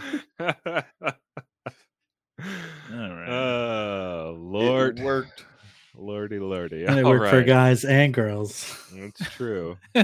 All 2.91 3.13
right. 3.13 3.29
Oh 3.33 4.33
It 4.35 4.39
Lord, 4.39 4.99
worked. 4.99 5.45
Lordy, 5.95 6.39
lordy. 6.39 6.85
And 6.85 6.97
it 6.99 7.05
All 7.05 7.11
worked 7.11 7.29
for 7.29 7.43
guys 7.43 7.85
and 7.85 8.13
girls. 8.13 8.77
That's 8.93 9.29
true. 9.35 9.77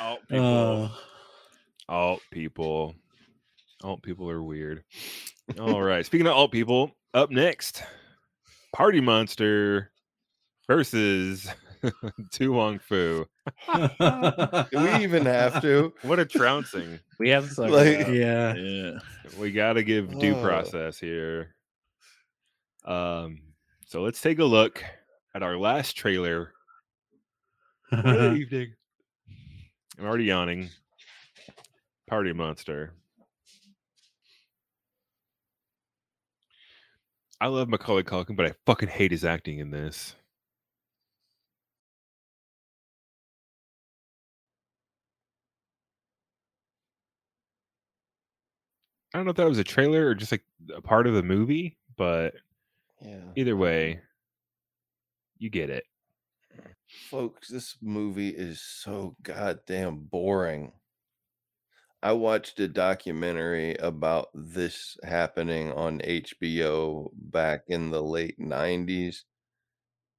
Alt 0.00 0.20
people. 0.28 0.84
Uh, 0.84 0.88
alt 1.88 2.20
people. 2.30 2.94
Alt 3.82 4.02
people 4.02 4.28
are 4.30 4.42
weird. 4.42 4.84
All 5.58 5.82
right. 5.82 6.04
Speaking 6.04 6.26
of 6.26 6.34
alt 6.34 6.52
people, 6.52 6.90
up 7.14 7.30
next, 7.30 7.82
Party 8.74 9.00
Monster 9.00 9.90
versus 10.68 11.48
To 12.32 12.52
Wong 12.52 12.78
Foo. 12.78 13.26
Do 13.74 14.68
we 14.74 14.94
even 15.02 15.24
have 15.26 15.60
to? 15.62 15.92
What 16.02 16.18
a 16.20 16.24
trouncing. 16.26 16.98
we 17.18 17.30
have 17.30 17.48
to 17.48 17.54
talk 17.54 17.70
Like- 17.70 18.08
yeah. 18.08 18.54
yeah. 18.54 18.98
We 19.38 19.50
got 19.52 19.74
to 19.74 19.82
give 19.82 20.18
due 20.18 20.34
Oh. 20.36 20.42
process 20.42 20.98
here. 20.98 21.54
Um, 22.84 23.40
so 23.86 24.02
let's 24.02 24.20
take 24.20 24.38
a 24.38 24.44
look 24.44 24.82
at 25.34 25.42
our 25.42 25.56
last 25.56 25.96
trailer 25.96 26.52
evening. 27.92 28.74
I'm 29.98 30.04
already 30.04 30.24
yawning. 30.24 30.70
Party 32.08 32.32
Monster. 32.32 32.94
I 37.40 37.46
love 37.46 37.68
Macaulay 37.68 38.04
Culkin, 38.04 38.36
but 38.36 38.46
I 38.46 38.52
fucking 38.66 38.88
hate 38.88 39.10
his 39.10 39.24
acting 39.24 39.58
in 39.58 39.70
this. 39.70 40.14
I 49.12 49.18
don't 49.18 49.24
know 49.26 49.30
if 49.30 49.36
that 49.36 49.48
was 49.48 49.58
a 49.58 49.64
trailer 49.64 50.06
or 50.06 50.14
just 50.14 50.32
like 50.32 50.44
a 50.74 50.80
part 50.80 51.06
of 51.06 51.14
the 51.14 51.22
movie, 51.22 51.76
but 51.96 52.34
Yeah. 53.04 53.32
either 53.36 53.56
way, 53.56 54.00
you 55.38 55.50
get 55.50 55.70
it. 55.70 55.84
Folks, 57.10 57.48
this 57.48 57.76
movie 57.80 58.28
is 58.28 58.62
so 58.62 59.16
goddamn 59.22 60.06
boring. 60.10 60.72
I 62.02 62.12
watched 62.12 62.58
a 62.60 62.68
documentary 62.68 63.76
about 63.76 64.28
this 64.34 64.96
happening 65.04 65.72
on 65.72 66.00
HBO 66.00 67.10
back 67.14 67.62
in 67.68 67.90
the 67.90 68.02
late 68.02 68.38
90s, 68.40 69.18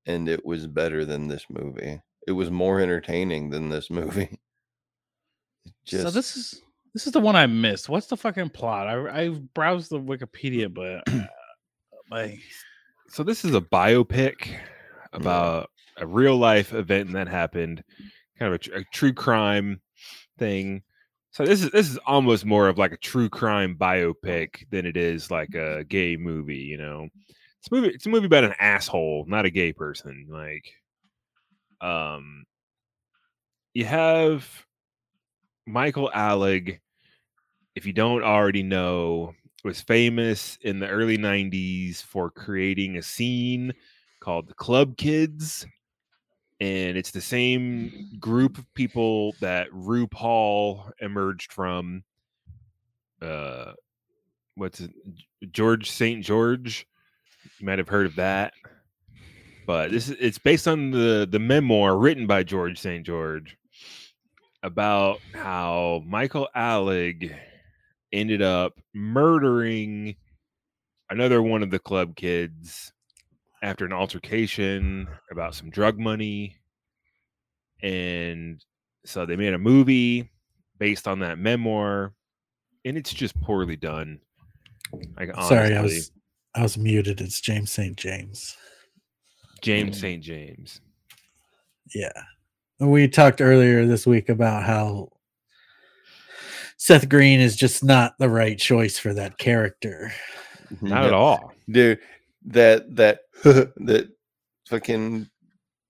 and 0.06 0.30
it 0.30 0.46
was 0.46 0.66
better 0.66 1.06
than 1.06 1.28
this 1.28 1.46
movie. 1.50 2.02
It 2.26 2.32
was 2.32 2.50
more 2.50 2.80
entertaining 2.80 3.50
than 3.50 3.70
this 3.70 3.90
movie. 3.92 4.40
so 5.86 6.10
this 6.10 6.36
is 6.38 6.62
this 6.94 7.06
is 7.06 7.14
the 7.14 7.20
one 7.20 7.36
I 7.36 7.48
missed. 7.48 7.90
What's 7.90 8.08
the 8.08 8.18
fucking 8.18 8.50
plot? 8.50 8.88
I 8.88 9.24
I 9.24 9.30
browsed 9.30 9.92
the 9.92 10.00
Wikipedia, 10.00 10.74
but 10.74 11.04
uh, 11.14 11.28
like 12.10 12.40
So 13.14 13.22
this 13.22 13.45
is 13.45 13.53
a 13.53 13.61
biopic 13.61 14.57
about 15.14 15.69
a 15.98 16.07
real 16.07 16.35
life 16.35 16.73
event 16.73 17.14
that 17.14 17.27
happened, 17.27 17.84
kind 18.40 18.52
of 18.52 18.56
a, 18.56 18.57
tr- 18.57 18.73
a 18.73 18.84
true 18.85 19.14
crime 19.14 19.81
thing. 20.40 20.81
So 21.30 21.45
this 21.45 21.61
is 21.61 21.69
this 21.69 21.91
is 21.91 21.99
almost 22.07 22.44
more 22.44 22.68
of 22.68 22.80
like 22.80 22.91
a 22.91 22.98
true 22.98 23.30
crime 23.30 23.77
biopic 23.80 24.68
than 24.72 24.88
it 24.88 24.98
is 24.98 25.30
like 25.30 25.53
a 25.53 25.84
gay 25.84 26.18
movie. 26.18 26.57
You 26.57 26.77
know, 26.77 27.07
it's 27.60 27.72
a 27.72 27.76
movie. 27.76 27.90
It's 27.90 28.07
a 28.07 28.10
movie 28.10 28.26
about 28.26 28.45
an 28.45 28.56
asshole, 28.60 29.26
not 29.27 29.45
a 29.45 29.52
gay 29.52 29.73
person. 29.73 30.26
Like, 30.27 30.73
um, 31.81 32.45
you 33.76 33.85
have 33.85 34.49
Michael 35.68 36.10
Alig. 36.15 36.80
If 37.76 37.85
you 37.85 37.94
don't 37.94 38.23
already 38.23 38.64
know, 38.64 39.35
was 39.64 39.81
famous 39.81 40.57
in 40.61 40.80
the 40.80 40.88
early 40.88 41.18
'90s 41.18 42.02
for 42.02 42.30
creating 42.30 42.98
a 42.98 43.03
scene 43.03 43.73
called 44.19 44.48
the 44.48 44.53
Club 44.53 44.98
Kids 44.98 45.65
and 46.64 46.98
it's 46.98 47.11
the 47.11 47.19
same 47.19 48.10
group 48.19 48.57
of 48.57 48.73
people 48.73 49.35
that 49.41 49.69
RuPaul 49.72 50.91
emerged 51.02 51.52
from. 51.52 52.03
Uh, 53.22 53.73
what's 54.56 54.80
it? 54.80 54.91
George 55.52 55.91
St. 55.91 56.23
George? 56.23 56.88
You 57.60 57.65
might 57.65 57.80
have 57.80 57.90
heard 57.90 58.06
of 58.06 58.15
that, 58.15 58.53
but 59.68 59.91
this 59.91 60.07
is 60.07 60.15
it's 60.22 60.38
based 60.38 60.65
on 60.65 60.91
the 60.91 61.27
the 61.30 61.40
memoir 61.40 61.98
written 61.98 62.27
by 62.27 62.44
George 62.44 62.80
St. 62.80 63.06
George 63.06 63.57
about 64.64 65.19
how 65.34 66.02
Michael 66.06 66.48
Alig 66.56 67.35
ended 68.14 68.41
up 68.41 68.80
murdering 68.94 70.15
another 71.10 71.41
one 71.41 71.64
of 71.64 71.72
the 71.72 71.80
club 71.80 72.15
kids 72.15 72.94
after 73.61 73.85
an 73.85 73.94
altercation 73.94 75.07
about 75.31 75.56
some 75.56 75.69
drug 75.69 75.99
money. 75.99 76.56
And 77.81 78.64
so 79.06 79.26
they 79.26 79.35
made 79.35 79.53
a 79.53 79.60
movie 79.60 80.31
based 80.77 81.07
on 81.07 81.19
that 81.19 81.40
memoir, 81.40 82.14
and 82.85 82.98
it's 82.98 83.14
just 83.14 83.40
poorly 83.41 83.76
done. 83.76 84.19
Like, 85.18 85.34
Sorry, 85.44 85.76
I 85.76 85.81
was 85.81 86.11
I 86.56 86.61
was 86.61 86.77
muted. 86.77 87.19
It's 87.19 87.41
James 87.41 87.72
St. 87.72 87.98
James. 87.98 88.56
James 89.61 89.98
mm. 89.98 90.02
St. 90.02 90.23
James. 90.23 90.81
Yeah. 91.94 92.11
We 92.80 93.07
talked 93.07 93.41
earlier 93.41 93.85
this 93.85 94.06
week 94.06 94.30
about 94.30 94.64
how 94.64 95.10
Seth 96.84 97.08
Green 97.08 97.40
is 97.40 97.56
just 97.56 97.82
not 97.82 98.18
the 98.20 98.28
right 98.28 98.60
choice 98.60 99.00
for 99.00 99.14
that 99.14 99.38
character. 99.38 100.12
Mm-hmm. 100.70 100.88
Not 100.90 101.06
at 101.06 101.14
all. 101.14 101.54
dude. 101.70 101.98
That 102.46 102.94
that 102.98 103.22
that 103.44 104.10
fucking 104.68 105.30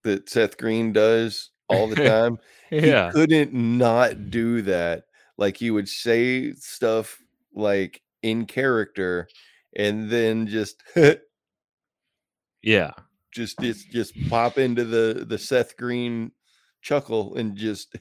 that 0.04 0.30
Seth 0.30 0.56
Green 0.56 0.94
does 0.94 1.50
all 1.68 1.88
the 1.88 1.96
time. 2.08 2.38
Yeah. 2.70 3.08
He 3.08 3.14
couldn't 3.14 3.54
not 3.56 4.30
do 4.30 4.62
that. 4.62 5.06
Like 5.40 5.58
he 5.58 5.72
would 5.72 5.90
say 5.90 6.54
stuff 6.54 7.18
like 7.56 8.00
in 8.22 8.46
character, 8.46 9.28
and 9.76 10.12
then 10.12 10.46
just 10.46 10.84
Yeah. 12.62 12.92
just 13.32 13.58
just 13.60 13.90
just 13.90 14.14
pop 14.30 14.60
into 14.60 14.84
the 14.84 15.26
the 15.28 15.40
Seth 15.40 15.76
Green 15.76 16.34
chuckle 16.84 17.34
and 17.36 17.58
just 17.58 17.96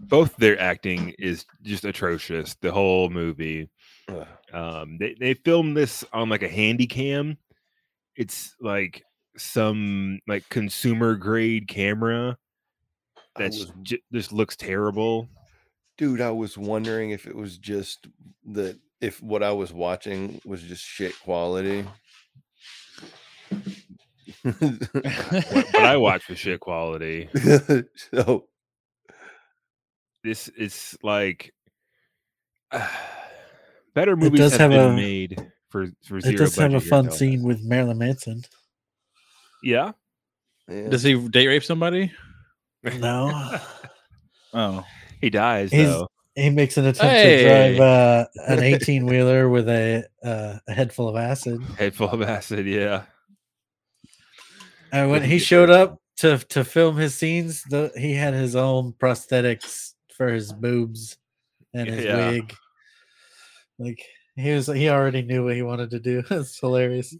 Both 0.00 0.36
their 0.36 0.60
acting 0.60 1.14
is 1.18 1.44
just 1.62 1.84
atrocious. 1.84 2.54
The 2.60 2.70
whole 2.72 3.08
movie. 3.10 3.70
Um, 4.52 4.98
they, 4.98 5.14
they 5.18 5.34
filmed 5.34 5.76
this 5.76 6.04
on 6.12 6.28
like 6.28 6.42
a 6.42 6.48
handy 6.48 6.86
cam. 6.86 7.38
It's 8.16 8.54
like 8.60 9.02
some 9.36 10.20
like 10.28 10.48
consumer 10.48 11.14
grade 11.16 11.66
camera 11.66 12.36
that's 13.36 13.58
was- 13.58 13.72
j- 13.82 14.02
just 14.12 14.32
looks 14.32 14.56
terrible. 14.56 15.28
dude. 15.98 16.20
I 16.20 16.30
was 16.30 16.56
wondering 16.56 17.10
if 17.10 17.26
it 17.26 17.34
was 17.34 17.58
just 17.58 18.06
that 18.52 18.78
if 19.00 19.20
what 19.22 19.42
I 19.42 19.50
was 19.52 19.72
watching 19.72 20.40
was 20.44 20.62
just 20.62 20.84
shit 20.84 21.18
quality. 21.20 21.84
What, 24.42 24.64
what 25.52 25.74
I 25.76 25.96
watch 25.96 26.28
with 26.28 26.38
shit 26.38 26.60
quality. 26.60 27.28
so 28.12 28.46
This 30.24 30.48
is 30.48 30.96
like 31.02 31.52
better 33.94 34.16
movies 34.16 34.40
does 34.40 34.52
have, 34.56 34.70
have 34.72 34.80
been 34.80 34.92
a- 34.92 34.96
made 34.96 35.46
for 35.68 35.86
for 36.06 36.20
zero 36.20 36.34
It 36.34 36.38
does 36.38 36.56
have 36.56 36.74
a 36.74 36.80
fun 36.80 37.10
scene 37.10 37.42
with 37.42 37.62
Marilyn 37.62 37.98
Manson. 37.98 38.42
Yeah. 39.62 39.92
yeah. 40.68 40.88
Does 40.88 41.02
he 41.02 41.14
date 41.28 41.46
rape 41.48 41.64
somebody? 41.64 42.12
No. 42.98 43.58
Oh, 44.56 44.84
He 45.20 45.30
dies 45.30 45.72
He's- 45.72 45.88
though. 45.88 46.06
he 46.36 46.48
makes 46.48 46.76
an 46.76 46.86
attempt 46.86 47.12
Hey. 47.12 47.38
to 47.42 47.74
drive 47.76 47.80
uh, 47.80 48.26
an 48.46 48.62
18 48.62 49.04
wheeler 49.04 49.48
with 49.48 49.68
a, 49.68 50.04
uh, 50.22 50.58
a 50.68 50.72
head 50.72 50.92
full 50.92 51.08
of 51.08 51.16
acid. 51.16 51.60
Head 51.76 51.92
full 51.96 52.08
of 52.10 52.22
acid. 52.22 52.64
Yeah. 52.64 53.02
And 54.92 55.10
when 55.10 55.24
he 55.24 55.40
showed 55.40 55.70
up 55.70 55.98
to 56.18 56.38
to 56.50 56.62
film 56.64 56.96
his 56.98 57.16
scenes, 57.16 57.64
the, 57.64 57.90
he 57.96 58.14
had 58.14 58.32
his 58.32 58.54
own 58.54 58.92
prosthetics 58.92 59.93
for 60.16 60.28
his 60.28 60.52
boobs 60.52 61.16
and 61.74 61.88
his 61.88 62.04
Yeah. 62.04 62.16
wig. 62.30 62.54
Like 63.78 64.02
he 64.36 64.52
was, 64.52 64.66
he 64.66 64.88
already 64.88 65.22
knew 65.22 65.44
what 65.44 65.54
he 65.54 65.62
wanted 65.62 65.90
to 65.90 66.00
do. 66.00 66.22
It's 66.30 66.58
hilarious. 66.58 67.16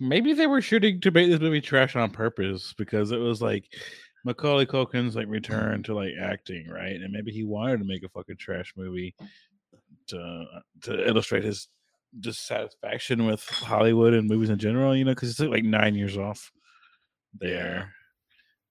maybe 0.00 0.32
they 0.32 0.46
were 0.46 0.60
shooting 0.62 1.00
to 1.00 1.10
make 1.10 1.30
this 1.30 1.40
movie 1.40 1.60
trash 1.60 1.96
on 1.96 2.10
purpose 2.10 2.74
because 2.76 3.10
it 3.12 3.18
was 3.18 3.40
like 3.42 3.64
Macaulay 4.24 4.66
Culkin's 4.66 5.16
like 5.16 5.28
return 5.28 5.82
to 5.84 5.94
like 5.94 6.12
acting, 6.20 6.68
right? 6.68 6.96
And 7.00 7.12
maybe 7.12 7.30
he 7.32 7.44
wanted 7.44 7.78
to 7.78 7.84
make 7.84 8.02
a 8.02 8.08
fucking 8.08 8.36
trash 8.36 8.72
movie 8.76 9.14
to 10.08 10.44
to 10.82 11.08
illustrate 11.08 11.44
his 11.44 11.68
dissatisfaction 12.20 13.26
with 13.26 13.44
Hollywood 13.44 14.14
and 14.14 14.28
movies 14.28 14.50
in 14.50 14.58
general, 14.58 14.96
you 14.96 15.04
know, 15.04 15.12
because 15.12 15.36
he's 15.36 15.48
like 15.48 15.64
nine 15.64 15.94
years 15.94 16.16
off 16.16 16.50
there. 17.38 17.92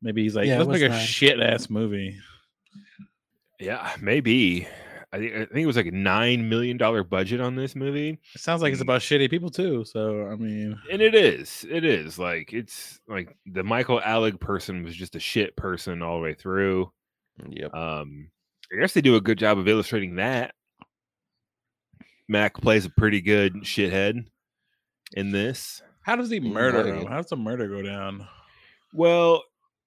Maybe 0.01 0.23
he's 0.23 0.35
like, 0.35 0.47
Yeah, 0.47 0.57
let's 0.59 0.81
make 0.81 0.91
a 0.91 0.99
shit 0.99 1.39
ass 1.39 1.69
movie. 1.69 2.17
Yeah. 3.59 3.91
Maybe. 4.01 4.67
I 5.13 5.17
think, 5.17 5.33
I 5.33 5.37
think 5.45 5.55
it 5.57 5.65
was 5.65 5.77
like 5.77 5.85
a 5.85 5.91
nine 5.91 6.49
million 6.49 6.75
dollar 6.77 7.03
budget 7.03 7.39
on 7.39 7.55
this 7.55 7.73
movie. 7.75 8.19
It 8.33 8.41
sounds 8.41 8.61
like 8.61 8.73
it's 8.73 8.79
Mm. 8.81 8.85
about 8.85 9.01
shitty 9.01 9.29
people 9.29 9.49
too. 9.49 9.85
So 9.85 10.27
I 10.27 10.35
mean, 10.35 10.77
and 10.91 11.01
it 11.01 11.15
is 11.15 11.65
it 11.69 11.85
is 11.85 12.19
like 12.19 12.51
it's 12.51 12.99
like 13.07 13.35
the 13.45 13.63
michael 13.63 14.01
alig 14.01 14.39
person 14.41 14.83
was 14.83 14.93
just 14.95 15.15
a 15.15 15.19
shit 15.19 15.55
person 15.55 16.01
all 16.01 16.17
the 16.17 16.23
way 16.23 16.33
through 16.33 16.91
Yep. 17.49 17.73
um 17.73 18.29
i 18.73 18.79
guess 18.79 18.93
they 18.93 19.01
do 19.01 19.15
a 19.15 19.21
good 19.21 19.37
job 19.37 19.57
of 19.57 19.67
illustrating 19.67 20.15
that 20.15 20.53
mac 22.27 22.55
plays 22.55 22.85
a 22.85 22.89
pretty 22.89 23.21
good 23.21 23.53
shithead 23.63 24.25
in 25.13 25.31
this 25.31 25.81
how 26.01 26.15
does 26.15 26.29
he 26.29 26.39
Mm, 26.39 26.51
murder 26.53 26.93
him? 26.93 27.05
How 27.07 27.17
does 27.17 27.29
the 27.29 27.35
murder 27.37 27.67
go 27.67 27.81
down? 27.81 28.27
well 28.93 29.43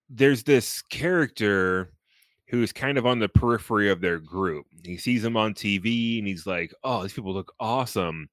there's 0.09 0.43
this 0.45 0.81
character 0.83 1.93
who's 2.49 2.73
kind 2.73 2.99
of 2.99 3.07
on 3.07 3.19
the 3.19 3.29
periphery 3.29 3.91
of 3.91 4.01
their 4.01 4.19
group 4.19 4.67
he 4.85 4.97
sees 4.97 5.23
them 5.23 5.37
on 5.37 5.55
tv 5.55 6.19
and 6.19 6.27
he's 6.27 6.47
like 6.47 6.73
oh 6.85 7.03
these 7.03 7.13
people 7.13 7.33
look 7.33 7.53
awesome 7.61 8.29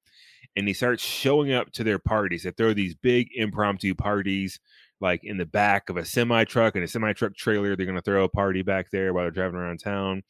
and 0.55 0.67
he 0.67 0.73
starts 0.73 1.03
showing 1.03 1.51
up 1.51 1.71
to 1.73 1.83
their 1.83 1.99
parties. 1.99 2.43
They 2.43 2.51
throw 2.51 2.73
these 2.73 2.95
big 2.95 3.29
impromptu 3.35 3.93
parties, 3.93 4.59
like 5.01 5.23
in 5.23 5.37
the 5.37 5.45
back 5.45 5.89
of 5.89 5.97
a 5.97 6.05
semi 6.05 6.45
truck 6.45 6.75
and 6.75 6.83
a 6.83 6.87
semi 6.87 7.13
truck 7.13 7.35
trailer. 7.35 7.75
They're 7.75 7.85
going 7.85 7.97
to 7.97 8.01
throw 8.01 8.23
a 8.23 8.29
party 8.29 8.61
back 8.61 8.89
there 8.91 9.13
while 9.13 9.25
they're 9.25 9.31
driving 9.31 9.57
around 9.57 9.79
town. 9.79 10.23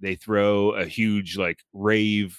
They 0.00 0.14
throw 0.14 0.72
a 0.72 0.84
huge 0.84 1.38
like 1.38 1.60
rave 1.72 2.38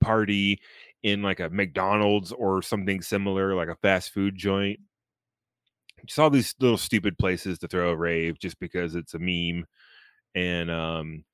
party 0.00 0.60
in 1.02 1.22
like 1.22 1.40
a 1.40 1.50
McDonald's 1.50 2.32
or 2.32 2.62
something 2.62 3.02
similar, 3.02 3.54
like 3.54 3.68
a 3.68 3.76
fast 3.76 4.12
food 4.12 4.36
joint. 4.36 4.78
Just 6.04 6.18
all 6.18 6.30
these 6.30 6.54
little 6.60 6.76
stupid 6.76 7.18
places 7.18 7.58
to 7.58 7.68
throw 7.68 7.90
a 7.90 7.96
rave 7.96 8.38
just 8.38 8.58
because 8.60 8.94
it's 8.94 9.14
a 9.14 9.18
meme. 9.18 9.66
And 10.34 10.70
um, 10.70 11.24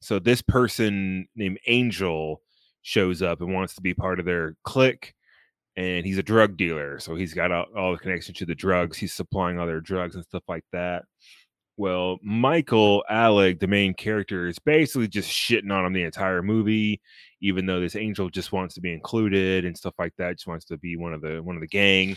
so 0.00 0.18
this 0.18 0.42
person 0.42 1.26
named 1.34 1.58
Angel 1.66 2.40
shows 2.82 3.22
up 3.22 3.40
and 3.40 3.52
wants 3.52 3.74
to 3.74 3.82
be 3.82 3.94
part 3.94 4.20
of 4.20 4.26
their 4.26 4.54
clique 4.64 5.12
and 5.76 6.06
he's 6.06 6.18
a 6.18 6.22
drug 6.22 6.56
dealer 6.56 6.98
so 6.98 7.14
he's 7.16 7.34
got 7.34 7.52
all, 7.52 7.66
all 7.76 7.92
the 7.92 7.98
connection 7.98 8.32
to 8.34 8.46
the 8.46 8.54
drugs. 8.54 8.96
He's 8.96 9.12
supplying 9.12 9.58
all 9.58 9.66
their 9.66 9.80
drugs 9.80 10.14
and 10.14 10.24
stuff 10.24 10.44
like 10.48 10.64
that. 10.72 11.04
Well 11.76 12.18
michael 12.22 13.04
alig 13.10 13.60
the 13.60 13.66
main 13.66 13.92
character 13.92 14.46
is 14.46 14.58
basically 14.58 15.08
just 15.08 15.30
shitting 15.30 15.72
on 15.72 15.84
him 15.84 15.92
the 15.92 16.04
entire 16.04 16.42
movie 16.42 17.02
even 17.42 17.66
though 17.66 17.80
this 17.80 17.96
angel 17.96 18.30
just 18.30 18.52
wants 18.52 18.74
to 18.76 18.80
be 18.80 18.92
included 18.92 19.64
and 19.64 19.76
stuff 19.76 19.94
like 19.98 20.14
that 20.16 20.36
just 20.36 20.46
wants 20.46 20.64
to 20.66 20.78
be 20.78 20.96
one 20.96 21.12
of 21.12 21.20
the 21.20 21.42
one 21.42 21.54
of 21.54 21.60
the 21.60 21.66
gang 21.66 22.16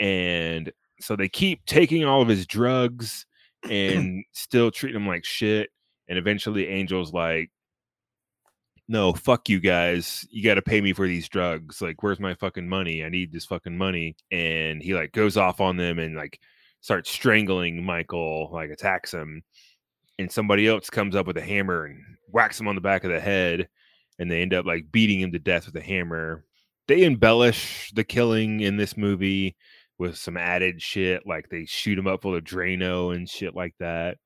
and 0.00 0.72
so 1.00 1.14
they 1.14 1.28
keep 1.28 1.64
taking 1.66 2.04
all 2.04 2.20
of 2.20 2.28
his 2.28 2.46
drugs 2.46 3.26
and 3.70 4.24
still 4.32 4.70
treating 4.70 5.00
him 5.00 5.06
like 5.06 5.24
shit 5.24 5.70
and 6.08 6.18
eventually 6.18 6.68
angel's 6.68 7.12
like 7.12 7.50
no, 8.90 9.12
fuck 9.12 9.48
you 9.48 9.60
guys. 9.60 10.26
You 10.32 10.42
got 10.42 10.54
to 10.54 10.62
pay 10.62 10.80
me 10.80 10.92
for 10.92 11.06
these 11.06 11.28
drugs. 11.28 11.80
Like, 11.80 12.02
where's 12.02 12.18
my 12.18 12.34
fucking 12.34 12.68
money? 12.68 13.04
I 13.04 13.08
need 13.08 13.30
this 13.30 13.44
fucking 13.44 13.78
money. 13.78 14.16
And 14.32 14.82
he 14.82 14.94
like 14.94 15.12
goes 15.12 15.36
off 15.36 15.60
on 15.60 15.76
them 15.76 16.00
and 16.00 16.16
like 16.16 16.40
starts 16.80 17.08
strangling 17.08 17.84
Michael, 17.84 18.50
like 18.52 18.70
attacks 18.70 19.14
him. 19.14 19.44
and 20.18 20.30
somebody 20.30 20.66
else 20.66 20.90
comes 20.90 21.14
up 21.14 21.28
with 21.28 21.36
a 21.36 21.40
hammer 21.40 21.84
and 21.84 22.02
whacks 22.32 22.58
him 22.58 22.66
on 22.66 22.74
the 22.74 22.80
back 22.80 23.04
of 23.04 23.12
the 23.12 23.20
head, 23.20 23.68
and 24.18 24.28
they 24.28 24.42
end 24.42 24.54
up 24.54 24.66
like 24.66 24.90
beating 24.90 25.20
him 25.20 25.30
to 25.32 25.38
death 25.38 25.66
with 25.66 25.76
a 25.76 25.80
hammer. 25.80 26.44
They 26.88 27.04
embellish 27.04 27.92
the 27.94 28.02
killing 28.02 28.58
in 28.58 28.76
this 28.76 28.96
movie 28.96 29.56
with 30.00 30.16
some 30.16 30.38
added 30.38 30.80
shit, 30.80 31.26
like 31.26 31.50
they 31.50 31.66
shoot 31.66 31.98
him 31.98 32.06
up 32.06 32.22
full 32.22 32.34
of 32.34 32.42
Drano 32.42 33.14
and 33.14 33.28
shit 33.28 33.54
like 33.54 33.74
that, 33.80 34.16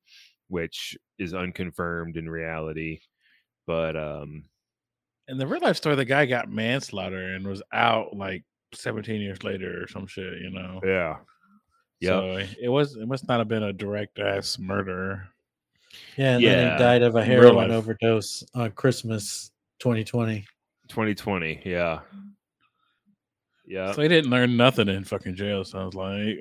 which 0.46 0.96
is 1.18 1.34
unconfirmed 1.34 2.16
in 2.16 2.30
reality. 2.30 3.01
But 3.66 3.96
um, 3.96 4.44
In 5.26 5.36
the 5.36 5.48
real 5.48 5.60
life 5.60 5.76
story, 5.76 5.96
the 5.96 6.05
guy 6.05 6.26
got 6.26 6.48
manslaughter 6.48 7.34
and 7.34 7.44
was 7.44 7.60
out 7.72 8.16
like 8.16 8.44
17 8.72 9.20
years 9.20 9.42
later 9.42 9.82
or 9.82 9.88
some 9.88 10.06
shit, 10.06 10.40
you 10.40 10.51
know. 10.51 10.80
yeah, 10.84 11.16
yeah, 11.98 12.10
So 12.10 12.46
it 12.62 12.68
was 12.68 12.94
it 12.94 13.09
must 13.09 13.26
not 13.26 13.40
have 13.40 13.48
been 13.48 13.64
a 13.64 13.72
direct 13.72 14.20
ass 14.20 14.59
murder. 14.60 15.26
Yeah, 16.16 16.36
and 16.36 16.44
then 16.44 16.66
Yeah, 16.68 16.72
he 16.74 16.78
died 16.78 17.02
of 17.02 17.16
a 17.16 17.24
heroin 17.24 17.72
overdose 17.72 18.44
on 18.55 18.70
Christmas 18.72 19.51
2020. 19.80 20.46
2020, 20.88 21.62
yeah, 21.64 22.01
yeah. 23.66 23.93
So 23.93 24.03
he 24.03 24.09
didn't 24.09 24.31
learn 24.31 24.57
nothing 24.57 24.89
in 24.89 25.05
fucking 25.05 25.36
jail, 25.36 25.65
sounds 25.65 25.95
like. 25.95 26.36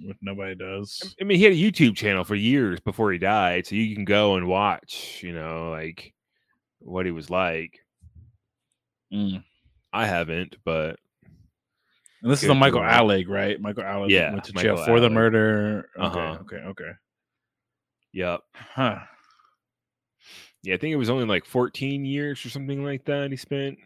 Which 0.00 0.16
nobody 0.22 0.54
does. 0.54 1.14
I 1.20 1.24
mean, 1.24 1.38
he 1.38 1.44
had 1.44 1.52
a 1.52 1.56
YouTube 1.56 1.96
channel 1.96 2.22
for 2.24 2.36
years 2.36 2.78
before 2.78 3.10
he 3.10 3.18
died, 3.18 3.66
so 3.66 3.74
you 3.74 3.94
can 3.96 4.04
go 4.04 4.36
and 4.36 4.46
watch, 4.46 5.20
you 5.22 5.32
know, 5.32 5.70
like 5.70 6.14
what 6.78 7.04
he 7.04 7.10
was 7.10 7.30
like. 7.30 7.80
Mm. 9.12 9.42
I 9.92 10.06
haven't, 10.06 10.56
but 10.64 11.00
And 12.22 12.30
this 12.30 12.42
is 12.42 12.48
the 12.48 12.54
Michael. 12.54 12.80
Alig, 12.82 13.26
right? 13.28 13.60
Michael 13.60 13.82
Alig 13.84 14.10
Yeah, 14.10 14.32
went 14.32 14.44
to 14.44 14.52
Michael 14.54 14.76
jail 14.76 14.84
for 14.84 15.00
the 15.00 15.10
murder. 15.10 15.88
Okay, 15.98 16.06
Uh-huh. 16.20 16.38
okay, 16.42 16.56
okay. 16.56 16.90
yep. 18.12 18.40
Huh. 18.54 18.98
Yeah, 20.62 20.74
I 20.74 20.76
think 20.76 20.92
it 20.92 20.96
was 20.96 21.10
only 21.10 21.24
like 21.24 21.44
14 21.44 22.04
years 22.04 22.44
or 22.44 22.50
something 22.50 22.84
like 22.84 23.04
that 23.06 23.30
he 23.30 23.36
spent. 23.36 23.78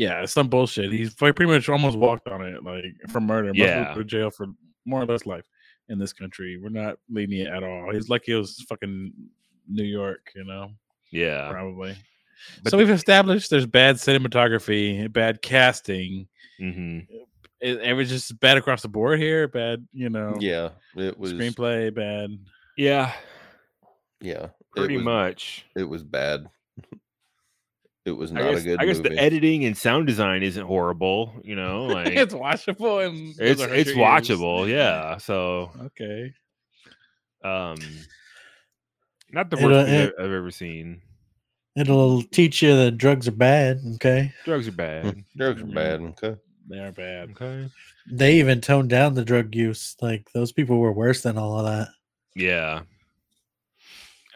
Yeah, 0.00 0.22
it's 0.22 0.32
some 0.32 0.48
bullshit. 0.48 0.90
He's 0.92 1.20
like 1.20 1.36
pretty 1.36 1.52
much 1.52 1.68
almost 1.68 1.98
walked 1.98 2.26
on 2.26 2.40
it, 2.40 2.64
like 2.64 2.84
for 3.10 3.20
murder. 3.20 3.48
Most 3.48 3.56
people 3.58 3.68
Yeah. 3.82 3.92
go 3.94 3.98
to 4.00 4.04
jail 4.04 4.30
for 4.30 4.46
more 4.86 5.02
or 5.02 5.04
less 5.04 5.26
life 5.26 5.44
in 5.90 5.98
this 5.98 6.14
country. 6.14 6.56
We're 6.56 6.70
not 6.70 6.96
lenient 7.10 7.54
at 7.54 7.62
all. 7.62 7.92
He's 7.92 8.08
like 8.08 8.22
he 8.24 8.32
was 8.32 8.64
fucking 8.66 9.12
New 9.68 9.84
York, 9.84 10.30
you 10.34 10.44
know, 10.44 10.70
Yeah. 11.10 11.50
probably. 11.50 11.94
But 12.62 12.70
so 12.70 12.78
we've 12.78 12.88
established 12.88 13.50
there's 13.50 13.66
bad 13.66 13.96
cinematography, 13.96 15.12
bad 15.12 15.42
casting. 15.42 16.28
hmm 16.58 17.00
It, 17.60 17.76
it 17.82 17.92
was 17.92 18.08
just 18.08 18.40
bad 18.40 18.56
across 18.56 18.80
the 18.80 18.88
board 18.88 19.18
here. 19.20 19.48
Bad, 19.48 19.86
you 19.92 20.08
know, 20.08 20.38
Yeah, 20.40 20.70
it 20.96 21.18
was 21.18 21.34
screenplay, 21.34 21.94
bad. 21.94 22.38
Yeah, 22.78 23.12
Yeah, 24.22 24.44
it 24.44 24.52
pretty 24.74 24.96
was, 24.96 25.04
much. 25.04 25.66
It 25.76 25.84
was 25.84 26.02
bad. 26.02 26.48
It 28.06 28.12
was 28.12 28.32
not 28.32 28.42
guess, 28.44 28.60
a 28.62 28.64
good 28.64 28.80
I 28.80 28.86
guess 28.86 28.96
movie. 28.96 29.10
the 29.10 29.18
editing 29.20 29.64
and 29.66 29.76
sound 29.76 30.06
design 30.06 30.42
isn't 30.42 30.64
horrible, 30.66 31.34
you 31.44 31.54
know, 31.54 31.84
like 31.86 32.08
it's 32.08 32.32
watchable 32.34 33.06
and 33.06 33.34
it's 33.38 33.60
it's 33.60 33.60
your 33.60 33.74
ears. 33.74 33.88
watchable, 33.96 34.68
yeah. 34.68 35.18
So, 35.18 35.70
Okay. 35.86 36.32
um 37.44 37.76
not 39.32 39.50
the 39.50 39.58
It'll- 39.58 39.70
worst 39.70 39.88
thing 39.88 40.00
it- 40.00 40.14
I've 40.18 40.24
I've 40.26 40.32
ever 40.32 40.50
seen. 40.50 41.02
It'll 41.76 42.22
teach 42.22 42.62
you 42.62 42.74
that 42.76 42.98
drugs 42.98 43.28
are 43.28 43.32
bad. 43.32 43.80
Okay. 43.94 44.32
Drugs 44.44 44.66
are 44.66 44.72
bad. 44.72 45.22
Drugs 45.36 45.62
are 45.62 45.66
bad. 45.66 46.00
Okay. 46.00 46.34
They 46.68 46.78
are 46.78 46.90
bad. 46.92 47.30
Okay. 47.30 47.68
They 48.10 48.38
even 48.40 48.60
toned 48.60 48.90
down 48.90 49.14
the 49.14 49.24
drug 49.24 49.54
use. 49.54 49.94
Like 50.02 50.28
those 50.32 50.50
people 50.52 50.78
were 50.78 50.92
worse 50.92 51.22
than 51.22 51.38
all 51.38 51.58
of 51.60 51.66
that. 51.66 51.88
Yeah. 52.34 52.80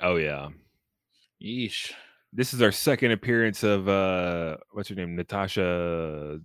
Oh 0.00 0.16
yeah. 0.16 0.50
Yeesh. 1.42 1.92
This 2.36 2.52
is 2.52 2.60
our 2.62 2.72
second 2.72 3.12
appearance 3.12 3.62
of 3.62 3.88
uh 3.88 4.56
what's 4.72 4.88
her 4.88 4.94
name? 4.94 5.14
Natasha 5.16 6.40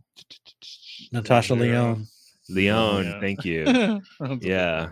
Natasha 1.11 1.55
Leon 1.55 2.07
Leone. 2.49 3.03
Leon, 3.03 3.05
Yeah. 3.05 3.19
thank 3.19 3.45
you. 3.45 4.01
Yeah. 4.41 4.89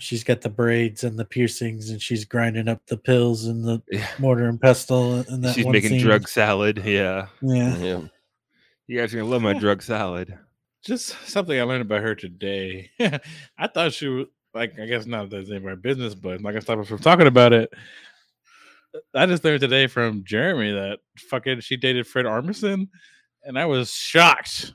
She's 0.00 0.22
got 0.22 0.40
the 0.42 0.48
braids 0.48 1.02
and 1.02 1.18
the 1.18 1.24
piercings, 1.24 1.90
and 1.90 2.00
she's 2.00 2.24
grinding 2.24 2.68
up 2.68 2.86
the 2.86 2.96
pills 2.96 3.46
and 3.46 3.64
the 3.64 3.82
Yeah. 3.90 4.06
mortar 4.20 4.48
and 4.48 4.60
pestle. 4.60 5.24
and 5.28 5.42
that 5.44 5.54
She's 5.56 5.64
one 5.64 5.72
making 5.72 5.90
scene. 5.90 6.02
drug 6.02 6.28
salad. 6.28 6.82
Yeah. 6.84 7.26
Yeah. 7.42 7.76
Yeah. 7.78 8.00
You 8.86 8.98
guys 9.00 9.12
are 9.12 9.18
gonna 9.18 9.28
love 9.28 9.42
my 9.42 9.54
drug 9.58 9.82
salad. 9.82 10.38
Just 10.84 11.16
something 11.28 11.58
I 11.58 11.64
learned 11.64 11.82
about 11.82 12.02
her 12.02 12.14
today. 12.14 12.90
I 13.00 13.66
thought 13.66 13.92
she 13.92 14.06
was 14.06 14.26
like, 14.54 14.78
I 14.78 14.86
guess 14.86 15.04
not 15.06 15.30
that 15.30 15.40
it's 15.40 15.50
any 15.50 15.58
of 15.58 15.66
our 15.66 15.74
business, 15.76 16.14
but 16.14 16.34
I'm 16.34 16.42
not 16.42 16.50
gonna 16.50 16.60
stop 16.60 16.78
us 16.78 16.86
from 16.88 17.00
talking 17.00 17.26
about 17.26 17.52
it. 17.52 17.72
I 19.14 19.26
just 19.26 19.44
learned 19.44 19.60
today 19.60 19.86
from 19.86 20.24
Jeremy 20.24 20.72
that 20.72 21.00
fucking 21.30 21.60
she 21.60 21.76
dated 21.76 22.06
Fred 22.06 22.24
Armisen, 22.26 22.88
and 23.44 23.58
I 23.58 23.66
was 23.66 23.90
shocked, 23.92 24.72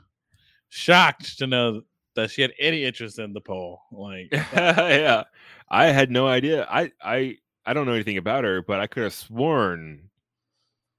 shocked 0.69 1.37
to 1.39 1.47
know 1.47 1.81
that 2.15 2.29
she 2.29 2.41
had 2.43 2.53
any 2.59 2.83
interest 2.85 3.17
in 3.19 3.33
the 3.33 3.41
pole. 3.41 3.81
Like, 3.91 4.27
yeah. 4.53 5.23
I 5.69 5.85
had 5.87 6.11
no 6.11 6.27
idea. 6.27 6.67
I 6.69 6.91
I 7.03 7.37
I 7.65 7.73
don't 7.73 7.85
know 7.87 7.93
anything 7.93 8.17
about 8.17 8.43
her, 8.43 8.61
but 8.61 8.79
I 8.79 8.87
could 8.87 9.03
have 9.03 9.13
sworn 9.13 10.09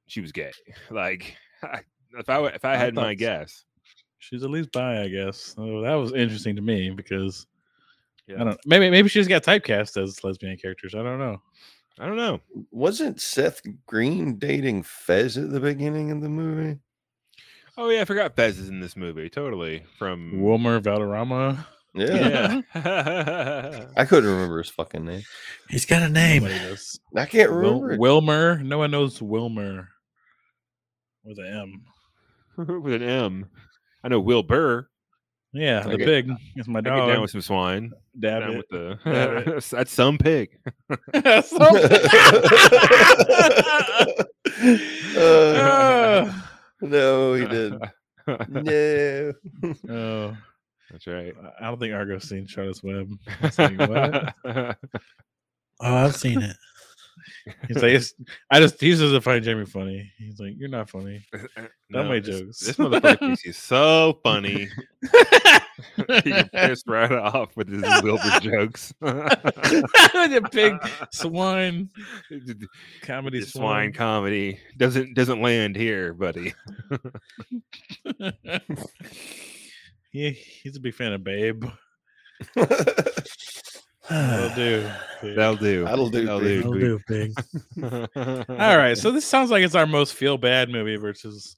she 0.07 0.21
was 0.21 0.33
gay. 0.33 0.53
Like 0.91 1.37
if 2.19 2.29
I 2.29 2.45
if 2.47 2.65
I 2.65 2.75
I 2.75 2.77
had 2.77 2.95
my 2.95 3.15
guess. 3.15 3.65
she's 4.19 4.43
at 4.43 4.51
least 4.51 4.73
bi, 4.73 5.03
I 5.03 5.09
guess. 5.09 5.55
So 5.57 5.81
that 5.83 5.95
was 5.95 6.13
interesting 6.13 6.57
to 6.57 6.63
me 6.63 6.91
because 6.91 7.47
Yeah. 8.27 8.41
I 8.41 8.45
don't. 8.45 8.61
Maybe 8.67 8.91
maybe 8.91 9.09
she 9.09 9.21
just 9.21 9.29
got 9.31 9.45
typecast 9.45 10.03
as 10.03 10.23
lesbian 10.25 10.57
characters. 10.57 10.95
I 10.95 11.03
don't 11.03 11.19
know. 11.19 11.41
I 11.99 12.07
don't 12.07 12.17
know. 12.17 12.41
Wasn't 12.73 13.21
Seth 13.21 13.63
Green 13.87 14.37
dating 14.39 14.83
Fez 14.83 15.37
at 15.39 15.51
the 15.51 15.61
beginning 15.61 16.11
of 16.11 16.21
the 16.21 16.29
movie? 16.29 16.81
Oh 17.77 17.89
yeah, 17.91 18.03
I 18.03 18.05
forgot 18.05 18.37
Fez 18.37 18.59
is 18.59 18.69
in 18.69 18.81
this 18.81 18.97
movie. 18.97 19.29
Totally. 19.29 19.85
From 19.99 20.41
Wilmer 20.41 20.81
Valderrama. 20.81 21.67
Yeah. 21.95 22.61
Yeah. 22.75 23.87
I 23.97 24.05
couldn't 24.05 24.29
remember 24.29 24.59
his 24.59 24.71
fucking 24.71 25.05
name. 25.05 25.23
He's 25.71 25.87
got 25.87 26.03
a 26.03 26.09
name. 26.09 26.45
I 27.17 27.27
can't 27.27 27.51
remember. 27.51 27.93
it. 27.93 28.01
Wilmer. 28.01 28.59
No 28.63 28.79
one 28.79 28.91
knows 28.91 29.23
Wilmer 29.23 29.89
with 31.25 31.39
an 31.39 31.47
M. 31.47 31.83
with 32.83 32.95
an 32.95 33.03
M. 33.03 33.47
I 34.03 34.09
know 34.09 34.19
Wilbur. 34.19 34.91
Yeah, 35.55 35.81
the 35.85 35.93
Okay. 35.93 36.05
pig 36.05 36.31
is 36.57 36.67
my 36.67 36.81
I 36.81 36.83
get 36.83 36.91
down 36.91 37.09
dog. 37.11 37.21
with 37.23 37.31
some 37.31 37.41
swine. 37.41 37.93
Dab 38.19 38.41
Down 38.43 38.51
it. 38.51 38.57
with 38.59 38.69
the 38.71 38.99
Dab 39.05 39.61
that's 39.71 39.93
some 39.93 40.19
pig. 40.19 40.59
Uh, 45.17 46.33
no, 46.81 47.35
he 47.35 47.47
didn't. 47.47 47.83
No. 48.49 49.33
oh, 49.91 50.37
That's 50.91 51.07
right. 51.07 51.35
I 51.61 51.65
don't 51.67 51.79
think 51.79 51.95
Argo's 51.95 52.29
seen 52.29 52.47
Charlotte's 52.47 52.83
Web. 52.83 53.09
It's 53.43 53.59
like, 53.59 53.79
what? 53.79 54.35
Oh, 55.81 55.95
I've 55.95 56.17
seen 56.17 56.41
it. 56.43 56.57
He's 57.69 57.77
like, 57.77 57.93
it's, 57.93 58.15
I 58.51 58.61
just 58.61 58.81
he 58.81 58.91
just 58.91 59.03
doesn't 59.03 59.21
find 59.23 59.45
Jamie 59.45 59.67
funny. 59.67 60.11
He's 60.19 60.39
like, 60.41 60.55
you're 60.57 60.69
not 60.69 60.91
funny. 60.91 61.25
Uh, 61.35 61.39
uh, 61.57 61.67
no, 61.91 62.05
make 62.05 62.25
this, 62.25 62.41
jokes. 62.41 62.61
This 62.61 62.77
motherfucker 62.77 63.19
thinks 63.19 63.43
he's 63.43 63.59
so 63.59 64.19
funny. 64.23 64.69
You're 66.25 66.45
pissed 66.45 66.87
right 66.87 67.11
off 67.11 67.57
with 67.57 67.69
his 67.69 67.83
Wilbur 68.03 68.41
jokes. 68.41 68.95
the 69.01 70.49
big 70.53 70.77
swine 71.13 71.91
comedy 73.03 73.41
swine 73.41 73.51
swine. 73.51 73.93
comedy 73.93 74.61
doesn't 74.77 75.15
doesn't 75.15 75.43
land 75.43 75.77
here, 75.77 76.15
buddy. 76.15 76.55
he, 80.13 80.31
he's 80.31 80.77
a 80.77 80.81
big 80.81 80.95
fan 80.95 81.13
of 81.13 81.25
Babe. 81.25 81.65
That'll 84.11 84.49
do. 84.55 84.91
Pig. 85.21 85.37
That'll 85.37 85.57
do. 85.57 85.85
That'll 85.85 86.11
do, 86.11 86.25
That'll 86.27 86.41
pig. 86.41 86.65
I'll 86.65 86.73
do, 86.73 87.01
pig. 87.09 87.33
All 88.61 88.77
right, 88.77 88.97
so 88.97 89.11
this 89.11 89.25
sounds 89.25 89.51
like 89.51 89.63
it's 89.65 89.75
our 89.75 89.87
most 89.87 90.15
feel 90.15 90.37
bad 90.37 90.69
movie 90.71 90.97
versus 90.97 91.57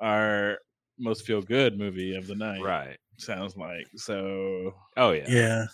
our 0.00 0.58
most 0.98 1.24
feel 1.26 1.40
good 1.42 1.78
movie 1.78 2.16
of 2.16 2.26
the 2.26 2.34
night. 2.34 2.62
right. 2.62 2.96
Sounds 3.18 3.56
like 3.56 3.86
so. 3.96 4.74
Oh 4.96 5.12
yeah. 5.12 5.24
Yeah. 5.28 5.64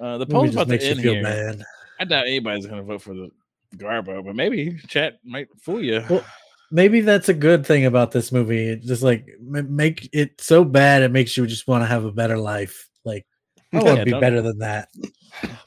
Uh, 0.00 0.16
the 0.16 0.26
Movie 0.26 0.32
poll's 0.32 0.54
about 0.54 0.68
to 0.68 0.82
end 0.82 1.00
feel 1.00 1.14
here. 1.14 1.22
bad. 1.22 1.62
I 2.00 2.04
doubt 2.04 2.26
anybody's 2.26 2.66
gonna 2.66 2.82
vote 2.82 3.02
for 3.02 3.12
the 3.12 3.30
Garbo, 3.76 4.24
but 4.24 4.34
maybe 4.34 4.78
chat 4.86 5.18
might 5.24 5.48
fool 5.60 5.82
you. 5.84 6.02
Well, 6.08 6.24
maybe 6.70 7.00
that's 7.02 7.28
a 7.28 7.34
good 7.34 7.66
thing 7.66 7.84
about 7.84 8.12
this 8.12 8.32
movie. 8.32 8.68
It 8.68 8.82
just 8.82 9.02
like 9.02 9.26
m- 9.54 9.74
make 9.76 10.08
it 10.14 10.40
so 10.40 10.64
bad 10.64 11.02
it 11.02 11.10
makes 11.10 11.36
you 11.36 11.46
just 11.46 11.68
want 11.68 11.82
to 11.82 11.86
have 11.86 12.04
a 12.04 12.12
better 12.12 12.38
life. 12.38 12.88
Like 13.72 13.82
I 13.82 13.86
want 13.86 13.98
to 13.98 14.04
be 14.04 14.10
don't- 14.12 14.20
better 14.20 14.42
than 14.42 14.58
that. 14.58 14.88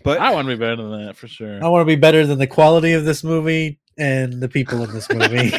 But 0.03 0.19
I 0.19 0.31
want 0.31 0.47
to 0.47 0.55
be 0.55 0.59
better 0.59 0.75
than 0.75 1.05
that 1.05 1.15
for 1.15 1.27
sure. 1.27 1.63
I 1.63 1.67
want 1.67 1.81
to 1.81 1.85
be 1.85 1.95
better 1.95 2.25
than 2.25 2.39
the 2.39 2.47
quality 2.47 2.93
of 2.93 3.05
this 3.05 3.23
movie 3.23 3.79
and 3.97 4.41
the 4.41 4.49
people 4.49 4.83
in 4.83 4.91
this 4.91 5.09
movie. 5.11 5.51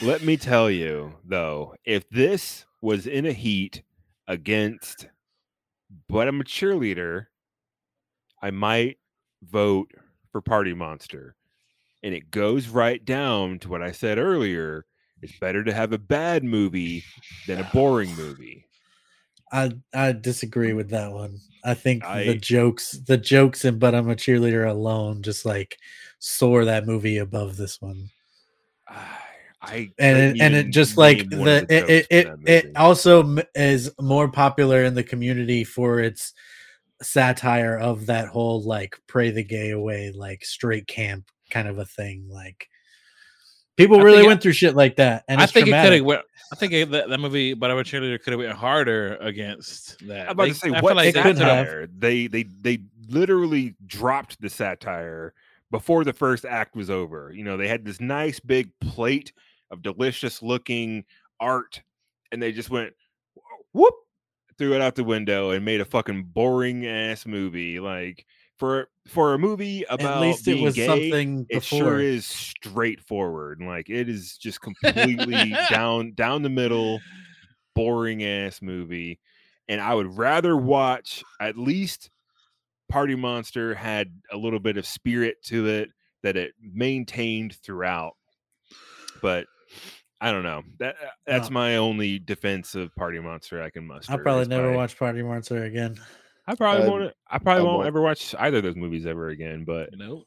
let 0.02 0.22
me 0.22 0.36
tell 0.36 0.70
you 0.70 1.14
though, 1.24 1.74
if 1.84 2.08
this 2.10 2.64
was 2.80 3.06
in 3.06 3.26
a 3.26 3.32
heat 3.32 3.82
against 4.28 5.08
but 6.08 6.28
I'm 6.28 6.40
a 6.40 6.44
cheerleader, 6.44 7.26
I 8.42 8.50
might 8.50 8.98
vote 9.42 9.90
for 10.30 10.40
Party 10.40 10.74
Monster. 10.74 11.36
And 12.02 12.14
it 12.14 12.30
goes 12.30 12.68
right 12.68 13.04
down 13.04 13.58
to 13.60 13.68
what 13.68 13.82
I 13.82 13.92
said 13.92 14.18
earlier. 14.18 14.84
It's 15.22 15.38
better 15.38 15.64
to 15.64 15.72
have 15.72 15.92
a 15.92 15.98
bad 15.98 16.44
movie 16.44 17.02
than 17.46 17.60
a 17.60 17.70
boring 17.72 18.14
movie. 18.16 18.66
I 19.52 19.70
I 19.94 20.12
disagree 20.12 20.72
with 20.72 20.90
that 20.90 21.10
one. 21.12 21.38
I 21.64 21.74
think 21.74 22.04
I- 22.04 22.24
the 22.24 22.34
jokes, 22.34 22.92
the 22.92 23.16
jokes 23.16 23.64
in 23.64 23.78
"But 23.78 23.94
I'm 23.94 24.10
a 24.10 24.16
Cheerleader" 24.16 24.68
alone, 24.68 25.22
just 25.22 25.44
like 25.44 25.78
soar 26.18 26.64
that 26.64 26.86
movie 26.86 27.18
above 27.18 27.56
this 27.56 27.80
one. 27.80 28.10
I, 28.88 29.18
I 29.62 29.90
And 29.98 30.18
it, 30.18 30.40
and 30.40 30.54
it 30.54 30.70
just 30.70 30.96
like 30.96 31.22
of 31.22 31.30
the 31.30 31.66
it 31.68 31.70
it, 31.88 32.06
it, 32.10 32.24
that 32.26 32.38
it 32.46 32.64
movie. 32.64 32.76
also 32.76 33.36
is 33.54 33.90
more 34.00 34.28
popular 34.28 34.84
in 34.84 34.94
the 34.94 35.02
community 35.02 35.64
for 35.64 36.00
its 36.00 36.34
satire 37.02 37.76
of 37.78 38.06
that 38.06 38.28
whole 38.28 38.62
like 38.62 38.96
pray 39.06 39.30
the 39.30 39.44
gay 39.44 39.70
away 39.70 40.12
like 40.12 40.44
straight 40.44 40.86
camp 40.86 41.30
kind 41.50 41.68
of 41.68 41.78
a 41.78 41.84
thing. 41.84 42.28
Like 42.28 42.68
people 43.76 43.98
I 44.00 44.02
really 44.02 44.18
think- 44.18 44.28
went 44.28 44.42
through 44.42 44.52
shit 44.52 44.74
like 44.74 44.96
that, 44.96 45.24
and 45.28 45.40
I 45.40 45.44
it's 45.44 45.52
think 45.52 45.68
it 45.68 45.70
could 45.70 45.92
have 45.92 46.04
went. 46.04 46.22
I 46.52 46.54
think 46.56 46.72
it, 46.72 46.90
that, 46.92 47.08
that 47.08 47.18
movie, 47.18 47.54
but 47.54 47.70
I'm 47.72 47.78
a 47.78 47.82
cheerleader, 47.82 48.22
could 48.22 48.32
have 48.32 48.38
went 48.40 48.52
harder 48.52 49.16
against 49.16 49.98
that. 50.06 50.26
I'm 50.26 50.32
about 50.32 50.44
They- 50.44 50.48
to 50.50 50.54
say 50.54 50.70
I 50.72 50.80
what 50.80 50.94
like 50.96 51.08
It 51.08 51.14
they 51.14 51.22
could 51.22 51.36
could've- 51.36 51.38
satire? 51.38 51.88
They 51.98 52.26
they 52.28 52.42
they 52.44 52.78
literally 53.08 53.74
dropped 53.86 54.40
the 54.40 54.48
satire 54.48 55.34
before 55.70 56.04
the 56.04 56.12
first 56.12 56.44
act 56.44 56.76
was 56.76 56.88
over. 56.90 57.32
You 57.34 57.42
know, 57.44 57.56
they 57.56 57.66
had 57.68 57.84
this 57.84 58.00
nice 58.00 58.38
big 58.40 58.70
plate 58.80 59.32
of 59.70 59.82
delicious 59.82 60.40
looking 60.42 61.04
art, 61.40 61.82
and 62.30 62.40
they 62.42 62.52
just 62.52 62.70
went 62.70 62.94
whoop, 63.72 63.94
threw 64.56 64.72
it 64.74 64.80
out 64.80 64.94
the 64.94 65.04
window 65.04 65.50
and 65.50 65.64
made 65.64 65.80
a 65.80 65.84
fucking 65.84 66.22
boring 66.24 66.86
ass 66.86 67.26
movie. 67.26 67.80
Like 67.80 68.24
for 68.56 68.88
for 69.06 69.34
a 69.34 69.38
movie 69.38 69.84
about 69.88 70.16
At 70.16 70.20
least 70.20 70.48
it 70.48 70.60
was 70.60 70.74
gay, 70.74 70.86
something 70.86 71.46
it 71.48 71.60
before. 71.60 71.78
sure 71.78 72.00
is 72.00 72.26
straightforward. 72.26 73.60
Like 73.62 73.88
it 73.88 74.08
is 74.08 74.36
just 74.36 74.60
completely 74.60 75.54
down 75.70 76.12
down 76.12 76.42
the 76.42 76.48
middle, 76.48 77.00
boring 77.74 78.22
ass 78.24 78.60
movie. 78.62 79.18
And 79.68 79.80
I 79.80 79.94
would 79.94 80.16
rather 80.16 80.56
watch 80.56 81.24
at 81.40 81.56
least 81.56 82.10
Party 82.88 83.14
Monster 83.16 83.74
had 83.74 84.12
a 84.30 84.36
little 84.36 84.60
bit 84.60 84.76
of 84.76 84.86
spirit 84.86 85.42
to 85.46 85.66
it 85.66 85.90
that 86.22 86.36
it 86.36 86.52
maintained 86.60 87.56
throughout. 87.62 88.12
But 89.22 89.46
I 90.20 90.30
don't 90.32 90.44
know. 90.44 90.62
That 90.78 90.96
uh, 91.02 91.08
that's 91.26 91.50
No. 91.50 91.54
my 91.54 91.76
only 91.76 92.18
defense 92.18 92.74
of 92.74 92.94
Party 92.94 93.18
Monster 93.18 93.62
I 93.62 93.70
can 93.70 93.86
muster. 93.86 94.12
I'll 94.12 94.18
probably 94.18 94.46
never 94.46 94.72
watch 94.72 94.98
Party 94.98 95.22
Monster 95.22 95.64
again. 95.64 95.98
I 96.46 96.54
probably 96.54 96.86
Uh, 96.86 96.90
won't. 96.90 97.14
I 97.28 97.38
probably 97.38 97.60
I 97.62 97.64
won't 97.64 97.76
won't. 97.78 97.86
ever 97.88 98.00
watch 98.02 98.34
either 98.38 98.58
of 98.58 98.62
those 98.64 98.76
movies 98.76 99.04
ever 99.06 99.28
again. 99.28 99.64
But 99.64 99.90
Nope. 99.96 100.26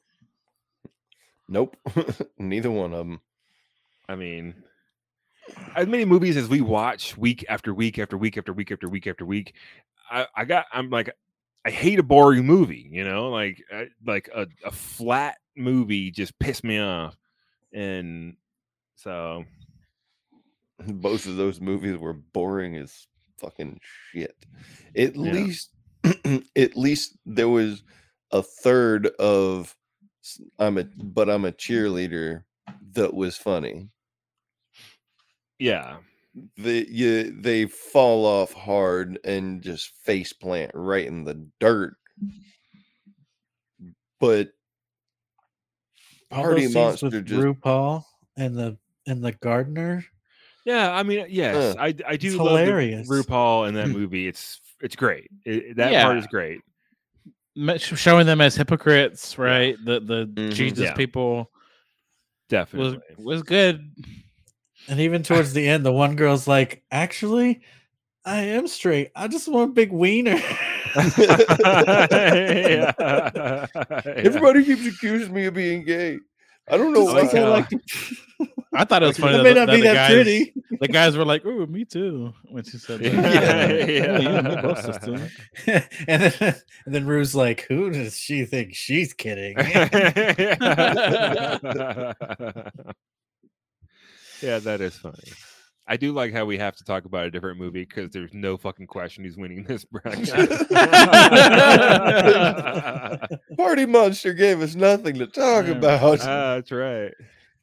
Nope. 1.47 1.77
Neither 2.37 2.69
one 2.71 2.93
of 2.93 2.99
them. 2.99 3.21
I 4.07 4.15
mean, 4.15 4.55
as 5.75 5.87
many 5.87 6.05
movies 6.05 6.37
as 6.37 6.47
we 6.49 6.61
watch 6.61 7.17
week 7.17 7.45
after 7.49 7.73
week 7.73 7.97
after 7.99 8.17
week 8.17 8.37
after 8.37 8.53
week 8.53 8.71
after 8.71 8.87
week 8.89 9.07
after 9.07 9.25
week, 9.25 9.53
I, 10.11 10.27
I 10.35 10.45
got. 10.45 10.65
I'm 10.73 10.89
like, 10.89 11.09
I 11.65 11.69
hate 11.71 11.99
a 11.99 12.03
boring 12.03 12.45
movie. 12.45 12.87
You 12.91 13.03
know, 13.03 13.29
like 13.29 13.63
I, 13.71 13.87
like 14.05 14.29
a, 14.35 14.47
a 14.65 14.71
flat 14.71 15.37
movie 15.55 16.11
just 16.11 16.37
pissed 16.39 16.63
me 16.63 16.79
off, 16.79 17.17
and 17.73 18.35
so 18.95 19.45
Both 20.87 21.25
of 21.25 21.35
those 21.35 21.59
movies 21.59 21.97
were 21.97 22.13
boring 22.13 22.75
as 22.77 23.07
fucking 23.37 23.79
shit. 24.11 24.35
At 24.95 25.15
Yeah. 25.15 25.31
least, 25.33 25.69
at 26.55 26.77
least 26.77 27.17
there 27.25 27.49
was 27.49 27.83
a 28.31 28.41
third 28.43 29.07
of 29.19 29.75
I'm 30.59 30.77
a 30.77 30.83
but 30.83 31.29
I'm 31.29 31.45
a 31.45 31.51
cheerleader 31.51 32.43
that 32.93 33.13
was 33.13 33.37
funny. 33.37 33.89
yeah, 35.59 35.97
They 36.57 36.85
you 36.85 37.31
they 37.41 37.65
fall 37.65 38.25
off 38.25 38.53
hard 38.53 39.19
and 39.23 39.61
just 39.61 39.89
face 40.03 40.31
plant 40.33 40.71
right 40.73 41.05
in 41.07 41.23
the 41.23 41.47
dirt. 41.59 41.95
But 44.19 44.51
Party 46.29 46.61
those 46.61 46.73
scenes 46.73 47.01
Monster 47.01 47.17
with 47.17 47.25
just 47.25 47.41
RuPaul 47.41 48.03
and 48.37 48.57
the 48.57 48.77
and 49.07 49.23
the 49.23 49.31
gardener. 49.31 50.05
yeah. 50.65 50.93
I 50.93 51.03
mean, 51.03 51.25
yes, 51.29 51.75
I 51.77 51.95
I 52.05 52.17
do 52.17 52.37
love 52.37 52.59
hilarious. 52.59 53.09
RuPaul 53.09 53.67
in 53.67 53.73
that 53.75 53.89
movie. 53.89 54.27
It's 54.27 54.61
it's 54.81 54.95
great. 54.95 55.29
It, 55.45 55.75
that 55.77 56.03
part 56.03 56.17
is 56.17 56.27
great. 56.27 56.61
Showing 57.79 58.25
them 58.25 58.39
as 58.41 58.55
hypocrites, 58.55 59.37
right? 59.37 59.75
The 59.83 59.99
the 59.99 60.25
Mhm. 60.33 60.53
Jesus 60.53 60.85
Yeah. 60.85 60.93
people 60.93 61.51
Definitely. 62.47 62.99
was 63.17 63.43
good. 63.43 63.91
And 64.87 64.99
even 65.01 65.21
towards 65.23 65.53
the 65.53 65.67
end, 65.67 65.85
the 65.85 65.91
one 65.91 66.15
girl's 66.15 66.47
like, 66.47 66.83
"Actually, 66.89 67.61
I 68.25 68.41
am 68.41 68.67
straight. 68.67 69.11
I 69.15 69.27
just 69.27 69.47
want 69.47 69.71
a 69.71 69.73
big 69.73 69.91
wiener." 69.91 70.35
Yeah. 70.37 70.95
Yeah. 72.09 73.65
everybody 74.05 74.63
keeps 74.63 74.85
accusing 74.87 75.33
me 75.33 75.45
of 75.45 75.53
being 75.53 75.83
gay. 75.83 76.17
I 76.71 76.77
don't 76.77 76.93
know 76.93 77.03
why. 77.05 77.13
like 77.21 77.31
because 77.31 77.35
I 77.45 77.49
like 77.49 78.51
I 78.73 78.83
thought 78.85 79.03
it 79.03 79.07
was 79.07 79.17
funny. 79.21 79.33
I 79.35 79.37
that 79.37 79.43
may 79.43 79.53
the- 79.53 79.59
not 79.59 79.65
that 79.67 79.75
be 79.75 79.81
that 79.81 79.93
guys, 79.93 80.11
pretty. 80.13 80.53
The 80.79 80.87
guys 80.87 81.17
were 81.17 81.25
like, 81.25 81.45
"Ooh, 81.45 81.65
me 81.67 81.83
too." 81.85 82.33
When 82.49 82.63
she 82.63 82.77
said, 82.77 82.99
that. 83.01 83.13
Yeah. 83.89 84.17
"Oh, 84.17 84.21
yeah, 84.21 84.41
me 84.41 84.61
both, 84.61 84.81
sister." 84.85 85.29
and 86.07 86.21
then 86.23 86.55
and 86.85 86.95
then 86.95 87.05
Rue's 87.05 87.35
like, 87.35 87.65
"Who 87.67 87.89
does 87.89 88.17
she 88.17 88.45
think 88.45 88.75
she's 88.75 89.13
kidding?" 89.13 89.57
yeah, 94.41 94.59
that 94.59 94.77
is 94.81 94.95
funny. 94.97 95.15
I 95.91 95.97
do 95.97 96.11
like 96.13 96.31
how 96.31 96.45
we 96.45 96.55
have 96.59 96.75
to 96.75 96.83
talk 96.83 97.05
about 97.05 97.25
a 97.25 97.31
different 97.31 97.59
movie 97.59 97.83
because 97.83 98.11
there's 98.11 98.31
no 98.31 98.57
fucking 98.57 98.85
question 98.85 99.23
who's 99.23 99.37
winning 99.37 99.63
this 99.63 99.83
bracket. 99.83 100.29
Party 103.57 103.87
Monster 103.87 104.33
gave 104.33 104.61
us 104.61 104.75
nothing 104.75 105.15
to 105.15 105.25
talk 105.25 105.65
Yeah. 105.65 105.71
about. 105.71 106.19
Ah, 106.21 106.55
that's 106.55 106.71
right. 106.71 107.11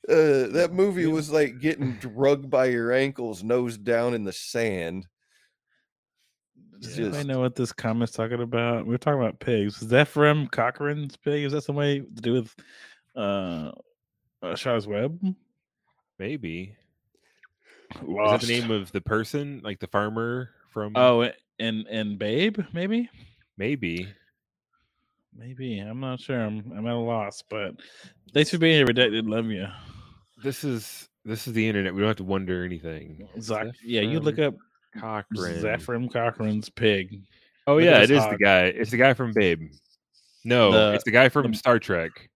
Uh, 0.08 0.48
that 0.48 0.70
movie 0.72 1.06
was 1.06 1.30
like 1.30 1.60
getting 1.60 1.92
drugged 1.98 2.50
by 2.50 2.66
your 2.66 2.92
ankles, 2.92 3.44
nose 3.44 3.78
down 3.78 4.12
in 4.12 4.24
the 4.24 4.32
sand. 4.32 5.06
It's 6.80 6.98
I 7.16 7.22
know 7.22 7.40
what 7.40 7.54
this 7.54 7.72
comment's 7.72 8.12
talking 8.12 8.42
about. 8.42 8.86
We 8.86 8.94
are 8.94 8.98
talking 8.98 9.20
about 9.20 9.38
pigs. 9.38 9.80
Is 9.82 9.88
that 9.88 10.08
from 10.08 10.48
Cochrane's 10.48 11.16
pig? 11.16 11.44
Is 11.44 11.52
that 11.52 11.62
some 11.62 11.76
way 11.76 12.00
to 12.00 12.22
do 12.22 12.32
with 12.34 12.54
uh, 13.14 13.70
uh 14.42 14.56
Shaw's 14.56 14.86
Web? 14.88 15.16
Maybe. 16.18 16.74
Is 17.94 18.00
that 18.30 18.40
the 18.40 18.46
name 18.60 18.70
of 18.70 18.90
the 18.92 19.00
person, 19.00 19.60
like 19.64 19.78
the 19.80 19.86
farmer 19.86 20.50
from? 20.72 20.92
Oh, 20.96 21.30
and 21.58 21.86
and 21.88 22.18
Babe, 22.18 22.58
maybe, 22.72 23.08
maybe. 23.56 24.08
maybe. 25.36 25.78
I'm 25.78 26.00
not 26.00 26.20
sure. 26.20 26.40
I'm 26.40 26.72
I'm 26.76 26.86
at 26.86 26.92
a 26.92 26.96
loss. 26.96 27.42
But 27.48 27.76
thanks 28.34 28.50
for 28.50 28.58
being 28.58 28.76
here, 28.76 28.86
Redacted. 28.86 29.28
Love 29.28 29.46
you. 29.46 29.66
This 30.42 30.64
is 30.64 31.08
this 31.24 31.46
is 31.46 31.52
the 31.54 31.66
internet. 31.66 31.94
We 31.94 32.00
don't 32.00 32.08
have 32.08 32.16
to 32.18 32.24
wonder 32.24 32.64
anything. 32.64 33.28
Zach, 33.40 33.68
yeah, 33.84 34.02
you 34.02 34.20
look 34.20 34.38
up 34.38 34.54
Cochrane. 34.98 35.62
Zefram 35.62 36.12
Cochrane's 36.12 36.68
pig. 36.68 37.22
Oh 37.66 37.74
look 37.76 37.84
yeah, 37.84 38.02
it 38.02 38.10
is 38.10 38.22
hog. 38.22 38.32
the 38.32 38.44
guy. 38.44 38.64
It's 38.66 38.90
the 38.90 38.96
guy 38.96 39.14
from 39.14 39.32
Babe. 39.32 39.70
No, 40.44 40.70
The- 40.72 40.94
it's 40.94 41.04
the 41.04 41.10
guy 41.10 41.28
from 41.28 41.50
the- 41.52 41.56
Star 41.56 41.78
Trek. 41.78 42.30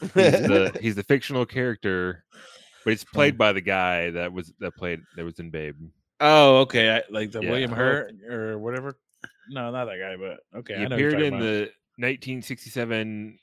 He's 0.00 0.10
the 0.14 0.78
he's 0.80 0.94
the 0.96 1.02
fictional 1.04 1.44
character, 1.46 2.24
but 2.84 2.92
it's 2.92 3.04
played 3.04 3.36
by 3.38 3.52
the 3.52 3.60
guy 3.60 4.10
that 4.10 4.32
was 4.32 4.52
that 4.60 4.74
played 4.76 5.00
that 5.16 5.24
was 5.24 5.38
in 5.38 5.50
Babe. 5.50 5.76
Oh, 6.20 6.58
okay. 6.60 6.90
I, 6.96 7.02
like 7.10 7.32
the 7.32 7.42
Yeah. 7.42 7.50
William 7.50 7.72
Oh, 7.72 7.76
Hurt 7.76 8.12
or 8.30 8.58
whatever. 8.58 8.96
No, 9.50 9.70
not 9.70 9.86
that 9.86 9.98
guy, 9.98 10.16
but 10.16 10.58
okay. 10.60 10.76
he 10.78 10.84
I 10.84 10.88
know 10.88 10.94
appeared 10.96 11.20
in 11.20 11.34
about. 11.34 11.40
the 11.40 11.60
1967 11.98 13.38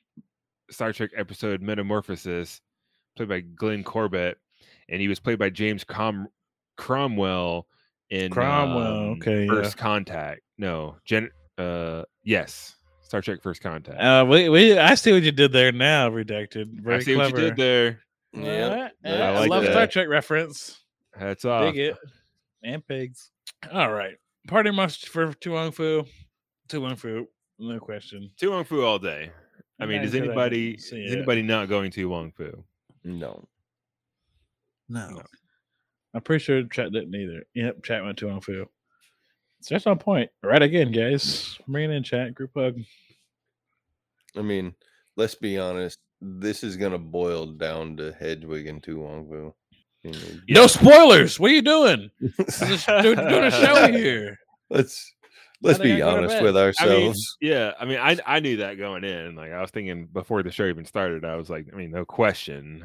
Star 0.71 0.93
Trek 0.93 1.11
episode 1.17 1.61
Metamorphosis, 1.61 2.61
played 3.17 3.29
by 3.29 3.39
Glenn 3.41 3.83
Corbett, 3.83 4.37
and 4.87 5.01
he 5.01 5.07
was 5.07 5.19
played 5.19 5.39
by 5.39 5.49
James 5.49 5.83
Cromwell 6.77 7.67
in 8.09 8.31
Cromwell, 8.31 8.87
um, 9.11 9.17
okay, 9.17 9.43
yeah. 9.45 9.51
First 9.51 9.77
Contact. 9.77 10.41
No, 10.57 10.95
Gen. 11.05 11.29
Uh, 11.57 12.03
yes, 12.23 12.75
Star 13.01 13.21
Trek 13.21 13.41
First 13.43 13.61
Contact. 13.61 13.99
Uh, 14.01 14.25
we, 14.27 14.49
we, 14.49 14.77
I 14.77 14.95
see 14.95 15.11
what 15.11 15.23
you 15.23 15.31
did 15.31 15.51
there 15.51 15.71
now, 15.71 16.09
redacted. 16.09 16.67
Very 16.81 16.95
I 16.95 16.99
see 16.99 17.15
clever. 17.15 17.33
what 17.33 17.41
you 17.41 17.47
did 17.49 17.57
there. 17.57 17.99
Yeah. 18.33 18.89
Uh, 19.03 19.07
I 19.07 19.09
uh, 19.09 19.41
I 19.41 19.45
love 19.47 19.63
that. 19.63 19.71
Star 19.71 19.87
Trek 19.87 20.07
reference. 20.07 20.79
Hats 21.17 21.45
off. 21.45 21.73
Dig 21.73 21.77
it. 21.77 21.97
And 22.63 22.85
pigs. 22.85 23.31
All 23.71 23.91
right. 23.91 24.15
Party 24.47 24.71
must 24.71 25.09
for 25.09 25.33
To 25.33 25.51
Wong 25.51 25.71
Foo. 25.71 26.05
Tuong 26.67 26.97
Fu. 26.97 27.27
No 27.57 27.79
question. 27.79 28.29
To 28.37 28.51
Wong 28.51 28.63
Foo 28.63 28.83
all 28.83 28.99
day. 28.99 29.31
I 29.79 29.85
mean, 29.85 29.97
Not 29.97 30.05
does 30.05 30.15
anybody 30.15 30.77
see 30.77 31.03
is 31.03 31.13
anybody 31.13 31.41
not 31.41 31.69
going 31.69 31.91
to 31.91 32.09
Wong 32.09 32.31
Foo? 32.31 32.63
No. 33.03 33.47
no. 34.87 35.21
I'm 36.13 36.21
pretty 36.21 36.43
sure 36.43 36.63
chat 36.63 36.91
didn't 36.91 37.15
either. 37.15 37.43
Yep, 37.53 37.83
chat 37.83 38.03
went 38.03 38.17
to 38.17 38.25
Tuong 38.25 38.43
Fu. 38.43 38.65
It's 39.59 39.69
just 39.69 39.87
on 39.87 39.99
point. 39.99 40.29
Right 40.41 40.61
again, 40.61 40.91
guys. 40.91 41.57
Bring 41.67 41.91
it 41.91 41.93
in 41.93 42.03
chat. 42.03 42.33
Group 42.33 42.51
hug. 42.55 42.79
I 44.37 44.41
mean, 44.41 44.73
let's 45.17 45.35
be 45.35 45.57
honest. 45.57 45.99
This 46.21 46.63
is 46.63 46.75
gonna 46.77 46.97
boil 46.99 47.45
down 47.47 47.95
to 47.97 48.11
Hedwig 48.13 48.67
and 48.67 48.83
To 48.83 48.99
Wong 48.99 49.27
Foo. 49.29 49.53
You 50.03 50.11
know, 50.11 50.61
No 50.61 50.67
spoilers. 50.67 51.39
What 51.39 51.51
are 51.51 51.53
you 51.53 51.61
doing? 51.61 52.09
This 52.37 52.85
doing, 52.85 53.15
doing 53.17 53.43
a 53.45 53.51
show 53.51 53.91
here. 53.91 54.37
let's 54.69 55.13
let's 55.61 55.79
be 55.79 56.01
honest 56.01 56.35
bed. 56.35 56.43
with 56.43 56.55
I 56.55 56.59
mean, 56.59 56.65
ourselves. 56.67 57.37
yeah, 57.41 57.73
I 57.79 57.85
mean, 57.85 57.97
I 57.99 58.17
I 58.25 58.39
knew 58.39 58.57
that 58.57 58.77
going 58.77 59.03
in. 59.03 59.35
Like, 59.35 59.51
I 59.51 59.59
was 59.61 59.71
thinking 59.71 60.07
before 60.07 60.41
the 60.43 60.51
show 60.51 60.65
even 60.67 60.85
started, 60.85 61.25
I 61.25 61.35
was 61.35 61.49
like, 61.49 61.67
I 61.73 61.75
mean, 61.75 61.91
no 61.91 62.05
question. 62.05 62.83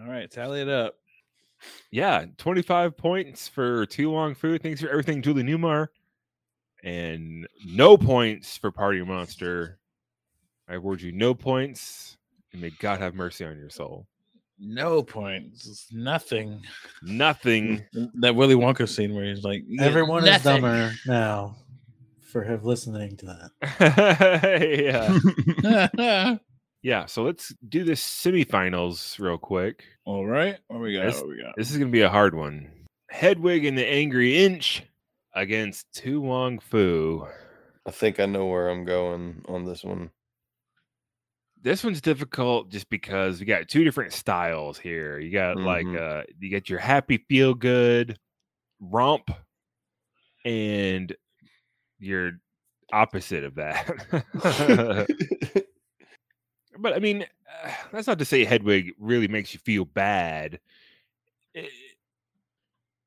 All 0.00 0.08
right, 0.08 0.30
tally 0.30 0.60
it 0.62 0.68
up. 0.68 0.94
Yeah, 1.90 2.24
25 2.38 2.96
points 2.96 3.48
for 3.48 3.86
To 3.86 4.10
Wong 4.10 4.34
Foo. 4.34 4.58
Thanks 4.58 4.80
for 4.80 4.88
everything, 4.88 5.22
Julie 5.22 5.42
Newmar. 5.44 5.88
And 6.82 7.46
no 7.64 7.96
points 7.96 8.56
for 8.56 8.72
Party 8.72 9.00
Monster. 9.02 9.78
I 10.68 10.74
award 10.74 11.00
you 11.00 11.12
no 11.12 11.32
points, 11.34 12.16
and 12.16 12.21
may 12.54 12.70
God 12.78 13.00
have 13.00 13.14
mercy 13.14 13.44
on 13.44 13.56
your 13.58 13.70
soul. 13.70 14.06
No 14.58 15.02
points. 15.02 15.66
It's 15.66 15.92
nothing. 15.92 16.62
Nothing. 17.02 17.84
That 18.20 18.36
Willy 18.36 18.54
Wonka 18.54 18.88
scene 18.88 19.14
where 19.14 19.24
he's 19.24 19.42
like, 19.44 19.62
"You 19.66 19.78
get 19.78 19.88
Everyone 19.88 20.22
is 20.22 20.26
nothing." 20.30 20.62
dumber 20.62 20.92
now 21.06 21.56
for 22.30 22.42
have 22.44 22.64
listening 22.64 23.16
to 23.18 23.26
that. 23.26 23.50
yeah. 25.64 26.36
Yeah. 26.84 27.06
So 27.06 27.22
let's 27.22 27.54
do 27.68 27.84
the 27.84 27.92
semifinals 27.92 29.18
real 29.20 29.38
quick. 29.38 29.84
All 30.04 30.26
right, 30.26 30.58
what 30.66 30.80
we 30.80 30.92
got? 30.96 31.06
This- 31.06 31.16
What 31.20 31.28
we 31.28 31.40
got? 31.40 31.54
This 31.56 31.70
is 31.70 31.78
going 31.78 31.88
to 31.90 31.92
be 31.92 32.00
a 32.02 32.08
hard 32.08 32.34
one. 32.34 32.70
Hedwig 33.08 33.64
and 33.64 33.78
the 33.78 33.86
Angry 33.86 34.44
Inch 34.44 34.82
against 35.34 35.86
To 35.96 36.20
Wong 36.20 36.58
Foo. 36.58 37.26
I 37.86 37.92
think 37.92 38.18
I 38.18 38.26
know 38.26 38.46
where 38.46 38.68
I'm 38.68 38.84
going 38.84 39.44
on 39.48 39.64
this 39.64 39.84
one. 39.84 40.10
This 41.62 41.84
one's 41.84 42.00
difficult 42.00 42.68
just 42.70 42.90
because 42.90 43.40
we 43.40 43.46
got 43.46 43.68
two 43.68 43.84
different 43.84 44.12
styles 44.12 44.78
here. 44.78 45.18
You 45.18 45.30
got 45.30 45.58
like 45.58 45.86
Mhm. 45.86 46.20
uh 46.20 46.24
you 46.40 46.50
get 46.50 46.68
your 46.68 46.80
happy 46.80 47.18
feel 47.28 47.54
good 47.54 48.18
romp 48.80 49.30
and 50.44 51.14
your 52.00 52.32
opposite 52.92 53.44
of 53.44 53.54
that. 53.54 53.86
but 56.78 56.92
I 56.94 56.98
mean, 56.98 57.22
uh, 57.22 57.72
that's 57.92 58.06
not 58.08 58.18
to 58.18 58.24
say 58.24 58.44
Hedwig 58.44 58.92
really 58.98 59.28
makes 59.28 59.54
you 59.54 59.60
feel 59.60 59.84
bad. 59.84 60.58
It, 61.54 61.70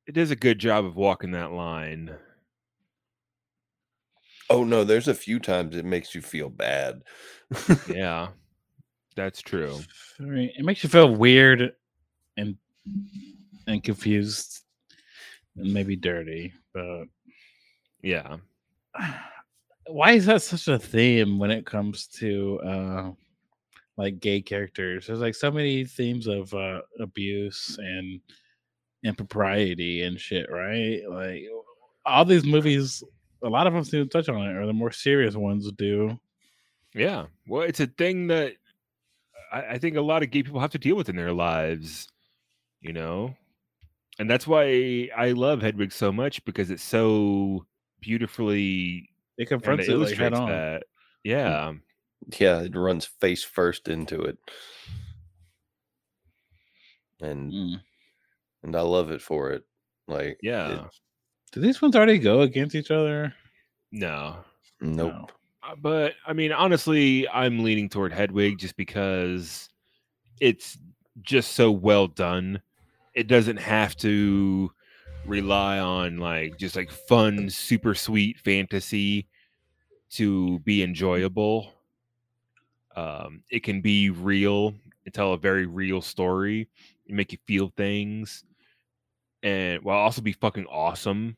it 0.06 0.12
does 0.12 0.30
a 0.30 0.36
good 0.36 0.58
job 0.58 0.84
of 0.84 0.96
walking 0.96 1.32
that 1.32 1.52
line. 1.52 2.16
oh 4.48 4.64
no, 4.64 4.84
there's 4.84 5.08
a 5.08 5.14
few 5.14 5.38
times 5.40 5.76
it 5.76 5.84
makes 5.84 6.14
you 6.14 6.22
feel 6.22 6.48
bad. 6.48 7.02
Yeah. 7.88 8.28
That's 9.16 9.40
true. 9.40 9.80
It 10.20 10.64
makes 10.64 10.82
you 10.84 10.90
feel 10.90 11.14
weird 11.14 11.72
and 12.36 12.56
and 13.66 13.82
confused 13.82 14.60
and 15.56 15.72
maybe 15.72 15.96
dirty, 15.96 16.52
but 16.72 17.04
Yeah. 18.02 18.36
why 19.88 20.12
is 20.12 20.26
that 20.26 20.42
such 20.42 20.68
a 20.68 20.78
theme 20.78 21.38
when 21.38 21.50
it 21.50 21.64
comes 21.64 22.08
to 22.08 22.58
uh 22.66 23.10
like 23.96 24.18
gay 24.18 24.42
characters 24.42 25.06
there's 25.06 25.20
like 25.20 25.34
so 25.34 25.48
many 25.48 25.84
themes 25.84 26.26
of 26.26 26.52
uh 26.54 26.80
abuse 26.98 27.78
and 27.78 28.20
impropriety 29.04 30.02
and 30.02 30.20
shit 30.20 30.50
right 30.50 31.02
like 31.08 31.44
all 32.04 32.24
these 32.24 32.44
movies 32.44 33.04
a 33.44 33.48
lot 33.48 33.68
of 33.68 33.72
them 33.74 33.84
seem 33.84 34.02
to 34.02 34.08
touch 34.08 34.28
on 34.28 34.42
it 34.48 34.56
or 34.56 34.66
the 34.66 34.72
more 34.72 34.90
serious 34.90 35.36
ones 35.36 35.70
do 35.72 36.18
Yeah. 36.92 37.26
Well, 37.46 37.62
it's 37.62 37.78
a 37.80 37.86
thing 37.86 38.26
that 38.26 38.54
I, 39.52 39.62
I 39.72 39.78
think 39.78 39.96
a 39.96 40.00
lot 40.00 40.22
of 40.22 40.30
gay 40.30 40.42
people 40.42 40.60
have 40.60 40.72
to 40.72 40.78
deal 40.78 40.96
with 40.96 41.08
in 41.08 41.16
their 41.16 41.32
lives, 41.32 42.08
you 42.80 42.92
know? 42.92 43.34
And 44.18 44.30
that's 44.30 44.46
why 44.46 45.10
I 45.16 45.32
love 45.32 45.60
Hedwig 45.62 45.92
so 45.92 46.10
much 46.12 46.44
because 46.44 46.70
it's 46.70 46.82
so 46.82 47.66
beautifully 48.00 49.10
it 49.38 49.46
confronts 49.48 49.88
it 49.88 49.92
it 49.92 49.96
like 49.98 50.16
head 50.16 50.32
on 50.34 50.48
that. 50.48 50.84
Yeah. 51.24 51.74
yeah, 52.38 52.62
it 52.62 52.74
runs 52.74 53.04
face 53.04 53.42
first 53.44 53.88
into 53.88 54.22
it. 54.22 54.38
And 57.20 57.52
Mm. 57.52 57.80
and 58.62 58.76
I 58.76 58.80
love 58.82 59.10
it 59.10 59.22
for 59.22 59.52
it. 59.52 59.64
Like 60.08 60.38
Yeah. 60.42 60.84
it- 60.86 60.90
do 61.52 61.60
these 61.60 61.80
ones 61.80 61.96
already 61.96 62.18
go 62.18 62.40
against 62.42 62.74
each 62.74 62.90
other 62.90 63.34
No. 63.92 64.44
nope. 64.80 65.12
No. 65.14 65.26
Uh, 65.66 65.74
But 65.76 66.14
I 66.26 66.32
mean, 66.32 66.52
honestly, 66.52 67.28
I'm 67.28 67.62
leaning 67.62 67.88
toward 67.88 68.12
Hedwig 68.12 68.58
just 68.58 68.76
because 68.76 69.68
it's 70.40 70.78
just 71.22 71.52
so 71.52 71.70
well 71.70 72.06
done. 72.06 72.60
It 73.14 73.26
doesn't 73.26 73.56
have 73.56 73.96
to 73.98 74.70
rely 75.24 75.78
on 75.78 76.18
like 76.18 76.58
just 76.58 76.76
like 76.76 76.90
fun, 76.90 77.50
super 77.50 77.94
sweet 77.94 78.38
fantasy 78.38 79.26
to 80.10 80.58
be 80.60 80.82
enjoyable. 80.82 81.72
Um, 82.94 83.42
it 83.50 83.62
can 83.62 83.80
be 83.80 84.10
real 84.10 84.74
and 85.04 85.12
tell 85.12 85.32
a 85.32 85.38
very 85.38 85.66
real 85.66 86.00
story 86.00 86.68
and 87.06 87.16
make 87.16 87.32
you 87.32 87.38
feel 87.46 87.72
things, 87.76 88.44
and 89.42 89.82
while 89.82 89.98
also 89.98 90.22
be 90.22 90.32
fucking 90.32 90.66
awesome. 90.66 91.36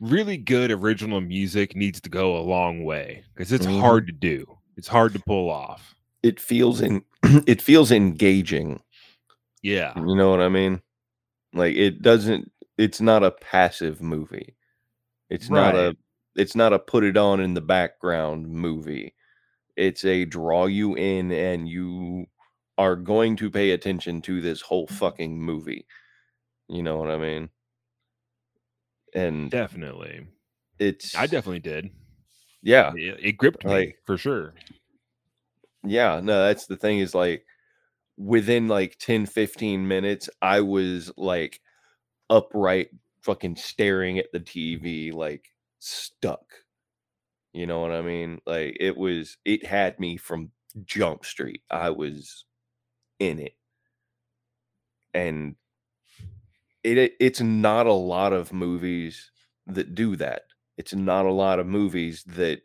Really 0.00 0.36
good 0.36 0.70
original 0.70 1.20
music 1.22 1.74
needs 1.74 2.00
to 2.02 2.10
go 2.10 2.36
a 2.36 2.40
long 2.42 2.84
way 2.84 3.24
because 3.34 3.50
it's 3.50 3.66
Mhm. 3.66 3.80
hard 3.80 4.06
to 4.06 4.12
do. 4.12 4.44
It's 4.76 4.88
hard 4.88 5.14
to 5.14 5.20
pull 5.20 5.48
off. 5.50 5.94
It 6.22 6.38
feels 6.38 6.82
in 6.82 7.02
it 7.46 7.62
feels 7.62 7.90
engaging. 7.90 8.82
Yeah, 9.62 9.94
You 9.96 10.14
know 10.14 10.30
what 10.30 10.40
I 10.40 10.48
mean? 10.48 10.82
Like 11.54 11.76
it 11.76 12.02
doesn't 12.02 12.52
it's 12.78 13.00
not 13.00 13.24
a 13.24 13.30
passive 13.30 14.02
movie. 14.02 14.54
It's 15.30 15.50
not 15.50 15.74
a 15.74 15.96
it's 16.36 16.54
not 16.54 16.72
a 16.74 16.78
put 16.78 17.04
it 17.04 17.16
on 17.16 17.40
in 17.40 17.54
the 17.54 17.62
background 17.62 18.48
movie. 18.48 19.14
It's 19.76 20.04
a 20.04 20.26
draw 20.26 20.66
you 20.66 20.94
in 20.96 21.32
and 21.32 21.68
you 21.68 22.26
are 22.78 22.96
going 22.96 23.36
to 23.36 23.50
pay 23.50 23.70
attention 23.72 24.22
to 24.22 24.40
this 24.42 24.60
whole 24.60 24.86
fucking 24.88 25.40
movie. 25.40 25.86
You 26.68 26.82
know 26.82 26.98
what 26.98 27.10
I 27.10 27.18
mean? 27.18 27.50
And 29.16 29.50
definitely. 29.50 30.26
it's 30.78 31.14
I 31.16 31.26
definitely 31.26 31.60
did. 31.60 31.90
yeah. 32.62 32.92
It, 32.94 33.18
it 33.22 33.32
gripped 33.32 33.64
me 33.64 33.70
Like- 33.72 33.98
for 34.04 34.16
sure. 34.18 34.54
Yeah, 35.84 36.20
no, 36.22 36.46
that's 36.46 36.66
the 36.66 36.76
thing 36.76 36.98
is 36.98 37.14
like 37.14 37.44
within 38.18 38.66
like 38.68 38.96
10 38.98 39.26
15 39.26 39.86
minutes 39.86 40.28
I 40.42 40.60
was 40.62 41.12
like 41.16 41.60
upright 42.30 42.88
fucking 43.22 43.56
staring 43.56 44.18
at 44.18 44.32
the 44.32 44.40
TV 44.40 45.12
like 45.12 45.44
stuck. 45.78 46.44
You 47.52 47.66
know 47.66 47.80
what 47.80 47.92
I 47.92 48.02
mean? 48.02 48.40
Like 48.46 48.76
it 48.80 48.96
was 48.96 49.38
it 49.44 49.64
had 49.64 49.98
me 50.00 50.16
from 50.16 50.50
Jump 50.84 51.24
Street. 51.24 51.62
I 51.70 51.90
was 51.90 52.44
in 53.18 53.38
it. 53.38 53.54
And 55.14 55.54
it 56.86 56.98
it- 56.98 57.16
it's 57.20 57.40
not 57.42 57.86
a 57.86 57.92
lot 57.92 58.32
of 58.32 58.52
movies 58.52 59.30
that 59.66 59.94
do 59.94 60.16
that. 60.16 60.42
It's 60.78 60.94
not 60.94 61.26
a 61.26 61.32
lot 61.32 61.58
of 61.60 61.66
movies 61.66 62.24
that 62.28 62.62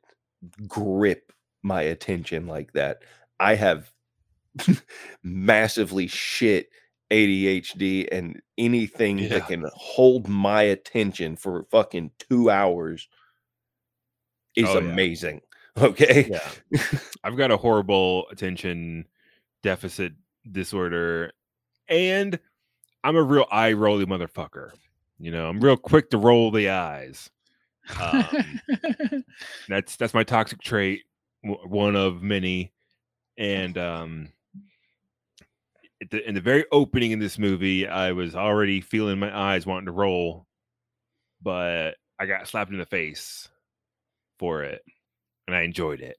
grip 0.67 1.31
my 1.63 1.81
attention 1.83 2.47
like 2.47 2.73
that. 2.73 3.03
I 3.39 3.55
have 3.55 3.91
massively 5.23 6.07
shit 6.07 6.69
ADHD 7.11 8.07
and 8.11 8.41
anything 8.57 9.19
Yeah. 9.19 9.29
that 9.29 9.47
can 9.47 9.65
hold 9.75 10.27
my 10.29 10.63
attention 10.63 11.35
for 11.35 11.65
fucking 11.71 12.11
2 12.29 12.49
hours 12.49 13.07
is 14.55 14.65
Oh, 14.69 14.79
yeah. 14.79 14.91
amazing. 14.91 15.41
Okay? 15.77 16.29
Yeah. 16.29 16.51
I've 17.23 17.37
got 17.37 17.49
a 17.49 17.55
horrible 17.55 18.27
attention 18.29 19.07
deficit 19.63 20.11
disorder, 20.51 21.31
and 21.87 22.37
I'm 23.03 23.15
a 23.15 23.23
real 23.23 23.45
eye 23.51 23.73
rolly 23.73 24.05
motherfucker. 24.05 24.71
You 25.19 25.31
know, 25.31 25.47
I'm 25.47 25.59
real 25.59 25.77
quick 25.77 26.09
to 26.11 26.17
roll 26.17 26.51
the 26.51 26.69
eyes. 26.69 27.29
Um, 27.99 28.61
that's 29.67 29.95
that's 29.95 30.13
my 30.13 30.23
toxic 30.23 30.61
trait, 30.61 31.03
w- 31.43 31.67
one 31.67 31.95
of 31.95 32.21
many. 32.21 32.71
And 33.37 33.77
um, 33.77 34.29
at 36.01 36.09
the, 36.09 36.27
in 36.27 36.35
the 36.35 36.41
very 36.41 36.65
opening 36.71 37.11
in 37.11 37.19
this 37.19 37.37
movie, 37.37 37.87
I 37.87 38.11
was 38.11 38.35
already 38.35 38.81
feeling 38.81 39.19
my 39.19 39.35
eyes 39.35 39.65
wanting 39.65 39.85
to 39.85 39.91
roll, 39.91 40.47
but 41.41 41.95
I 42.19 42.25
got 42.25 42.47
slapped 42.47 42.71
in 42.71 42.77
the 42.77 42.85
face 42.85 43.49
for 44.39 44.63
it, 44.63 44.83
and 45.47 45.55
I 45.55 45.61
enjoyed 45.61 46.01
it. 46.01 46.17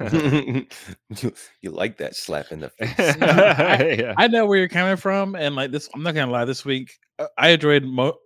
you, 1.22 1.32
you 1.62 1.70
like 1.70 1.96
that 1.98 2.14
slap 2.14 2.52
in 2.52 2.60
the 2.60 2.70
face. 2.70 2.94
yeah. 2.98 4.14
I 4.16 4.28
know 4.28 4.46
where 4.46 4.58
you're 4.58 4.68
coming 4.68 4.96
from, 4.96 5.34
and 5.34 5.54
like 5.56 5.70
this, 5.70 5.88
I'm 5.94 6.02
not 6.02 6.14
gonna 6.14 6.30
lie. 6.30 6.44
This 6.44 6.64
week, 6.64 6.92
uh, 7.18 7.26
I 7.38 7.48
enjoyed 7.50 7.84
mo- 7.84 8.18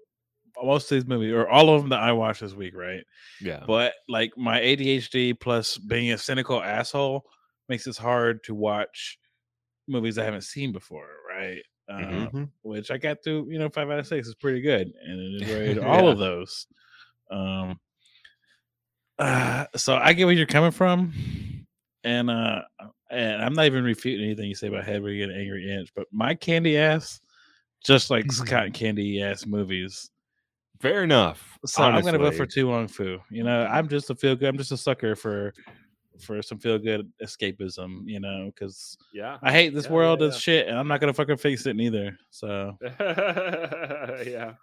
most 0.63 0.91
of 0.91 0.97
these 0.97 1.07
movies, 1.09 1.33
or 1.33 1.49
all 1.49 1.75
of 1.75 1.81
them 1.83 1.91
that 1.91 2.01
I 2.01 2.13
watched 2.13 2.41
this 2.41 2.55
week, 2.55 2.75
right? 2.77 3.03
Yeah. 3.41 3.63
But 3.67 3.95
like 4.09 4.33
my 4.37 4.61
ADHD 4.61 5.39
plus 5.39 5.79
being 5.79 6.13
a 6.13 6.19
cynical 6.19 6.63
asshole 6.63 7.25
makes 7.69 7.87
it 7.87 7.97
hard 7.97 8.43
to 8.45 8.55
watch 8.55 9.19
movies 9.89 10.19
I 10.19 10.25
haven't 10.25 10.43
seen 10.45 10.73
before, 10.73 11.09
right? 11.29 11.63
Uh, 11.89 11.99
Mhm. 11.99 12.51
Which 12.63 12.91
I 12.91 12.99
got 12.99 13.19
through, 13.25 13.51
you 13.51 13.59
know, 13.59 13.69
five 13.69 13.91
out 13.91 13.99
of 13.99 14.07
six 14.07 14.29
is 14.29 14.35
pretty 14.35 14.61
good, 14.61 14.93
and 15.05 15.41
enjoyed 15.43 15.79
all 15.79 16.09
of 16.09 16.19
those. 16.19 16.67
Um, 17.31 17.81
uh, 19.21 19.67
so 19.77 19.95
I 19.97 20.13
get 20.13 20.25
where 20.25 20.35
you're 20.35 20.47
coming 20.47 20.71
from, 20.73 21.13
and 22.05 22.31
uh, 22.31 22.63
and 23.11 23.43
I'm 23.43 23.53
not 23.53 23.67
even 23.67 23.85
refuting 23.85 24.25
anything 24.27 24.47
you 24.47 24.55
say 24.55 24.69
about 24.69 24.85
Hedwig 24.85 25.21
and 25.21 25.33
Angry 25.33 25.71
Inch, 25.71 25.91
but 25.95 26.07
my 26.13 26.35
candy 26.35 26.77
ass, 26.79 27.21
just 27.85 28.11
like 28.11 28.27
cotton 28.47 28.73
candy 28.73 29.23
ass 29.23 29.47
movies. 29.47 30.11
Fair 30.81 31.03
enough. 31.05 31.59
So 31.67 31.83
I'm 31.83 32.03
gonna 32.03 32.19
vote 32.19 32.35
for 32.35 32.43
honestly. 32.45 32.63
To 32.63 32.69
Wong 32.69 32.89
Foo. 32.89 33.19
You 33.31 33.45
know, 33.45 33.67
I'm 33.67 33.87
just 33.89 34.09
a 34.11 34.15
feel 34.15 34.35
good. 34.35 34.49
I'm 34.49 34.57
just 34.57 34.73
a 34.73 34.77
sucker 34.79 35.15
for 35.15 35.53
for 36.25 36.41
some 36.43 36.59
feel 36.59 36.79
good 36.79 37.11
escapism. 37.23 38.03
You 38.07 38.21
know, 38.21 38.51
because 38.55 38.97
Yeah. 39.13 39.37
I 39.43 39.53
hate 39.53 39.75
this 39.75 39.85
Yeah, 39.87 39.93
world 39.93 40.21
yeah, 40.23 40.29
as 40.29 40.39
shit, 40.41 40.69
and 40.69 40.79
I'm 40.79 40.89
not 40.89 41.01
gonna 41.01 41.13
fucking 41.13 41.37
fix 41.37 41.67
it 41.67 41.77
neither. 41.77 42.17
So 42.31 42.79
yeah. 43.01 44.55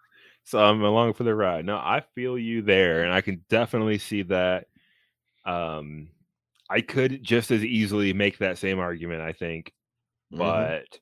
So 0.47 0.63
I'm 0.63 0.81
along 0.81 1.11
for 1.15 1.25
the 1.25 1.35
ride. 1.35 1.65
No, 1.65 1.75
I 1.75 2.01
feel 2.15 2.37
you 2.37 2.61
there, 2.61 3.03
and 3.03 3.11
I 3.11 3.19
can 3.19 3.43
definitely 3.49 3.97
see 3.97 4.21
that. 4.23 4.67
Um, 5.43 6.07
I 6.69 6.79
could 6.79 7.21
just 7.21 7.51
as 7.51 7.65
easily 7.65 8.13
make 8.13 8.37
that 8.37 8.57
same 8.57 8.79
argument. 8.79 9.21
I 9.21 9.33
think, 9.33 9.73
Mhm. 10.31 10.37
but 10.37 10.99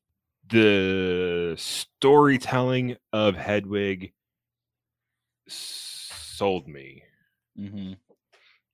the 0.50 1.54
storytelling 1.60 2.98
of 3.14 3.36
Hedwig 3.36 4.14
sold 5.48 6.68
me. 6.68 7.04
Mm-hmm. 7.56 7.94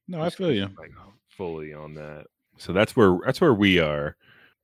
no, 0.07 0.22
I 0.22 0.30
feel 0.30 0.53
you. 0.53 0.69
like 0.77 0.91
fully 1.27 1.73
on 1.73 1.95
that. 1.95 2.27
So 2.57 2.72
that's 2.72 2.95
where 2.95 3.19
that's 3.26 3.41
where 3.41 3.53
we 3.53 3.80
are. 3.80 4.15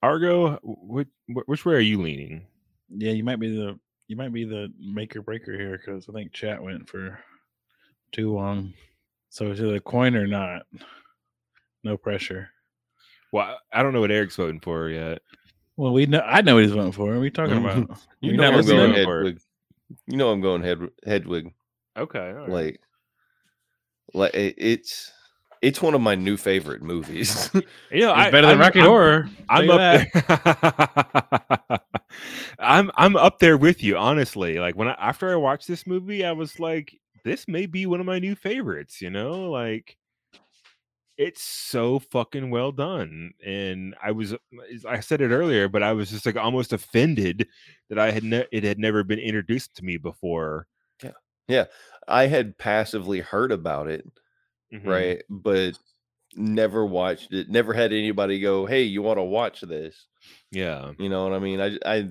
Argo, 0.02 0.58
which 0.64 1.10
which 1.28 1.66
way 1.66 1.76
are 1.76 1.80
you 1.80 2.02
leaning? 2.02 2.48
Yeah, 2.90 3.12
you 3.12 3.26
might 3.26 3.42
be 3.42 3.54
the 3.54 3.78
you 4.08 4.16
might 4.16 4.34
be 4.34 4.46
the 4.46 4.72
maker 4.80 5.22
breaker 5.22 5.54
here 5.58 5.78
because 5.78 6.08
I 6.10 6.14
think 6.14 6.32
chat 6.34 6.62
went 6.64 6.88
for 6.90 7.20
To 8.14 8.32
Wong. 8.32 8.74
So 9.30 9.52
is 9.52 9.60
it 9.60 9.76
a 9.76 9.80
coin 9.80 10.16
or 10.16 10.28
not? 10.28 10.64
No 11.84 11.98
pressure. 11.98 12.50
Well, 13.34 13.58
I 13.74 13.84
don't 13.84 13.94
know 13.94 14.00
what 14.02 14.12
Eric's 14.12 14.38
voting 14.38 14.62
for 14.62 14.90
yet. 14.90 15.22
Well, 15.76 15.92
we 15.94 16.06
know. 16.06 16.22
I 16.22 16.42
know 16.42 16.56
what 16.56 16.64
he's 16.64 16.72
voting 16.74 16.92
for. 16.94 17.08
What 17.08 17.14
are 17.16 17.20
we 17.20 17.30
talking 17.30 17.58
about? 17.66 17.78
You 18.22 18.32
You're 18.32 18.38
know 18.38 18.48
I'm 18.48 18.66
going 18.66 18.92
listening? 18.92 19.06
or- 19.08 19.18
Hedwig. 19.24 19.40
You 20.08 20.18
know 20.18 20.32
I'm 20.32 20.42
going 20.42 20.64
Hed- 20.64 20.90
Hedwig. 21.06 21.54
Okay, 21.98 22.20
all 22.30 22.34
right. 22.34 22.50
Like, 22.50 22.80
like 24.14 24.32
it's 24.34 25.12
it's 25.62 25.82
one 25.82 25.94
of 25.94 26.02
my 26.02 26.16
new 26.16 26.36
favorite 26.38 26.82
movies. 26.82 27.50
you 27.92 28.02
know, 28.02 28.12
It's 28.12 28.20
I, 28.28 28.32
better 28.32 28.48
than 28.48 28.50
I'm- 28.50 28.60
Rocky 28.60 28.80
I'm- 28.80 28.88
Horror. 28.90 29.30
I'm 29.50 29.68
tell 29.68 29.80
up 29.80 30.08
that. 30.14 31.64
there. 31.70 31.80
I'm 32.60 32.92
I'm 32.96 33.16
up 33.16 33.40
there 33.40 33.58
with 33.58 33.84
you, 33.84 33.98
honestly. 33.98 34.60
Like 34.60 34.76
when 34.76 34.88
I, 34.88 34.94
after 34.94 35.32
I 35.32 35.36
watched 35.36 35.68
this 35.68 35.86
movie, 35.88 36.26
I 36.26 36.32
was 36.32 36.60
like, 36.60 36.98
this 37.24 37.48
may 37.48 37.66
be 37.66 37.86
one 37.86 38.00
of 38.00 38.06
my 38.06 38.20
new 38.20 38.36
favorites. 38.36 39.02
You 39.02 39.10
know, 39.10 39.50
like 39.50 39.98
it's 41.18 41.42
so 41.42 41.98
fucking 42.00 42.50
well 42.52 42.72
done, 42.72 43.32
and 43.46 43.96
I 44.02 44.12
was 44.12 44.36
I 44.88 45.00
said 45.00 45.22
it 45.22 45.32
earlier, 45.32 45.68
but 45.68 45.84
I 45.84 45.94
was 45.94 46.12
just 46.12 46.26
like 46.26 46.36
almost 46.36 46.74
offended 46.74 47.48
that 47.90 47.98
I 48.00 48.12
had 48.12 48.24
ne- 48.24 48.48
it 48.52 48.64
had 48.64 48.78
never 48.80 49.04
been 49.04 49.20
introduced 49.20 49.76
to 49.78 49.86
me 49.86 49.98
before. 49.98 50.68
Yeah, 51.04 51.12
yeah. 51.48 51.66
I 52.08 52.28
had 52.28 52.58
passively 52.58 53.20
heard 53.20 53.52
about 53.52 53.88
it, 53.88 54.06
Mhm. 54.74 54.86
right? 54.86 55.24
But 55.30 55.78
never 56.38 56.86
watched 56.86 57.34
it. 57.34 57.50
Never 57.50 57.74
had 57.74 57.92
anybody 57.92 58.40
go, 58.40 58.66
"Hey, 58.66 58.84
you 58.84 59.02
want 59.02 59.18
to 59.18 59.24
watch 59.24 59.62
this?" 59.62 60.08
Yeah. 60.52 60.92
You 61.00 61.10
know 61.10 61.24
what 61.24 61.34
I 61.34 61.40
mean? 61.40 61.60
I 61.62 61.78
I 61.86 62.10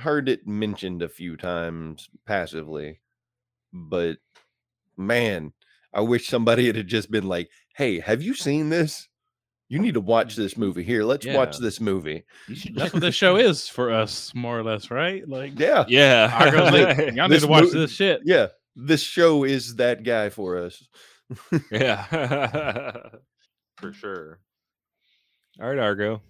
heard 0.00 0.28
it 0.28 0.46
mentioned 0.46 1.02
a 1.02 1.08
few 1.08 1.36
times 1.36 2.08
passively, 2.26 3.00
but 3.72 4.16
man, 4.96 5.52
I 5.92 6.00
wish 6.00 6.28
somebody 6.28 6.66
had 6.72 6.86
just 6.86 7.10
been 7.10 7.26
like, 7.26 7.50
"Hey, 7.74 8.00
have 8.00 8.22
you 8.22 8.34
seen 8.34 8.68
this? 8.68 9.08
You 9.68 9.78
need 9.78 9.94
to 9.94 10.00
watch 10.00 10.36
this 10.36 10.56
movie. 10.58 10.82
Here, 10.82 11.02
let's 11.02 11.26
watch 11.26 11.56
this 11.58 11.80
movie." 11.80 12.24
That's 12.74 12.92
what 12.92 13.00
this 13.00 13.14
show 13.14 13.36
is 13.48 13.68
for 13.68 13.90
us, 13.90 14.34
more 14.34 14.58
or 14.58 14.62
less, 14.62 14.90
right? 14.90 15.26
Like, 15.26 15.58
Yeah, 15.58 15.84
Yeah. 15.88 16.70
Like, 16.70 17.14
y'all 17.14 17.28
need 17.28 17.40
to 17.40 17.46
watch 17.46 17.64
mo- 17.64 17.70
this 17.70 17.92
shit. 17.92 18.20
yeah. 18.24 18.48
This 18.76 19.02
show 19.02 19.44
is 19.44 19.76
that 19.76 20.02
guy 20.02 20.28
for 20.30 20.56
us. 20.58 20.82
Yeah. 21.70 22.96
For 23.82 23.88
mm-hmm. 23.88 23.98
sure. 23.98 24.38
All 25.60 25.68
right, 25.68 25.78
Argo. 25.78 26.22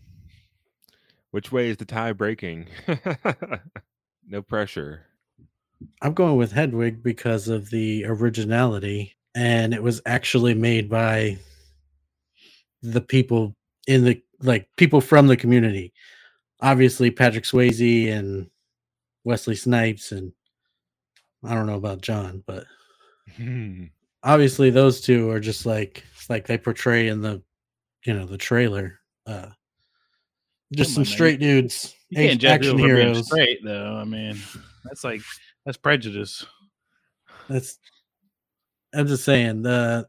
Which 1.31 1.53
way 1.53 1.69
is 1.69 1.77
the 1.77 1.85
tie 1.85 2.13
breaking? 2.13 2.67
no 4.27 4.43
pressure. 4.43 5.07
I'm 6.01 6.15
going 6.15 6.37
with 6.37 6.53
Hedwig 6.53 7.03
because 7.03 7.49
of 7.49 7.71
the 7.71 8.05
originality, 8.07 9.17
and 9.35 9.75
it 9.75 9.83
was 9.83 10.01
actually 10.07 10.55
made 10.55 10.89
by 10.89 11.39
the 12.83 13.01
people 13.01 13.55
in 13.87 14.05
the 14.05 14.23
like 14.41 14.69
people 14.77 15.01
from 15.01 15.27
the 15.27 15.37
community. 15.37 15.93
Obviously, 16.61 17.11
Patrick 17.11 17.45
Swayze 17.45 18.11
and 18.11 18.49
Wesley 19.25 19.57
Snipes, 19.57 20.13
and 20.13 20.33
I 21.45 21.55
don't 21.55 21.67
know 21.67 21.77
about 21.77 22.01
John, 22.01 22.43
but 22.47 22.65
hmm. 23.37 23.87
Obviously 24.25 24.71
those 24.71 25.01
two 25.01 25.31
are 25.31 25.41
just 25.41 25.67
like 25.67 26.05
like 26.29 26.47
they 26.47 26.57
portray 26.59 27.09
in 27.09 27.21
the 27.23 27.43
you 28.05 28.15
know 28.15 28.27
the 28.27 28.39
trailer. 28.39 28.99
Uh, 29.27 29.49
just 30.73 30.91
Come 30.91 31.05
some 31.05 31.11
man. 31.11 31.13
straight 31.13 31.41
dudes, 31.41 31.95
You 32.11 32.17
can't 32.17 32.27
action 32.29 32.39
judge 32.41 32.51
action 32.51 32.77
people 32.77 32.87
being 32.95 32.97
heroes. 33.09 33.27
straight, 33.27 33.59
though. 33.65 33.97
I 33.97 34.05
mean, 34.05 34.39
that's 34.85 35.05
like 35.05 35.21
that's 35.67 35.77
prejudice. 35.79 36.45
That's. 37.49 37.79
I'm 38.95 39.07
just 39.07 39.25
saying 39.25 39.63
the 39.63 40.07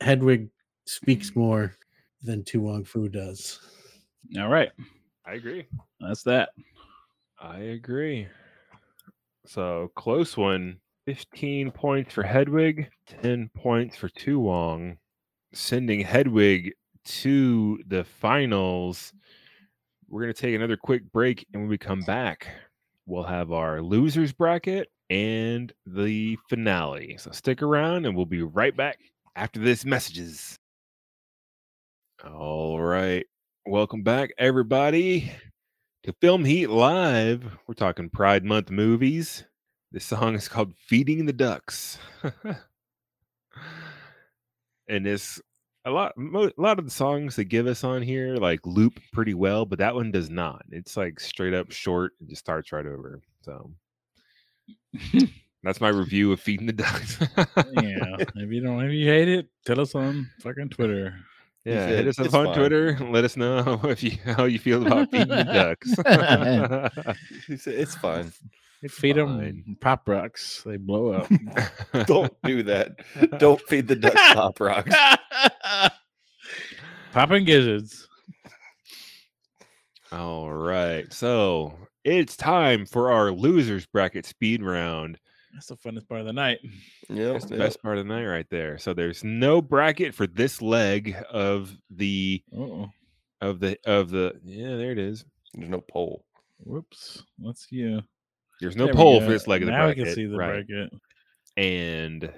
Hedwig 0.00 0.48
speaks 0.86 1.34
more 1.36 1.74
than 2.22 2.44
To 2.44 2.60
Wong 2.60 2.84
Foo 2.84 3.08
does. 3.08 3.58
All 4.38 4.48
right, 4.48 4.70
I 5.26 5.34
agree. 5.34 5.66
that's 6.00 6.22
that. 6.24 6.50
I 7.40 7.58
agree. 7.58 8.26
So 9.46 9.90
close 9.94 10.36
one. 10.36 10.78
15 11.06 11.70
points 11.70 12.14
for 12.14 12.22
Hedwig, 12.22 12.88
10 13.22 13.50
points 13.54 13.94
for 13.96 14.08
To 14.08 14.38
Wong, 14.38 14.96
sending 15.52 16.00
Hedwig 16.00 16.72
to 17.04 17.78
the 17.86 18.04
finals. 18.04 19.12
We're 20.08 20.22
going 20.22 20.32
to 20.32 20.40
take 20.40 20.54
another 20.54 20.78
quick 20.78 21.12
break, 21.12 21.46
and 21.52 21.62
when 21.62 21.68
we 21.68 21.76
come 21.76 22.00
back, 22.02 22.48
we'll 23.04 23.24
have 23.24 23.52
our 23.52 23.82
losers 23.82 24.32
bracket 24.32 24.88
and 25.10 25.70
the 25.84 26.38
finale. 26.48 27.16
So 27.18 27.32
stick 27.32 27.60
around, 27.60 28.06
and 28.06 28.16
we'll 28.16 28.24
be 28.24 28.42
right 28.42 28.74
back 28.74 28.98
after 29.36 29.60
this 29.60 29.84
messages. 29.84 30.56
All 32.26 32.80
right. 32.80 33.26
Welcome 33.66 34.02
back, 34.02 34.30
everybody, 34.38 35.32
to 36.04 36.14
Film 36.22 36.46
Heat 36.46 36.68
Live. 36.70 37.44
We're 37.66 37.74
talking 37.74 38.08
Pride 38.08 38.44
Month 38.44 38.70
movies. 38.70 39.44
This 39.94 40.04
song 40.06 40.34
is 40.34 40.48
called 40.48 40.74
Feeding 40.88 41.24
the 41.24 41.32
Ducks. 41.32 41.98
and 44.88 45.06
it's 45.06 45.40
a 45.84 45.90
lot 45.92 46.16
mo- 46.16 46.50
a 46.58 46.60
lot 46.60 46.80
of 46.80 46.84
the 46.84 46.90
songs 46.90 47.36
they 47.36 47.44
give 47.44 47.68
us 47.68 47.84
on 47.84 48.02
here 48.02 48.34
like 48.34 48.58
loop 48.66 48.98
pretty 49.12 49.34
well, 49.34 49.64
but 49.64 49.78
that 49.78 49.94
one 49.94 50.10
does 50.10 50.30
not. 50.30 50.64
It's 50.72 50.96
like 50.96 51.20
straight 51.20 51.54
up 51.54 51.70
short 51.70 52.10
and 52.18 52.28
just 52.28 52.40
starts 52.40 52.72
right 52.72 52.84
over. 52.84 53.20
So 53.42 53.70
that's 55.62 55.80
my 55.80 55.90
review 55.90 56.32
of 56.32 56.40
Feeding 56.40 56.66
the 56.66 56.72
Ducks. 56.72 57.16
yeah, 57.20 58.16
if 58.34 58.50
you 58.50 58.62
don't, 58.62 58.84
if 58.84 58.90
you 58.90 59.06
hate 59.06 59.28
it, 59.28 59.46
tell 59.64 59.78
us 59.78 59.94
on 59.94 60.28
fucking 60.40 60.70
Twitter. 60.70 61.14
Yeah, 61.64 61.86
hit 61.86 62.08
us 62.08 62.18
up 62.18 62.34
on 62.34 62.46
fine." 62.46 62.56
Twitter. 62.56 62.98
Let 63.00 63.22
us 63.22 63.36
know 63.36 63.80
if 63.84 64.02
you 64.02 64.18
how 64.24 64.46
you 64.46 64.58
feel 64.58 64.84
about 64.84 65.12
feeding 65.12 65.28
the 65.28 65.44
ducks. 65.44 65.90
He 67.46 67.56
said, 67.56 67.74
It's 67.74 67.94
fine. 67.94 68.32
It's 68.84 68.94
Feed 68.94 69.16
fine. 69.16 69.38
them 69.38 69.76
pop 69.80 70.06
rocks, 70.06 70.62
they 70.66 70.76
blow 70.76 71.12
up. 71.12 71.28
Don't 72.06 72.32
do 72.44 72.62
that. 72.64 72.92
Don't 73.38 73.60
feed 73.62 73.88
the 73.88 73.96
ducks 73.96 74.14
pop 74.34 74.60
rocks. 74.60 74.94
Popping 77.12 77.44
gizzards. 77.44 78.06
All 80.12 80.52
right, 80.52 81.10
so 81.12 81.76
it's 82.04 82.36
time 82.36 82.86
for 82.86 83.10
our 83.10 83.30
losers 83.32 83.86
bracket 83.86 84.26
speed 84.26 84.62
round. 84.62 85.18
That's 85.54 85.66
the 85.68 85.76
funnest 85.76 86.08
part 86.08 86.20
of 86.20 86.26
the 86.26 86.32
night. 86.32 86.58
Yeah, 87.08 87.32
That's 87.32 87.46
the 87.46 87.56
best 87.56 87.80
part 87.82 87.96
of 87.98 88.06
the 88.06 88.12
night, 88.12 88.26
right 88.26 88.46
there. 88.50 88.76
So 88.78 88.92
there's 88.92 89.24
no 89.24 89.62
bracket 89.62 90.14
for 90.14 90.26
this 90.26 90.60
leg 90.60 91.16
of 91.30 91.76
the 91.90 92.42
Oh, 92.56 92.90
of 93.40 93.60
the 93.60 93.78
of 93.86 94.10
the. 94.10 94.34
Yeah, 94.44 94.76
there 94.76 94.90
it 94.92 94.98
is. 94.98 95.24
There's 95.54 95.70
no 95.70 95.80
poll. 95.80 96.24
whoops. 96.58 97.22
Let's 97.40 97.68
see. 97.68 98.00
There's 98.60 98.76
no 98.76 98.86
there 98.86 98.94
we 98.94 98.98
poll 98.98 99.20
go. 99.20 99.26
for 99.26 99.32
this 99.32 99.46
leg 99.46 99.62
of 99.62 99.66
the 99.66 99.72
now 99.72 99.86
bracket. 99.86 99.98
we 99.98 100.04
can 100.04 100.14
see 100.14 100.26
the 100.26 100.36
right. 100.36 100.66
bracket. 100.66 100.92
and 101.56 102.32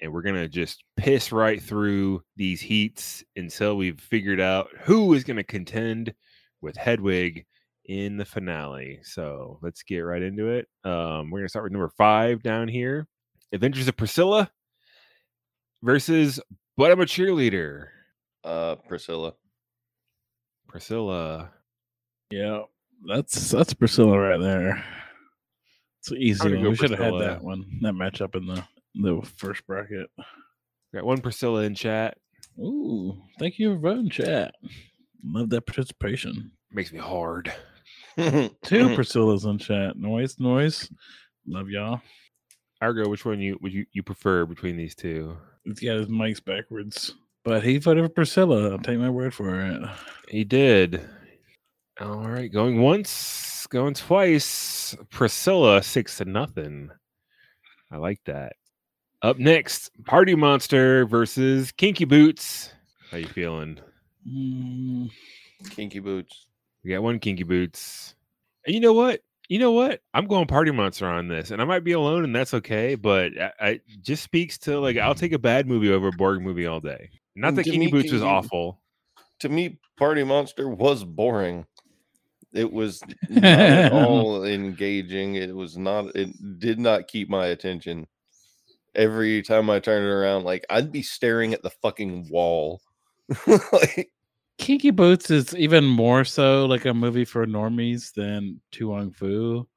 and 0.00 0.12
we're 0.12 0.22
gonna 0.22 0.48
just 0.48 0.84
piss 0.96 1.32
right 1.32 1.60
through 1.62 2.22
these 2.36 2.60
heats 2.60 3.24
until 3.36 3.76
we've 3.76 4.00
figured 4.00 4.40
out 4.40 4.68
who 4.82 5.12
is 5.14 5.24
gonna 5.24 5.44
contend 5.44 6.12
with 6.60 6.76
Hedwig 6.76 7.44
in 7.86 8.16
the 8.16 8.24
finale. 8.24 9.00
So 9.02 9.58
let's 9.62 9.82
get 9.82 10.00
right 10.00 10.22
into 10.22 10.48
it. 10.48 10.68
Um, 10.84 11.30
we're 11.30 11.40
gonna 11.40 11.48
start 11.48 11.64
with 11.64 11.72
number 11.72 11.90
five 11.96 12.42
down 12.42 12.68
here. 12.68 13.06
Adventures 13.52 13.88
of 13.88 13.96
Priscilla 13.96 14.50
versus 15.82 16.38
But 16.76 16.92
I'm 16.92 17.00
a 17.00 17.04
Cheerleader. 17.06 17.86
Uh, 18.44 18.76
Priscilla. 18.76 19.34
Priscilla. 20.68 21.50
Yeah, 22.30 22.62
that's 23.06 23.50
that's 23.50 23.72
Priscilla 23.74 24.18
right 24.18 24.40
there. 24.40 24.84
It's 26.00 26.10
an 26.10 26.18
easy 26.18 26.50
go 26.50 26.70
We 26.70 26.76
should 26.76 26.90
have 26.90 26.98
had 26.98 27.20
that 27.20 27.42
one, 27.42 27.64
that 27.82 27.94
matchup 27.94 28.34
in 28.34 28.46
the 28.46 28.64
the 28.94 29.20
first 29.36 29.66
bracket. 29.66 30.08
Got 30.94 31.04
one 31.04 31.20
Priscilla 31.20 31.62
in 31.62 31.74
chat. 31.74 32.16
Ooh, 32.58 33.20
thank 33.38 33.58
you 33.58 33.74
for 33.74 33.78
voting, 33.78 34.10
chat. 34.10 34.54
Love 35.24 35.50
that 35.50 35.66
participation. 35.66 36.52
Makes 36.72 36.92
me 36.92 36.98
hard. 36.98 37.52
Two. 38.16 38.50
Priscillas 38.62 39.48
in 39.48 39.58
chat. 39.58 39.96
Noise, 39.96 40.38
noise. 40.38 40.90
Love 41.46 41.68
y'all. 41.68 42.00
Argo, 42.80 43.08
which 43.08 43.24
one 43.24 43.40
you 43.40 43.58
would 43.60 43.72
you, 43.72 43.86
you 43.92 44.02
prefer 44.02 44.44
between 44.44 44.76
these 44.76 44.94
two? 44.94 45.36
He's 45.64 45.80
got 45.80 45.96
his 45.96 46.06
mics 46.08 46.44
backwards, 46.44 47.14
but 47.44 47.62
he 47.62 47.78
voted 47.78 48.04
for 48.04 48.08
Priscilla. 48.08 48.70
I'll 48.70 48.78
take 48.78 48.98
my 48.98 49.10
word 49.10 49.34
for 49.34 49.60
it. 49.60 49.82
He 50.28 50.44
did. 50.44 51.00
All 52.00 52.28
right, 52.28 52.50
going 52.52 52.80
once, 52.80 53.66
going 53.70 53.94
twice. 53.94 54.96
Priscilla 55.10 55.82
six 55.82 56.18
to 56.18 56.24
nothing. 56.24 56.90
I 57.90 57.96
like 57.96 58.20
that. 58.26 58.52
Up 59.22 59.38
next, 59.38 59.90
Party 60.04 60.36
Monster 60.36 61.06
versus 61.06 61.72
Kinky 61.72 62.04
Boots. 62.04 62.72
How 63.10 63.16
you 63.16 63.26
feeling? 63.26 63.80
Mm, 64.28 65.10
Kinky 65.70 65.98
boots. 65.98 66.46
We 66.84 66.90
got 66.92 67.02
one 67.02 67.18
Kinky 67.18 67.42
Boots. 67.42 68.14
And 68.64 68.74
you 68.74 68.80
know 68.80 68.92
what? 68.92 69.20
You 69.48 69.58
know 69.58 69.72
what? 69.72 70.00
I'm 70.14 70.26
going 70.26 70.46
Party 70.46 70.70
Monster 70.70 71.06
on 71.06 71.26
this, 71.26 71.50
and 71.50 71.60
I 71.60 71.64
might 71.64 71.82
be 71.82 71.92
alone, 71.92 72.22
and 72.22 72.36
that's 72.36 72.54
okay. 72.54 72.94
But 72.94 73.32
I, 73.40 73.52
I 73.60 73.80
just 74.02 74.22
speaks 74.22 74.56
to 74.58 74.78
like 74.78 74.98
I'll 74.98 75.14
take 75.16 75.32
a 75.32 75.38
bad 75.38 75.66
movie 75.66 75.90
over 75.90 76.08
a 76.08 76.12
boring 76.12 76.44
movie 76.44 76.66
all 76.66 76.80
day. 76.80 77.10
Not 77.34 77.56
that 77.56 77.64
To 77.64 77.70
Kinky 77.70 77.86
me, 77.86 77.90
Boots 77.90 78.12
was 78.12 78.20
Kinky- 78.20 78.32
awful. 78.34 78.80
To 79.40 79.48
me, 79.48 79.78
Party 79.96 80.22
Monster 80.22 80.68
was 80.68 81.02
boring. 81.02 81.64
It 82.52 82.72
was 82.72 83.02
not 83.28 83.44
at 83.44 83.92
all 83.92 84.44
engaging. 84.44 85.34
It 85.34 85.54
was 85.54 85.76
not. 85.76 86.14
It 86.16 86.58
did 86.58 86.78
not 86.78 87.08
keep 87.08 87.28
my 87.28 87.46
attention. 87.46 88.06
Every 88.94 89.42
time 89.42 89.70
I 89.70 89.80
turned 89.80 90.06
it 90.06 90.10
around, 90.10 90.44
like 90.44 90.64
I'd 90.70 90.90
be 90.90 91.02
staring 91.02 91.52
at 91.52 91.62
the 91.62 91.70
fucking 91.70 92.28
wall. 92.30 92.80
like, 93.46 94.10
Kinky 94.58 94.90
Boots 94.90 95.30
is 95.30 95.54
even 95.54 95.84
more 95.84 96.24
so 96.24 96.66
like 96.66 96.84
a 96.84 96.94
movie 96.94 97.24
for 97.24 97.46
normies 97.46 98.12
than 98.12 98.60
To 98.72 98.88
Wong 98.88 99.12
Foo, 99.12 99.68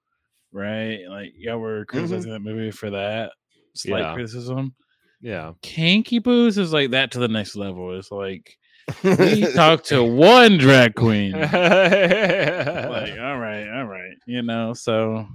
right? 0.52 1.02
Like 1.10 1.34
yeah, 1.38 1.56
we're 1.56 1.82
mm-hmm. 1.82 1.98
criticizing 1.98 2.32
that 2.32 2.40
movie 2.40 2.72
for 2.72 2.90
that 2.90 3.34
slight 3.76 4.02
Yeah. 4.02 4.14
criticism. 4.14 4.76
Yeah. 5.22 5.52
Kinky 5.62 6.20
Boots 6.20 6.58
is 6.58 6.74
like 6.74 6.92
that 6.92 7.12
to 7.12 7.20
the 7.20 7.28
next 7.28 7.56
level. 7.56 7.98
It's 7.98 8.12
like 8.12 8.58
we 9.04 9.42
talked 9.54 9.86
to 9.88 10.04
one 10.04 10.58
drag 10.58 10.96
queen. 10.96 11.32
like, 11.34 11.54
all 11.54 13.38
right, 13.38 13.68
all 13.76 13.86
right, 13.86 14.16
you 14.26 14.42
know. 14.42 14.74
So 14.74 15.28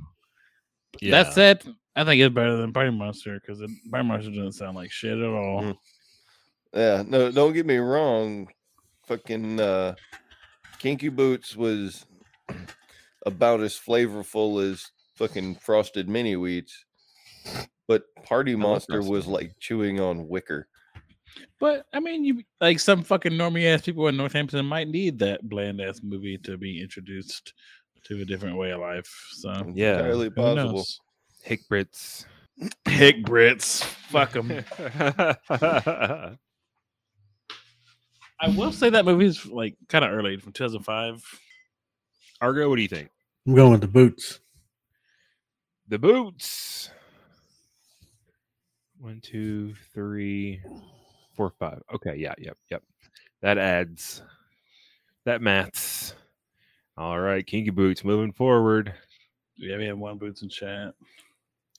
Yeah. 1.01 1.23
that 1.23 1.33
said, 1.33 1.63
I 1.95 2.05
think 2.05 2.21
it's 2.21 2.35
better 2.35 2.57
than 2.57 2.73
Party 2.73 2.91
Monster 2.91 3.41
because 3.41 3.61
Party 3.91 4.07
Monster 4.07 4.31
doesn't 4.31 4.53
sound 4.53 4.77
like 4.77 4.91
shit 4.91 5.19
at 5.19 5.25
all. 5.25 5.63
Mm. 5.63 5.77
Yeah, 6.75 7.03
no, 7.07 7.31
don't 7.31 7.53
get 7.55 7.67
me 7.67 7.77
wrong. 7.79 8.49
Fucking 9.07 9.61
uh 9.61 9.95
Kinky 10.79 11.09
Boots 11.09 11.57
was 11.57 12.05
about 13.25 13.61
as 13.61 13.75
flavorful 13.79 14.63
as 14.71 14.91
fucking 15.15 15.55
frosted 15.57 16.09
mini 16.09 16.35
wheats. 16.35 16.85
But 17.89 18.03
Party 18.25 18.57
Monster 18.57 19.01
was 19.03 19.27
like 19.27 19.53
chewing 19.61 20.01
on 20.01 20.29
wicker. 20.29 20.69
But 21.59 21.87
I 21.93 22.01
mean, 22.01 22.25
you 22.25 22.43
like 22.61 22.79
some 22.81 23.03
fucking 23.03 23.33
normie 23.33 23.67
ass 23.67 23.83
people 23.83 24.09
in 24.09 24.17
Northampton 24.17 24.65
might 24.67 24.89
need 24.89 25.19
that 25.21 25.49
bland 25.49 25.81
ass 25.81 26.01
movie 26.03 26.39
to 26.39 26.57
be 26.57 26.81
introduced 26.81 27.53
to 28.05 28.21
a 28.21 28.25
different 28.25 28.57
way 28.57 28.71
of 28.71 28.81
life. 28.81 29.13
So 29.33 29.49
mm, 29.51 29.73
Yeah. 29.75 29.99
Entirely 29.99 30.31
possible. 30.31 30.73
knows? 30.73 31.01
Hick 31.43 31.61
Brits. 31.71 32.27
Hick 32.89 33.25
Brits, 33.25 33.83
fuck 33.85 34.33
them. 34.33 34.65
I 38.39 38.49
will 38.49 38.73
say 38.73 38.91
that 38.91 39.05
movie's 39.05 39.47
like 39.47 39.77
kind 39.89 40.05
of 40.05 40.11
early 40.13 40.37
from 40.37 40.53
2005. 40.53 41.23
Argo, 42.41 42.69
what 42.69 42.77
do 42.77 42.83
you 42.83 42.89
think? 42.89 43.09
I'm 43.47 43.55
going 43.55 43.73
with 43.73 43.81
the 43.81 43.89
boots. 43.89 44.41
The 45.89 45.99
boots. 45.99 46.91
One, 48.99 49.21
two, 49.21 49.75
three, 49.95 50.61
four, 51.37 51.53
five. 51.59 51.83
Okay, 51.95 52.17
yeah, 52.17 52.35
yep, 52.39 52.57
yep. 52.71 52.83
That 53.43 53.59
adds. 53.59 54.23
That 55.25 55.43
maths. 55.43 56.15
All 56.97 57.19
right, 57.21 57.47
Kinky 57.47 57.71
Boots 57.71 58.05
moving 58.05 58.33
forward. 58.33 58.95
Yeah, 59.57 59.77
we 59.77 59.87
have 59.87 59.99
one 59.99 60.19
boots 60.19 60.43
in 60.43 60.49
chat. 60.49 60.95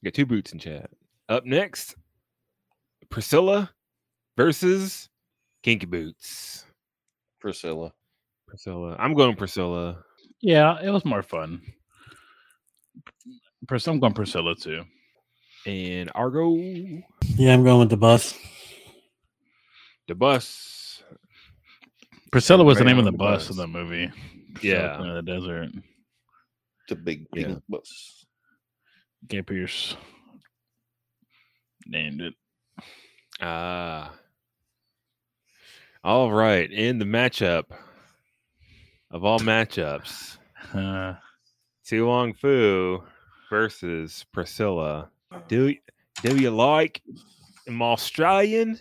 Got 0.04 0.14
two 0.14 0.26
boots 0.26 0.54
in 0.54 0.60
chat. 0.60 0.90
Up 1.30 1.46
next, 1.46 1.96
Priscilla 3.10 3.72
versus 4.38 5.10
Kinky 5.64 5.86
Boots. 5.88 6.66
Priscilla. 7.40 7.94
Priscilla. 8.48 8.96
I'm 9.00 9.14
going 9.14 9.36
Priscilla. 9.36 9.98
Yeah, 10.42 10.80
it 10.82 10.90
was 10.90 11.06
more 11.06 11.24
fun. 11.24 11.62
Pris- 13.68 13.88
I'm 13.88 14.00
going 14.00 14.14
Priscilla 14.14 14.56
too. 14.56 14.84
And 15.66 16.12
Argo, 16.16 16.56
Yeah, 16.56 17.54
I'm 17.54 17.64
going 17.64 17.80
with 17.80 17.90
the 17.90 17.98
bus. 17.98 18.38
The 20.08 20.16
bus. 20.16 21.04
Priscilla 22.32 22.64
was 22.64 22.78
the 22.78 22.84
name 22.84 22.98
of 23.00 23.06
the 23.06 23.12
the 23.12 23.18
bus, 23.18 23.48
bus. 23.48 23.52
in 23.52 23.58
the 23.58 23.68
movie. 23.68 24.10
Yeah. 24.62 25.02
in 25.02 25.14
the 25.16 25.22
desert. 25.22 25.70
The 26.90 26.96
big 26.96 27.28
Yeah. 27.34 27.48
pink 27.48 27.64
bus. 27.70 28.26
Gay 29.28 29.42
Pierce 29.42 29.96
named 31.86 32.22
it. 32.22 32.34
Ah. 33.42 34.14
All 36.04 36.32
right. 36.32 36.72
In 36.72 37.00
the 37.00 37.06
matchup 37.06 37.66
of 39.12 39.24
all 39.24 39.40
matchups, 39.40 40.38
Uh, 40.74 41.16
To 41.88 42.06
Wong 42.08 42.34
Foo 42.34 43.04
versus 43.50 44.26
Priscilla. 44.34 45.10
Do 45.48 45.74
do 46.24 46.36
you 46.42 46.50
like 46.52 47.02
him 47.66 47.82
Australian 47.82 48.80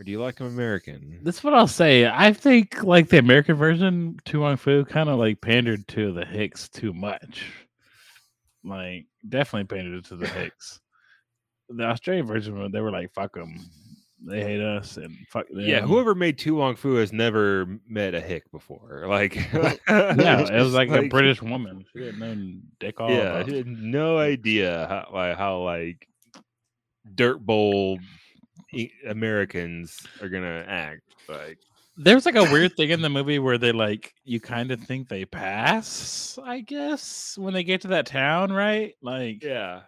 or 0.00 0.02
do 0.02 0.10
you 0.10 0.18
like 0.18 0.38
him 0.38 0.46
American? 0.46 1.20
That's 1.22 1.44
what 1.44 1.52
I'll 1.52 1.66
say. 1.66 2.06
I 2.06 2.32
think 2.32 2.82
like 2.82 3.10
the 3.10 3.18
American 3.18 3.54
version, 3.56 4.18
To 4.24 4.40
Wong 4.40 4.56
Foo 4.56 4.86
kind 4.86 5.10
of 5.10 5.18
like 5.18 5.42
pandered 5.42 5.86
to 5.88 6.10
the 6.10 6.24
Hicks 6.24 6.70
too 6.70 6.94
much. 6.94 7.44
Like 8.64 9.04
definitely 9.28 9.66
pandered 9.66 9.98
it 9.98 10.04
to 10.06 10.16
the 10.16 10.26
Hicks. 10.38 10.80
The 11.68 11.84
Australian 11.84 12.26
version, 12.26 12.72
they 12.72 12.80
were 12.80 12.90
like, 12.90 13.12
"Fuck 13.12 13.34
them, 13.34 13.60
they 14.26 14.42
hate 14.42 14.62
us," 14.62 14.96
and 14.96 15.14
fuck 15.28 15.46
them. 15.48 15.60
Yeah, 15.60 15.82
whoever 15.82 16.14
made 16.14 16.38
To 16.38 16.54
Wong 16.54 16.76
Foo 16.76 16.94
has 16.94 17.12
never 17.12 17.78
met 17.86 18.14
a 18.14 18.20
hick 18.22 18.50
before. 18.50 19.04
Like, 19.06 19.36
Yeah, 19.52 19.76
it 20.40 20.50
was 20.50 20.50
just 20.50 20.72
like, 20.72 20.88
a 20.88 21.08
British 21.08 21.42
woman. 21.42 21.84
She 21.94 22.06
had 22.06 22.18
no 22.18 22.34
dick 22.80 23.00
off. 23.00 23.10
Yeah, 23.10 23.44
she 23.44 23.58
had 23.58 23.66
no 23.66 24.18
idea 24.18 24.86
how 24.88 25.14
like 25.14 25.36
how 25.36 25.58
like 25.58 26.08
dirt 27.14 27.44
bowl 27.44 27.98
Americans 29.08 29.98
are 30.20 30.28
gonna 30.28 30.64
act. 30.66 31.02
Like, 31.28 31.58
There's 31.96 32.26
like 32.26 32.36
a 32.36 32.50
weird 32.52 32.76
thing 32.76 32.90
in 32.90 33.02
the 33.02 33.08
movie 33.08 33.38
where 33.38 33.58
they 33.58 33.72
like 33.72 34.14
you 34.24 34.40
kind 34.40 34.70
of 34.70 34.80
think 34.80 35.08
they 35.08 35.24
pass, 35.24 36.38
I 36.42 36.60
guess, 36.60 37.36
when 37.38 37.54
they 37.54 37.64
get 37.64 37.82
to 37.82 37.88
that 37.88 38.06
town, 38.06 38.52
right? 38.52 38.94
Like, 39.02 39.42
yeah, 39.42 39.82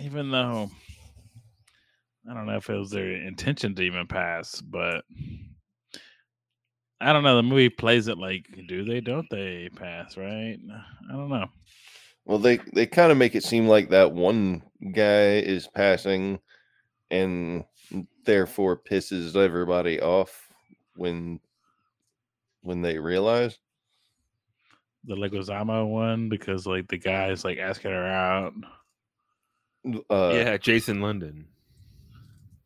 even 0.00 0.30
though 0.30 0.70
I 2.28 2.34
don't 2.34 2.46
know 2.46 2.56
if 2.56 2.68
it 2.68 2.76
was 2.76 2.90
their 2.90 3.10
intention 3.10 3.74
to 3.74 3.82
even 3.82 4.06
pass, 4.06 4.60
but 4.60 5.04
I 7.00 7.12
don't 7.12 7.22
know. 7.22 7.36
The 7.36 7.42
movie 7.42 7.70
plays 7.70 8.08
it 8.08 8.18
like, 8.18 8.44
do 8.66 8.84
they, 8.84 9.00
don't 9.00 9.28
they 9.30 9.70
pass, 9.76 10.16
right? 10.16 10.58
I 11.10 11.12
don't 11.12 11.30
know. 11.30 11.46
Well, 12.26 12.38
they 12.38 12.58
they 12.74 12.86
kind 12.86 13.10
of 13.10 13.16
make 13.16 13.34
it 13.34 13.44
seem 13.44 13.66
like 13.66 13.88
that 13.90 14.12
one 14.12 14.62
guy 14.92 15.38
is 15.38 15.66
passing, 15.68 16.38
and 17.10 17.64
therefore 18.28 18.76
pisses 18.76 19.34
everybody 19.34 20.02
off 20.02 20.48
when 20.96 21.40
when 22.60 22.82
they 22.82 22.98
realize. 22.98 23.58
The 25.04 25.14
Leguizamo 25.14 25.88
one 25.88 26.28
because 26.28 26.66
like 26.66 26.88
the 26.88 26.98
guy's 26.98 27.42
like 27.42 27.56
asking 27.56 27.92
her 27.92 28.06
out. 28.06 28.52
Uh, 30.10 30.32
yeah, 30.34 30.58
Jason 30.58 31.00
London. 31.00 31.46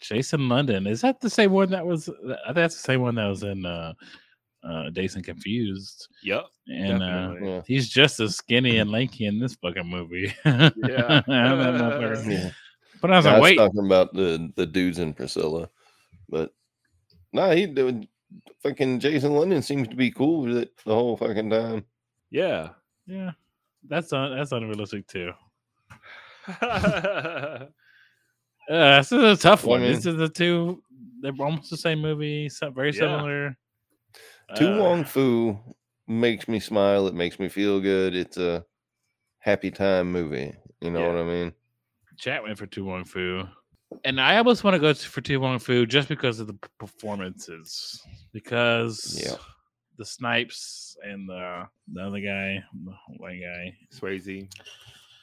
Jason 0.01 0.49
London. 0.49 0.89
Is 0.89 1.01
that 1.03 1.21
the 1.21 1.31
same 1.31 1.53
one 1.53 1.71
that 1.71 1.87
was? 1.87 2.11
That's 2.53 2.75
the 2.75 2.83
same 2.83 3.01
one 3.01 3.15
that 3.15 3.29
was 3.29 3.45
in 3.45 3.65
uh, 3.65 3.93
uh, 4.69 4.91
Dazed 4.91 5.15
and 5.15 5.25
Confused. 5.25 6.09
Yep. 6.25 6.47
And 6.67 7.03
uh, 7.05 7.35
yeah. 7.41 7.63
he's 7.69 7.89
just 7.89 8.19
as 8.19 8.35
skinny 8.35 8.79
and 8.79 8.91
lanky 8.91 9.27
in 9.27 9.39
this 9.39 9.55
fucking 9.55 9.87
movie. 9.87 10.35
Yeah. 10.45 11.23
That 13.03 13.09
motherfucker. 13.09 13.09
yeah. 13.09 13.09
but 13.09 13.11
I 13.13 13.17
was 13.17 13.27
I 13.27 13.33
like, 13.33 13.41
was 13.41 13.51
wait, 13.51 13.57
talking 13.57 13.87
about 13.87 14.15
the 14.15 14.53
the 14.57 14.67
dudes 14.67 14.99
in 14.99 15.13
Priscilla, 15.13 15.69
but 16.29 16.55
nah, 17.33 17.51
he 17.51 17.67
doing 17.67 18.09
fucking 18.63 19.01
Jason 19.01 19.33
London 19.35 19.61
seems 19.63 19.89
to 19.89 19.97
be 19.97 20.11
cool 20.11 20.43
with 20.43 20.57
it 20.57 20.73
the 20.87 20.95
whole 20.95 21.17
fucking 21.17 21.51
time. 21.51 21.85
Yeah. 22.31 22.71
yeah, 23.07 23.33
that's 23.89 24.13
un- 24.13 24.37
that's 24.37 24.53
unrealistic 24.53 25.07
too. 25.07 25.33
Uh, 28.71 28.99
this 28.99 29.11
is 29.11 29.23
a 29.23 29.37
tough 29.37 29.65
Well, 29.65 29.77
I 29.79 29.81
one. 29.83 29.93
This 29.93 30.07
is 30.07 30.17
the 30.17 30.29
two. 30.29 30.83
They're 31.21 31.33
almost 31.41 31.69
the 31.69 31.77
same 31.77 32.01
movie. 32.01 32.49
So 32.49 32.71
very 32.71 32.93
Yeah. 32.93 33.01
similar. 33.01 33.57
To 34.55 34.73
Uh, 34.75 34.79
Wong 34.79 35.05
Foo 35.05 35.59
makes 36.07 36.47
me 36.47 36.61
smile. 36.61 37.09
It 37.09 37.15
makes 37.15 37.41
me 37.41 37.49
feel 37.49 37.81
good. 37.81 38.15
It's 38.15 38.37
a 38.37 38.65
happy 39.41 39.73
time 39.73 40.13
movie. 40.13 40.55
You 40.81 40.91
know 40.93 41.01
Yeah. 41.01 41.09
what 41.09 41.17
I 41.19 41.25
mean? 41.25 41.53
Chat 42.19 42.43
went 42.43 42.59
for 42.59 42.67
To 42.67 42.85
Wong 42.85 43.05
Foo, 43.05 43.49
and 44.05 44.21
I 44.21 44.37
almost 44.39 44.65
want 44.65 44.75
to 44.75 44.81
go 44.81 44.93
for 44.95 45.21
To 45.21 45.37
Wong 45.39 45.59
Foo 45.59 45.87
just 45.87 46.09
because 46.09 46.41
of 46.41 46.47
the 46.47 46.59
performances. 46.79 48.01
Because 48.33 49.21
Yeah. 49.25 49.37
the 49.99 50.05
Snipes 50.05 50.97
and 51.03 51.29
the 51.29 51.67
the 51.93 52.01
other 52.03 52.21
guy, 52.21 52.63
the 52.85 52.93
white 53.19 53.41
guy, 53.41 53.75
Swayze. 53.95 54.49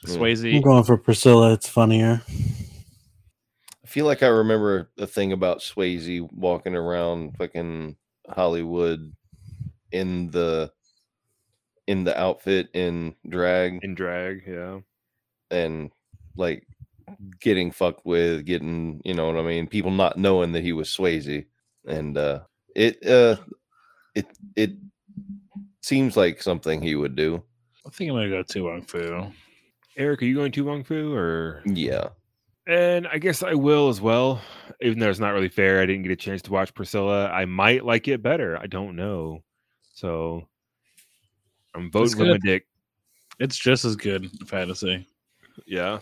Yeah. 0.04 0.14
Swayze. 0.16 0.54
I'm 0.56 0.62
going 0.62 0.84
for 0.84 0.96
Priscilla. 0.96 1.52
It's 1.52 1.68
funnier. 1.68 2.22
I 2.28 3.86
feel 3.86 4.06
like 4.06 4.22
I 4.22 4.28
remember 4.28 4.90
a 4.98 5.06
thing 5.06 5.32
about 5.32 5.58
Swayze 5.60 6.26
walking 6.32 6.76
around 6.76 7.36
fucking 7.36 7.96
Hollywood 8.28 9.12
in 9.92 10.30
the 10.30 10.70
in 11.88 12.04
the 12.04 12.18
outfit 12.18 12.68
in 12.72 13.16
drag 13.28 13.80
In 13.82 13.94
drag, 13.96 14.42
yeah. 14.46 14.78
and 15.50 15.90
like 16.36 16.64
getting 17.40 17.70
fucked 17.70 18.04
with, 18.04 18.44
getting 18.46 19.00
you 19.04 19.14
know 19.14 19.26
what 19.26 19.36
I 19.38 19.42
mean, 19.42 19.66
people 19.66 19.90
not 19.90 20.16
knowing 20.18 20.52
that 20.52 20.62
he 20.62 20.72
was 20.72 20.88
Swayze. 20.88 21.46
And 21.86 22.16
uh 22.16 22.40
it 22.74 23.04
uh 23.06 23.36
it 24.14 24.26
it 24.56 24.72
seems 25.82 26.16
like 26.16 26.42
something 26.42 26.82
he 26.82 26.94
would 26.94 27.16
do. 27.16 27.42
I 27.86 27.90
think 27.90 28.10
I'm 28.10 28.16
gonna 28.16 28.30
go 28.30 28.42
To 28.42 28.64
Wong 28.64 28.82
Foo. 28.82 29.32
Eric, 29.96 30.22
are 30.22 30.24
you 30.24 30.34
going 30.34 30.52
to 30.52 30.64
Wong 30.64 30.84
Foo 30.84 31.14
or? 31.14 31.62
Yeah. 31.66 32.08
And 32.66 33.08
I 33.08 33.18
guess 33.18 33.42
I 33.42 33.54
will 33.54 33.88
as 33.88 34.00
well, 34.00 34.40
even 34.80 34.98
though 34.98 35.10
it's 35.10 35.18
not 35.18 35.32
really 35.34 35.48
fair. 35.48 35.80
I 35.80 35.86
didn't 35.86 36.02
get 36.02 36.12
a 36.12 36.16
chance 36.16 36.42
to 36.42 36.52
watch 36.52 36.72
Priscilla. 36.74 37.28
I 37.28 37.44
might 37.44 37.84
like 37.84 38.06
it 38.06 38.22
better. 38.22 38.58
I 38.58 38.66
don't 38.66 38.96
know. 38.96 39.42
So 39.94 40.46
I'm 41.74 41.90
voting 41.90 42.18
with 42.18 42.28
my 42.28 42.38
dick. 42.42 42.66
It's 43.38 43.56
just 43.56 43.84
as 43.84 43.96
good, 43.96 44.30
if 44.40 44.54
I 44.54 44.60
had 44.60 44.68
to 44.68 44.74
say. 44.74 45.06
Yeah. 45.66 45.98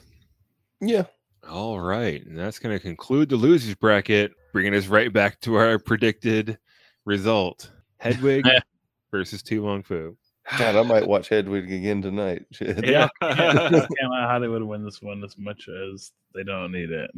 Yeah. 0.80 1.04
All 1.48 1.80
right. 1.80 2.24
And 2.24 2.38
that's 2.38 2.58
going 2.58 2.76
to 2.76 2.82
conclude 2.82 3.28
the 3.28 3.36
losers 3.36 3.74
bracket, 3.74 4.32
bringing 4.52 4.74
us 4.74 4.86
right 4.86 5.12
back 5.12 5.40
to 5.42 5.54
our 5.56 5.78
predicted 5.78 6.58
result 7.04 7.70
Hedwig 7.98 8.44
versus 9.10 9.42
To 9.44 9.62
Wong 9.62 9.82
Foo. 9.82 10.16
God, 10.56 10.76
I 10.76 10.82
might 10.82 11.06
watch 11.08 11.28
Hedwig 11.28 11.70
again 11.70 12.02
tonight. 12.02 12.44
Shit. 12.52 12.84
Yeah. 12.88 13.08
I 13.20 13.34
can't 13.34 13.72
let 13.72 14.28
Hollywood 14.28 14.62
win 14.62 14.84
this 14.84 15.02
one 15.02 15.22
as 15.24 15.36
much 15.38 15.68
as 15.68 16.12
they 16.34 16.42
don't 16.42 16.72
need 16.72 16.90
it. 16.90 17.10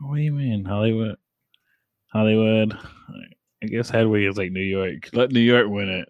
What 0.00 0.16
do 0.16 0.22
you 0.22 0.32
mean, 0.32 0.64
Hollywood? 0.64 1.16
Hollywood. 2.12 2.76
I 3.62 3.66
guess 3.66 3.88
Hedwig 3.88 4.24
is 4.24 4.36
like 4.36 4.52
New 4.52 4.60
York. 4.60 5.08
Let 5.12 5.32
New 5.32 5.40
York 5.40 5.68
win 5.68 5.88
it. 5.88 6.08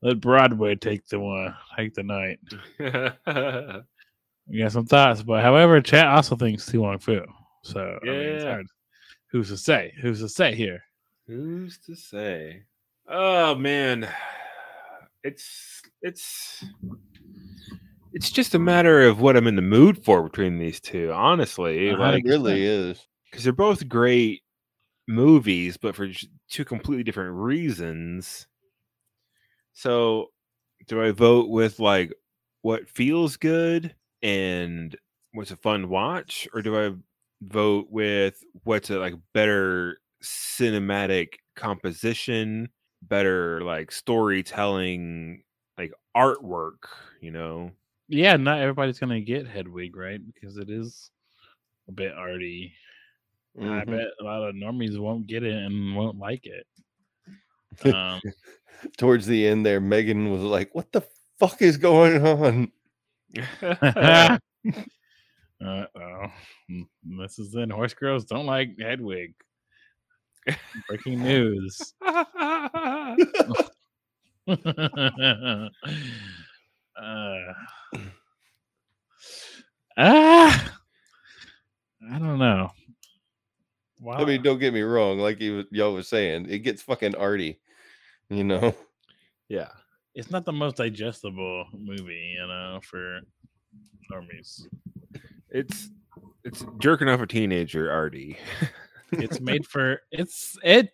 Let 0.00 0.20
Broadway 0.20 0.76
take 0.76 1.06
the 1.08 1.18
one, 1.18 1.54
take 1.76 1.94
the 1.94 2.04
night. 2.04 2.38
We 4.50 4.58
got 4.58 4.72
some 4.72 4.86
thoughts, 4.86 5.22
but 5.22 5.42
however, 5.42 5.80
chat 5.80 6.06
also 6.06 6.36
thinks 6.36 6.64
To 6.66 6.80
Wong 6.80 6.98
Foo. 6.98 7.24
So 7.62 7.98
I 8.02 8.06
mean, 8.06 8.14
it's 8.34 8.44
Yeah. 8.44 8.50
hard. 8.52 8.66
who's 9.30 9.48
to 9.48 9.56
say? 9.58 9.92
Who's 10.00 10.20
to 10.20 10.28
say 10.28 10.54
here? 10.54 10.82
Who's 11.26 11.78
to 11.86 11.94
say? 11.94 12.62
Oh 13.06 13.54
man, 13.54 14.08
it's 15.22 15.82
it's 16.02 16.64
it's 18.14 18.30
just 18.30 18.54
a 18.54 18.58
matter 18.58 19.02
of 19.06 19.20
what 19.20 19.36
I'm 19.36 19.46
in 19.46 19.56
the 19.56 19.62
mood 19.62 20.02
for 20.02 20.22
between 20.22 20.58
these 20.58 20.80
two. 20.80 21.12
Honestly, 21.12 21.90
Uh-huh. 21.90 22.02
like 22.02 22.24
it 22.24 22.28
really 22.28 22.64
is. 22.64 23.06
because 23.30 23.44
they're 23.44 23.52
both 23.52 23.86
great 23.88 24.42
movies, 25.06 25.76
but 25.76 25.94
for 25.94 26.08
two 26.48 26.64
completely 26.64 27.04
different 27.04 27.34
reasons. 27.34 28.46
So, 29.74 30.28
do 30.86 31.02
I 31.02 31.10
vote 31.12 31.50
with 31.50 31.78
like 31.78 32.12
what 32.62 32.88
feels 32.88 33.36
good 33.36 33.94
and 34.22 34.96
what's 35.32 35.50
a 35.50 35.56
fun 35.56 35.88
watch, 35.88 36.48
or 36.54 36.62
do 36.62 36.78
I 36.78 36.94
vote 37.42 37.88
with 37.90 38.42
what's 38.64 38.90
a 38.90 38.98
like 38.98 39.14
better 39.34 40.00
cinematic 40.22 41.34
composition, 41.56 42.70
better 43.02 43.62
like 43.62 43.92
storytelling, 43.92 45.44
like 45.78 45.92
artwork? 46.16 46.88
You 47.20 47.30
know, 47.32 47.72
Yeah, 48.08 48.36
not 48.36 48.60
everybody's 48.60 48.98
gonna 48.98 49.20
get 49.20 49.46
Hedwig, 49.46 49.96
right? 49.96 50.20
Because 50.34 50.56
it 50.56 50.70
is 50.70 51.10
a 51.88 51.92
bit 51.92 52.12
arty. 52.14 52.74
I 53.62 53.84
Mhm. 53.84 53.86
bet 53.86 54.08
a 54.20 54.24
lot 54.24 54.48
of 54.48 54.54
normies 54.56 54.98
won't 55.00 55.26
get 55.28 55.44
it 55.44 55.54
and 55.54 55.96
won't 55.96 56.18
like 56.18 56.46
it. 56.46 56.66
Um, 57.88 58.20
Towards 58.96 59.26
the 59.26 59.46
end, 59.46 59.66
there, 59.66 59.80
Megan 59.80 60.30
was 60.30 60.42
like, 60.42 60.74
"What 60.74 60.92
the 60.92 61.02
fuck 61.38 61.62
is 61.62 61.76
going 61.76 62.24
on?" 62.26 62.72
uh 65.64 65.84
oh, 65.96 66.26
this 67.02 67.38
is 67.38 67.54
in 67.54 67.70
horse 67.70 67.94
girls 67.94 68.24
don't 68.24 68.46
like 68.46 68.70
Hedwig. 68.78 69.34
Breaking 70.88 71.22
news. 71.22 71.94
uh, 72.06 72.16
ah, 79.98 80.74
I 82.10 82.18
don't 82.18 82.38
know. 82.38 82.70
Wow. 84.00 84.14
I 84.14 84.24
mean, 84.24 84.42
don't 84.42 84.58
get 84.58 84.72
me 84.72 84.82
wrong. 84.82 85.18
Like 85.18 85.40
you, 85.40 85.64
y'all 85.70 85.92
was 85.92 86.08
saying, 86.08 86.46
it 86.48 86.60
gets 86.60 86.82
fucking 86.82 87.16
arty. 87.16 87.60
You 88.30 88.44
know, 88.44 88.74
yeah. 89.48 89.68
It's 90.18 90.32
not 90.32 90.44
the 90.44 90.52
most 90.52 90.76
digestible 90.76 91.66
movie, 91.72 92.34
you 92.36 92.44
know, 92.44 92.80
for 92.82 93.20
normies. 94.12 94.62
It's 95.48 95.90
it's 96.42 96.64
jerking 96.80 97.08
off 97.08 97.20
a 97.20 97.26
teenager, 97.26 97.90
Artie. 97.90 98.36
It's 99.12 99.40
made 99.40 99.66
for 99.66 100.02
it's 100.12 100.58
it 100.62 100.90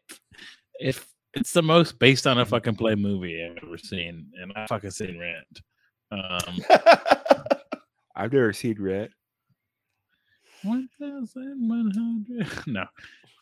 if 0.78 1.04
it's 1.32 1.52
the 1.52 1.64
most 1.64 1.98
based 1.98 2.28
on 2.28 2.38
a 2.38 2.46
fucking 2.46 2.76
play 2.76 2.94
movie 2.94 3.44
I've 3.44 3.58
ever 3.64 3.76
seen, 3.76 4.28
and 4.40 4.52
I 4.54 4.68
fucking 4.68 4.92
seen 4.92 5.18
Rent. 5.18 5.60
Um, 6.12 6.58
I've 8.14 8.32
never 8.32 8.52
seen 8.52 8.80
Rent. 8.80 9.10
one 10.62 10.88
thousand 11.00 11.68
one 11.68 11.90
hundred. 11.90 12.46
No, 12.68 12.84